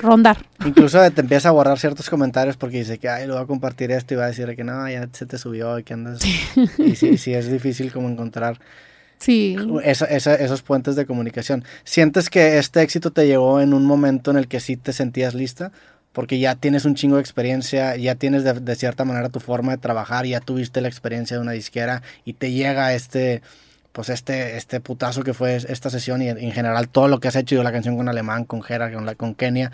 rondar. 0.00 0.46
Incluso 0.64 0.98
te 1.10 1.20
empieza 1.20 1.50
a 1.50 1.52
borrar 1.52 1.78
ciertos 1.78 2.08
comentarios 2.08 2.56
porque 2.56 2.78
dice 2.78 2.96
que, 2.96 3.10
ay, 3.10 3.26
lo 3.26 3.34
voy 3.34 3.42
a 3.42 3.46
compartir 3.46 3.90
esto, 3.90 4.14
y 4.14 4.16
va 4.16 4.24
a 4.24 4.28
decir 4.28 4.56
que 4.56 4.64
no, 4.64 4.88
ya 4.88 5.06
se 5.12 5.26
te 5.26 5.36
subió, 5.36 5.78
y 5.78 5.82
que 5.82 5.92
andas... 5.92 6.24
Y 6.78 6.96
sí, 6.96 7.18
sí, 7.18 7.34
es 7.34 7.52
difícil 7.52 7.92
como 7.92 8.08
encontrar 8.08 8.58
Sí. 9.22 9.56
esos 9.84 10.62
puentes 10.62 10.96
de 10.96 11.06
comunicación. 11.06 11.64
¿Sientes 11.84 12.28
que 12.28 12.58
este 12.58 12.82
éxito 12.82 13.12
te 13.12 13.24
llegó 13.24 13.60
en 13.60 13.72
un 13.72 13.86
momento 13.86 14.32
en 14.32 14.36
el 14.36 14.48
que 14.48 14.58
sí 14.58 14.76
te 14.76 14.92
sentías 14.92 15.32
lista? 15.34 15.70
Porque 16.12 16.40
ya 16.40 16.56
tienes 16.56 16.84
un 16.84 16.96
chingo 16.96 17.16
de 17.16 17.22
experiencia, 17.22 17.94
ya 17.96 18.16
tienes 18.16 18.42
de, 18.42 18.74
cierta 18.74 19.04
manera 19.04 19.28
tu 19.28 19.38
forma 19.38 19.70
de 19.70 19.78
trabajar, 19.78 20.26
ya 20.26 20.40
tuviste 20.40 20.80
la 20.80 20.88
experiencia 20.88 21.36
de 21.36 21.42
una 21.42 21.52
disquera 21.52 22.02
y 22.24 22.32
te 22.32 22.50
llega 22.50 22.94
este, 22.94 23.42
pues 23.92 24.08
este, 24.08 24.56
este 24.56 24.80
putazo 24.80 25.22
que 25.22 25.34
fue 25.34 25.54
esta 25.54 25.88
sesión 25.88 26.20
y 26.20 26.28
en 26.28 26.50
general 26.50 26.88
todo 26.88 27.06
lo 27.06 27.20
que 27.20 27.28
has 27.28 27.36
hecho, 27.36 27.54
y 27.54 27.62
la 27.62 27.70
canción 27.70 27.96
con 27.96 28.08
Alemán, 28.08 28.44
con 28.44 28.60
Jera, 28.60 28.92
con, 28.92 29.06
la, 29.06 29.14
con 29.14 29.36
Kenia. 29.36 29.70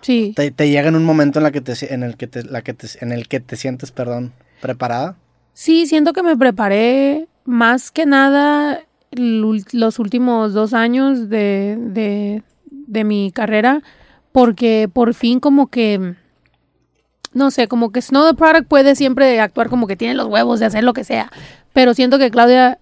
Sí. 0.00 0.34
Te, 0.34 0.68
llega 0.68 0.88
en 0.88 0.96
un 0.96 1.04
momento 1.04 1.38
en, 1.38 1.44
la 1.44 1.52
que 1.52 1.60
te, 1.60 1.94
en, 1.94 2.02
el 2.02 2.16
que 2.16 2.26
te, 2.26 2.42
la 2.42 2.62
que 2.62 2.76
en 3.00 3.12
el 3.12 3.28
que 3.28 3.38
te 3.38 3.54
sientes, 3.54 3.92
perdón, 3.92 4.32
preparada. 4.60 5.14
Sí, 5.54 5.86
siento 5.86 6.12
que 6.12 6.24
me 6.24 6.36
preparé 6.36 7.28
más 7.44 7.90
que 7.90 8.06
nada 8.06 8.82
los 9.10 9.98
últimos 9.98 10.52
dos 10.52 10.74
años 10.74 11.28
de, 11.28 12.42
de, 12.70 13.04
mi 13.04 13.32
carrera 13.32 13.82
porque 14.32 14.88
por 14.92 15.14
fin 15.14 15.40
como 15.40 15.68
que 15.68 16.14
no 17.32 17.50
sé, 17.50 17.68
como 17.68 17.90
que 17.90 18.02
Snow 18.02 18.26
the 18.26 18.34
Product 18.34 18.68
puede 18.68 18.96
siempre 18.96 19.40
actuar 19.40 19.68
como 19.68 19.86
que 19.86 19.96
tiene 19.96 20.14
los 20.14 20.26
huevos 20.26 20.60
de 20.60 20.66
hacer 20.66 20.84
lo 20.84 20.92
que 20.92 21.04
sea, 21.04 21.30
pero 21.72 21.94
siento 21.94 22.18
que 22.18 22.30
Claudia 22.30 22.78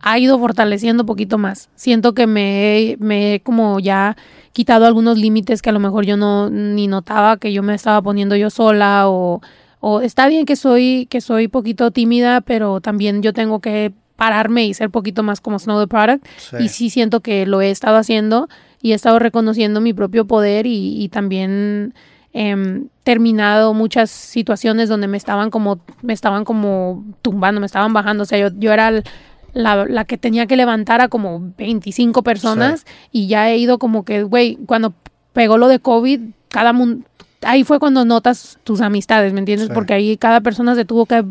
ha 0.00 0.18
ido 0.18 0.38
fortaleciendo 0.38 1.02
un 1.02 1.06
poquito 1.06 1.38
más. 1.38 1.70
Siento 1.74 2.14
que 2.14 2.26
me, 2.26 2.96
me 3.00 3.34
he 3.34 3.40
como 3.40 3.80
ya 3.80 4.16
quitado 4.52 4.86
algunos 4.86 5.18
límites 5.18 5.62
que 5.62 5.70
a 5.70 5.72
lo 5.72 5.80
mejor 5.80 6.04
yo 6.04 6.16
no 6.16 6.50
ni 6.50 6.86
notaba 6.86 7.36
que 7.36 7.52
yo 7.52 7.62
me 7.62 7.74
estaba 7.74 8.02
poniendo 8.02 8.36
yo 8.36 8.50
sola 8.50 9.08
o, 9.08 9.40
o 9.80 10.00
está 10.00 10.28
bien 10.28 10.46
que 10.46 10.56
soy 10.56 11.06
que 11.10 11.20
soy 11.20 11.48
poquito 11.48 11.90
tímida, 11.90 12.40
pero 12.40 12.80
también 12.80 13.22
yo 13.22 13.32
tengo 13.32 13.60
que 13.60 13.92
pararme 14.18 14.66
y 14.66 14.74
ser 14.74 14.90
poquito 14.90 15.22
más 15.22 15.40
como 15.40 15.60
Snow 15.60 15.80
the 15.80 15.86
Product. 15.86 16.26
Y 16.58 16.70
sí 16.70 16.90
siento 16.90 17.20
que 17.20 17.46
lo 17.46 17.60
he 17.60 17.70
estado 17.70 17.96
haciendo 17.96 18.48
y 18.82 18.90
he 18.90 18.94
estado 18.96 19.20
reconociendo 19.20 19.80
mi 19.80 19.94
propio 19.94 20.26
poder 20.26 20.66
y, 20.66 21.08
también 21.12 21.94
eh, 22.32 22.82
terminado 23.04 23.74
muchas 23.74 24.10
situaciones 24.10 24.88
donde 24.88 25.06
me 25.06 25.16
estaban 25.16 25.50
como, 25.50 25.78
me 26.02 26.12
estaban 26.12 26.44
como 26.44 27.04
tumbando, 27.22 27.60
me 27.60 27.66
estaban 27.66 27.92
bajando. 27.92 28.24
O 28.24 28.26
sea, 28.26 28.38
yo, 28.38 28.48
yo 28.58 28.72
era 28.72 28.90
la, 29.52 29.84
la, 29.84 30.04
que 30.04 30.18
tenía 30.18 30.46
que 30.46 30.56
levantar 30.56 31.00
a 31.00 31.06
como 31.06 31.52
25 31.56 32.24
personas 32.24 32.86
y 33.12 33.28
ya 33.28 33.48
he 33.48 33.56
ido 33.56 33.78
como 33.78 34.04
que, 34.04 34.24
güey, 34.24 34.56
cuando 34.66 34.94
pegó 35.32 35.58
lo 35.58 35.68
de 35.68 35.78
COVID, 35.78 36.22
cada 36.48 36.72
mundo, 36.72 37.06
ahí 37.42 37.62
fue 37.62 37.78
cuando 37.78 38.04
notas 38.04 38.58
tus 38.64 38.80
amistades, 38.80 39.32
¿me 39.32 39.38
entiendes? 39.38 39.68
Porque 39.72 39.94
ahí 39.94 40.16
cada 40.16 40.40
persona 40.40 40.74
se 40.74 40.84
tuvo 40.84 41.06
que 41.06 41.24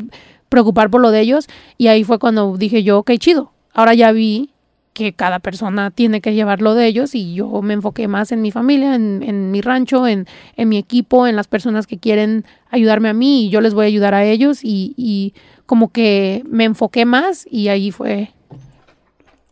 preocupar 0.49 0.89
por 0.89 1.01
lo 1.01 1.11
de 1.11 1.21
ellos 1.21 1.47
y 1.77 1.87
ahí 1.87 2.03
fue 2.03 2.19
cuando 2.19 2.57
dije 2.57 2.83
yo, 2.83 3.03
qué 3.03 3.17
chido. 3.17 3.51
Ahora 3.73 3.93
ya 3.93 4.11
vi 4.11 4.49
que 4.93 5.13
cada 5.13 5.37
persona 5.37 5.91
tiene 5.91 6.21
que 6.21 6.33
llevar 6.33 6.61
lo 6.61 6.73
de 6.73 6.87
ellos 6.87 7.13
y 7.13 7.35
yo 7.35 7.61
me 7.61 7.75
enfoqué 7.75 8.07
más 8.07 8.31
en 8.31 8.41
mi 8.41 8.49
familia, 8.49 8.95
en, 8.95 9.21
en 9.21 9.51
mi 9.51 9.61
rancho, 9.61 10.07
en, 10.07 10.25
en, 10.55 10.69
mi 10.69 10.79
equipo, 10.79 11.27
en 11.27 11.35
las 11.35 11.47
personas 11.47 11.85
que 11.85 11.99
quieren 11.99 12.45
ayudarme 12.71 13.09
a 13.09 13.13
mí 13.13 13.45
y 13.45 13.49
yo 13.49 13.61
les 13.61 13.75
voy 13.75 13.83
a 13.83 13.87
ayudar 13.87 14.15
a 14.15 14.25
ellos 14.25 14.63
y, 14.63 14.95
y 14.97 15.35
como 15.67 15.91
que 15.91 16.41
me 16.49 16.63
enfoqué 16.63 17.05
más 17.05 17.45
y 17.49 17.67
ahí 17.67 17.91
fue 17.91 18.31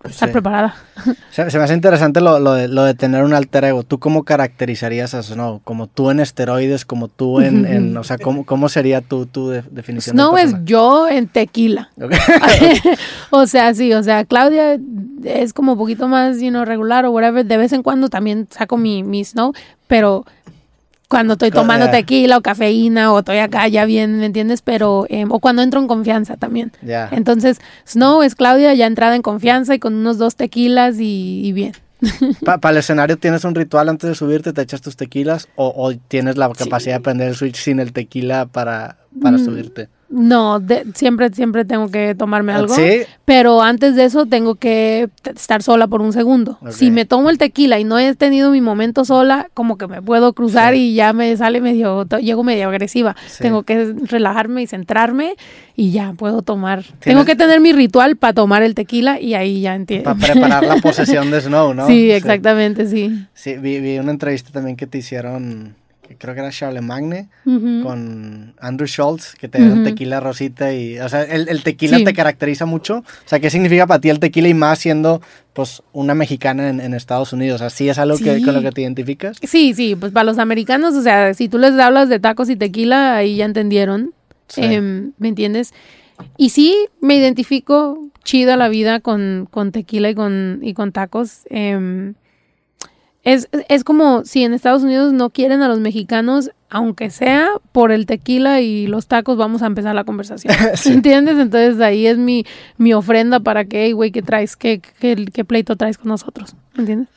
estar 0.10 0.32
preparada. 0.32 0.76
Se, 1.32 1.44
me 1.44 1.64
hace 1.64 1.74
interesante 1.74 2.22
lo, 2.22 2.40
lo, 2.40 2.54
de, 2.54 2.68
lo, 2.68 2.84
de, 2.84 2.94
tener 2.94 3.24
un 3.24 3.34
alter 3.34 3.66
ego. 3.66 3.84
¿Tú 3.84 4.00
cómo 4.00 4.24
caracterizarías 4.24 5.14
a 5.14 5.24
Snow? 5.24 5.62
¿Como 5.64 5.88
tú 5.88 6.10
en 6.12 6.20
esteroides? 6.20 6.86
¿Como 6.86 7.08
tú 7.08 7.42
en...? 7.42 7.66
en 7.66 7.98
o 7.98 8.04
sea, 8.04 8.18
¿cómo, 8.18 8.46
¿cómo, 8.46 8.70
sería 8.70 9.02
tu, 9.02 9.26
tu 9.26 9.50
definición? 9.50 10.16
Snow 10.16 10.38
es 10.38 10.54
yo 10.64 11.08
en 11.08 11.28
tequila. 11.28 11.90
o 13.30 13.48
sea, 13.48 13.74
sí, 13.74 13.94
o 13.94 14.04
sea, 14.04 14.26
Claudia 14.26 14.78
es 15.24 15.54
como 15.54 15.74
un 15.74 15.78
poquito 15.78 16.08
más, 16.08 16.40
you 16.40 16.50
know, 16.50 16.66
regular 16.66 17.06
o 17.06 17.12
whatever. 17.12 17.46
De 17.46 17.58
vez 17.58 17.74
en 17.74 17.84
cuando 17.84 18.10
también 18.10 18.48
saco 18.50 18.78
mi, 18.78 19.04
mi 19.04 19.24
Snow, 19.24 19.54
pero 19.88 20.26
cuando 21.16 21.36
estoy 21.36 21.50
tomando 21.50 21.90
tequila 21.90 22.38
o 22.38 22.42
cafeína 22.42 23.14
o 23.14 23.20
estoy 23.20 23.38
acá 23.38 23.70
ya 23.70 23.86
bien, 23.86 24.20
¿me 24.20 24.26
entiendes? 24.26 24.62
Pero, 24.62 25.06
em, 25.08 25.32
o 25.32 25.40
cuando 25.40 25.62
entro 25.62 25.80
en 25.80 25.88
confianza 25.88 26.36
también. 26.36 26.74
Entonces, 27.12 27.62
Snow 27.88 28.22
es 28.22 28.36
Claudia 28.36 28.74
ya 28.74 28.86
entrada 28.86 29.16
en 29.16 29.22
confianza 29.22 29.74
y 29.74 29.80
con 29.80 29.94
unos 29.94 30.18
dos 30.18 30.36
tequilas 30.36 30.98
y, 31.00 31.54
bien. 31.54 31.72
Para 32.44 32.60
el 32.72 32.78
escenario, 32.80 33.18
¿tienes 33.18 33.46
un 33.46 33.56
ritual 33.56 33.88
antes 33.88 34.10
de 34.10 34.16
subirte? 34.16 34.52
¿Te 34.52 34.62
echas 34.62 34.82
tus 34.82 34.98
tequilas? 34.98 35.48
¿O, 35.56 35.94
tienes 36.10 36.36
la 36.36 36.52
capacidad 36.52 36.96
de 36.96 37.00
prender 37.00 37.30
el 37.30 37.36
switch 37.36 37.56
sin 37.56 37.80
el 37.80 37.94
tequila 37.94 38.48
para, 38.48 38.98
para 39.22 39.38
mm, 39.38 39.46
subirte? 39.46 39.88
No, 40.08 40.62
siempre, 40.94 41.30
siempre 41.30 41.66
tengo 41.66 41.90
que 41.90 42.14
tomarme 42.16 42.54
algo. 42.54 42.76
Pero 43.26 43.62
antes 43.62 43.96
de 43.96 44.06
eso 44.06 44.26
tengo 44.26 44.56
que 44.56 45.10
estar 45.24 45.64
sola 45.64 45.88
por 45.88 46.02
un 46.02 46.14
segundo. 46.14 46.60
Si 46.70 46.92
me 46.92 47.06
tomo 47.06 47.30
el 47.30 47.38
tequila 47.38 47.80
y 47.80 47.84
no 47.84 47.98
he 47.98 48.14
tenido 48.16 48.52
mi 48.52 48.62
momento 48.62 49.04
sola, 49.04 49.50
como 49.54 49.78
que 49.78 49.88
me 49.88 50.02
puedo 50.02 50.34
cruzar 50.34 50.76
y 50.76 50.94
ya 50.94 51.12
me 51.14 51.36
sale 51.38 51.60
medio, 51.60 52.06
llego 52.20 52.44
medio 52.44 52.70
agresiva. 52.70 53.16
Tengo 53.40 53.64
que 53.64 53.94
relajarme 54.04 54.62
y 54.62 54.68
centrarme 54.68 55.36
y 55.76 55.92
ya 55.92 56.14
puedo 56.14 56.42
tomar. 56.44 56.84
Tengo 57.00 57.26
que 57.26 57.36
tener 57.36 57.60
mi 57.60 57.74
ritual 57.74 58.16
para 58.16 58.34
tomar 58.34 58.64
el 58.64 58.76
tequila 58.76 59.20
y 59.20 59.34
ahí 59.34 59.62
ya 59.62 59.76
entiendo. 59.76 60.06
Para 60.06 60.34
preparar 60.34 60.64
la 60.66 60.76
posesión 60.82 61.32
de 61.32 61.42
Snow, 61.42 61.74
¿no? 61.74 61.88
Sí, 61.88 62.12
exactamente, 62.12 62.88
sí. 62.88 63.26
Sí, 63.34 63.58
vi, 63.58 63.80
vi 63.80 63.98
una 63.98 64.12
entrevista 64.12 64.52
también 64.52 64.78
que 64.78 64.88
te 64.88 65.00
hicieron 65.00 65.76
creo 66.18 66.34
que 66.34 66.40
era 66.40 66.52
Charlemagne, 66.52 67.30
con 67.44 68.54
Andrew 68.60 68.88
Schultz, 68.88 69.36
que 69.36 69.48
te 69.48 69.62
dio 69.62 69.84
tequila 69.84 70.20
rosita 70.20 70.74
y, 70.74 71.00
o 71.00 71.10
sea, 71.10 71.24
el, 71.24 71.64
tequila 71.64 71.98
te 72.04 72.14
caracteriza 72.14 72.66
mucho. 72.66 72.98
O 72.98 73.28
sea, 73.28 73.40
¿qué 73.40 73.50
significa 73.50 73.88
para 73.88 74.00
ti 74.00 74.10
el 74.10 74.20
tequila 74.20 74.48
y 74.48 74.54
más 74.54 74.80
siendo, 74.80 75.22
pues, 75.54 75.82
una 75.94 76.14
mexicana 76.14 76.70
en, 76.70 76.94
Estados 76.94 77.34
Unidos? 77.34 77.62
¿Así 77.62 77.90
es 77.90 77.98
algo 77.98 78.18
que, 78.18 78.42
con 78.42 78.54
lo 78.54 78.62
que 78.62 78.72
te 78.72 78.82
identificas? 78.82 79.38
Sí, 79.42 79.74
sí, 79.74 79.96
pues 79.96 80.12
para 80.12 80.26
los 80.26 80.38
americanos, 80.38 80.96
o 80.96 81.02
sea, 81.02 81.34
si 81.34 81.50
tú 81.50 81.58
les 81.58 81.78
hablas 81.80 82.10
de 82.10 82.20
tacos 82.20 82.50
y 82.50 82.56
tequila, 82.56 83.16
ahí 83.16 83.38
ya 83.38 83.46
entendieron, 83.46 84.14
em, 84.58 85.14
¿me 85.18 85.30
entiendes? 85.30 85.74
Y 86.38 86.50
sí, 86.50 86.88
me 87.02 87.16
identifico 87.16 88.10
chida 88.24 88.56
la 88.56 88.70
vida 88.70 89.00
con, 89.02 89.48
con 89.52 89.72
tequila 89.72 90.10
y 90.10 90.16
con, 90.16 90.60
y 90.62 90.74
con 90.74 90.92
tacos. 90.92 91.42
Eh, 91.50 92.14
es, 93.26 93.50
es 93.70 93.84
como 93.84 94.24
si 94.24 94.44
en 94.44 94.54
Estados 94.54 94.84
Unidos 94.84 95.12
no 95.12 95.32
quieren 95.32 95.64
a 95.64 95.68
los 95.68 95.80
mexicanos, 95.80 96.52
aunque 96.70 97.10
sea 97.10 97.50
por 97.72 97.92
el 97.92 98.06
tequila 98.06 98.62
y 98.62 98.86
los 98.86 99.08
tacos, 99.08 99.36
vamos 99.36 99.64
a 99.64 99.66
empezar 99.66 99.96
la 99.96 100.04
conversación. 100.04 100.54
¿Entiendes? 100.86 101.40
Entonces 101.40 101.82
ahí 101.82 102.06
es 102.06 102.20
mi, 102.20 102.46
mi 102.78 102.94
ofrenda 102.94 103.40
para 103.40 103.66
que, 103.66 103.92
güey, 103.94 104.12
¿qué 104.12 104.22
traes? 104.22 104.56
¿Qué, 104.56 104.80
qué, 105.00 105.26
qué 105.34 105.44
pleito 105.44 105.76
traes 105.76 105.98
con 105.98 106.10
nosotros? 106.10 106.56
¿Entiendes? 106.78 107.10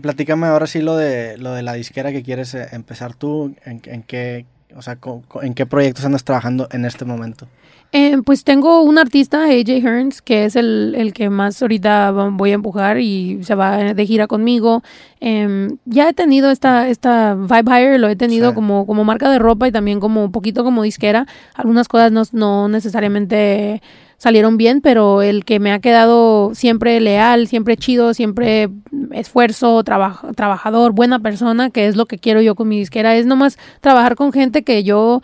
platícame 0.00 0.46
ahora 0.46 0.68
sí 0.68 0.80
lo 0.80 0.96
de, 0.96 1.36
lo 1.38 1.54
de 1.54 1.62
la 1.62 1.72
disquera 1.72 2.12
que 2.12 2.22
quieres 2.22 2.54
eh, 2.54 2.68
empezar 2.70 3.14
tú, 3.14 3.56
en, 3.64 3.80
en 3.84 4.04
qué, 4.04 4.46
o 4.76 4.82
sea, 4.82 4.98
¿en 5.42 5.54
qué 5.54 5.66
proyectos 5.66 6.04
andas 6.04 6.24
trabajando 6.24 6.68
en 6.72 6.84
este 6.84 7.04
momento? 7.04 7.46
Eh, 7.94 8.16
pues 8.24 8.42
tengo 8.42 8.82
un 8.82 8.96
artista, 8.96 9.44
AJ 9.44 9.68
Hearns, 9.68 10.22
que 10.22 10.46
es 10.46 10.56
el, 10.56 11.12
que 11.14 11.28
más 11.28 11.60
ahorita 11.60 12.10
voy 12.10 12.52
a 12.52 12.54
empujar 12.54 12.98
y 12.98 13.44
se 13.44 13.54
va 13.54 13.92
de 13.92 14.06
gira 14.06 14.26
conmigo. 14.26 14.82
Em, 15.20 15.76
ya 15.84 16.08
he 16.08 16.14
tenido 16.14 16.50
esta, 16.50 16.88
esta 16.88 17.34
Vibe 17.34 17.70
Hire, 17.70 17.98
lo 17.98 18.08
he 18.08 18.16
tenido 18.16 18.54
como, 18.54 18.86
como 18.86 19.04
marca 19.04 19.30
de 19.30 19.38
ropa 19.38 19.68
y 19.68 19.72
también 19.72 20.00
como 20.00 20.24
un 20.24 20.32
poquito 20.32 20.64
como 20.64 20.82
disquera. 20.82 21.26
Algunas 21.54 21.86
cosas 21.86 22.12
no, 22.12 22.22
no 22.32 22.68
necesariamente 22.68 23.82
salieron 24.22 24.56
bien, 24.56 24.82
pero 24.82 25.20
el 25.20 25.44
que 25.44 25.58
me 25.58 25.72
ha 25.72 25.80
quedado 25.80 26.54
siempre 26.54 27.00
leal, 27.00 27.48
siempre 27.48 27.76
chido, 27.76 28.14
siempre 28.14 28.70
esfuerzo, 29.10 29.82
trabajador, 29.82 30.92
buena 30.92 31.18
persona, 31.18 31.70
que 31.70 31.88
es 31.88 31.96
lo 31.96 32.06
que 32.06 32.18
quiero 32.18 32.40
yo 32.40 32.54
con 32.54 32.68
mi 32.68 32.78
disquera, 32.78 33.16
es 33.16 33.26
nomás 33.26 33.58
trabajar 33.80 34.14
con 34.14 34.32
gente 34.32 34.62
que 34.62 34.84
yo 34.84 35.22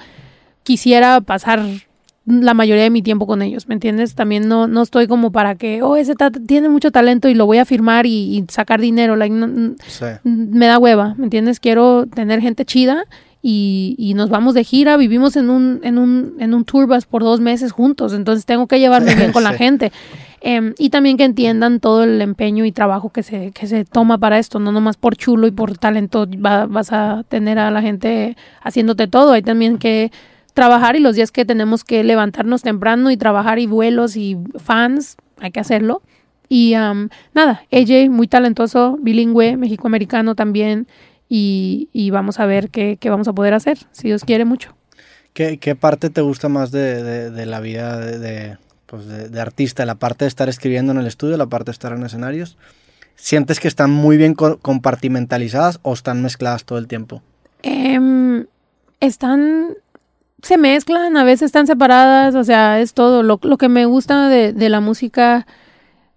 quisiera 0.65 1.21
pasar 1.21 1.65
la 2.27 2.55
mayoría 2.55 2.83
de 2.83 2.91
mi 2.91 3.01
tiempo 3.01 3.29
con 3.29 3.41
ellos, 3.41 3.69
¿me 3.69 3.75
entiendes? 3.75 4.17
También 4.17 4.49
no, 4.49 4.67
no 4.67 4.83
estoy 4.83 5.07
como 5.07 5.31
para 5.31 5.55
que, 5.55 5.81
oh, 5.81 5.95
ese 5.95 6.17
tiene 6.49 6.69
mucho 6.69 6.91
talento 6.91 7.29
y 7.29 7.35
lo 7.35 7.47
voy 7.47 7.59
a 7.59 7.65
firmar 7.65 8.05
y, 8.05 8.45
sacar 8.49 8.81
dinero. 8.81 9.15
Like, 9.15 9.33
Me 10.25 10.67
da 10.67 10.77
hueva, 10.77 11.15
¿me 11.17 11.25
entiendes? 11.27 11.61
Quiero 11.61 12.07
tener 12.07 12.41
gente 12.41 12.65
chida 12.65 13.05
y, 13.51 13.95
y, 13.97 14.13
nos 14.13 14.29
vamos 14.29 14.53
de 14.53 14.63
gira, 14.63 14.99
vivimos 14.99 15.35
en 15.35 15.49
un, 15.49 15.81
en 15.83 15.97
un, 15.97 16.35
en 16.39 16.53
un 16.53 16.67
tour 16.67 16.87
bus 16.87 17.07
por 17.07 17.23
dos 17.23 17.41
meses 17.41 17.73
juntos, 17.73 18.13
entonces 18.13 18.45
tengo 18.45 18.67
que 18.67 18.79
llevarme 18.79 19.15
bien 19.15 19.33
con 19.33 19.43
la 19.43 19.53
gente. 19.55 19.91
Em, 20.43 20.75
y 20.77 20.91
también 20.91 21.17
que 21.17 21.25
entiendan 21.25 21.81
todo 21.81 22.05
el 22.05 22.21
empeño 22.21 22.67
y 22.67 22.73
trabajo 22.73 23.09
que 23.09 23.23
se, 23.23 23.51
que 23.53 23.67
se 23.67 23.87
toma 23.87 24.19
para 24.19 24.39
esto, 24.39 24.59
no 24.59 24.71
nomás 24.71 24.99
por 24.99 25.17
chulo 25.17 25.47
y 25.47 25.51
por 25.51 25.79
talento 25.79 26.27
vas 26.37 26.93
a 26.93 27.25
tener 27.27 27.59
a 27.59 27.71
la 27.71 27.81
gente 27.81 28.37
haciéndote 28.63 29.07
todo, 29.07 29.33
hay 29.33 29.41
también 29.41 29.79
que 29.79 30.13
trabajar 30.53 30.97
y 30.97 31.01
los 31.01 31.17
días 31.17 31.33
que 31.33 31.47
tenemos 31.47 31.85
que 31.85 32.05
levantarnos 32.05 32.61
temprano 32.61 33.11
y 33.11 33.17
trabajar 33.17 33.59
y 33.59 33.67
vuelos 33.67 34.15
y 34.19 34.37
fans, 34.59 35.17
hay 35.41 35.53
que 35.53 35.61
hacerlo. 35.61 36.03
Y 36.51 36.75
nada, 37.35 37.63
AJ, 37.73 38.11
muy 38.11 38.29
talentoso, 38.29 38.99
bilingüe, 39.01 39.57
mexicoamericano 39.57 40.35
también, 40.35 40.87
y, 41.29 42.11
vamos 42.11 42.41
a 42.41 42.47
ver 42.47 42.71
qué, 42.71 42.99
vamos 43.05 43.29
a 43.29 43.33
poder 43.33 43.55
hacer, 43.55 43.79
si 43.93 44.09
Dios 44.09 44.25
quiere 44.25 44.45
mucho. 44.45 44.75
¿Qué, 45.35 45.59
qué 45.59 45.75
parte 45.75 46.11
te 46.11 46.21
gusta 46.21 46.49
más 46.49 46.71
de, 46.71 47.31
de, 47.31 47.47
la 47.47 47.61
vida 47.61 47.99
de, 47.99 48.57
pues 48.87 49.07
de, 49.07 49.41
artista? 49.41 49.85
¿La 49.87 49.97
parte 49.97 50.25
de 50.25 50.29
estar 50.29 50.49
escribiendo 50.49 50.93
en 50.93 50.99
el 50.99 51.07
estudio, 51.07 51.37
la 51.37 51.47
parte 51.47 51.67
de 51.67 51.73
estar 51.73 51.93
en 51.93 52.03
escenarios? 52.05 52.57
¿Sientes 53.15 53.61
que 53.61 53.69
están 53.69 53.91
muy 53.91 54.17
bien 54.17 54.35
compartimentalizadas 54.35 55.81
o 55.83 55.93
están 55.93 56.23
mezcladas 56.23 56.65
todo 56.65 56.79
el 56.79 56.87
tiempo? 56.87 57.23
Em, 57.63 58.47
están 59.01 59.77
se 60.43 60.57
mezclan, 60.57 61.17
a 61.17 61.25
veces 61.25 61.47
están 61.47 61.67
separadas, 61.67 62.35
o 62.35 62.45
sea, 62.45 62.81
es 62.81 62.95
todo. 62.95 63.23
Lo, 63.23 63.41
lo 63.43 63.59
que 63.59 63.69
me 63.69 63.87
gusta 63.87 64.29
de, 64.29 64.53
de, 64.53 64.69
la 64.69 64.81
música, 64.81 65.47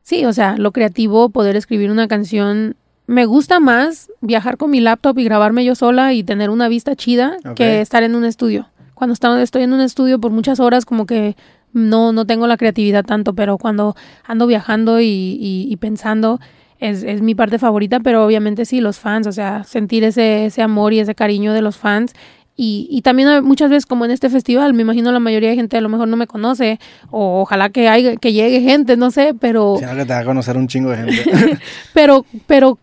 sí, 0.04 0.26
o 0.26 0.34
sea, 0.34 0.58
lo 0.58 0.72
creativo, 0.72 1.30
poder 1.30 1.56
escribir 1.56 1.90
una 1.92 2.08
canción. 2.08 2.76
Me 3.12 3.26
gusta 3.26 3.60
más 3.60 4.10
viajar 4.22 4.56
con 4.56 4.72
mi 4.72 4.80
laptop 4.80 5.20
y 5.20 5.26
grabarme 5.26 5.66
yo 5.66 5.76
sola 5.76 6.14
y 6.14 6.24
tener 6.24 6.50
una 6.50 6.70
vista 6.70 6.96
chida 6.96 7.36
que 7.58 7.82
estar 7.82 8.04
en 8.04 8.16
un 8.16 8.24
estudio. 8.24 8.70
Cuando 8.94 9.14
estoy 9.42 9.64
en 9.64 9.74
un 9.74 9.82
estudio 9.82 10.18
por 10.18 10.32
muchas 10.32 10.62
horas, 10.62 10.86
como 10.86 11.06
que 11.06 11.36
no, 11.74 12.14
no 12.14 12.26
tengo 12.26 12.48
la 12.48 12.56
creatividad 12.56 13.04
tanto, 13.04 13.34
pero 13.34 13.58
cuando 13.58 13.98
ando 14.24 14.48
viajando 14.48 15.02
y, 15.02 15.08
y, 15.08 15.68
y 15.70 15.76
pensando, 15.76 16.40
es, 16.80 17.04
es, 17.04 17.22
mi 17.22 17.36
parte 17.36 17.60
favorita, 17.60 18.00
pero 18.00 18.26
obviamente 18.26 18.64
sí, 18.64 18.80
los 18.80 18.98
fans, 18.98 19.28
o 19.28 19.34
sea, 19.34 19.66
sentir 19.66 20.06
ese, 20.06 20.46
ese 20.46 20.62
amor 20.62 20.94
y 20.94 21.02
ese 21.02 21.14
cariño 21.14 21.52
de 21.52 21.62
los 21.62 21.76
fans 21.76 22.14
y, 22.56 22.88
y, 22.90 23.02
también 23.02 23.44
muchas 23.44 23.70
veces 23.70 23.86
como 23.86 24.06
en 24.06 24.12
este 24.12 24.30
festival, 24.30 24.74
me 24.74 24.84
imagino 24.84 25.12
la 25.12 25.20
mayoría 25.20 25.50
de 25.50 25.56
gente 25.56 25.78
a 25.78 25.82
lo 25.82 25.90
mejor 25.90 26.08
no 26.08 26.16
me 26.16 26.28
conoce, 26.28 26.80
o 27.10 27.42
ojalá 27.42 27.72
que 27.72 27.90
haya, 27.90 28.16
que 28.18 28.34
llegue 28.34 28.62
gente, 28.62 28.98
no 28.98 29.10
sé, 29.10 29.34
pero... 29.40 29.78
Sí, 29.80 29.86
que 29.86 30.06
te 30.06 30.14
va 30.14 30.20
a 30.20 30.26
conocer 30.26 30.58
un 30.58 30.68
chingo 30.68 30.92
de 30.92 30.98
gente. 30.98 31.60
pero, 31.94 32.26
pero, 32.48 32.78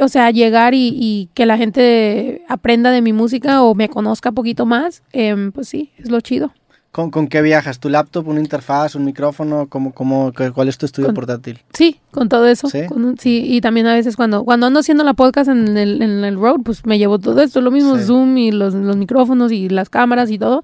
o 0.00 0.08
sea, 0.08 0.30
llegar 0.30 0.74
y, 0.74 0.88
y, 0.92 1.28
que 1.34 1.46
la 1.46 1.56
gente 1.56 2.44
aprenda 2.48 2.90
de 2.90 3.02
mi 3.02 3.12
música 3.12 3.62
o 3.62 3.74
me 3.74 3.88
conozca 3.88 4.30
un 4.30 4.34
poquito 4.34 4.66
más, 4.66 5.02
eh, 5.12 5.50
pues 5.54 5.68
sí, 5.68 5.92
es 5.98 6.10
lo 6.10 6.20
chido. 6.20 6.52
¿Con, 6.94 7.10
¿Con, 7.10 7.26
qué 7.26 7.42
viajas? 7.42 7.80
¿Tu 7.80 7.88
laptop, 7.88 8.28
una 8.28 8.38
interfaz, 8.38 8.94
un 8.94 9.04
micrófono? 9.04 9.66
¿Cómo, 9.68 9.92
cómo, 9.92 10.32
¿Cuál 10.54 10.68
es 10.68 10.78
tu 10.78 10.86
estudio 10.86 11.12
portátil? 11.12 11.58
Sí, 11.72 11.98
con 12.12 12.28
todo 12.28 12.46
eso. 12.46 12.68
¿Sí? 12.68 12.82
sí, 13.18 13.42
y 13.48 13.60
también 13.60 13.88
a 13.88 13.94
veces 13.94 14.14
cuando, 14.14 14.44
cuando 14.44 14.66
ando 14.66 14.78
haciendo 14.78 15.02
la 15.02 15.14
podcast 15.14 15.50
en 15.50 15.76
el, 15.76 16.00
en 16.00 16.22
el 16.22 16.36
road, 16.36 16.60
pues 16.64 16.86
me 16.86 16.96
llevo 16.96 17.18
todo 17.18 17.42
esto, 17.42 17.60
lo 17.60 17.72
mismo 17.72 17.98
Zoom 17.98 18.38
y 18.38 18.52
los, 18.52 18.74
los, 18.74 18.96
micrófonos 18.96 19.50
y 19.50 19.68
las 19.68 19.90
cámaras 19.90 20.30
y 20.30 20.38
todo. 20.38 20.62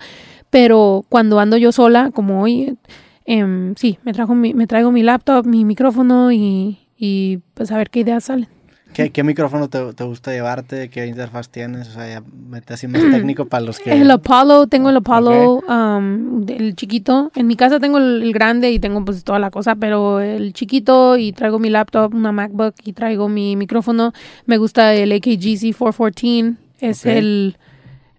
Pero 0.51 1.05
cuando 1.09 1.41
ando 1.41 1.57
yo 1.57 1.73
sola, 1.73 2.13
como 2.13 2.43
hoy, 2.43 2.79
eh, 3.27 3.75
sí, 3.75 3.99
me, 4.05 4.13
trajo 4.13 4.37
mi, 4.37 4.55
me 4.55 4.69
traigo 4.69 4.93
mi 4.93 5.03
laptop, 5.03 5.45
mi 5.45 5.65
micrófono 5.65 6.31
y, 6.31 6.79
y 6.97 7.39
pues 7.55 7.73
a 7.73 7.77
ver 7.77 7.91
qué 7.91 8.01
ideas 8.01 8.23
salen. 8.23 8.49
¿Qué, 8.93 9.25
micrófono 9.25 9.69
te, 9.69 10.05
gusta 10.05 10.33
llevarte? 10.33 10.89
¿Qué 10.91 11.07
interfaz 11.07 11.49
tienes? 11.49 11.89
O 11.89 11.93
sea, 11.93 12.09
ya 12.09 12.23
mete 12.49 12.75
así 12.75 12.87
más 12.89 13.01
técnico 13.11 13.47
para 13.47 13.65
los 13.65 13.79
que... 13.79 13.93
El 13.93 14.11
Apollo, 14.11 14.67
tengo 14.67 14.91
el 14.91 14.97
Apollo, 14.97 15.61
um, 15.61 16.45
el 16.49 16.75
chiquito. 16.75 17.31
En 17.35 17.47
mi 17.47 17.57
casa 17.57 17.79
tengo 17.79 17.99
el, 17.99 18.33
grande 18.33 18.71
y 18.71 18.79
tengo 18.79 19.05
pues 19.05 19.23
toda 19.25 19.39
la 19.39 19.51
cosa, 19.51 19.77
pero 19.77 20.21
el 20.21 20.53
chiquito 20.53 21.17
y 21.17 21.33
traigo 21.33 21.59
mi 21.59 21.71
laptop, 21.71 22.15
una 22.15 22.33
MacBook 22.33 22.75
y 22.85 22.93
traigo 22.93 23.29
mi 23.29 23.57
micrófono. 23.57 24.13
Me 24.47 24.59
gusta 24.59 24.95
el 24.95 25.13
AKGC 25.13 25.77
414. 25.77 26.55
Es 26.81 27.07
el... 27.07 27.57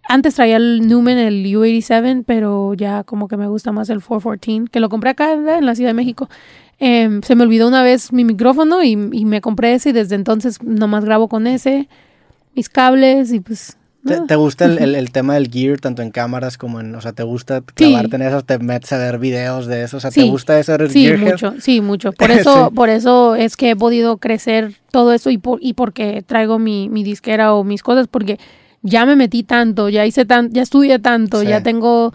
Antes 0.07 0.35
traía 0.35 0.57
el 0.57 0.87
Newman, 0.87 1.17
el 1.17 1.45
U87, 1.45 2.23
pero 2.25 2.73
ya 2.73 3.03
como 3.03 3.27
que 3.27 3.37
me 3.37 3.47
gusta 3.47 3.71
más 3.71 3.89
el 3.89 4.01
414, 4.01 4.69
que 4.71 4.79
lo 4.79 4.89
compré 4.89 5.11
acá 5.11 5.33
en 5.33 5.65
la 5.65 5.75
Ciudad 5.75 5.89
de 5.89 5.93
México. 5.93 6.27
Em, 6.83 7.21
se 7.21 7.35
me 7.35 7.43
olvidó 7.43 7.67
una 7.67 7.83
vez 7.83 8.11
mi 8.11 8.25
micrófono 8.25 8.83
y, 8.83 8.95
me 8.95 9.39
compré 9.39 9.75
ese 9.75 9.89
y 9.89 9.91
desde 9.91 10.15
entonces 10.15 10.63
nomás 10.63 11.05
grabo 11.05 11.27
con 11.27 11.45
ese, 11.45 11.87
mis 12.55 12.69
cables 12.69 13.31
y 13.31 13.39
pues... 13.39 13.77
¿Te, 14.27 14.35
gusta 14.35 14.65
el, 14.79 15.11
tema 15.11 15.35
del 15.35 15.51
gear, 15.51 15.79
tanto 15.79 16.01
en 16.01 16.09
cámaras 16.09 16.57
como 16.57 16.79
en, 16.79 16.95
o 16.95 16.99
sea, 16.99 17.13
te 17.13 17.21
gusta 17.21 17.61
clavarte 17.61 18.15
en 18.15 18.23
eso, 18.23 18.41
te 18.41 18.57
metes 18.57 18.91
a 18.93 18.97
ver 18.97 19.19
videos 19.19 19.67
de 19.67 19.83
eso, 19.83 19.97
o 19.97 19.99
sea, 19.99 20.09
¿te 20.09 20.23
gusta 20.23 20.59
eso? 20.59 20.73
¿Eres 20.73 20.91
sí, 20.91 21.07
mucho, 21.13 21.53
sí, 21.59 21.81
mucho. 21.81 22.11
Por 22.17 22.31
eso, 22.31 22.71
por 22.71 22.89
eso 22.89 23.35
es 23.35 23.57
que 23.57 23.69
he 23.69 23.75
podido 23.75 24.17
crecer 24.17 24.73
todo 24.89 25.13
eso 25.13 25.29
y, 25.29 25.37
por, 25.37 25.59
y 25.61 25.73
porque 25.73 26.23
traigo 26.25 26.57
mi, 26.57 26.89
mi 26.89 27.03
disquera 27.03 27.53
o 27.53 27.63
mis 27.63 27.83
cosas, 27.83 28.07
porque 28.07 28.39
ya 28.81 29.05
me 29.05 29.15
metí 29.15 29.43
tanto, 29.43 29.87
ya 29.89 30.07
hice 30.07 30.25
tan, 30.25 30.51
ya 30.51 30.63
estudié 30.63 30.97
tanto, 30.97 31.43
ya 31.43 31.61
tengo 31.61 32.11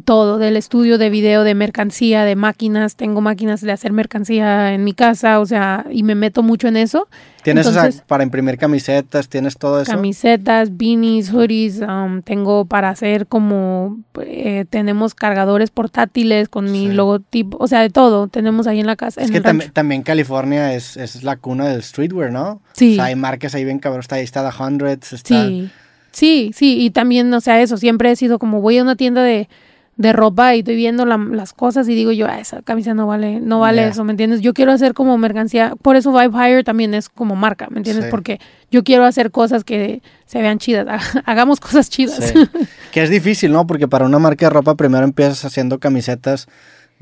todo, 0.00 0.38
del 0.38 0.56
estudio 0.56 0.96
de 0.96 1.10
video, 1.10 1.44
de 1.44 1.54
mercancía, 1.54 2.24
de 2.24 2.36
máquinas. 2.36 2.96
Tengo 2.96 3.20
máquinas 3.20 3.60
de 3.60 3.72
hacer 3.72 3.92
mercancía 3.92 4.72
en 4.72 4.84
mi 4.84 4.94
casa, 4.94 5.40
o 5.40 5.46
sea, 5.46 5.84
y 5.90 6.02
me 6.02 6.14
meto 6.14 6.42
mucho 6.42 6.68
en 6.68 6.76
eso. 6.76 7.08
¿Tienes 7.42 7.68
para 8.06 8.22
imprimir 8.22 8.56
camisetas? 8.56 9.28
¿Tienes 9.28 9.58
todo 9.58 9.82
eso? 9.82 9.90
Camisetas, 9.90 10.76
beanies, 10.76 11.30
hoodies. 11.30 11.80
Um, 11.80 12.22
tengo 12.22 12.64
para 12.64 12.88
hacer 12.88 13.26
como, 13.26 13.98
eh, 14.20 14.64
tenemos 14.70 15.14
cargadores 15.14 15.70
portátiles 15.70 16.48
con 16.48 16.70
mi 16.70 16.90
logotipo, 16.90 17.56
o 17.60 17.66
sea, 17.66 17.80
de 17.80 17.90
todo. 17.90 18.28
Tenemos 18.28 18.66
ahí 18.66 18.80
en 18.80 18.86
la 18.86 18.96
casa. 18.96 19.20
Es 19.20 19.30
que 19.30 19.40
también 19.40 20.02
California 20.02 20.74
es, 20.74 20.96
es, 20.96 21.24
la 21.24 21.36
cuna 21.36 21.68
del 21.68 21.82
streetwear, 21.82 22.32
¿no? 22.32 22.62
Sí. 22.72 22.92
O 22.92 22.94
sea, 22.96 23.04
hay 23.06 23.16
marcas 23.16 23.54
ahí 23.54 23.64
bien 23.64 23.80
cabrón. 23.80 24.00
Está 24.00 24.16
ahí, 24.16 24.24
está 24.24 24.48
The 24.48 24.62
Hundreds, 24.62 25.12
está... 25.12 25.46
Sí. 25.46 25.70
Sí, 26.12 26.50
sí, 26.54 26.76
y 26.78 26.90
también, 26.90 27.32
o 27.32 27.40
sea, 27.40 27.62
eso, 27.62 27.78
siempre 27.78 28.10
he 28.10 28.16
sido 28.16 28.38
como 28.38 28.60
voy 28.60 28.76
a 28.76 28.82
una 28.82 28.96
tienda 28.96 29.22
de, 29.22 29.48
de 29.96 30.12
ropa 30.12 30.54
y 30.54 30.60
estoy 30.60 30.74
viendo 30.76 31.04
las 31.04 31.52
cosas 31.52 31.88
y 31.88 31.94
digo 31.94 32.12
yo, 32.12 32.26
ah, 32.26 32.40
esa 32.40 32.62
camisa 32.62 32.94
no 32.94 33.06
vale, 33.06 33.40
no 33.40 33.60
vale 33.60 33.88
eso, 33.88 34.04
¿me 34.04 34.12
entiendes? 34.12 34.40
Yo 34.40 34.54
quiero 34.54 34.72
hacer 34.72 34.94
como 34.94 35.16
mercancía, 35.18 35.74
por 35.80 35.96
eso 35.96 36.12
Vibe 36.12 36.32
Hire 36.34 36.64
también 36.64 36.94
es 36.94 37.08
como 37.08 37.36
marca, 37.36 37.68
¿me 37.70 37.78
entiendes? 37.78 38.06
Porque 38.10 38.40
yo 38.70 38.84
quiero 38.84 39.04
hacer 39.04 39.30
cosas 39.30 39.64
que 39.64 40.02
se 40.24 40.40
vean 40.40 40.58
chidas, 40.58 41.02
hagamos 41.26 41.60
cosas 41.60 41.90
chidas. 41.90 42.32
que 42.90 43.02
es 43.02 43.10
difícil, 43.10 43.52
¿no? 43.52 43.66
Porque 43.66 43.86
para 43.86 44.06
una 44.06 44.18
marca 44.18 44.46
de 44.46 44.50
ropa 44.50 44.76
primero 44.76 45.04
empiezas 45.04 45.44
haciendo 45.44 45.78
camisetas 45.78 46.48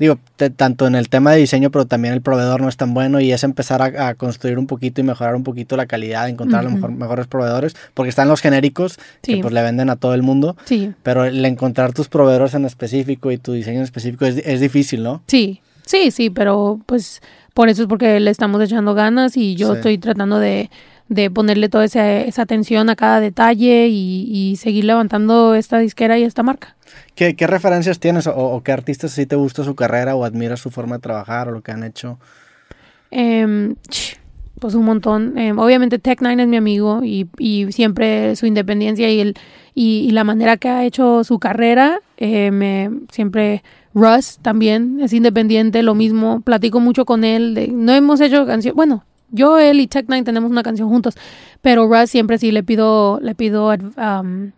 digo, 0.01 0.17
tanto 0.55 0.87
en 0.87 0.95
el 0.95 1.09
tema 1.09 1.31
de 1.31 1.37
diseño, 1.37 1.69
pero 1.69 1.85
también 1.85 2.15
el 2.15 2.21
proveedor 2.21 2.59
no 2.59 2.69
es 2.69 2.75
tan 2.75 2.95
bueno 2.95 3.19
y 3.21 3.31
es 3.31 3.43
empezar 3.43 3.83
a, 3.83 4.15
construir 4.15 4.57
un 4.57 4.65
poquito 4.65 4.99
y 4.99 5.03
mejorar 5.03 5.35
un 5.35 5.43
poquito 5.43 5.77
la 5.77 5.85
calidad, 5.85 6.27
encontrar 6.27 6.67
mejor, 6.67 6.91
mejores 6.91 7.27
proveedores, 7.27 7.75
porque 7.93 8.09
están 8.09 8.27
los 8.27 8.41
genéricos 8.41 8.97
que 9.21 9.37
pues 9.37 9.53
le 9.53 9.61
venden 9.61 9.91
a 9.91 9.97
todo 9.97 10.15
el 10.15 10.23
mundo, 10.23 10.57
sí. 10.65 10.91
pero 11.03 11.25
el 11.25 11.45
encontrar 11.45 11.93
tus 11.93 12.07
proveedores 12.07 12.55
en 12.55 12.65
específico 12.65 13.31
y 13.31 13.37
tu 13.37 13.53
diseño 13.53 13.77
en 13.77 13.83
específico 13.83 14.25
es, 14.25 14.37
es 14.37 14.59
difícil, 14.59 15.03
¿no? 15.03 15.21
Sí, 15.27 15.61
sí, 15.85 16.09
sí, 16.09 16.31
pero 16.31 16.79
pues 16.87 17.21
por 17.53 17.69
eso 17.69 17.83
es 17.83 17.87
porque 17.87 18.19
le 18.19 18.31
estamos 18.31 18.59
echando 18.63 18.95
ganas 18.95 19.37
y 19.37 19.53
yo 19.53 19.75
estoy 19.75 19.99
tratando 19.99 20.39
de 20.39 20.71
de 21.11 21.29
ponerle 21.29 21.67
toda 21.67 21.83
esa, 21.83 22.21
esa 22.21 22.43
atención 22.43 22.89
a 22.89 22.95
cada 22.95 23.19
detalle 23.19 23.89
y, 23.89 24.29
y, 24.31 24.55
seguir 24.55 24.85
levantando 24.85 25.55
esta 25.55 25.77
disquera 25.77 26.17
y 26.17 26.23
esta 26.23 26.41
marca. 26.41 26.77
¿Qué, 27.15 27.35
qué 27.35 27.47
referencias 27.47 27.99
tienes 27.99 28.27
o, 28.27 28.61
qué 28.63 28.71
artistas 28.71 29.11
sí 29.11 29.25
te 29.25 29.35
gusta 29.35 29.65
su 29.65 29.75
carrera 29.75 30.15
o 30.15 30.23
admiras 30.23 30.61
su 30.61 30.71
forma 30.71 30.95
de 30.95 31.01
trabajar 31.01 31.49
o 31.49 31.51
lo 31.51 31.61
que 31.61 31.73
han 31.73 31.83
hecho? 31.83 32.17
Em, 33.11 33.75
pues 34.57 34.73
un 34.73 34.85
montón. 34.85 35.37
Em, 35.37 35.59
obviamente 35.59 35.99
Tech 35.99 36.21
Nine 36.21 36.43
es 36.43 36.47
mi 36.47 36.55
amigo 36.55 37.01
y, 37.03 37.27
y 37.37 37.69
siempre 37.73 38.37
su 38.37 38.45
independencia 38.45 39.09
y, 39.11 39.19
el, 39.19 39.35
y, 39.75 40.11
la 40.11 40.23
manera 40.23 40.55
que 40.55 40.69
ha 40.69 40.85
hecho 40.85 41.25
su 41.25 41.39
carrera, 41.39 41.99
eh, 42.17 42.51
me, 42.51 42.89
siempre... 43.11 43.63
Russ 43.93 44.39
también 44.41 45.01
es 45.01 45.11
independiente, 45.11 45.83
lo 45.83 45.95
mismo, 45.95 46.39
platico 46.39 46.79
mucho 46.79 47.03
con 47.03 47.25
él, 47.25 47.53
de, 47.53 47.67
no 47.67 47.91
hemos 47.91 48.21
hecho 48.21 48.45
canción, 48.45 48.73
bueno, 48.73 49.03
yo, 49.31 49.57
él 49.59 49.79
y 49.79 49.87
Tech 49.87 50.07
Nine 50.09 50.23
tenemos 50.23 50.51
una 50.51 50.63
canción 50.63 50.89
juntos, 50.89 51.15
pero 51.61 51.87
Russ 51.87 52.09
siempre 52.09 52.37
sí 52.37 52.51
le 52.51 52.63
pido, 52.63 53.19
le 53.21 53.33
pido 53.35 53.67
um, 53.97 54.51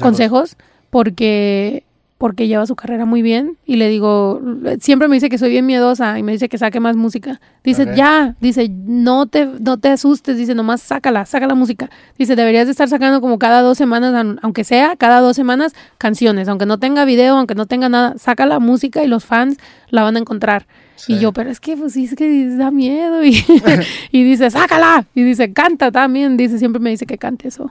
consejos. 0.00 0.56
porque 0.90 1.84
porque 2.16 2.46
lleva 2.46 2.64
su 2.64 2.74
carrera 2.74 3.04
muy 3.04 3.20
bien 3.20 3.58
y 3.66 3.76
le 3.76 3.88
digo, 3.88 4.40
siempre 4.80 5.08
me 5.08 5.16
dice 5.16 5.28
que 5.28 5.36
soy 5.36 5.50
bien 5.50 5.66
miedosa 5.66 6.18
y 6.18 6.22
me 6.22 6.32
dice 6.32 6.48
que 6.48 6.56
saque 6.56 6.80
más 6.80 6.96
música. 6.96 7.38
Dice, 7.64 7.82
ya, 7.96 8.34
dice, 8.40 8.70
no 8.70 9.26
te, 9.26 9.44
no 9.60 9.76
te 9.78 9.88
asustes, 9.88 10.38
dice, 10.38 10.54
nomás 10.54 10.80
sácala, 10.80 11.26
saca 11.26 11.46
la 11.46 11.54
música. 11.54 11.90
Dice, 12.16 12.34
deberías 12.34 12.66
de 12.66 12.70
estar 12.70 12.88
sacando 12.88 13.20
como 13.20 13.38
cada 13.38 13.60
dos 13.60 13.76
semanas, 13.76 14.14
aun- 14.14 14.38
aunque 14.42 14.64
sea 14.64 14.96
cada 14.96 15.20
dos 15.20 15.36
semanas, 15.36 15.74
canciones, 15.98 16.48
aunque 16.48 16.64
no 16.64 16.78
tenga 16.78 17.04
video, 17.04 17.36
aunque 17.36 17.56
no 17.56 17.66
tenga 17.66 17.90
nada, 17.90 18.16
saca 18.16 18.46
la 18.46 18.58
música 18.58 19.02
y 19.04 19.08
los 19.08 19.24
fans 19.26 19.58
la 19.90 20.02
van 20.04 20.16
a 20.16 20.20
encontrar. 20.20 20.66
Sí. 20.96 21.14
Y 21.14 21.18
yo, 21.18 21.32
pero 21.32 21.50
es 21.50 21.60
que, 21.60 21.76
pues 21.76 21.92
sí, 21.94 22.04
es 22.04 22.14
que 22.14 22.48
da 22.56 22.70
miedo. 22.70 23.22
Y, 23.24 23.44
y 24.12 24.24
dice, 24.24 24.50
sácala. 24.50 25.06
Y 25.14 25.22
dice, 25.22 25.52
canta 25.52 25.90
también. 25.90 26.36
Dice, 26.36 26.58
siempre 26.58 26.80
me 26.80 26.90
dice 26.90 27.06
que 27.06 27.18
cante 27.18 27.48
eso. 27.48 27.70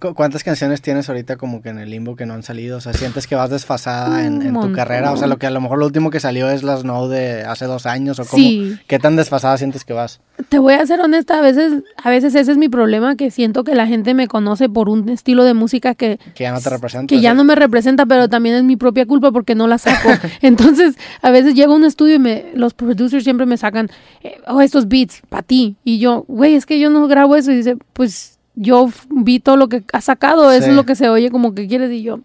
¿Cu- 0.00 0.14
¿Cuántas 0.14 0.42
canciones 0.42 0.82
tienes 0.82 1.08
ahorita 1.08 1.36
como 1.36 1.62
que 1.62 1.68
en 1.68 1.78
el 1.78 1.90
limbo 1.90 2.16
que 2.16 2.26
no 2.26 2.34
han 2.34 2.42
salido? 2.42 2.78
O 2.78 2.80
sea, 2.80 2.92
¿sientes 2.92 3.26
que 3.26 3.34
vas 3.36 3.50
desfasada 3.50 4.24
en, 4.24 4.42
en 4.42 4.54
tu 4.60 4.72
carrera? 4.72 5.12
O 5.12 5.16
sea, 5.16 5.28
lo 5.28 5.38
que 5.38 5.46
a 5.46 5.50
lo 5.50 5.60
mejor 5.60 5.78
lo 5.78 5.86
último 5.86 6.10
que 6.10 6.18
salió 6.20 6.50
es 6.50 6.62
las 6.62 6.80
Snow 6.80 7.08
de 7.08 7.42
hace 7.42 7.66
dos 7.66 7.86
años 7.86 8.18
o 8.18 8.24
cómo. 8.24 8.42
Sí. 8.42 8.76
¿Qué 8.88 8.98
tan 8.98 9.14
desfasada 9.16 9.56
sientes 9.58 9.84
que 9.84 9.92
vas? 9.92 10.20
Te 10.48 10.58
voy 10.58 10.74
a 10.74 10.84
ser 10.86 11.00
honesta, 11.00 11.38
a 11.38 11.42
veces, 11.42 11.82
a 12.02 12.10
veces 12.10 12.34
ese 12.34 12.50
es 12.50 12.58
mi 12.58 12.68
problema, 12.68 13.14
que 13.16 13.30
siento 13.30 13.62
que 13.64 13.74
la 13.76 13.86
gente 13.86 14.14
me 14.14 14.26
conoce 14.26 14.68
por 14.68 14.88
un 14.88 15.08
estilo 15.08 15.44
de 15.44 15.54
música 15.54 15.94
que, 15.94 16.18
Que 16.34 16.44
ya 16.44 16.52
no 16.52 16.60
te 16.60 16.70
representa. 16.70 17.06
que 17.14 17.20
ya 17.20 17.34
no 17.34 17.44
me 17.44 17.54
representa, 17.54 18.06
pero 18.06 18.28
también 18.28 18.56
es 18.56 18.64
mi 18.64 18.76
propia 18.76 19.06
culpa 19.06 19.30
porque 19.30 19.54
no 19.54 19.68
la 19.68 19.78
saco. 19.78 20.08
Entonces, 20.42 20.96
a 21.20 21.30
veces 21.30 21.54
llego 21.54 21.74
a 21.74 21.76
un 21.76 21.84
estudio 21.84 22.16
y 22.16 22.18
me, 22.18 22.46
los 22.54 22.74
producers 22.74 23.24
siempre 23.24 23.46
me 23.46 23.56
sacan, 23.56 23.90
eh, 24.22 24.40
oh, 24.46 24.60
estos 24.60 24.88
beats, 24.88 25.22
para 25.28 25.42
ti. 25.42 25.76
Y 25.84 25.98
yo, 25.98 26.24
güey, 26.28 26.54
es 26.54 26.66
que 26.66 26.78
yo 26.78 26.90
no 26.90 27.06
grabo 27.08 27.36
eso. 27.36 27.52
Y 27.52 27.56
dice, 27.56 27.76
pues 27.92 28.38
yo 28.54 28.90
vi 29.10 29.40
todo 29.40 29.56
lo 29.56 29.68
que 29.68 29.84
has 29.92 30.04
sacado, 30.04 30.50
eso 30.52 30.68
es 30.68 30.74
lo 30.74 30.84
que 30.84 30.94
se 30.94 31.08
oye 31.08 31.30
como 31.30 31.54
que 31.54 31.66
quieres. 31.66 31.90
Y 31.90 32.02
yo, 32.02 32.20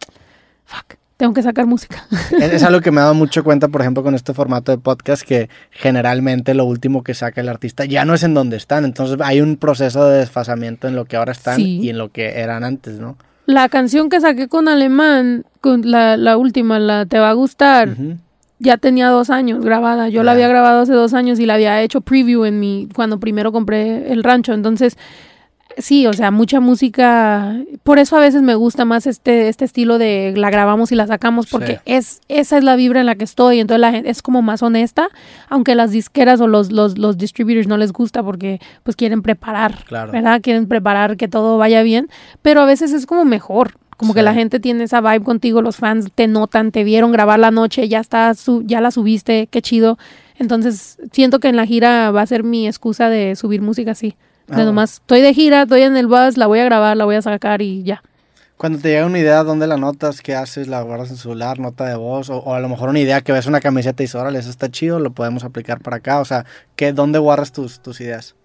fuck, 0.66 0.96
tengo 1.18 1.34
que 1.34 1.42
sacar 1.42 1.66
música. 1.66 2.06
Es, 2.40 2.64
algo 2.64 2.82
que 2.82 2.92
me 2.92 3.00
ha 3.00 3.04
dado 3.04 3.16
mucho 3.16 3.44
cuenta, 3.44 3.68
por 3.68 3.82
ejemplo, 3.82 4.04
con 4.04 4.14
este 4.16 4.34
formato 4.34 4.72
de 4.72 4.78
podcast, 4.78 5.24
que 5.24 5.50
generalmente 5.72 6.54
lo 6.54 6.66
último 6.66 7.04
que 7.04 7.14
saca 7.14 7.42
el 7.42 7.50
artista 7.50 7.86
ya 7.86 8.06
no 8.06 8.14
es 8.14 8.24
en 8.24 8.34
donde 8.34 8.58
están. 8.58 8.86
Entonces 8.86 9.18
hay 9.22 9.42
un 9.42 9.58
proceso 9.58 10.08
de 10.08 10.20
desfasamiento 10.20 10.88
en 10.88 10.96
lo 10.96 11.06
que 11.06 11.18
ahora 11.18 11.32
están 11.32 11.56
Sí. 11.56 11.80
y 11.82 11.90
en 11.90 11.98
lo 11.98 12.12
que 12.12 12.40
eran 12.40 12.64
antes, 12.64 13.00
¿no? 13.00 13.18
La 13.46 13.70
canción 13.70 14.10
que 14.10 14.20
saqué 14.20 14.50
con 14.50 14.68
Alemán, 14.68 15.46
con 15.62 15.90
la, 15.90 16.18
la 16.18 16.38
última, 16.38 16.80
la 16.80 17.06
Te 17.06 17.18
va 17.18 17.30
a 17.30 17.34
gustar. 17.34 17.96
Ya 18.60 18.78
tenía 18.78 19.10
dos 19.10 19.30
años 19.30 19.64
grabada. 19.64 20.10
Yo 20.10 20.24
la 20.24 20.32
había 20.34 20.48
grabado 20.48 20.82
hace 20.82 20.94
dos 20.94 21.14
años 21.14 21.40
y 21.40 21.46
la 21.46 21.56
había 21.56 21.82
hecho 21.82 22.02
preview 22.02 22.46
en 22.46 22.60
mi, 22.60 22.88
cuando 22.96 23.20
primero 23.20 23.52
compré 23.52 24.12
el 24.12 24.24
rancho. 24.24 24.54
Entonces, 24.54 24.98
sí, 25.78 26.08
o 26.08 26.14
sea, 26.14 26.32
mucha 26.32 26.60
música. 26.60 27.56
Por 27.84 28.00
eso 28.00 28.18
a 28.18 28.20
veces 28.20 28.42
me 28.42 28.56
gusta 28.56 28.84
más 28.84 29.06
este, 29.06 29.48
este 29.48 29.64
estilo 29.66 30.00
de 30.00 30.34
la 30.36 30.50
grabamos 30.50 30.92
y 30.92 30.96
la 30.96 31.06
sacamos, 31.06 31.46
porque 31.48 31.74
Sí. 31.74 31.80
es, 31.86 32.22
esa 32.30 32.58
es 32.58 32.64
la 32.64 32.76
vibra 32.76 33.00
en 33.00 33.06
la 33.06 33.14
que 33.16 33.26
estoy. 33.26 33.60
Entonces 33.60 33.82
la 33.82 33.92
gente 33.92 34.10
es 34.10 34.22
como 34.24 34.42
más 34.42 34.64
honesta, 34.64 35.10
aunque 35.50 35.76
las 35.76 35.92
disqueras 35.92 36.42
o 36.42 36.48
los, 36.48 36.72
los, 36.72 36.98
los 36.98 37.18
distributors 37.18 37.68
no 37.68 37.78
les 37.78 37.94
gusta 37.94 38.24
porque 38.24 38.60
pues 38.84 38.96
quieren 38.96 39.22
preparar, 39.22 39.84
Claro. 39.86 40.12
¿verdad? 40.12 40.42
Quieren 40.42 40.68
preparar 40.68 41.16
que 41.16 41.28
todo 41.28 41.58
vaya 41.60 41.84
bien, 41.84 42.10
pero 42.42 42.62
a 42.62 42.66
veces 42.66 42.92
es 42.92 43.06
como 43.06 43.24
mejor. 43.24 43.74
Como 43.98 44.14
que 44.14 44.22
la 44.22 44.34
gente 44.34 44.60
tiene 44.60 44.84
esa 44.84 45.02
vibe 45.02 45.24
contigo, 45.24 45.62
los 45.62 45.78
fans 45.78 46.10
te 46.14 46.28
notan, 46.28 46.72
te 46.72 46.84
vieron 46.84 47.12
grabar 47.12 47.40
la 47.40 47.52
noche, 47.52 47.90
ya 47.90 48.00
está, 48.00 48.34
su, 48.36 48.64
ya 48.66 48.80
la 48.80 48.92
subiste, 48.92 49.48
qué 49.48 49.62
chido. 49.62 49.98
Entonces, 50.38 51.00
siento 51.12 51.40
que 51.40 51.48
en 51.48 51.56
la 51.56 51.66
gira 51.66 52.12
va 52.12 52.22
a 52.22 52.28
ser 52.28 52.44
mi 52.44 52.68
excusa 52.68 53.10
de 53.10 53.36
subir 53.36 53.62
música 53.62 53.92
así. 53.92 54.16
Ah, 54.50 54.58
De 54.58 54.66
nomás, 54.66 54.94
estoy 54.94 55.22
de 55.22 55.34
gira, 55.34 55.64
estoy 55.64 55.82
en 55.82 55.98
el 55.98 56.08
bus, 56.08 56.38
la 56.38 56.46
voy 56.46 56.60
a 56.60 56.66
grabar, 56.66 56.96
la 56.96 57.06
voy 57.06 57.16
a 57.16 57.22
sacar 57.22 57.62
y 57.62 57.84
ya. 57.84 58.04
Cuando 58.56 58.80
te 58.80 58.90
llega 58.90 59.06
una 59.06 59.20
idea, 59.20 59.44
¿dónde 59.44 59.68
la 59.68 59.78
notas? 59.78 60.22
¿Qué 60.22 60.36
haces? 60.36 60.68
¿La 60.68 60.82
guardas 60.82 61.12
en 61.12 61.18
celular? 61.18 61.60
¿Nota 61.60 61.86
de 61.86 61.96
voz? 61.96 62.30
O, 62.30 62.38
o 62.38 62.54
a 62.54 62.60
lo 62.60 62.70
mejor 62.70 62.90
una 62.90 63.00
idea 63.00 63.22
que 63.22 63.32
ves 63.32 63.46
una 63.46 63.60
camiseta 63.60 64.02
y 64.02 64.06
dices, 64.06 64.16
órale, 64.16 64.40
eso 64.40 64.50
está 64.50 64.70
chido, 64.70 65.00
lo 65.00 65.12
podemos 65.12 65.44
aplicar 65.44 65.80
para 65.80 65.98
acá. 65.98 66.20
O 66.20 66.26
sea, 66.26 66.46
¿qué, 66.76 66.92
¿dónde 66.94 67.20
guardas 67.20 67.52
tus, 67.52 67.80
tus 67.82 68.02
ideas? 68.02 68.36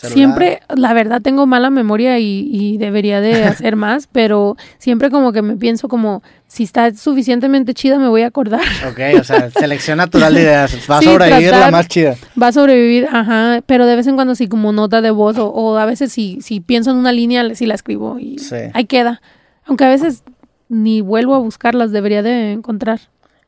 ¿Celular? 0.00 0.14
Siempre, 0.14 0.60
la 0.74 0.94
verdad, 0.94 1.20
tengo 1.20 1.46
mala 1.46 1.68
memoria 1.68 2.18
y, 2.18 2.48
y 2.50 2.78
debería 2.78 3.20
de 3.20 3.44
hacer 3.44 3.76
más, 3.76 4.06
pero 4.10 4.56
siempre 4.78 5.10
como 5.10 5.32
que 5.32 5.42
me 5.42 5.56
pienso 5.56 5.88
como, 5.88 6.22
si 6.46 6.62
está 6.64 6.94
suficientemente 6.94 7.74
chida, 7.74 7.98
me 7.98 8.08
voy 8.08 8.22
a 8.22 8.28
acordar. 8.28 8.62
Ok, 8.88 8.98
o 9.20 9.24
sea, 9.24 9.50
selección 9.58 9.98
natural 9.98 10.32
de 10.34 10.42
ideas. 10.42 10.74
Va 10.90 10.96
a 10.98 11.00
Sí, 11.00 11.04
sobrevivir 11.06 11.50
la 11.50 11.70
más 11.70 11.86
chida. 11.88 12.14
Va 12.40 12.46
a 12.48 12.52
sobrevivir, 12.52 13.08
ajá, 13.12 13.60
pero 13.66 13.84
de 13.86 13.96
vez 13.96 14.06
en 14.06 14.14
cuando 14.14 14.34
sí 14.34 14.48
como 14.48 14.72
nota 14.72 15.00
de 15.02 15.10
voz 15.10 15.36
o, 15.36 15.48
o 15.48 15.76
a 15.76 15.84
veces 15.84 16.10
si, 16.12 16.38
si 16.40 16.60
pienso 16.60 16.90
en 16.92 16.96
una 16.96 17.12
línea, 17.12 17.54
sí 17.54 17.66
la 17.66 17.74
escribo 17.74 18.18
y 18.18 18.38
Sí. 18.38 18.56
ahí 18.72 18.86
queda. 18.86 19.20
Aunque 19.66 19.84
a 19.84 19.88
veces 19.90 20.24
ni 20.70 21.00
vuelvo 21.02 21.34
a 21.34 21.38
buscarlas, 21.38 21.92
debería 21.92 22.22
de 22.22 22.52
encontrar. 22.52 23.00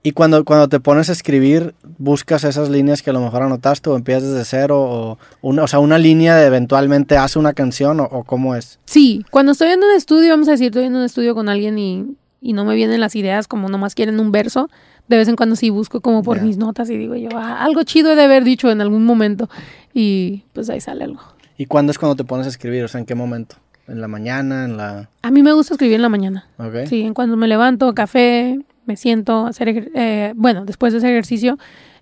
Y 0.05 0.13
cuando, 0.13 0.45
cuando 0.45 0.69
te 0.69 0.81
pones 0.81 1.09
a 1.11 1.13
escribir, 1.13 1.75
buscas 1.99 2.43
esas 2.43 2.69
líneas 2.69 3.03
que 3.03 3.11
a 3.11 3.13
lo 3.13 3.21
mejor 3.21 3.43
anotaste 3.43 3.89
o 3.89 3.97
empiezas 3.97 4.25
desde 4.31 4.45
cero. 4.45 4.81
O, 4.83 5.19
una, 5.43 5.63
o 5.63 5.69
sea, 5.69 5.79
una 5.79 5.97
línea 5.99 6.35
de 6.37 6.47
eventualmente 6.47 7.17
hace 7.17 7.39
una 7.39 7.53
canción 7.53 8.01
o, 8.01 8.05
o 8.05 8.25
cómo 8.25 8.57
es. 8.57 8.81
Sí, 8.85 9.25
cuando 9.31 9.53
estoy 9.53 9.69
en 9.69 9.79
un 9.85 9.93
estudio, 9.97 10.31
vamos 10.31 10.49
a 10.49 10.53
decir, 10.53 10.67
estoy 10.67 10.85
en 10.87 10.97
un 10.97 11.05
estudio 11.05 11.37
con 11.37 11.49
alguien 11.49 11.79
y, 11.79 12.17
y 12.41 12.53
no 12.53 12.65
me 12.65 12.75
vienen 12.75 12.99
las 13.01 13.15
ideas 13.15 13.47
como 13.47 13.69
nomás 13.69 13.95
quieren 13.95 14.19
un 14.19 14.33
verso, 14.33 14.69
de 15.07 15.17
vez 15.19 15.29
en 15.29 15.37
cuando 15.37 15.55
sí 15.55 15.71
busco 15.71 16.01
como 16.01 16.25
por 16.25 16.39
Ya. 16.39 16.43
mis 16.43 16.57
notas 16.57 16.91
y 16.91 16.97
digo 16.97 17.15
yo, 17.15 17.29
"Ah, 17.35 17.63
algo 17.63 17.83
chido 17.85 18.13
he 18.13 18.17
de 18.17 18.23
haber 18.25 18.43
dicho 18.43 18.71
en 18.73 18.81
algún 18.81 19.05
momento 19.05 19.49
y 19.95 20.43
pues 20.53 20.69
ahí 20.71 20.81
sale 20.81 21.05
algo. 21.05 21.21
¿Y 21.57 21.67
cuándo 21.67 21.93
es 21.93 21.99
cuando 21.99 22.17
te 22.17 22.25
pones 22.25 22.47
a 22.47 22.49
escribir? 22.51 22.83
O 22.85 22.89
sea, 22.89 22.99
¿en 22.99 23.07
qué 23.07 23.15
momento? 23.15 23.57
¿En 23.87 24.01
la 24.01 24.09
mañana? 24.09 24.65
¿En 24.65 24.77
la...? 24.77 25.11
A 25.23 25.31
mí 25.31 25.43
me 25.45 25.53
gusta 25.53 25.75
escribir 25.75 25.97
en 25.97 26.03
la 26.03 26.09
mañana. 26.09 26.47
Sí, 26.89 27.03
en 27.03 27.15
cuando 27.15 27.37
me 27.37 27.47
levanto, 27.47 27.93
café, 27.95 28.59
me 28.87 28.97
siento 28.97 29.47
a 29.47 29.51
hacer, 29.51 29.91
eh, 29.95 30.33
bueno, 30.37 30.65
después 30.65 30.93
de 30.93 30.99
ese 30.99 31.09
ejercicio, 31.11 31.59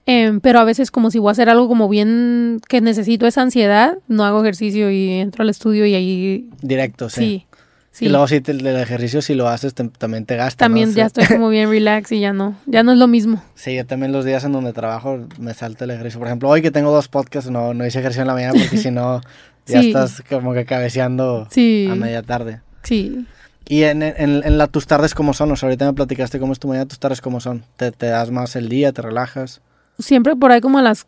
em, 0.06 0.40
pero 0.40 0.58
a 0.60 0.64
veces 0.64 0.90
como 0.90 1.10
si 1.10 1.18
voy 1.18 1.28
a 1.28 1.32
hacer 1.32 1.48
algo 1.48 1.68
como 1.68 1.88
bien 1.88 2.60
que 2.68 2.80
necesito 2.80 3.26
esa 3.26 3.42
ansiedad, 3.42 3.98
no 4.08 4.24
hago 4.24 4.40
ejercicio 4.40 4.90
y 4.90 5.10
entro 5.12 5.42
al 5.42 5.50
estudio 5.50 5.84
y 5.86 5.94
ahí 5.94 6.48
Directo, 6.62 7.10
sí. 7.10 7.20
sí, 7.20 7.46
sí. 7.92 8.06
Y 8.06 8.08
luego 8.08 8.26
si 8.28 8.40
te- 8.40 8.52
el 8.52 8.66
ejercicio, 8.66 9.20
si 9.20 9.34
lo 9.34 9.48
haces, 9.48 9.74
te- 9.74 9.88
también 9.90 10.24
te 10.24 10.36
gasta. 10.36 10.64
También 10.64 10.94
ya 10.94 11.06
estoy 11.06 11.26
como 11.26 11.48
bien 11.50 11.68
relax 11.68 12.12
y 12.12 12.20
ya 12.20 12.32
no, 12.32 12.56
ya 12.66 12.82
no 12.82 12.92
es 12.92 12.98
lo 12.98 13.08
mismo. 13.08 13.42
Sí, 13.54 13.74
yo 13.76 13.84
también 13.84 14.10
los 14.12 14.24
días 14.24 14.42
en 14.44 14.52
donde 14.52 14.72
trabajo 14.72 15.26
me 15.38 15.52
salta 15.54 15.84
el 15.84 15.90
ejercicio. 15.90 16.18
Por 16.18 16.28
ejemplo, 16.28 16.48
hoy 16.48 16.62
que 16.62 16.70
tengo 16.70 16.90
dos 16.92 17.08
podcasts, 17.08 17.50
no, 17.50 17.74
no 17.74 17.86
hice 17.86 17.98
ejercicio 17.98 18.22
en 18.22 18.28
la 18.28 18.34
mañana 18.34 18.54
porque 18.58 18.76
si 18.78 18.90
no, 18.90 19.20
ya 19.66 19.82
Sí. 19.82 19.88
estás 19.88 20.22
como 20.28 20.54
que 20.54 20.64
cabeceando 20.64 21.46
Sí, 21.50 21.86
a 21.90 21.94
media 21.94 22.22
tarde. 22.22 22.60
sí. 22.82 23.26
Y 23.70 23.84
en, 23.84 24.02
en, 24.02 24.42
en 24.44 24.58
la, 24.58 24.66
tus 24.66 24.88
tardes, 24.88 25.14
¿cómo 25.14 25.32
son? 25.32 25.52
O 25.52 25.56
sea, 25.56 25.68
ahorita 25.68 25.86
me 25.86 25.92
platicaste 25.92 26.40
cómo 26.40 26.52
es 26.52 26.58
tu 26.58 26.66
mañana, 26.66 26.86
tus 26.86 26.98
tardes, 26.98 27.20
¿cómo 27.20 27.38
son? 27.38 27.62
¿Te, 27.76 27.92
te 27.92 28.06
das 28.06 28.32
más 28.32 28.56
el 28.56 28.68
día, 28.68 28.90
te 28.90 29.00
relajas? 29.00 29.60
Siempre 30.00 30.34
por 30.34 30.50
ahí 30.50 30.60
como 30.60 30.78
a 30.78 30.82
las 30.82 31.06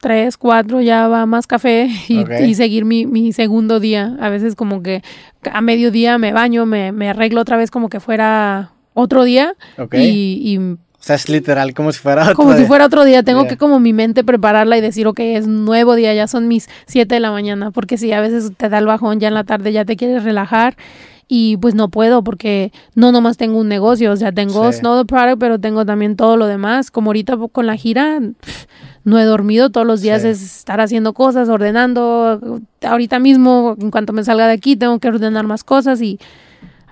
3, 0.00 0.36
4 0.36 0.80
ya 0.80 1.08
va 1.08 1.26
más 1.26 1.48
café 1.48 1.90
y, 2.08 2.54
seguir 2.54 2.84
mi, 2.84 3.04
mi 3.04 3.32
segundo 3.32 3.80
día. 3.80 4.16
A 4.20 4.28
veces 4.28 4.54
como 4.54 4.80
que 4.80 5.02
a 5.50 5.60
mediodía 5.60 6.18
me 6.18 6.32
baño, 6.32 6.66
me, 6.66 6.92
me 6.92 7.10
arreglo 7.10 7.40
otra 7.40 7.56
vez 7.56 7.72
como 7.72 7.88
que 7.88 7.98
fuera 7.98 8.70
otro 8.94 9.24
día 9.24 9.54
¿Ok? 9.76 9.94
y, 9.94 10.40
y 10.44 10.58
O 10.58 10.78
sea, 11.00 11.16
es 11.16 11.28
literal 11.28 11.74
como 11.74 11.90
si 11.90 11.98
fuera 11.98 12.22
otro 12.22 12.34
como 12.36 12.52
si 12.52 12.58
día. 12.58 12.66
fuera 12.68 12.86
otro 12.86 13.04
día. 13.04 13.24
Tengo 13.24 13.48
que 13.48 13.56
como 13.56 13.80
mi 13.80 13.92
mente 13.92 14.22
prepararla 14.22 14.78
y 14.78 14.80
decir, 14.80 15.08
ok, 15.08 15.18
es 15.18 15.48
nuevo 15.48 15.96
día, 15.96 16.14
ya 16.14 16.28
son 16.28 16.46
mis 16.46 16.68
7 16.86 17.12
de 17.12 17.20
la 17.20 17.32
mañana. 17.32 17.72
Porque 17.72 17.98
si 17.98 18.12
a 18.12 18.20
veces 18.20 18.52
te 18.56 18.68
da 18.68 18.78
el 18.78 18.86
bajón 18.86 19.18
ya 19.18 19.26
en 19.26 19.34
la 19.34 19.42
tarde, 19.42 19.72
ya 19.72 19.84
te 19.84 19.96
quieres 19.96 20.22
relajar. 20.22 20.76
Y 21.30 21.58
pues 21.58 21.74
no 21.74 21.90
puedo 21.90 22.24
porque 22.24 22.72
no 22.94 23.12
nomás 23.12 23.36
tengo 23.36 23.58
un 23.58 23.68
negocio, 23.68 24.10
o 24.12 24.16
sea, 24.16 24.32
tengo 24.32 24.72
Sí. 24.72 24.78
Snow 24.78 24.98
the 24.98 25.04
Product, 25.06 25.38
pero 25.38 25.60
tengo 25.60 25.84
también 25.84 26.16
todo 26.16 26.38
lo 26.38 26.46
demás. 26.46 26.90
Como 26.90 27.10
ahorita 27.10 27.36
con 27.52 27.66
la 27.66 27.76
gira, 27.76 28.18
no 29.04 29.18
he 29.18 29.24
dormido 29.24 29.68
todos 29.70 29.86
los 29.86 30.00
días, 30.00 30.22
Sí. 30.22 30.28
es 30.28 30.42
estar 30.42 30.80
haciendo 30.80 31.12
cosas, 31.12 31.50
ordenando. 31.50 32.60
Ahorita 32.82 33.18
mismo, 33.18 33.76
en 33.78 33.90
cuanto 33.90 34.12
me 34.14 34.24
salga 34.24 34.46
de 34.46 34.54
aquí, 34.54 34.74
tengo 34.76 34.98
que 35.00 35.08
ordenar 35.08 35.46
más 35.46 35.64
cosas 35.64 36.00
y 36.00 36.18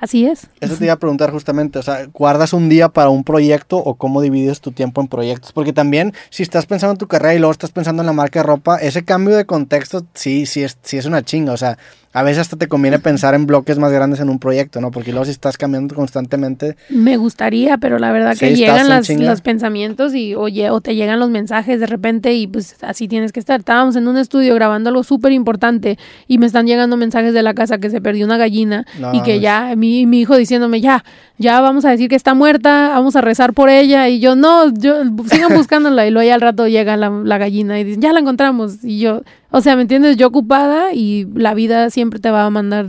así 0.01 0.27
es. 0.27 0.49
Eso 0.61 0.77
te 0.77 0.85
iba 0.85 0.93
a 0.93 0.99
preguntar 0.99 1.31
justamente, 1.31 1.79
o 1.79 1.83
sea, 1.83 2.07
¿guardas 2.13 2.53
un 2.53 2.69
día 2.69 2.91
para 2.91 3.09
un 3.09 3.25
proyecto 3.25 3.79
o 3.79 3.95
cómo 3.95 4.21
divides 4.21 4.61
tu 4.61 4.71
tiempo 4.73 5.01
en 5.01 5.09
proyectos? 5.09 5.53
Porque 5.53 5.73
también, 5.73 6.13
si 6.29 6.43
estás 6.43 6.67
pensando 6.67 6.93
en 6.93 6.99
tu 6.99 7.07
carrera 7.09 7.35
y 7.35 7.39
luego 7.39 7.53
estás 7.53 7.73
pensando 7.73 8.03
en 8.03 8.07
la 8.07 8.13
marca 8.13 8.41
de 8.41 8.43
ropa, 8.45 8.77
ese 8.77 9.03
cambio 9.03 9.35
de 9.35 9.47
contexto 9.47 10.05
sí, 10.13 10.45
sí 10.45 10.63
es, 10.63 10.77
sí 10.83 10.99
es 10.99 11.07
una 11.07 11.23
chinga, 11.23 11.53
o 11.53 11.57
sea, 11.57 11.79
a 12.17 12.23
veces 12.23 12.39
hasta 12.39 12.57
te 12.57 12.67
conviene 12.67 12.99
pensar 12.99 13.35
en 13.35 13.45
bloques 13.45 13.79
más 13.79 13.93
grandes 13.93 14.21
en 14.21 14.31
un 14.31 14.39
proyecto, 14.39 14.81
¿no? 14.81 14.91
Porque 14.91 15.11
luego 15.11 15.27
si 15.27 15.33
estás 15.33 15.59
cambiando 15.59 15.95
constantemente, 15.95 16.75
Me 16.89 17.19
gustaría, 17.19 17.77
pero 17.77 17.99
la 17.99 18.11
verdad 18.11 18.35
que 18.39 18.57
llegan 18.57 18.89
las, 18.89 19.11
los 19.11 19.43
pensamientos 19.43 20.15
y 20.15 20.35
oye, 20.35 20.71
o 20.71 20.81
te 20.81 20.95
llegan 20.95 21.21
los 21.21 21.29
mensajes 21.29 21.79
de 21.79 21.87
repente 21.87 22.33
y 22.33 22.47
pues 22.47 22.83
así 22.83 23.07
tienes 23.07 23.33
que 23.33 23.41
estar. 23.41 23.61
Estábamos 23.61 23.97
en 23.97 24.09
un 24.09 24.17
estudio 24.17 24.55
grabando 24.55 24.89
algo 24.89 25.05
súper 25.05 25.33
importante 25.33 25.99
y 26.27 26.39
me 26.39 26.47
están 26.47 26.67
llegando 26.67 26.97
mensajes 26.97 27.35
de 27.35 27.43
la 27.43 27.53
casa 27.53 27.77
que 27.77 27.91
se 27.91 28.01
perdió 28.01 28.25
una 28.25 28.39
gallina 28.39 28.87
No, 28.99 29.13
y 29.13 29.21
que 29.21 29.33
pues. 29.33 29.43
ya, 29.43 29.75
mi, 29.77 30.07
mi 30.07 30.21
hijo 30.21 30.39
diciéndome, 30.39 30.81
ya, 30.81 31.05
ya 31.37 31.61
vamos 31.61 31.85
a 31.85 31.91
decir 31.91 32.09
que 32.09 32.17
está 32.17 32.33
muerta, 32.33 32.93
vamos 32.95 33.15
a 33.17 33.21
rezar 33.21 33.53
por 33.53 33.69
ella 33.69 34.09
y 34.09 34.21
yo, 34.21 34.37
no, 34.37 34.73
yo, 34.73 35.03
sigan 35.31 35.53
buscándola 35.55 36.07
y 36.07 36.11
luego 36.11 36.27
ya 36.27 36.35
al 36.35 36.41
rato 36.41 36.67
llega 36.67 36.97
la, 36.97 37.11
la 37.11 37.37
gallina 37.37 37.79
y 37.79 37.85
dicen, 37.85 38.01
ya 38.01 38.15
la 38.15 38.21
encontramos 38.21 38.83
y 38.83 39.01
yo, 39.01 39.21
o 39.51 39.61
sea, 39.61 39.77
¿me 39.77 39.83
entiendes? 39.83 40.17
Yo 40.17 40.27
ocupada 40.29 40.93
y 40.93 41.27
la 41.35 41.55
vida 41.55 41.91
siempre 41.91 42.21
te 42.21 42.31
va 42.31 42.45
a 42.45 42.51
mandar 42.51 42.87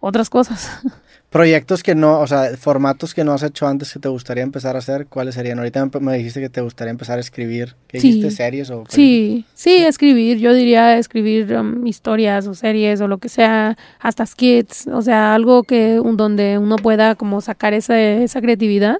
otras 0.00 0.30
cosas. 0.30 0.80
Proyectos 1.30 1.84
que 1.84 1.94
no, 1.94 2.18
o 2.18 2.26
sea, 2.26 2.56
formatos 2.58 3.14
que 3.14 3.22
no 3.22 3.32
has 3.32 3.44
hecho 3.44 3.68
antes 3.68 3.92
que 3.92 4.00
te 4.00 4.08
gustaría 4.08 4.42
empezar 4.42 4.74
a 4.74 4.80
hacer, 4.80 5.06
¿cuáles 5.06 5.36
serían? 5.36 5.58
Ahorita 5.58 5.88
me- 6.00 6.16
dijiste 6.18 6.40
que 6.40 6.48
te 6.48 6.60
gustaría 6.60 6.90
empezar 6.90 7.18
a 7.18 7.20
escribir. 7.20 7.76
¿Qué 7.86 8.00
Sí. 8.00 8.08
dijiste? 8.08 8.32
¿Series 8.32 8.68
o 8.70 8.82
películas? 8.82 8.94
Sí, 8.94 9.44
sí, 9.54 9.76
escribir. 9.76 10.38
Yo 10.38 10.52
diría 10.52 10.98
escribir 10.98 11.54
um, 11.54 11.86
historias 11.86 12.48
o 12.48 12.54
series 12.54 13.00
o 13.00 13.06
lo 13.06 13.18
que 13.18 13.28
sea, 13.28 13.76
hasta 14.00 14.26
skits, 14.26 14.88
o 14.88 15.02
sea, 15.02 15.32
algo 15.36 15.62
que 15.62 16.00
un- 16.00 16.16
donde 16.16 16.58
uno 16.58 16.74
pueda 16.74 17.14
como 17.14 17.40
sacar 17.40 17.74
esa, 17.74 17.96
esa 18.00 18.40
creatividad. 18.40 18.96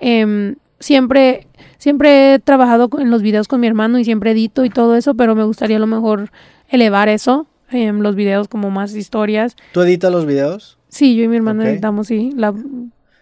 Em, 0.00 0.56
siempre, 0.80 1.46
siempre 1.78 2.34
he 2.34 2.38
trabajado 2.38 2.88
en 2.98 3.10
los 3.10 3.22
videos 3.22 3.48
con 3.48 3.60
mi 3.60 3.66
hermano 3.66 3.98
y 3.98 4.04
siempre 4.04 4.30
edito 4.32 4.64
y 4.64 4.70
todo 4.70 4.96
eso, 4.96 5.14
pero 5.14 5.34
me 5.34 5.44
gustaría 5.44 5.76
a 5.76 5.80
lo 5.80 5.86
mejor 5.86 6.30
elevar 6.68 7.08
eso, 7.08 7.46
em, 7.70 8.00
los 8.00 8.14
videos 8.14 8.48
como 8.48 8.70
más 8.70 8.94
historias. 8.94 9.56
¿Tú 9.72 9.82
editas 9.82 10.10
los 10.12 10.26
videos? 10.26 10.78
Sí, 10.88 11.16
yo 11.16 11.24
y 11.24 11.28
mi 11.28 11.36
hermano 11.36 11.62
editamos, 11.64 12.06
sí, 12.06 12.32
la, 12.36 12.54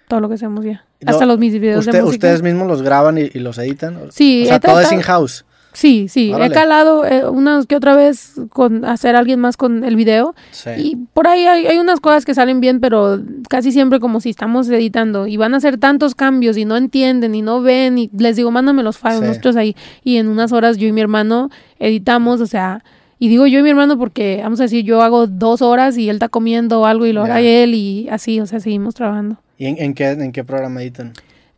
todo 0.08 0.20
lo 0.20 0.28
que 0.28 0.34
hacemos 0.34 0.64
ya. 0.64 0.84
No, 1.00 1.10
Hasta 1.10 1.26
los 1.26 1.38
mis 1.38 1.52
videos 1.52 1.84
de 1.84 1.90
Usted- 1.90 2.02
música. 2.02 2.26
¿Ustedes 2.28 2.42
mismos 2.42 2.66
los 2.68 2.82
graban 2.82 3.18
y, 3.18 3.22
y 3.32 3.38
los 3.40 3.58
editan? 3.58 3.98
Sí, 4.10 4.44
O 4.44 4.46
sea, 4.46 4.60
todo 4.60 4.80
es 4.80 4.92
in-house. 4.92 5.44
Sí, 5.74 6.06
sí, 6.08 6.32
Órale. 6.32 6.46
he 6.46 6.54
calado 6.54 7.04
eh, 7.04 7.28
unas 7.28 7.66
que 7.66 7.74
otra 7.76 7.94
vez 7.96 8.34
con 8.50 8.84
hacer 8.84 9.16
alguien 9.16 9.40
más 9.40 9.56
con 9.56 9.82
el 9.84 9.96
video 9.96 10.34
Sí. 10.52 10.70
y 10.78 10.96
por 11.12 11.26
ahí 11.26 11.46
hay, 11.46 11.66
hay 11.66 11.78
unas 11.78 11.98
cosas 12.00 12.24
que 12.24 12.32
salen 12.32 12.60
bien, 12.60 12.78
pero 12.80 13.20
casi 13.50 13.72
siempre 13.72 13.98
como 14.00 14.20
si 14.20 14.30
estamos 14.30 14.68
editando 14.68 15.26
y 15.26 15.36
van 15.36 15.52
a 15.52 15.56
hacer 15.56 15.76
tantos 15.78 16.14
cambios 16.14 16.56
y 16.56 16.64
no 16.64 16.76
entienden 16.76 17.34
y 17.34 17.42
no 17.42 17.60
ven 17.60 17.98
y 17.98 18.08
les 18.16 18.36
digo, 18.36 18.50
mándame 18.52 18.82
los 18.84 18.98
files, 18.98 19.18
Sí. 19.18 19.26
nosotros 19.26 19.56
ahí 19.56 19.74
y 20.04 20.16
en 20.18 20.28
unas 20.28 20.52
horas 20.52 20.76
yo 20.78 20.86
y 20.86 20.92
mi 20.92 21.00
hermano 21.00 21.50
editamos, 21.80 22.40
o 22.40 22.46
sea, 22.46 22.84
y 23.18 23.28
digo 23.28 23.46
yo 23.46 23.58
y 23.58 23.62
mi 23.62 23.70
hermano 23.70 23.98
porque 23.98 24.40
vamos 24.42 24.60
a 24.60 24.64
decir, 24.64 24.84
yo 24.84 25.02
hago 25.02 25.26
dos 25.26 25.60
horas 25.60 25.98
y 25.98 26.08
él 26.08 26.16
está 26.16 26.28
comiendo 26.28 26.86
algo 26.86 27.04
y 27.06 27.12
lo 27.12 27.26
Ya. 27.26 27.40
él 27.40 27.74
y 27.74 28.08
así, 28.10 28.38
o 28.40 28.46
sea, 28.46 28.60
seguimos 28.60 28.94
trabajando. 28.94 29.38
¿Y 29.58 29.66
en, 29.66 29.76
en 29.78 29.94
qué, 29.94 30.08
en 30.10 30.30
qué 30.32 30.44
programa 30.44 30.82
editan? 30.82 31.12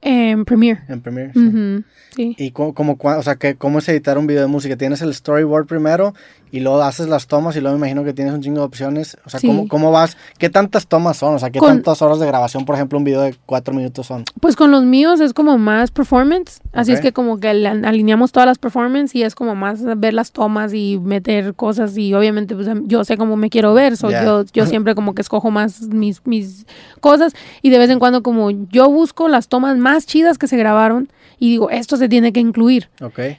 En 0.09 0.45
Premiere. 0.45 0.83
En 0.89 1.01
Premiere. 1.01 1.33
sí. 1.33 1.41
Ujú, 1.41 1.83
sí. 2.15 2.37
¿Y 2.39 2.53
cómo, 2.53 2.75
cómo, 2.75 2.97
o 3.01 3.23
sea, 3.25 3.35
que, 3.35 3.57
cómo 3.57 3.81
es 3.81 3.89
editar 3.89 4.19
un 4.19 4.29
video 4.29 4.43
de 4.43 4.47
música? 4.47 4.77
¿Tienes 4.77 5.03
el 5.03 5.13
storyboard 5.13 5.67
primero 5.67 6.15
y 6.53 6.61
luego 6.61 6.81
haces 6.83 7.09
las 7.09 7.27
tomas 7.27 7.57
y 7.57 7.61
luego 7.61 7.77
me 7.77 7.81
imagino 7.89 8.05
que 8.05 8.13
tienes 8.13 8.33
un 8.33 8.41
chingo 8.43 8.61
de 8.61 8.67
opciones? 8.67 9.17
O 9.27 9.31
sea, 9.31 9.41
Sí. 9.41 9.47
¿cómo, 9.47 9.69
¿cómo 9.69 9.91
vas? 9.93 10.17
¿Qué 10.39 10.49
tantas 10.49 10.87
tomas 10.87 11.17
son? 11.17 11.35
O 11.35 11.39
sea, 11.39 11.51
¿qué 11.51 11.59
Con- 11.59 11.69
tantas 11.71 12.01
horas 12.03 12.19
de 12.21 12.27
grabación, 12.27 12.65
por 12.65 12.75
ejemplo, 12.77 12.99
un 12.99 13.05
video 13.05 13.21
de 13.23 13.35
cuatro 13.47 13.75
minutos 13.75 14.07
son? 14.07 14.25
Pues 14.41 14.57
con 14.57 14.71
los 14.71 14.85
míos 14.85 15.21
es 15.21 15.33
como 15.35 15.59
más 15.59 15.91
performance, 15.91 16.61
así 16.73 16.93
es 16.93 17.01
que 17.01 17.13
como 17.13 17.39
que 17.41 17.49
alineamos 17.49 18.33
todas 18.33 18.47
las 18.47 18.59
performance 18.59 19.15
y 19.15 19.23
es 19.23 19.35
como 19.35 19.55
más 19.55 19.83
ver 19.99 20.15
las 20.15 20.33
tomas 20.33 20.73
y 20.73 20.99
meter 21.03 21.55
cosas 21.55 21.97
y 21.99 22.15
obviamente 22.15 22.55
pues 22.55 22.69
yo 22.85 23.05
sé 23.05 23.17
cómo 23.17 23.37
me 23.37 23.51
quiero 23.51 23.75
ver, 23.75 23.97
so 23.97 24.11
yo, 24.11 24.45
yo 24.53 24.67
siempre 24.67 24.95
como 24.95 25.15
que 25.15 25.23
escojo 25.23 25.51
más 25.51 25.83
mis, 25.89 26.25
mis 26.27 26.67
cosas 27.01 27.33
y 27.63 27.71
de 27.71 27.79
vez 27.79 27.91
en 27.91 27.99
cuando 27.99 28.23
como 28.23 28.51
yo 28.51 28.89
busco 28.91 29.29
las 29.29 29.49
tomas 29.49 29.77
más 29.79 30.07
chidas 30.07 30.39
que 30.39 30.47
se 30.47 30.57
grabaron 30.57 31.11
y 31.39 31.51
digo, 31.51 31.71
esto 31.71 31.97
se 31.97 32.09
tiene 32.09 32.33
que 32.33 32.41
incluir. 32.41 32.89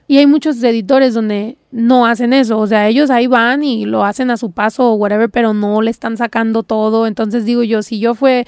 Y 0.08 0.18
hay 0.18 0.28
muchos 0.28 0.62
editores 0.64 1.14
donde 1.14 1.58
no 1.72 2.06
hacen 2.06 2.34
eso, 2.34 2.58
o 2.60 2.68
sea, 2.68 2.88
ellos 2.88 3.10
ahí 3.10 3.28
van 3.28 3.64
y 3.64 3.86
lo 3.86 4.04
hacen 4.06 4.32
a 4.32 4.38
su 4.38 4.52
paso 4.52 4.92
o 4.92 4.96
whatever, 4.96 5.30
pero 5.30 5.54
no 5.54 5.82
le 5.82 5.92
están 5.92 6.16
sacando 6.18 6.64
todo. 6.64 7.08
Entonces 7.08 7.46
digo 7.46 7.64
yo, 7.64 7.82
si 7.82 8.00
yo 8.00 8.16
fue 8.16 8.46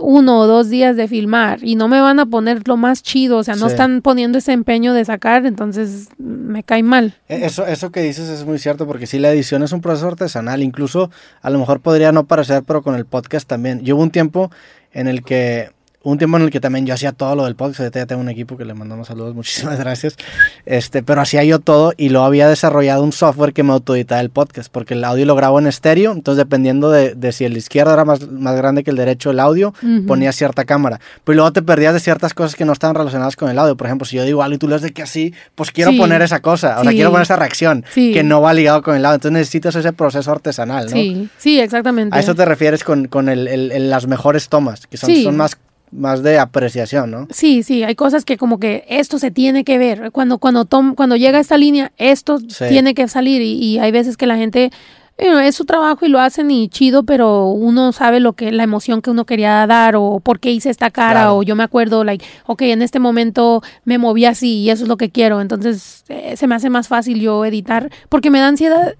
uno 0.00 0.40
o 0.40 0.46
dos 0.48 0.68
días 0.68 0.96
de 0.96 1.06
filmar 1.06 1.60
y 1.62 1.76
no 1.76 1.86
me 1.86 2.00
van 2.00 2.18
a 2.18 2.26
poner 2.26 2.66
lo 2.66 2.76
más 2.76 3.04
chido, 3.04 3.38
o 3.38 3.44
sea, 3.44 3.54
no 3.54 3.66
Sí. 3.66 3.72
están 3.72 4.02
poniendo 4.02 4.38
ese 4.38 4.52
empeño 4.52 4.92
de 4.92 5.04
sacar, 5.04 5.46
entonces 5.46 6.08
me 6.18 6.64
cae 6.64 6.82
mal. 6.82 7.14
E- 7.28 7.44
Eso, 7.46 7.64
eso 7.66 7.90
que 7.92 8.00
dices 8.02 8.28
es 8.28 8.44
muy 8.44 8.58
cierto 8.58 8.84
porque 8.88 9.06
sí, 9.06 9.20
la 9.20 9.30
edición 9.30 9.62
es 9.62 9.70
un 9.72 9.80
proceso 9.82 10.08
artesanal. 10.08 10.62
Incluso 10.64 11.10
a 11.40 11.50
lo 11.50 11.60
mejor 11.60 11.80
podría 11.80 12.10
no 12.10 12.26
parecer, 12.26 12.64
pero 12.66 12.82
con 12.82 12.96
el 12.96 13.04
podcast 13.06 13.46
también. 13.48 13.80
Yo 13.82 13.94
hubo 13.94 14.02
un 14.02 14.10
tiempo 14.10 14.50
en 14.92 15.06
el 15.06 15.22
que 15.22 15.70
un 16.08 16.18
tiempo 16.18 16.36
en 16.36 16.44
el 16.44 16.50
que 16.50 16.60
también 16.60 16.86
yo 16.86 16.94
hacía 16.94 17.10
todo 17.12 17.34
lo 17.34 17.44
del 17.46 17.56
podcast. 17.56 17.94
Ya 17.94 18.06
tengo 18.06 18.20
un 18.22 18.28
equipo 18.28 18.56
que 18.56 18.64
le 18.64 18.74
mandamos 18.74 19.08
saludos, 19.08 19.34
muchísimas 19.34 19.78
gracias. 19.78 20.16
Este, 20.64 21.02
pero 21.02 21.20
hacía 21.20 21.42
yo 21.44 21.58
todo 21.58 21.92
y 21.96 22.10
lo 22.10 22.22
había 22.24 22.48
desarrollado 22.48 23.02
un 23.02 23.12
software 23.12 23.52
que 23.52 23.62
me 23.62 23.72
autoeditaba 23.72 24.20
el 24.20 24.30
podcast, 24.30 24.70
porque 24.70 24.94
el 24.94 25.02
audio 25.04 25.26
lo 25.26 25.34
grabo 25.34 25.58
en 25.58 25.66
estéreo, 25.66 26.12
entonces 26.12 26.38
dependiendo 26.38 26.90
de, 26.90 27.14
de 27.14 27.32
si 27.32 27.44
el 27.44 27.56
izquierdo 27.56 27.92
era 27.92 28.04
más, 28.04 28.30
más 28.30 28.54
grande 28.56 28.84
que 28.84 28.90
el 28.90 28.96
derecho 28.96 29.30
el 29.30 29.40
audio, 29.40 29.74
Ujú. 29.82 30.06
ponía 30.06 30.32
cierta 30.32 30.64
cámara. 30.64 31.00
Pero 31.24 31.36
luego 31.36 31.52
te 31.52 31.62
perdías 31.62 31.92
de 31.94 32.00
ciertas 32.00 32.34
cosas 32.34 32.54
que 32.54 32.64
no 32.64 32.72
estaban 32.72 32.94
relacionadas 32.94 33.34
con 33.34 33.50
el 33.50 33.58
audio. 33.58 33.76
Por 33.76 33.86
ejemplo, 33.88 34.04
si 34.06 34.16
yo 34.16 34.24
digo 34.24 34.42
algo 34.42 34.54
y 34.54 34.58
tú 34.58 34.68
lees 34.68 34.82
de 34.82 34.92
que 34.92 35.02
así, 35.02 35.34
pues 35.56 35.70
quiero 35.72 35.90
Sí. 35.90 35.98
poner 35.98 36.22
esa 36.22 36.40
cosa, 36.40 36.78
o 36.78 36.82
sea, 36.82 36.90
Sí. 36.90 36.96
quiero 36.96 37.10
poner 37.10 37.22
esa 37.24 37.36
reacción 37.36 37.84
Sí. 37.92 38.12
que 38.12 38.22
no 38.22 38.40
va 38.40 38.54
ligado 38.54 38.82
con 38.82 38.94
el 38.96 39.04
audio. 39.04 39.16
Entonces 39.16 39.32
necesitas 39.32 39.74
ese 39.74 39.92
proceso 39.92 40.30
artesanal, 40.30 40.84
¿no? 40.86 40.92
Sí, 40.92 41.28
sí, 41.36 41.58
exactamente. 41.60 42.16
A 42.16 42.20
eso 42.20 42.34
te 42.36 42.44
refieres 42.44 42.84
con, 42.84 43.08
con 43.08 43.28
el- 43.28 43.48
el- 43.48 43.72
el- 43.72 43.90
las 43.90 44.06
mejores 44.06 44.48
tomas, 44.48 44.86
que 44.86 44.96
son, 44.96 45.14
son 45.22 45.36
más, 45.36 45.56
más 45.92 46.22
de 46.22 46.38
apreciación, 46.38 47.10
¿no? 47.10 47.28
Sí, 47.30 47.62
sí, 47.62 47.82
hay 47.84 47.94
cosas 47.94 48.24
que 48.24 48.36
como 48.36 48.58
que 48.58 48.84
esto 48.88 49.18
se 49.18 49.30
tiene 49.30 49.64
que 49.64 49.78
ver. 49.78 50.10
Cuando, 50.12 50.38
cuando, 50.38 50.64
tom- 50.64 50.94
cuando 50.94 51.16
llega 51.16 51.38
esta 51.38 51.56
línea, 51.56 51.92
esto 51.96 52.38
Sí. 52.48 52.64
tiene 52.68 52.94
que 52.94 53.08
salir 53.08 53.40
y, 53.42 53.52
y 53.62 53.78
hay 53.78 53.90
veces 53.92 54.16
que 54.16 54.26
la 54.26 54.36
gente 54.36 54.70
eh, 55.18 55.46
es 55.46 55.54
su 55.54 55.64
trabajo 55.64 56.04
y 56.04 56.08
lo 56.08 56.20
hacen 56.20 56.50
y 56.50 56.68
chido, 56.68 57.02
pero 57.04 57.46
uno 57.48 57.92
sabe 57.92 58.20
lo 58.20 58.34
que 58.34 58.52
la 58.52 58.62
emoción 58.64 59.00
que 59.02 59.10
uno 59.10 59.24
quería 59.24 59.66
dar 59.66 59.96
o 59.96 60.20
por 60.20 60.40
qué 60.40 60.50
hice 60.50 60.68
esta 60.70 60.90
cara 60.90 61.20
Claro. 61.22 61.36
o 61.38 61.42
yo 61.42 61.56
me 61.56 61.62
acuerdo, 61.62 62.04
like, 62.04 62.24
ok, 62.46 62.62
en 62.62 62.82
este 62.82 62.98
momento 62.98 63.62
me 63.84 63.98
moví 63.98 64.24
así 64.26 64.58
y 64.58 64.70
eso 64.70 64.82
es 64.84 64.88
lo 64.88 64.96
que 64.96 65.10
quiero. 65.10 65.40
Entonces 65.40 66.04
eh, 66.08 66.36
se 66.36 66.46
me 66.46 66.54
hace 66.54 66.68
más 66.70 66.88
fácil 66.88 67.20
yo 67.20 67.44
editar 67.44 67.90
porque 68.08 68.30
me 68.30 68.40
da 68.40 68.48
ansiedad 68.48 68.94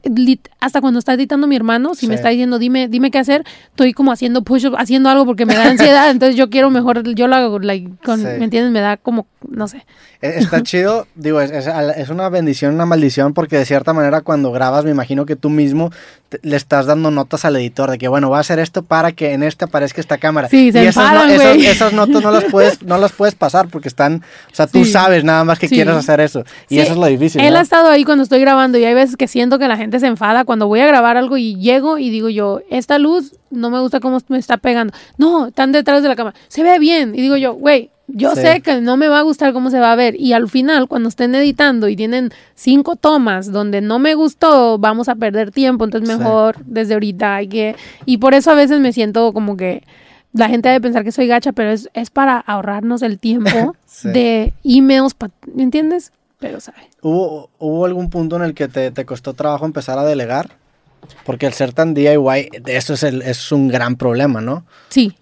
hasta 0.60 0.80
cuando 0.80 0.98
está 0.98 1.14
editando 1.14 1.46
mi 1.46 1.56
hermano, 1.56 1.94
si 1.94 2.06
me 2.08 2.14
está 2.14 2.30
diciendo 2.30 2.58
dime, 2.58 2.88
dime 2.88 3.10
qué 3.10 3.18
hacer, 3.18 3.44
estoy 3.68 3.92
como 3.92 4.10
haciendo 4.12 4.42
push 4.42 4.66
haciendo 4.78 5.08
algo 5.10 5.26
porque 5.26 5.46
me 5.46 5.54
da 5.54 5.68
ansiedad, 5.68 6.10
entonces 6.10 6.36
yo 6.36 6.50
quiero 6.50 6.70
mejor, 6.70 7.02
yo 7.14 7.28
lo 7.28 7.36
hago, 7.36 7.58
like, 7.58 7.90
con, 8.04 8.18
Sí. 8.20 8.24
¿me 8.38 8.44
entiendes? 8.44 8.72
Me 8.72 8.80
da 8.80 8.96
como, 8.96 9.26
no 9.48 9.68
sé. 9.68 9.84
E- 10.22 10.38
Está 10.38 10.62
chido, 10.62 11.06
digo, 11.14 11.40
es, 11.40 11.50
es, 11.50 11.66
es 11.96 12.08
una 12.08 12.28
bendición, 12.30 12.74
una 12.74 12.86
maldición, 12.86 13.34
porque 13.34 13.58
de 13.58 13.64
cierta 13.66 13.92
manera 13.92 14.22
cuando 14.22 14.50
grabas, 14.50 14.84
me 14.84 14.90
imagino 14.90 15.26
que 15.26 15.36
tú 15.36 15.50
mismo 15.50 15.90
te- 16.28 16.40
le 16.42 16.56
estás 16.56 16.86
dando 16.86 17.10
notas 17.10 17.44
al 17.44 17.56
editor 17.56 17.90
de 17.90 17.98
que, 17.98 18.08
bueno, 18.08 18.28
voy 18.28 18.36
a 18.38 18.40
hacer 18.40 18.58
esto 18.58 18.82
para 18.82 19.12
que 19.12 19.32
en 19.32 19.42
este 19.42 19.64
aparezca 19.64 20.00
esta 20.00 20.18
cámara. 20.18 20.48
Sí, 20.48 20.72
se 20.72 20.82
y 20.82 20.86
esas, 20.86 21.04
enfadan, 21.04 21.30
esas, 21.30 21.56
esas 21.56 21.92
notas 21.92 22.22
no 22.22 22.30
las 22.30 22.44
puedes, 22.50 22.82
no 22.82 22.98
las 22.98 23.12
puedes 23.12 23.34
pasar 23.34 23.68
porque 23.68 23.88
están, 23.88 24.22
o 24.50 24.54
sea, 24.54 24.66
tú 24.66 24.84
Sí. 24.84 24.92
sabes 24.92 25.24
nada 25.24 25.44
más 25.44 25.58
que 25.58 25.68
Sí. 25.68 25.74
quieres 25.76 25.94
hacer 25.94 26.20
eso. 26.20 26.44
Y 26.68 26.78
eso 26.78 26.92
es 26.92 26.98
lo 26.98 27.06
difícil. 27.06 27.40
Él 27.40 27.52
¿no? 27.54 27.58
ha 27.58 27.62
estado 27.62 27.88
ahí 27.90 28.04
cuando 28.04 28.22
estoy 28.24 28.40
grabando 28.40 28.78
y 28.78 28.84
hay 28.84 28.94
veces 28.94 29.16
que 29.16 29.28
siento 29.28 29.58
que 29.58 29.68
la 29.68 29.76
gente 29.76 30.00
se 30.00 30.06
enfada 30.06 30.44
cuando 30.44 30.66
voy 30.66 30.80
a 30.80 30.86
grabar 30.86 31.16
algo 31.16 31.36
y 31.36 31.56
llego 31.56 31.98
y 31.98 32.10
digo 32.10 32.28
yo, 32.28 32.60
esta 32.70 32.98
luz 32.98 33.34
no 33.50 33.70
me 33.70 33.80
gusta 33.80 34.00
cómo 34.00 34.18
me 34.28 34.38
está 34.38 34.56
pegando. 34.56 34.92
No, 35.18 35.46
están 35.48 35.72
detrás 35.72 36.02
de 36.02 36.08
la 36.08 36.16
cámara. 36.16 36.36
Se 36.48 36.62
ve 36.62 36.78
bien. 36.78 37.14
Y 37.14 37.20
digo 37.22 37.36
yo, 37.36 37.54
güey, 37.54 37.90
yo 38.08 38.34
Sí. 38.34 38.42
sé 38.42 38.60
que 38.60 38.80
no 38.80 38.96
me 38.96 39.08
va 39.08 39.18
a 39.18 39.22
gustar 39.22 39.52
cómo 39.52 39.70
se 39.70 39.78
va 39.80 39.92
a 39.92 39.96
ver. 39.96 40.14
Y 40.20 40.32
al 40.32 40.48
final, 40.48 40.88
cuando 40.88 41.08
estén 41.08 41.34
editando 41.34 41.88
y 41.88 41.96
tienen 41.96 42.30
cinco 42.54 42.96
tomas 42.96 43.50
donde 43.52 43.80
no 43.80 43.98
me 43.98 44.14
gustó, 44.14 44.78
vamos 44.78 45.08
a 45.08 45.14
perder 45.16 45.50
tiempo. 45.50 45.84
Entonces 45.84 46.08
Sí. 46.10 46.16
mejor 46.18 46.56
desde 46.64 46.94
ahorita 46.94 47.36
hay 47.36 47.48
que... 47.48 47.76
Y 48.04 48.18
por 48.18 48.34
eso 48.34 48.50
a 48.50 48.54
veces 48.54 48.80
me 48.80 48.92
siento 48.92 49.32
como 49.32 49.56
que... 49.56 49.82
La 50.32 50.48
gente 50.50 50.68
debe 50.68 50.82
pensar 50.82 51.02
que 51.02 51.12
soy 51.12 51.26
gacha, 51.28 51.52
pero 51.52 51.70
es, 51.70 51.88
es 51.94 52.10
para 52.10 52.36
ahorrarnos 52.38 53.00
el 53.00 53.18
tiempo 53.18 53.74
Sí. 53.86 54.10
de 54.10 54.52
emails, 54.64 55.14
pa- 55.14 55.30
¿me 55.54 55.62
entiendes? 55.62 56.12
Pero 56.38 56.60
sabe. 56.60 56.90
¿Hubo, 57.00 57.48
¿Hubo 57.58 57.86
algún 57.86 58.10
punto 58.10 58.36
en 58.36 58.42
el 58.42 58.52
que 58.52 58.68
te, 58.68 58.90
te 58.90 59.06
costó 59.06 59.32
trabajo 59.32 59.64
empezar 59.64 59.98
a 59.98 60.04
delegar? 60.04 60.50
Porque 61.24 61.46
el 61.46 61.54
ser 61.54 61.72
tan 61.72 61.94
DIY, 61.94 62.50
eso 62.66 62.92
es, 62.94 63.02
el, 63.02 63.22
es 63.22 63.50
un 63.50 63.68
gran 63.68 63.96
problema, 63.96 64.42
¿no? 64.42 64.66
Sí. 64.90 65.14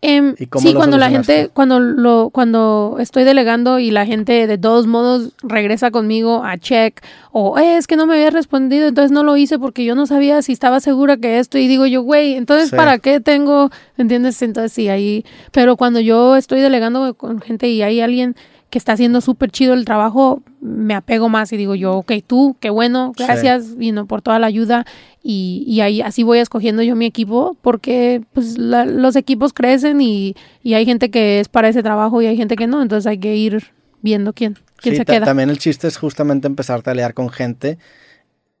Em, 0.00 0.34
¿Y 0.38 0.46
cómo 0.46 0.62
sí, 0.66 0.74
cuando 0.74 0.96
la 0.96 1.10
gente, 1.10 1.50
cuando 1.52 1.80
lo, 1.80 2.30
cuando 2.30 2.98
estoy 3.00 3.24
delegando 3.24 3.80
y 3.80 3.90
la 3.90 4.06
gente 4.06 4.46
de 4.46 4.56
todos 4.56 4.86
modos 4.86 5.32
regresa 5.42 5.90
conmigo 5.90 6.44
a 6.44 6.56
check 6.56 7.00
o 7.32 7.58
"Eh, 7.58 7.76
es 7.76 7.88
que 7.88 7.96
no 7.96 8.06
me 8.06 8.14
había 8.14 8.30
respondido, 8.30 8.86
entonces 8.86 9.10
no 9.10 9.24
lo 9.24 9.36
hice 9.36 9.58
porque 9.58 9.84
yo 9.84 9.96
no 9.96 10.06
sabía 10.06 10.40
si 10.42 10.52
estaba 10.52 10.78
segura 10.78 11.16
que 11.16 11.40
esto 11.40 11.58
y 11.58 11.66
digo 11.66 11.84
yo, 11.86 12.02
güey, 12.02 12.34
entonces 12.34 12.70
Sí. 12.70 12.76
para 12.76 12.98
qué 12.98 13.18
tengo, 13.18 13.70
¿entiendes? 13.96 14.40
Entonces 14.42 14.72
sí, 14.72 14.88
ahí, 14.88 15.24
pero 15.50 15.76
cuando 15.76 15.98
yo 15.98 16.36
estoy 16.36 16.60
delegando 16.60 17.14
con 17.14 17.40
gente 17.40 17.68
y 17.68 17.82
hay 17.82 18.00
alguien 18.00 18.36
que 18.70 18.78
está 18.78 18.92
haciendo 18.92 19.20
súper 19.20 19.50
chido 19.50 19.72
el 19.74 19.84
trabajo, 19.84 20.42
me 20.60 20.94
apego 20.94 21.28
más 21.28 21.52
y 21.52 21.56
digo 21.56 21.74
yo, 21.74 21.94
ok, 21.94 22.12
tú, 22.26 22.56
qué 22.60 22.68
bueno, 22.70 23.12
Sí. 23.16 23.24
gracias 23.24 23.66
y 23.80 23.92
no 23.92 24.06
por 24.06 24.20
toda 24.22 24.38
la 24.38 24.46
ayuda 24.46 24.84
y, 25.22 25.64
y 25.66 25.80
ahí 25.80 26.00
así 26.02 26.22
voy 26.22 26.38
escogiendo 26.38 26.82
yo 26.82 26.94
mi 26.94 27.06
equipo 27.06 27.56
porque 27.62 28.22
pues 28.34 28.58
la- 28.58 28.84
los 28.84 29.16
equipos 29.16 29.52
crecen 29.52 30.00
y, 30.00 30.34
y 30.62 30.74
hay 30.74 30.84
gente 30.84 31.10
que 31.10 31.40
es 31.40 31.48
para 31.48 31.68
ese 31.68 31.82
trabajo 31.82 32.20
y 32.20 32.26
hay 32.26 32.36
gente 32.36 32.56
que 32.56 32.66
no, 32.66 32.82
entonces 32.82 33.06
hay 33.06 33.18
que 33.18 33.34
ir 33.36 33.64
viendo 34.02 34.32
quién, 34.34 34.58
quién 34.76 34.94
Sí, 34.94 34.98
se 34.98 35.04
queda. 35.06 35.24
También 35.24 35.48
el 35.50 35.58
chiste 35.58 35.88
es 35.88 35.96
justamente 35.96 36.46
empezarte 36.46 36.90
a 36.90 36.94
lidiar 36.94 37.14
con 37.14 37.30
gente 37.30 37.78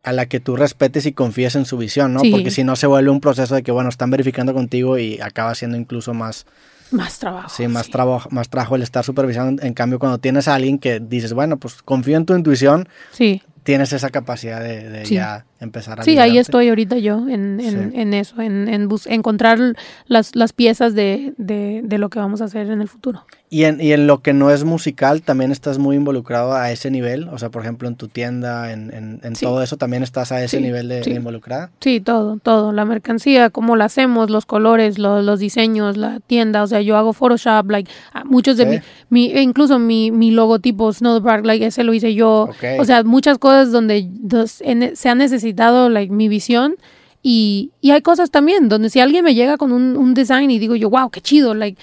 a 0.02 0.12
la 0.12 0.26
que 0.26 0.40
tú 0.40 0.56
respetes 0.56 1.04
y 1.06 1.12
confíes 1.12 1.54
en 1.54 1.66
su 1.66 1.76
visión, 1.76 2.14
¿no? 2.14 2.20
Sí. 2.20 2.30
Porque 2.30 2.50
si 2.50 2.64
no 2.64 2.76
se 2.76 2.86
vuelve 2.86 3.10
un 3.10 3.20
proceso 3.20 3.54
de 3.54 3.62
que, 3.62 3.72
bueno, 3.72 3.88
están 3.90 4.10
verificando 4.10 4.54
contigo 4.54 4.96
y 4.98 5.20
acaba 5.20 5.54
siendo 5.54 5.76
incluso 5.76 6.14
más, 6.14 6.46
Más 6.90 7.18
trabajo. 7.18 7.48
sí, 7.50 7.68
más, 7.68 7.90
trabajo 7.90 8.28
más 8.30 8.48
trabajo 8.48 8.76
el 8.76 8.82
estar 8.82 9.04
supervisando. 9.04 9.62
En 9.62 9.74
cambio, 9.74 9.98
cuando 9.98 10.18
tienes 10.18 10.48
a 10.48 10.54
alguien 10.54 10.78
que 10.78 11.00
dices, 11.00 11.32
bueno, 11.32 11.56
pues 11.58 11.82
confío 11.82 12.16
en 12.16 12.24
tu 12.26 12.34
intuición, 12.34 12.88
Sí, 13.12 13.42
tienes 13.62 13.92
esa 13.92 14.10
capacidad 14.10 14.60
de, 14.62 14.88
de 14.88 15.04
Sí. 15.06 15.14
ya 15.16 15.44
empezar 15.60 16.00
a 16.00 16.02
Sí, 16.04 16.18
ahí 16.18 16.38
estoy 16.38 16.68
ahorita 16.68 16.98
yo 16.98 17.28
en, 17.28 17.60
en, 17.60 17.90
Sí. 17.92 17.98
en 18.00 18.14
eso, 18.14 18.40
en, 18.40 18.68
en 18.68 18.88
bus- 18.88 19.06
encontrar 19.06 19.58
las, 20.06 20.34
las 20.36 20.52
piezas 20.52 20.94
de, 20.94 21.34
de, 21.36 21.80
de 21.84 21.98
lo 21.98 22.08
que 22.10 22.18
vamos 22.18 22.40
a 22.40 22.44
hacer 22.44 22.70
en 22.70 22.80
el 22.80 22.88
futuro. 22.88 23.24
Y 23.50 23.64
en, 23.64 23.80
y 23.80 23.92
en 23.92 24.06
lo 24.06 24.20
que 24.20 24.34
no 24.34 24.50
es 24.50 24.64
musical, 24.64 25.22
también 25.22 25.52
estás 25.52 25.78
muy 25.78 25.96
involucrado 25.96 26.52
a 26.52 26.70
ese 26.70 26.90
nivel. 26.90 27.28
O 27.30 27.38
sea, 27.38 27.48
por 27.48 27.62
ejemplo, 27.62 27.88
en 27.88 27.96
tu 27.96 28.08
tienda, 28.08 28.70
en, 28.72 29.20
Sí. 29.34 29.46
todo 29.46 29.62
eso, 29.62 29.76
también 29.78 30.02
estás 30.02 30.32
a 30.32 30.42
ese 30.44 30.58
Sí, 30.58 30.62
nivel 30.62 30.88
de, 30.88 31.00
de 31.00 31.10
involucrada. 31.12 31.70
Sí, 31.80 32.00
todo, 32.00 32.36
todo. 32.42 32.72
La 32.72 32.84
mercancía, 32.84 33.48
cómo 33.48 33.74
la 33.76 33.86
hacemos, 33.86 34.28
los 34.28 34.44
colores, 34.44 34.98
lo- 34.98 35.22
los 35.22 35.40
diseños, 35.40 35.96
la 35.96 36.20
tienda. 36.20 36.62
O 36.62 36.66
sea, 36.66 36.82
yo 36.82 36.96
hago 36.98 37.14
Photoshop, 37.14 37.70
like, 37.70 37.90
ah, 38.12 38.22
muchos 38.24 38.58
de 38.58 38.66
mi, 38.66 38.78
mi, 39.08 39.32
e 39.32 39.40
incluso 39.40 39.78
mi, 39.78 40.10
mi 40.10 40.30
logotipo 40.30 40.92
Snowpark, 40.92 41.46
like, 41.46 41.64
ese 41.64 41.84
lo 41.84 41.94
hice 41.94 42.14
yo. 42.14 42.50
O 42.78 42.84
sea, 42.84 43.02
muchas 43.02 43.38
cosas 43.38 43.72
donde 43.72 44.08
dos- 44.10 44.62
se 44.94 45.08
ha 45.08 45.14
necesitado, 45.14 45.47
like, 45.88 46.12
mi 46.12 46.28
visión. 46.28 46.76
Y, 47.22 47.72
y 47.80 47.90
hay 47.90 48.00
cosas 48.02 48.30
también 48.30 48.68
donde 48.68 48.90
si 48.90 49.00
alguien 49.00 49.24
me 49.24 49.34
llega 49.34 49.56
con 49.56 49.72
un, 49.72 49.96
un 49.96 50.14
design 50.14 50.50
y 50.50 50.58
digo 50.58 50.76
yo, 50.76 50.88
wow, 50.90 51.10
qué 51.10 51.20
chido, 51.20 51.54
like, 51.54 51.80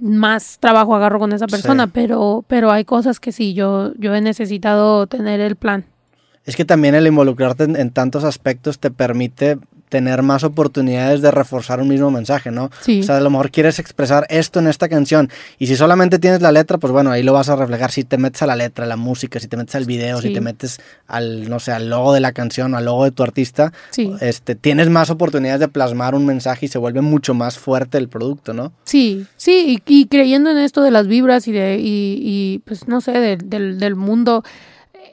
más 0.00 0.58
trabajo 0.58 0.94
agarro 0.96 1.18
con 1.18 1.32
esa 1.32 1.46
persona, 1.46 1.84
Sí. 1.84 1.90
pero, 1.92 2.44
pero 2.48 2.70
hay 2.72 2.84
cosas 2.84 3.20
que 3.20 3.32
sí, 3.32 3.52
yo, 3.54 3.92
yo 3.98 4.14
he 4.14 4.20
necesitado 4.20 5.06
tener 5.06 5.40
el 5.40 5.56
plan. 5.56 5.84
Es 6.44 6.56
que 6.56 6.64
también 6.64 6.94
el 6.94 7.06
involucrarte 7.06 7.64
en, 7.64 7.76
en 7.76 7.90
tantos 7.90 8.24
aspectos 8.24 8.78
te 8.78 8.90
permite 8.90 9.58
tener 9.88 10.22
más 10.22 10.44
oportunidades 10.44 11.22
de 11.22 11.30
reforzar 11.30 11.80
un 11.80 11.88
mismo 11.88 12.10
mensaje, 12.10 12.50
¿no? 12.50 12.70
Sí. 12.80 13.00
O 13.00 13.02
sea, 13.02 13.16
a 13.18 13.20
lo 13.20 13.30
mejor 13.30 13.50
quieres 13.50 13.78
expresar 13.78 14.26
esto 14.30 14.58
en 14.58 14.66
esta 14.66 14.88
canción 14.88 15.30
y 15.58 15.66
si 15.68 15.76
solamente 15.76 16.18
tienes 16.18 16.40
la 16.42 16.52
letra, 16.52 16.78
pues 16.78 16.92
bueno, 16.92 17.10
ahí 17.10 17.22
lo 17.22 17.32
vas 17.32 17.48
a 17.48 17.56
reflejar. 17.56 17.90
Si 17.92 18.04
te 18.04 18.18
metes 18.18 18.42
a 18.42 18.46
la 18.46 18.56
letra, 18.56 18.84
a 18.84 18.88
la 18.88 18.96
música, 18.96 19.38
si 19.40 19.48
te 19.48 19.56
metes 19.56 19.74
al 19.76 19.84
video, 19.84 20.20
si 20.20 20.32
te 20.32 20.40
metes 20.40 20.80
al, 21.06 21.48
no 21.48 21.60
sé, 21.60 21.72
al 21.72 21.88
logo 21.90 22.12
de 22.12 22.20
la 22.20 22.32
canción 22.32 22.74
o 22.74 22.76
al 22.76 22.84
logo 22.84 23.04
de 23.04 23.10
tu 23.12 23.22
artista, 23.22 23.72
Sí. 23.90 24.12
este, 24.20 24.54
tienes 24.54 24.88
más 24.90 25.10
oportunidades 25.10 25.60
de 25.60 25.68
plasmar 25.68 26.14
un 26.14 26.26
mensaje 26.26 26.66
y 26.66 26.68
se 26.68 26.78
vuelve 26.78 27.00
mucho 27.00 27.34
más 27.34 27.58
fuerte 27.58 27.98
el 27.98 28.08
producto, 28.08 28.52
¿no? 28.54 28.72
Sí, 28.84 29.26
sí, 29.36 29.80
y, 29.86 30.00
y 30.00 30.06
creyendo 30.06 30.50
en 30.50 30.58
esto 30.58 30.82
de 30.82 30.90
las 30.90 31.06
vibras 31.06 31.46
y 31.48 31.52
de, 31.52 31.78
y, 31.78 32.18
y, 32.20 32.58
pues 32.64 32.88
no 32.88 33.00
sé, 33.00 33.12
de- 33.12 33.36
del, 33.36 33.78
del 33.78 33.94
mundo, 33.96 34.42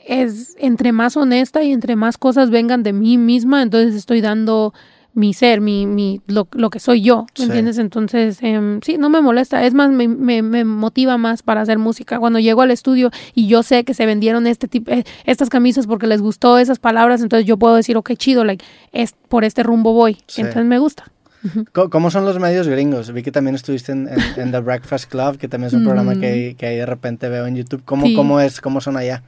es 0.06 0.56
entre 0.60 0.92
más 0.92 1.16
honesta 1.18 1.64
y 1.64 1.72
entre 1.72 1.96
más 1.96 2.18
cosas 2.18 2.50
vengan 2.50 2.84
de 2.84 2.94
mí 2.94 3.18
misma, 3.18 3.62
entonces 3.62 3.96
estoy 3.96 4.22
dando 4.22 4.74
mi 5.16 5.34
ser, 5.36 5.62
mi, 5.62 5.86
mi, 5.86 6.22
lo, 6.26 6.48
lo 6.54 6.72
que 6.72 6.80
soy 6.80 7.02
yo, 7.04 7.22
¿me 7.22 7.28
Sí. 7.36 7.44
entiendes? 7.44 7.78
Entonces, 7.78 8.40
em, 8.42 8.80
sí, 8.82 8.98
no 8.98 9.10
me 9.12 9.22
molesta, 9.22 9.64
es 9.64 9.76
más, 9.76 9.92
me, 9.92 10.08
me, 10.08 10.42
me 10.42 10.66
motiva 10.66 11.18
más 11.20 11.44
para 11.44 11.62
hacer 11.62 11.78
música. 11.78 12.18
Cuando 12.18 12.40
llego 12.40 12.64
al 12.64 12.72
estudio 12.72 13.12
y 13.36 13.46
yo 13.48 13.62
sé 13.62 13.84
que 13.84 13.94
se 13.94 14.08
vendieron 14.08 14.48
este 14.48 14.68
tipo, 14.68 14.90
eh, 14.92 15.04
estas 15.26 15.50
camisas 15.50 15.86
porque 15.86 16.08
les 16.08 16.20
gustó 16.20 16.58
esas 16.58 16.80
palabras, 16.80 17.22
entonces 17.22 17.46
yo 17.46 17.58
puedo 17.58 17.76
decir, 17.76 17.96
ok, 17.96 18.14
chido, 18.18 18.44
like, 18.44 18.66
es, 18.92 19.14
por 19.30 19.44
este 19.44 19.62
rumbo 19.62 19.94
voy, 19.94 20.18
Sí. 20.26 20.42
entonces 20.42 20.66
me 20.66 20.80
gusta. 20.80 21.04
¿Cómo 21.92 22.10
son 22.10 22.26
los 22.26 22.40
medios 22.40 22.68
gringos? 22.68 23.12
Vi 23.14 23.22
que 23.22 23.32
también 23.32 23.54
estuviste 23.56 23.92
en, 23.92 24.08
en- 24.08 24.42
en 24.42 24.52
The 24.52 24.62
Breakfast 24.62 25.12
Club, 25.12 25.38
que 25.38 25.48
también 25.48 25.68
es 25.68 25.74
un 25.74 25.84
programa 25.84 26.16
que, 26.16 26.56
que 26.58 26.66
ahí 26.66 26.78
de 26.78 26.86
repente 26.88 27.30
veo 27.30 27.46
en 27.46 27.56
YouTube. 27.56 27.84
¿Cómo, 27.86 28.06
Mm. 28.06 28.10
Sí. 28.10 28.16
cómo 28.16 28.40
es? 28.40 28.62
¿Cómo 28.62 28.82
son 28.82 28.98
allá? 28.98 29.22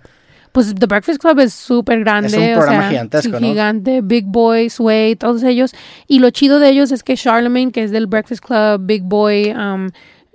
Pues 0.56 0.73
The 0.73 0.86
Breakfast 0.86 1.19
Club 1.19 1.41
es 1.41 1.53
súper 1.53 1.99
grande. 1.99 2.30
Es 2.30 2.34
un 2.34 2.44
o 2.44 2.53
programa 2.53 2.80
sea, 2.84 2.90
gigantesco, 2.90 3.38
sí, 3.38 3.41
¿no? 3.44 3.48
Gigante, 3.49 3.99
Big 4.02 4.23
Boy, 4.26 4.69
Sway, 4.69 5.18
todos 5.18 5.44
ellos. 5.44 5.73
Y 6.07 6.19
lo 6.19 6.30
chido 6.30 6.60
de 6.60 6.69
ellos 6.69 6.94
es 6.94 7.03
que 7.03 7.18
Charlemagne, 7.18 7.73
que 7.73 7.84
es 7.84 7.91
del 7.91 8.07
Breakfast 8.07 8.41
Club, 8.41 8.80
Big 8.86 9.03
Boy, 9.03 9.52
um, 9.52 9.90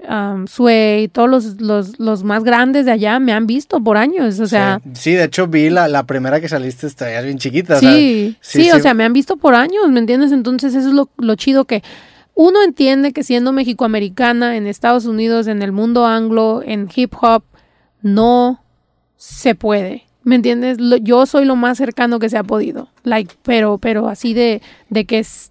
um, 0.07 0.47
Sway, 0.47 1.09
todos 1.09 1.31
los, 1.31 1.59
los, 1.63 1.99
los 1.99 2.23
más 2.23 2.45
grandes 2.45 2.85
de 2.85 2.93
allá 2.93 3.19
me 3.19 3.33
han 3.33 3.47
visto 3.47 3.83
por 3.83 3.97
años. 3.97 4.41
O 4.41 4.47
sea, 4.47 4.83
sí. 4.85 4.91
Sí, 4.93 5.13
de 5.15 5.25
hecho 5.25 5.47
vi 5.47 5.71
la, 5.71 5.89
la 5.89 6.05
primera 6.05 6.39
que 6.39 6.51
saliste, 6.51 6.87
estarías 6.87 7.25
bien 7.25 7.39
chiquita. 7.39 7.79
o 7.79 7.81
sea, 7.81 7.91
sí, 7.91 8.37
sí, 8.43 8.71
o 8.73 8.79
sea, 8.79 8.93
me 8.93 9.05
han 9.05 9.15
visto 9.15 9.39
por 9.39 9.55
años, 9.55 9.89
¿me 9.89 10.01
entiendes? 10.01 10.33
Entonces 10.33 10.75
eso 10.75 10.89
es 10.89 10.95
lo, 10.95 11.09
lo 11.17 11.35
chido 11.37 11.65
que 11.65 11.83
uno 12.35 12.63
entiende 12.63 13.15
que 13.15 13.25
siendo 13.25 13.53
mexicoamericana 13.53 14.59
en 14.59 14.67
Estados 14.67 15.07
Unidos, 15.07 15.47
en 15.47 15.63
el 15.63 15.73
mundo 15.73 16.05
anglo, 16.05 16.61
en 16.63 16.91
hip 16.95 17.15
hop, 17.23 17.43
no 18.03 18.63
se 19.17 19.55
puede. 19.55 20.10
¿Me 20.25 20.35
entiendes? 20.37 20.79
Lo- 20.81 20.97
yo 20.99 21.25
soy 21.27 21.45
lo 21.45 21.57
más 21.57 21.79
cercano 21.79 22.19
que 22.19 22.29
se 22.29 22.37
ha 22.39 22.45
podido. 22.45 22.89
Like, 23.05 23.35
pero, 23.43 23.79
pero 23.79 24.09
así 24.09 24.35
de, 24.35 24.61
de 24.91 25.05
que 25.07 25.19
es, 25.21 25.51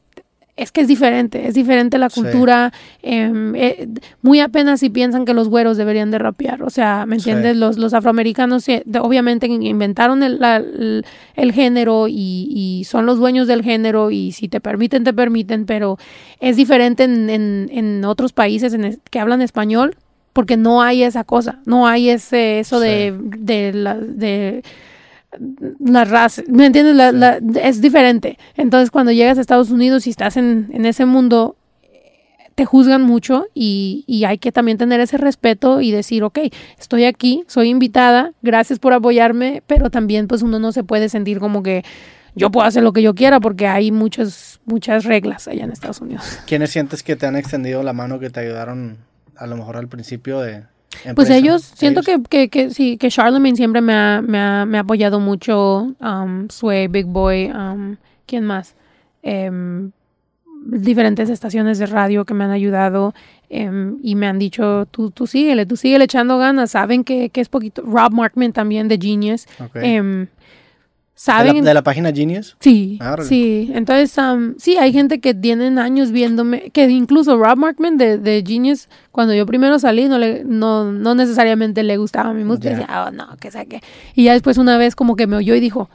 es 0.56 0.72
que 0.74 0.82
es 0.82 0.88
diferente, 0.90 1.48
es 1.48 1.54
diferente 1.56 1.98
la 1.98 2.10
cultura. 2.10 2.72
em, 3.02 3.56
eh, 3.56 3.88
muy 4.22 4.42
apenas 4.42 4.82
si 4.82 4.90
piensan 4.90 5.24
que 5.26 5.34
los 5.34 5.48
güeros 5.48 5.78
deberían 5.78 6.12
de 6.12 6.20
rapear. 6.20 6.62
O 6.64 6.70
sea, 6.70 7.06
¿me 7.08 7.20
Sí. 7.20 7.30
entiendes? 7.30 7.58
Los, 7.58 7.78
los 7.78 7.94
afroamericanos 7.94 8.66
obviamente 9.02 9.48
in- 9.48 9.64
inventaron 9.64 10.22
el, 10.22 10.40
la- 10.40 10.58
el, 10.58 11.06
el 11.36 11.52
género 11.54 12.08
y, 12.10 12.50
y 12.54 12.84
son 12.84 13.06
los 13.06 13.18
dueños 13.20 13.48
del 13.48 13.64
género 13.64 14.12
y 14.12 14.34
si 14.34 14.50
te 14.50 14.60
permiten, 14.60 15.04
te 15.06 15.14
permiten, 15.14 15.66
pero 15.66 15.98
es 16.42 16.58
diferente 16.58 17.06
en, 17.06 17.30
en, 17.30 17.70
en 17.72 18.06
otros 18.06 18.34
países 18.34 18.74
en 18.74 18.84
es- 18.84 19.00
que 19.10 19.20
hablan 19.20 19.42
español 19.42 19.96
porque 20.34 20.58
no 20.58 20.82
hay 20.82 21.04
esa 21.04 21.24
cosa, 21.24 21.60
no 21.66 21.88
hay 21.88 22.10
ese 22.10 22.60
eso 22.60 22.80
de, 22.80 23.16
de 23.20 23.74
la 23.74 23.96
de 23.96 24.64
la 25.80 26.06
raza, 26.06 26.42
¿me 26.48 26.66
entiendes? 26.66 26.96
La- 26.96 27.12
Sí. 27.12 27.18
la- 27.18 27.62
es 27.62 27.82
diferente. 27.82 28.38
Entonces, 28.58 28.90
cuando 28.92 29.12
llegas 29.12 29.38
a 29.38 29.42
Estados 29.42 29.70
Unidos 29.70 30.08
y 30.08 30.10
estás 30.10 30.38
en, 30.38 30.70
en 30.74 30.86
ese 30.86 31.06
mundo, 31.06 31.56
te 32.56 32.66
juzgan 32.66 33.02
mucho 33.04 33.46
y, 33.54 34.04
y 34.08 34.26
hay 34.26 34.38
que 34.38 34.52
también 34.52 34.78
tener 34.78 35.00
ese 35.00 35.18
respeto 35.18 35.80
y 35.82 35.92
decir, 35.92 36.24
ok, 36.24 36.40
estoy 36.78 37.06
aquí, 37.06 37.44
soy 37.48 37.70
invitada, 37.70 38.34
gracias 38.42 38.80
por 38.80 38.92
apoyarme, 38.94 39.64
pero 39.66 39.90
también 39.90 40.28
pues 40.28 40.42
uno 40.42 40.60
no 40.60 40.72
se 40.72 40.84
puede 40.84 41.08
sentir 41.10 41.40
como 41.40 41.64
que 41.64 41.84
yo 42.36 42.52
puedo 42.52 42.68
hacer 42.68 42.84
lo 42.84 42.92
que 42.92 43.02
yo 43.02 43.16
quiera 43.16 43.40
porque 43.40 43.68
hay 43.68 43.92
muchas, 43.92 44.60
muchas 44.66 45.06
reglas 45.06 45.48
allá 45.48 45.64
en 45.64 45.72
Estados 45.72 46.02
Unidos. 46.02 46.40
¿Quiénes 46.48 46.70
sientes 46.72 47.02
que 47.02 47.16
te 47.16 47.26
han 47.28 47.36
extendido 47.38 47.82
la 47.82 47.94
mano, 47.94 48.20
que 48.20 48.30
te 48.30 48.42
ayudaron 48.42 48.98
a 49.40 49.48
lo 49.48 49.58
mejor 49.58 49.78
al 49.78 49.88
principio 49.88 50.40
de... 50.42 50.64
Pues 50.92 51.06
empresa? 51.06 51.38
ellos, 51.38 51.62
siento 51.76 52.02
Que, 52.02 52.22
que, 52.28 52.50
que 52.50 52.72
sí, 52.72 52.98
que 52.98 53.10
Charlemagne 53.10 53.56
siempre 53.56 53.80
me 53.80 53.94
ha, 53.94 54.22
me 54.22 54.40
ha, 54.40 54.66
me 54.66 54.78
ha 54.78 54.82
apoyado 54.82 55.20
mucho, 55.20 55.96
um, 56.00 56.50
Sway, 56.50 56.88
Big 56.88 57.06
Boy, 57.06 57.52
um, 57.52 57.96
¿quién 58.26 58.44
más? 58.44 58.76
Em, 59.22 59.92
diferentes 60.66 61.30
estaciones 61.30 61.78
de 61.78 61.86
radio 61.86 62.26
que 62.26 62.34
me 62.34 62.44
han 62.44 62.52
ayudado 62.52 63.14
em, 63.50 63.98
y 64.04 64.16
me 64.16 64.28
han 64.28 64.40
dicho, 64.40 64.88
tú, 64.92 65.12
tú 65.12 65.28
síguele, 65.28 65.66
tú 65.66 65.78
síguele 65.78 66.06
echando 66.06 66.38
ganas, 66.38 66.72
saben 66.72 67.04
que, 67.04 67.30
que 67.30 67.40
es 67.40 67.50
poquito, 67.50 67.84
Rob 67.84 68.12
Markman 68.12 68.52
también 68.52 68.88
de 68.88 68.98
Genius, 68.98 69.46
Ok. 69.60 69.78
¿De, 71.20 71.24
saben... 71.34 71.58
la, 71.58 71.62
de 71.64 71.74
la 71.74 71.84
página 71.84 72.14
Genius? 72.14 72.56
Sí, 72.62 72.98
Ah, 73.02 73.18
sí. 73.22 73.70
Entonces, 73.74 74.18
um, 74.18 74.56
sí, 74.58 74.78
hay 74.78 74.94
gente 74.94 75.20
que 75.20 75.34
tienen 75.34 75.78
años 75.78 76.12
viéndome, 76.12 76.70
que 76.72 76.88
incluso 76.90 77.38
Rob 77.38 77.58
Markman 77.58 77.98
de, 77.98 78.18
de 78.18 78.42
Genius, 78.48 78.88
cuando 79.12 79.34
yo 79.34 79.46
primero 79.46 79.80
salí, 79.80 80.08
no, 80.08 80.18
le, 80.18 80.44
no, 80.46 80.92
no 80.94 81.16
necesariamente 81.16 81.84
le 81.84 81.98
gustaba 81.98 82.32
mi 82.34 82.46
música. 82.46 82.70
Ya. 82.70 82.78
Decía, 82.78 83.06
oh, 83.06 83.12
no, 83.12 83.36
que 83.38 83.52
saque. 83.52 83.82
Y 84.16 84.24
ya 84.24 84.34
después 84.34 84.58
una 84.58 84.78
vez 84.78 84.96
como 84.96 85.18
que 85.18 85.28
me 85.28 85.36
oyó 85.36 85.56
y 85.56 85.60
dijo, 85.60 85.90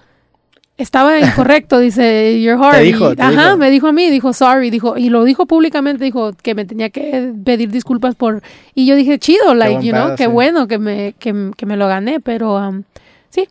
estaba 0.77 1.19
incorrecto, 1.19 1.79
dice, 1.79 2.43
you're 2.43 2.63
hard. 2.63 2.75
Te 2.79 2.83
dijo, 2.83 3.13
Y- 3.13 3.17
te 3.17 3.23
ajá, 3.23 3.45
dijo. 3.47 3.57
me 3.57 3.71
dijo 3.71 3.87
a 3.87 3.93
mí, 3.93 4.11
dijo, 4.11 4.35
sorry, 4.35 4.69
dijo, 4.71 4.99
y 4.99 5.09
lo 5.09 5.25
dijo 5.25 5.47
públicamente, 5.47 6.05
dijo 6.05 6.33
que 6.43 6.55
me 6.55 6.67
tenía 6.67 6.91
que 6.91 7.33
pedir 7.45 7.71
disculpas 7.71 8.15
por, 8.15 8.43
y 8.75 8.85
yo 8.85 8.95
dije, 8.95 9.19
chido, 9.19 9.55
like, 9.55 9.83
you 9.87 9.93
know, 9.93 10.09
pedo, 10.09 10.17
qué 10.17 10.25
sí. 10.25 10.31
bueno 10.31 10.69
que 10.69 10.79
me, 10.79 11.15
que, 11.19 11.51
que 11.57 11.65
me 11.65 11.77
lo 11.79 11.87
gané, 11.89 12.21
pero 12.21 12.57
um, 12.57 12.83
sí, 13.31 13.49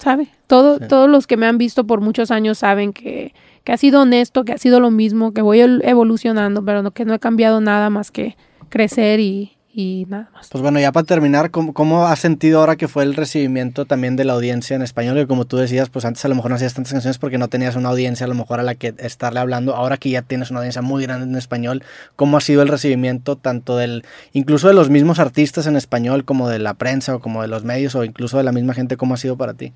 sabe, 0.00 0.28
Todo, 0.46 0.78
Sí. 0.78 0.84
todos 0.88 1.08
los 1.08 1.26
que 1.26 1.36
me 1.36 1.46
han 1.46 1.58
visto 1.58 1.86
por 1.86 2.00
muchos 2.00 2.30
años 2.30 2.58
saben 2.58 2.92
que, 2.92 3.32
que 3.64 3.72
ha 3.72 3.76
sido 3.76 4.02
honesto, 4.02 4.44
que 4.44 4.52
ha 4.52 4.58
sido 4.58 4.80
lo 4.80 4.90
mismo, 4.90 5.32
que 5.32 5.42
voy 5.42 5.60
evolucionando, 5.60 6.64
pero 6.64 6.82
no, 6.82 6.90
que 6.90 7.04
no 7.04 7.14
he 7.14 7.18
cambiado 7.18 7.60
nada 7.60 7.90
más 7.90 8.10
que 8.10 8.36
crecer 8.68 9.20
y, 9.20 9.52
y 9.72 10.06
nada 10.08 10.30
más. 10.32 10.48
Pues 10.48 10.62
bueno, 10.62 10.80
ya 10.80 10.92
para 10.92 11.04
terminar, 11.04 11.50
¿cómo, 11.50 11.72
¿cómo 11.72 12.06
has 12.06 12.18
sentido 12.18 12.60
ahora 12.60 12.76
que 12.76 12.88
fue 12.88 13.04
el 13.04 13.14
recibimiento 13.14 13.84
también 13.84 14.16
de 14.16 14.24
la 14.24 14.32
audiencia 14.32 14.74
en 14.74 14.82
español? 14.82 15.16
Que 15.16 15.26
como 15.26 15.44
tú 15.44 15.56
decías, 15.56 15.88
pues 15.90 16.04
antes 16.04 16.24
a 16.24 16.28
lo 16.28 16.34
mejor 16.34 16.50
no 16.50 16.56
hacías 16.56 16.74
tantas 16.74 16.92
canciones 16.92 17.18
porque 17.18 17.38
no 17.38 17.48
tenías 17.48 17.76
una 17.76 17.90
audiencia 17.90 18.26
a 18.26 18.28
lo 18.28 18.34
mejor 18.34 18.60
a 18.60 18.62
la 18.62 18.74
que 18.74 18.94
estarle 18.98 19.40
hablando. 19.40 19.76
Ahora 19.76 19.96
que 19.96 20.10
ya 20.10 20.22
tienes 20.22 20.50
una 20.50 20.60
audiencia 20.60 20.82
muy 20.82 21.02
grande 21.04 21.26
en 21.26 21.36
español, 21.36 21.84
¿cómo 22.16 22.36
ha 22.36 22.40
sido 22.40 22.62
el 22.62 22.68
recibimiento 22.68 23.36
tanto 23.36 23.76
del, 23.76 24.04
incluso 24.32 24.68
de 24.68 24.74
los 24.74 24.90
mismos 24.90 25.18
artistas 25.18 25.66
en 25.66 25.76
español, 25.76 26.24
como 26.24 26.48
de 26.48 26.58
la 26.58 26.74
prensa 26.74 27.14
o 27.14 27.20
como 27.20 27.42
de 27.42 27.48
los 27.48 27.64
medios 27.64 27.94
o 27.94 28.04
incluso 28.04 28.38
de 28.38 28.44
la 28.44 28.52
misma 28.52 28.74
gente? 28.74 28.96
¿Cómo 28.96 29.14
ha 29.14 29.18
sido 29.18 29.36
para 29.36 29.54
ti? 29.54 29.72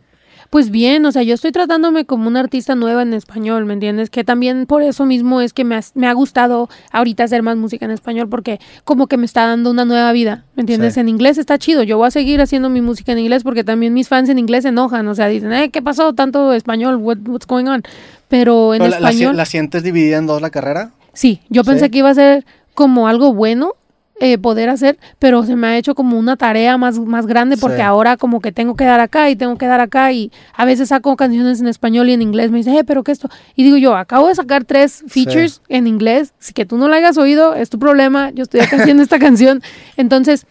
Pues 0.54 0.70
bien, 0.70 1.04
o 1.04 1.10
sea, 1.10 1.24
yo 1.24 1.34
estoy 1.34 1.50
tratándome 1.50 2.04
como 2.04 2.28
una 2.28 2.38
artista 2.38 2.76
nueva 2.76 3.02
en 3.02 3.12
español, 3.12 3.64
¿me 3.64 3.72
entiendes? 3.72 4.08
Que 4.08 4.22
también 4.22 4.66
por 4.66 4.82
eso 4.82 5.04
mismo 5.04 5.40
es 5.40 5.52
que 5.52 5.64
me, 5.64 5.74
has- 5.74 5.90
me 5.96 6.06
ha 6.06 6.12
gustado 6.12 6.68
ahorita 6.92 7.24
hacer 7.24 7.42
más 7.42 7.56
música 7.56 7.84
en 7.86 7.90
español, 7.90 8.28
porque 8.28 8.60
como 8.84 9.08
que 9.08 9.16
me 9.16 9.26
está 9.26 9.48
dando 9.48 9.72
una 9.72 9.84
nueva 9.84 10.12
vida, 10.12 10.44
¿me 10.54 10.60
entiendes? 10.60 10.94
Sí. 10.94 11.00
En 11.00 11.08
inglés 11.08 11.38
está 11.38 11.58
chido, 11.58 11.82
yo 11.82 11.98
voy 11.98 12.06
a 12.06 12.12
seguir 12.12 12.40
haciendo 12.40 12.70
mi 12.70 12.80
música 12.82 13.10
en 13.10 13.18
inglés 13.18 13.42
porque 13.42 13.64
también 13.64 13.92
mis 13.94 14.06
fans 14.08 14.28
en 14.28 14.38
inglés 14.38 14.62
se 14.62 14.68
enojan, 14.68 15.08
o 15.08 15.14
sea, 15.16 15.26
dicen, 15.26 15.52
eh, 15.52 15.70
¿qué 15.70 15.82
pasó? 15.82 16.12
Tanto 16.12 16.52
español, 16.52 16.98
what, 16.98 17.18
what's 17.26 17.48
going 17.48 17.66
on? 17.66 17.82
Pero 18.28 18.74
en 18.74 18.78
Pero 18.78 18.90
la, 18.92 19.00
la 19.00 19.10
español... 19.10 19.36
la 19.36 19.46
sientes 19.46 19.82
dividida 19.82 20.18
en 20.18 20.28
dos 20.28 20.40
la 20.40 20.50
carrera? 20.50 20.92
Sí, 21.14 21.40
yo 21.48 21.64
pensé 21.64 21.86
Sí. 21.86 21.90
que 21.90 21.98
iba 21.98 22.10
a 22.10 22.14
ser 22.14 22.46
como 22.74 23.08
algo 23.08 23.34
bueno, 23.34 23.72
eh, 24.20 24.38
poder 24.38 24.68
hacer, 24.68 24.96
pero 25.18 25.42
se 25.44 25.56
me 25.56 25.66
ha 25.66 25.76
hecho 25.76 25.94
como 25.96 26.16
una 26.18 26.36
tarea 26.36 26.78
más, 26.78 26.98
más 27.00 27.26
grande 27.26 27.56
porque 27.56 27.76
Sí. 27.78 27.82
ahora 27.82 28.16
como 28.16 28.40
que 28.40 28.52
tengo 28.52 28.76
que 28.76 28.84
dar 28.84 29.00
acá 29.00 29.28
y 29.28 29.34
tengo 29.36 29.56
que 29.58 29.66
dar 29.66 29.80
acá 29.80 30.12
y 30.12 30.30
a 30.54 30.64
veces 30.64 30.90
saco 30.90 31.16
canciones 31.16 31.60
en 31.60 31.66
español 31.66 32.08
y 32.08 32.12
en 32.12 32.22
inglés, 32.22 32.50
me 32.52 32.58
dice, 32.58 32.78
eh, 32.78 32.84
pero 32.84 33.02
¿qué 33.02 33.10
esto? 33.12 33.28
Y 33.56 33.64
digo 33.64 33.76
yo, 33.76 33.96
acabo 33.96 34.28
de 34.28 34.34
sacar 34.36 34.64
tres 34.64 35.02
features 35.08 35.62
en 35.68 35.86
inglés, 35.88 36.32
si 36.38 36.52
que 36.52 36.64
tú 36.64 36.76
no 36.78 36.88
la 36.88 36.96
hayas 36.96 37.18
oído, 37.18 37.54
es 37.54 37.70
tu 37.70 37.78
problema, 37.80 38.30
yo 38.30 38.44
estoy 38.44 38.60
acá 38.60 38.76
haciendo 38.76 39.02
esta 39.02 39.18
canción, 39.26 39.62
entonces 39.96 40.46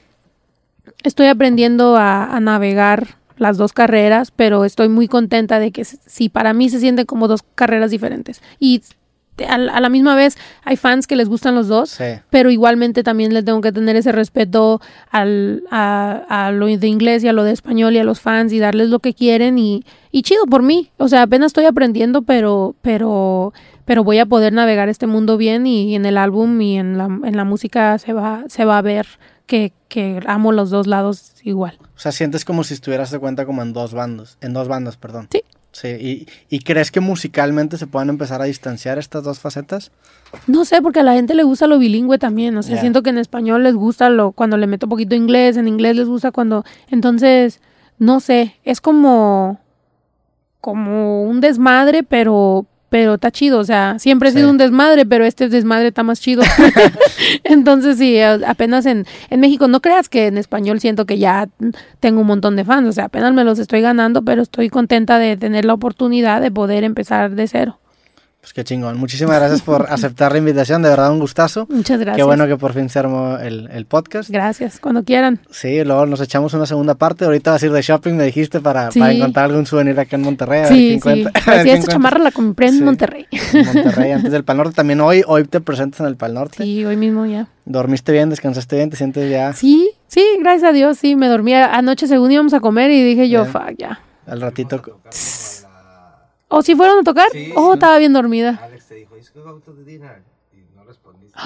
estoy 1.03 1.27
aprendiendo 1.27 1.95
a, 1.97 2.25
a 2.35 2.39
navegar 2.39 3.15
las 3.37 3.57
dos 3.57 3.73
carreras, 3.73 4.31
pero 4.31 4.63
estoy 4.65 4.89
muy 4.89 5.07
contenta 5.07 5.59
de 5.59 5.71
que 5.71 5.81
s- 5.81 5.97
sí, 6.05 6.29
para 6.29 6.53
mí 6.53 6.69
se 6.69 6.79
sienten 6.79 7.05
como 7.05 7.27
dos 7.27 7.41
carreras 7.55 7.91
diferentes. 7.91 8.41
Y 8.59 8.81
te- 9.35 9.45
a, 9.45 9.57
la- 9.57 9.73
a 9.73 9.81
la 9.81 9.89
misma 9.89 10.15
vez 10.15 10.37
hay 10.63 10.75
fans 10.77 11.07
que 11.07 11.15
les 11.15 11.27
gustan 11.29 11.55
los 11.55 11.67
dos, 11.67 11.89
Sí. 11.91 12.03
pero 12.29 12.49
igualmente 12.51 13.03
también 13.03 13.33
le 13.33 13.43
tengo 13.43 13.61
que 13.61 13.71
tener 13.71 13.95
ese 13.95 14.11
respeto 14.11 14.79
al, 15.11 15.63
a, 15.71 16.47
a 16.47 16.51
lo 16.51 16.65
de 16.67 16.87
inglés 16.87 17.23
y 17.23 17.27
a 17.27 17.33
lo 17.33 17.43
de 17.43 17.51
español 17.51 17.95
y 17.95 17.99
a 17.99 18.03
los 18.03 18.19
fans 18.19 18.53
y 18.53 18.59
darles 18.59 18.89
lo 18.89 18.99
que 18.99 19.13
quieren 19.13 19.57
y, 19.57 19.83
y 20.11 20.21
chido 20.23 20.45
por 20.45 20.61
mí. 20.63 20.91
O 20.97 21.07
sea, 21.07 21.23
apenas 21.23 21.47
estoy 21.47 21.65
aprendiendo, 21.65 22.21
pero, 22.23 22.75
pero, 22.81 23.53
pero 23.85 24.03
voy 24.03 24.19
a 24.19 24.25
poder 24.25 24.53
navegar 24.53 24.89
este 24.89 25.07
mundo 25.07 25.37
bien 25.37 25.65
y 25.67 25.95
en 25.95 26.05
el 26.05 26.17
álbum 26.17 26.59
y 26.61 26.77
en 26.77 26.97
la, 26.97 27.05
en 27.05 27.35
la 27.37 27.43
música 27.43 27.97
se 27.99 28.13
va, 28.13 28.43
se 28.47 28.65
va 28.65 28.77
a 28.77 28.81
ver 28.81 29.07
que, 29.45 29.73
que 29.89 30.19
amo 30.25 30.51
los 30.51 30.69
dos 30.69 30.87
lados 30.87 31.33
igual. 31.43 31.77
O 31.95 31.99
sea, 31.99 32.11
sientes 32.11 32.45
como 32.45 32.63
si 32.63 32.73
estuvieras 32.73 33.11
de 33.11 33.19
cuenta 33.19 33.45
como 33.45 33.61
en 33.61 33.73
dos 33.73 33.93
bandos, 33.93 34.37
en 34.41 34.53
dos 34.53 34.67
bandas, 34.67 34.97
perdón. 34.97 35.27
Sí. 35.31 35.43
Sí, 35.73 35.87
y, 35.87 36.27
¿y 36.49 36.59
crees 36.59 36.91
que 36.91 36.99
musicalmente 36.99 37.77
se 37.77 37.87
puedan 37.87 38.09
empezar 38.09 38.41
a 38.41 38.45
distanciar 38.45 38.99
estas 38.99 39.23
dos 39.23 39.39
facetas? 39.39 39.91
No 40.45 40.65
sé, 40.65 40.83
porque 40.83 40.99
a 40.99 41.03
la 41.03 41.13
gente 41.13 41.33
le 41.33 41.43
gusta 41.43 41.65
lo 41.65 41.79
bilingüe 41.79 42.19
también. 42.19 42.55
O 42.57 42.63
sea, 42.63 42.79
siento 42.79 43.01
que 43.01 43.09
en 43.09 43.17
español 43.17 43.63
les 43.63 43.73
gusta 43.73 44.09
lo 44.09 44.31
cuando 44.31 44.57
le 44.57 44.67
meto 44.67 44.87
poquito 44.87 45.15
inglés, 45.15 45.57
en 45.57 45.67
inglés 45.67 45.95
les 45.95 46.07
gusta 46.07 46.31
cuando. 46.31 46.63
Entonces, 46.89 47.59
no 47.97 48.19
sé, 48.19 48.55
es 48.63 48.81
como. 48.81 49.59
como 50.61 51.23
un 51.23 51.41
desmadre, 51.41 52.03
pero. 52.03 52.67
Pero 52.93 53.15
está 53.15 53.31
chido, 53.31 53.57
o 53.57 53.63
sea, 53.63 53.97
siempre 53.97 54.29
he 54.29 54.31
Sí. 54.31 54.37
sido 54.37 54.51
un 54.51 54.59
desmadre, 54.59 55.03
pero 55.07 55.25
este 55.25 55.49
desmadre 55.49 55.87
está 55.87 56.03
más 56.03 56.21
chido. 56.21 56.43
Entonces, 57.43 57.97
sí, 57.97 58.19
apenas 58.21 58.85
en, 58.85 59.07
en 59.31 59.39
México, 59.39 59.67
no 59.67 59.81
creas 59.81 60.09
que 60.09 60.27
en 60.27 60.37
español 60.37 60.79
siento 60.79 61.07
que 61.07 61.17
ya 61.17 61.49
tengo 61.99 62.21
un 62.21 62.27
montón 62.27 62.55
de 62.55 62.63
fans, 62.65 62.87
o 62.87 62.91
sea, 62.91 63.05
apenas 63.05 63.33
me 63.33 63.43
los 63.43 63.57
estoy 63.57 63.81
ganando, 63.81 64.21
pero 64.21 64.43
estoy 64.43 64.69
contenta 64.69 65.17
de 65.17 65.37
tener 65.37 65.65
la 65.65 65.73
oportunidad 65.73 66.39
de 66.39 66.51
poder 66.51 66.83
empezar 66.83 67.31
de 67.31 67.47
cero. 67.47 67.79
Pues 68.43 68.51
qué 68.51 68.65
chingón. 68.65 68.97
Muchísimas 68.97 69.37
gracias 69.39 69.61
por 69.61 69.87
aceptar 69.89 70.33
la 70.33 70.37
invitación, 70.39 70.81
de 70.81 70.89
verdad 70.89 71.13
un 71.13 71.19
gustazo. 71.19 71.65
Muchas 71.69 71.97
gracias. 71.97 72.17
Qué 72.17 72.23
bueno 72.23 72.45
que 72.45 72.57
por 72.57 72.73
fin 72.73 72.89
se 72.89 72.99
armó 72.99 73.37
el, 73.37 73.69
el 73.71 73.85
podcast. 73.85 74.29
Gracias, 74.29 74.81
cuando 74.81 75.05
quieran. 75.05 75.39
Sí, 75.49 75.81
luego 75.85 76.05
nos 76.07 76.19
echamos 76.19 76.53
una 76.53 76.65
segunda 76.65 76.95
parte. 76.95 77.23
Ahorita 77.23 77.51
vas 77.51 77.63
a 77.63 77.65
ir 77.67 77.71
de 77.71 77.81
shopping, 77.81 78.15
me 78.15 78.25
dijiste, 78.25 78.59
para, 78.59 78.91
Sí. 78.91 78.99
para 78.99 79.13
encontrar 79.13 79.45
algún 79.45 79.65
souvenir 79.65 79.97
acá 79.97 80.17
en 80.17 80.23
Monterrey. 80.23 80.59
a 80.59 80.63
ver 80.63 80.73
Sí, 80.73 80.99
sí. 81.01 81.09
a 81.09 81.13
ver 81.13 81.31
Así 81.61 81.63
qué 81.69 81.73
esta 81.73 81.91
chamarra 81.93 82.19
la 82.19 82.31
compré 82.31 82.67
en 82.67 82.79
Sí. 82.79 82.83
Monterrey. 82.83 83.27
Monterrey 83.53 84.11
antes 84.11 84.31
del 84.33 84.43
Pal 84.43 84.57
Norte. 84.57 84.73
También 84.75 84.99
hoy, 84.99 85.23
hoy 85.25 85.45
te 85.45 85.61
presentas 85.61 86.01
en 86.01 86.07
el 86.07 86.17
Pal 86.17 86.33
Norte. 86.33 86.61
Sí, 86.65 86.83
hoy 86.83 86.97
mismo 86.97 87.25
ya. 87.25 87.47
¿Dormiste 87.63 88.11
bien? 88.11 88.29
¿Descansaste 88.29 88.75
bien? 88.75 88.89
¿Te 88.89 88.97
sientes 88.97 89.31
ya 89.31 89.53
Sí, 89.53 89.89
sí, 90.07 90.21
gracias 90.41 90.69
a 90.69 90.73
Dios, 90.73 90.97
sí, 90.97 91.15
me 91.15 91.29
dormía 91.29 91.73
anoche 91.73 92.07
según 92.07 92.29
íbamos 92.29 92.53
a 92.53 92.59
comer 92.59 92.91
y 92.91 93.01
dije 93.03 93.29
yo, 93.29 93.45
Ya. 93.45 93.49
fuck, 93.49 93.77
ya. 93.77 94.01
al 94.27 94.41
ratito? 94.41 94.81
¿O 96.55 96.61
si 96.61 96.75
fueron 96.75 96.99
a 96.99 97.03
tocar? 97.03 97.27
Sí, 97.31 97.51
oh, 97.55 97.71
sí. 97.71 97.73
estaba 97.75 97.97
bien 97.97 98.13
dormida. 98.13 98.59
Alex 98.63 98.87
te 98.87 98.95
dijo, 98.95 99.17
¿is 99.17 99.31
go 99.33 99.59
to 99.59 99.73
the 99.73 99.83
dinner? 99.83 100.21
Y 100.53 100.57
no 100.75 100.83
respondiste. 100.83 101.37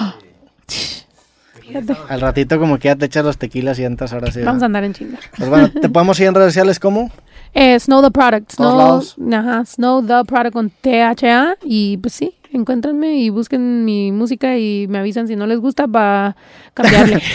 Fíjate. 1.60 1.96
Al 2.08 2.20
ratito 2.20 2.58
como 2.58 2.78
que 2.78 2.88
ya 2.88 2.96
te 2.96 3.06
echas 3.06 3.24
los 3.24 3.36
tequilas 3.38 3.78
y 3.78 3.84
entras 3.84 4.12
ahora 4.12 4.30
sí. 4.30 4.40
Vamos 4.42 4.62
a 4.62 4.66
andar 4.66 4.84
en 4.84 4.94
chinga. 4.94 5.18
Pues 5.36 5.48
bueno, 5.50 5.70
te 5.70 5.88
podemos 5.88 6.16
seguir 6.16 6.28
en 6.28 6.34
redes 6.34 6.52
sociales 6.54 6.78
como 6.80 7.10
Eh, 7.54 7.78
Snow 7.78 8.02
the 8.02 8.10
Product. 8.10 8.54
Todos 8.54 9.14
Snow, 9.14 9.28
lados. 9.30 9.46
ajá, 9.48 9.64
Snow 9.66 10.02
the 10.06 10.24
Product 10.26 10.52
con 10.52 10.70
THA. 10.70 11.56
Y 11.62 11.96
pues 11.98 12.14
sí, 12.14 12.37
encuéntranme 12.52 13.16
y 13.16 13.30
busquen 13.30 13.84
mi 13.84 14.12
música 14.12 14.58
y 14.58 14.86
me 14.88 14.98
avisan 14.98 15.28
si 15.28 15.36
no 15.36 15.46
les 15.46 15.58
gusta 15.58 15.86
para 15.88 16.36
cambiarle. 16.74 17.22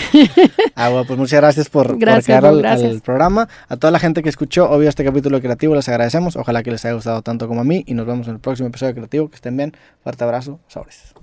Ah, 0.76 0.90
bueno, 0.90 1.06
pues 1.06 1.20
muchas 1.20 1.40
gracias 1.40 1.70
por, 1.70 1.88
por 1.88 2.00
Gracias, 2.00 2.26
quedar 2.26 2.66
al 2.66 3.02
programa. 3.02 3.48
A 3.68 3.78
toda 3.78 3.92
la 3.92 4.00
gente 4.00 4.24
que 4.24 4.30
escuchó, 4.30 4.70
obvio, 4.70 4.90
este 4.90 5.04
capítulo 5.04 5.40
creativo, 5.40 5.76
les 5.76 5.88
agradecemos. 5.88 6.36
Ojalá 6.36 6.64
que 6.64 6.72
les 6.72 6.84
haya 6.86 6.96
gustado 6.96 7.22
tanto 7.22 7.48
como 7.48 7.62
a 7.62 7.64
mí. 7.64 7.84
Y 7.86 7.94
nos 7.94 8.08
vemos 8.08 8.28
en 8.28 8.36
el 8.36 8.40
próximo 8.40 8.70
episodio 8.70 8.94
creativo. 8.96 9.30
Que 9.30 9.36
estén 9.36 9.56
bien. 9.56 9.74
Fuerte 10.02 10.24
abrazo. 10.24 10.60
Sobres. 10.68 11.14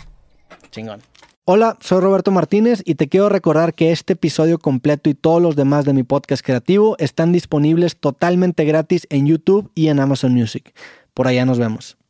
Chingón. 0.71 1.01
Hola, 1.45 1.77
soy 1.81 2.01
Roberto 2.01 2.31
Martínez 2.31 2.81
y 2.85 2.95
te 2.95 3.09
quiero 3.09 3.29
recordar 3.29 3.75
que 3.75 3.91
este 3.91 4.13
episodio 4.13 4.59
completo 4.59 5.11
y 5.11 5.15
todos 5.15 5.43
los 5.43 5.57
demás 5.57 5.85
de 5.85 5.95
mi 5.95 6.05
podcast 6.05 6.47
creativo 6.47 6.97
están 6.99 7.33
disponibles 7.33 7.97
totalmente 7.97 8.65
gratis 8.65 9.07
en 9.11 9.27
YouTube 9.27 9.71
y 9.75 9.89
en 9.89 9.99
Amazon 9.99 10.33
Music. 10.33 10.73
Por 11.13 11.27
allá 11.27 11.45
nos 11.45 11.59
vemos. 11.59 11.97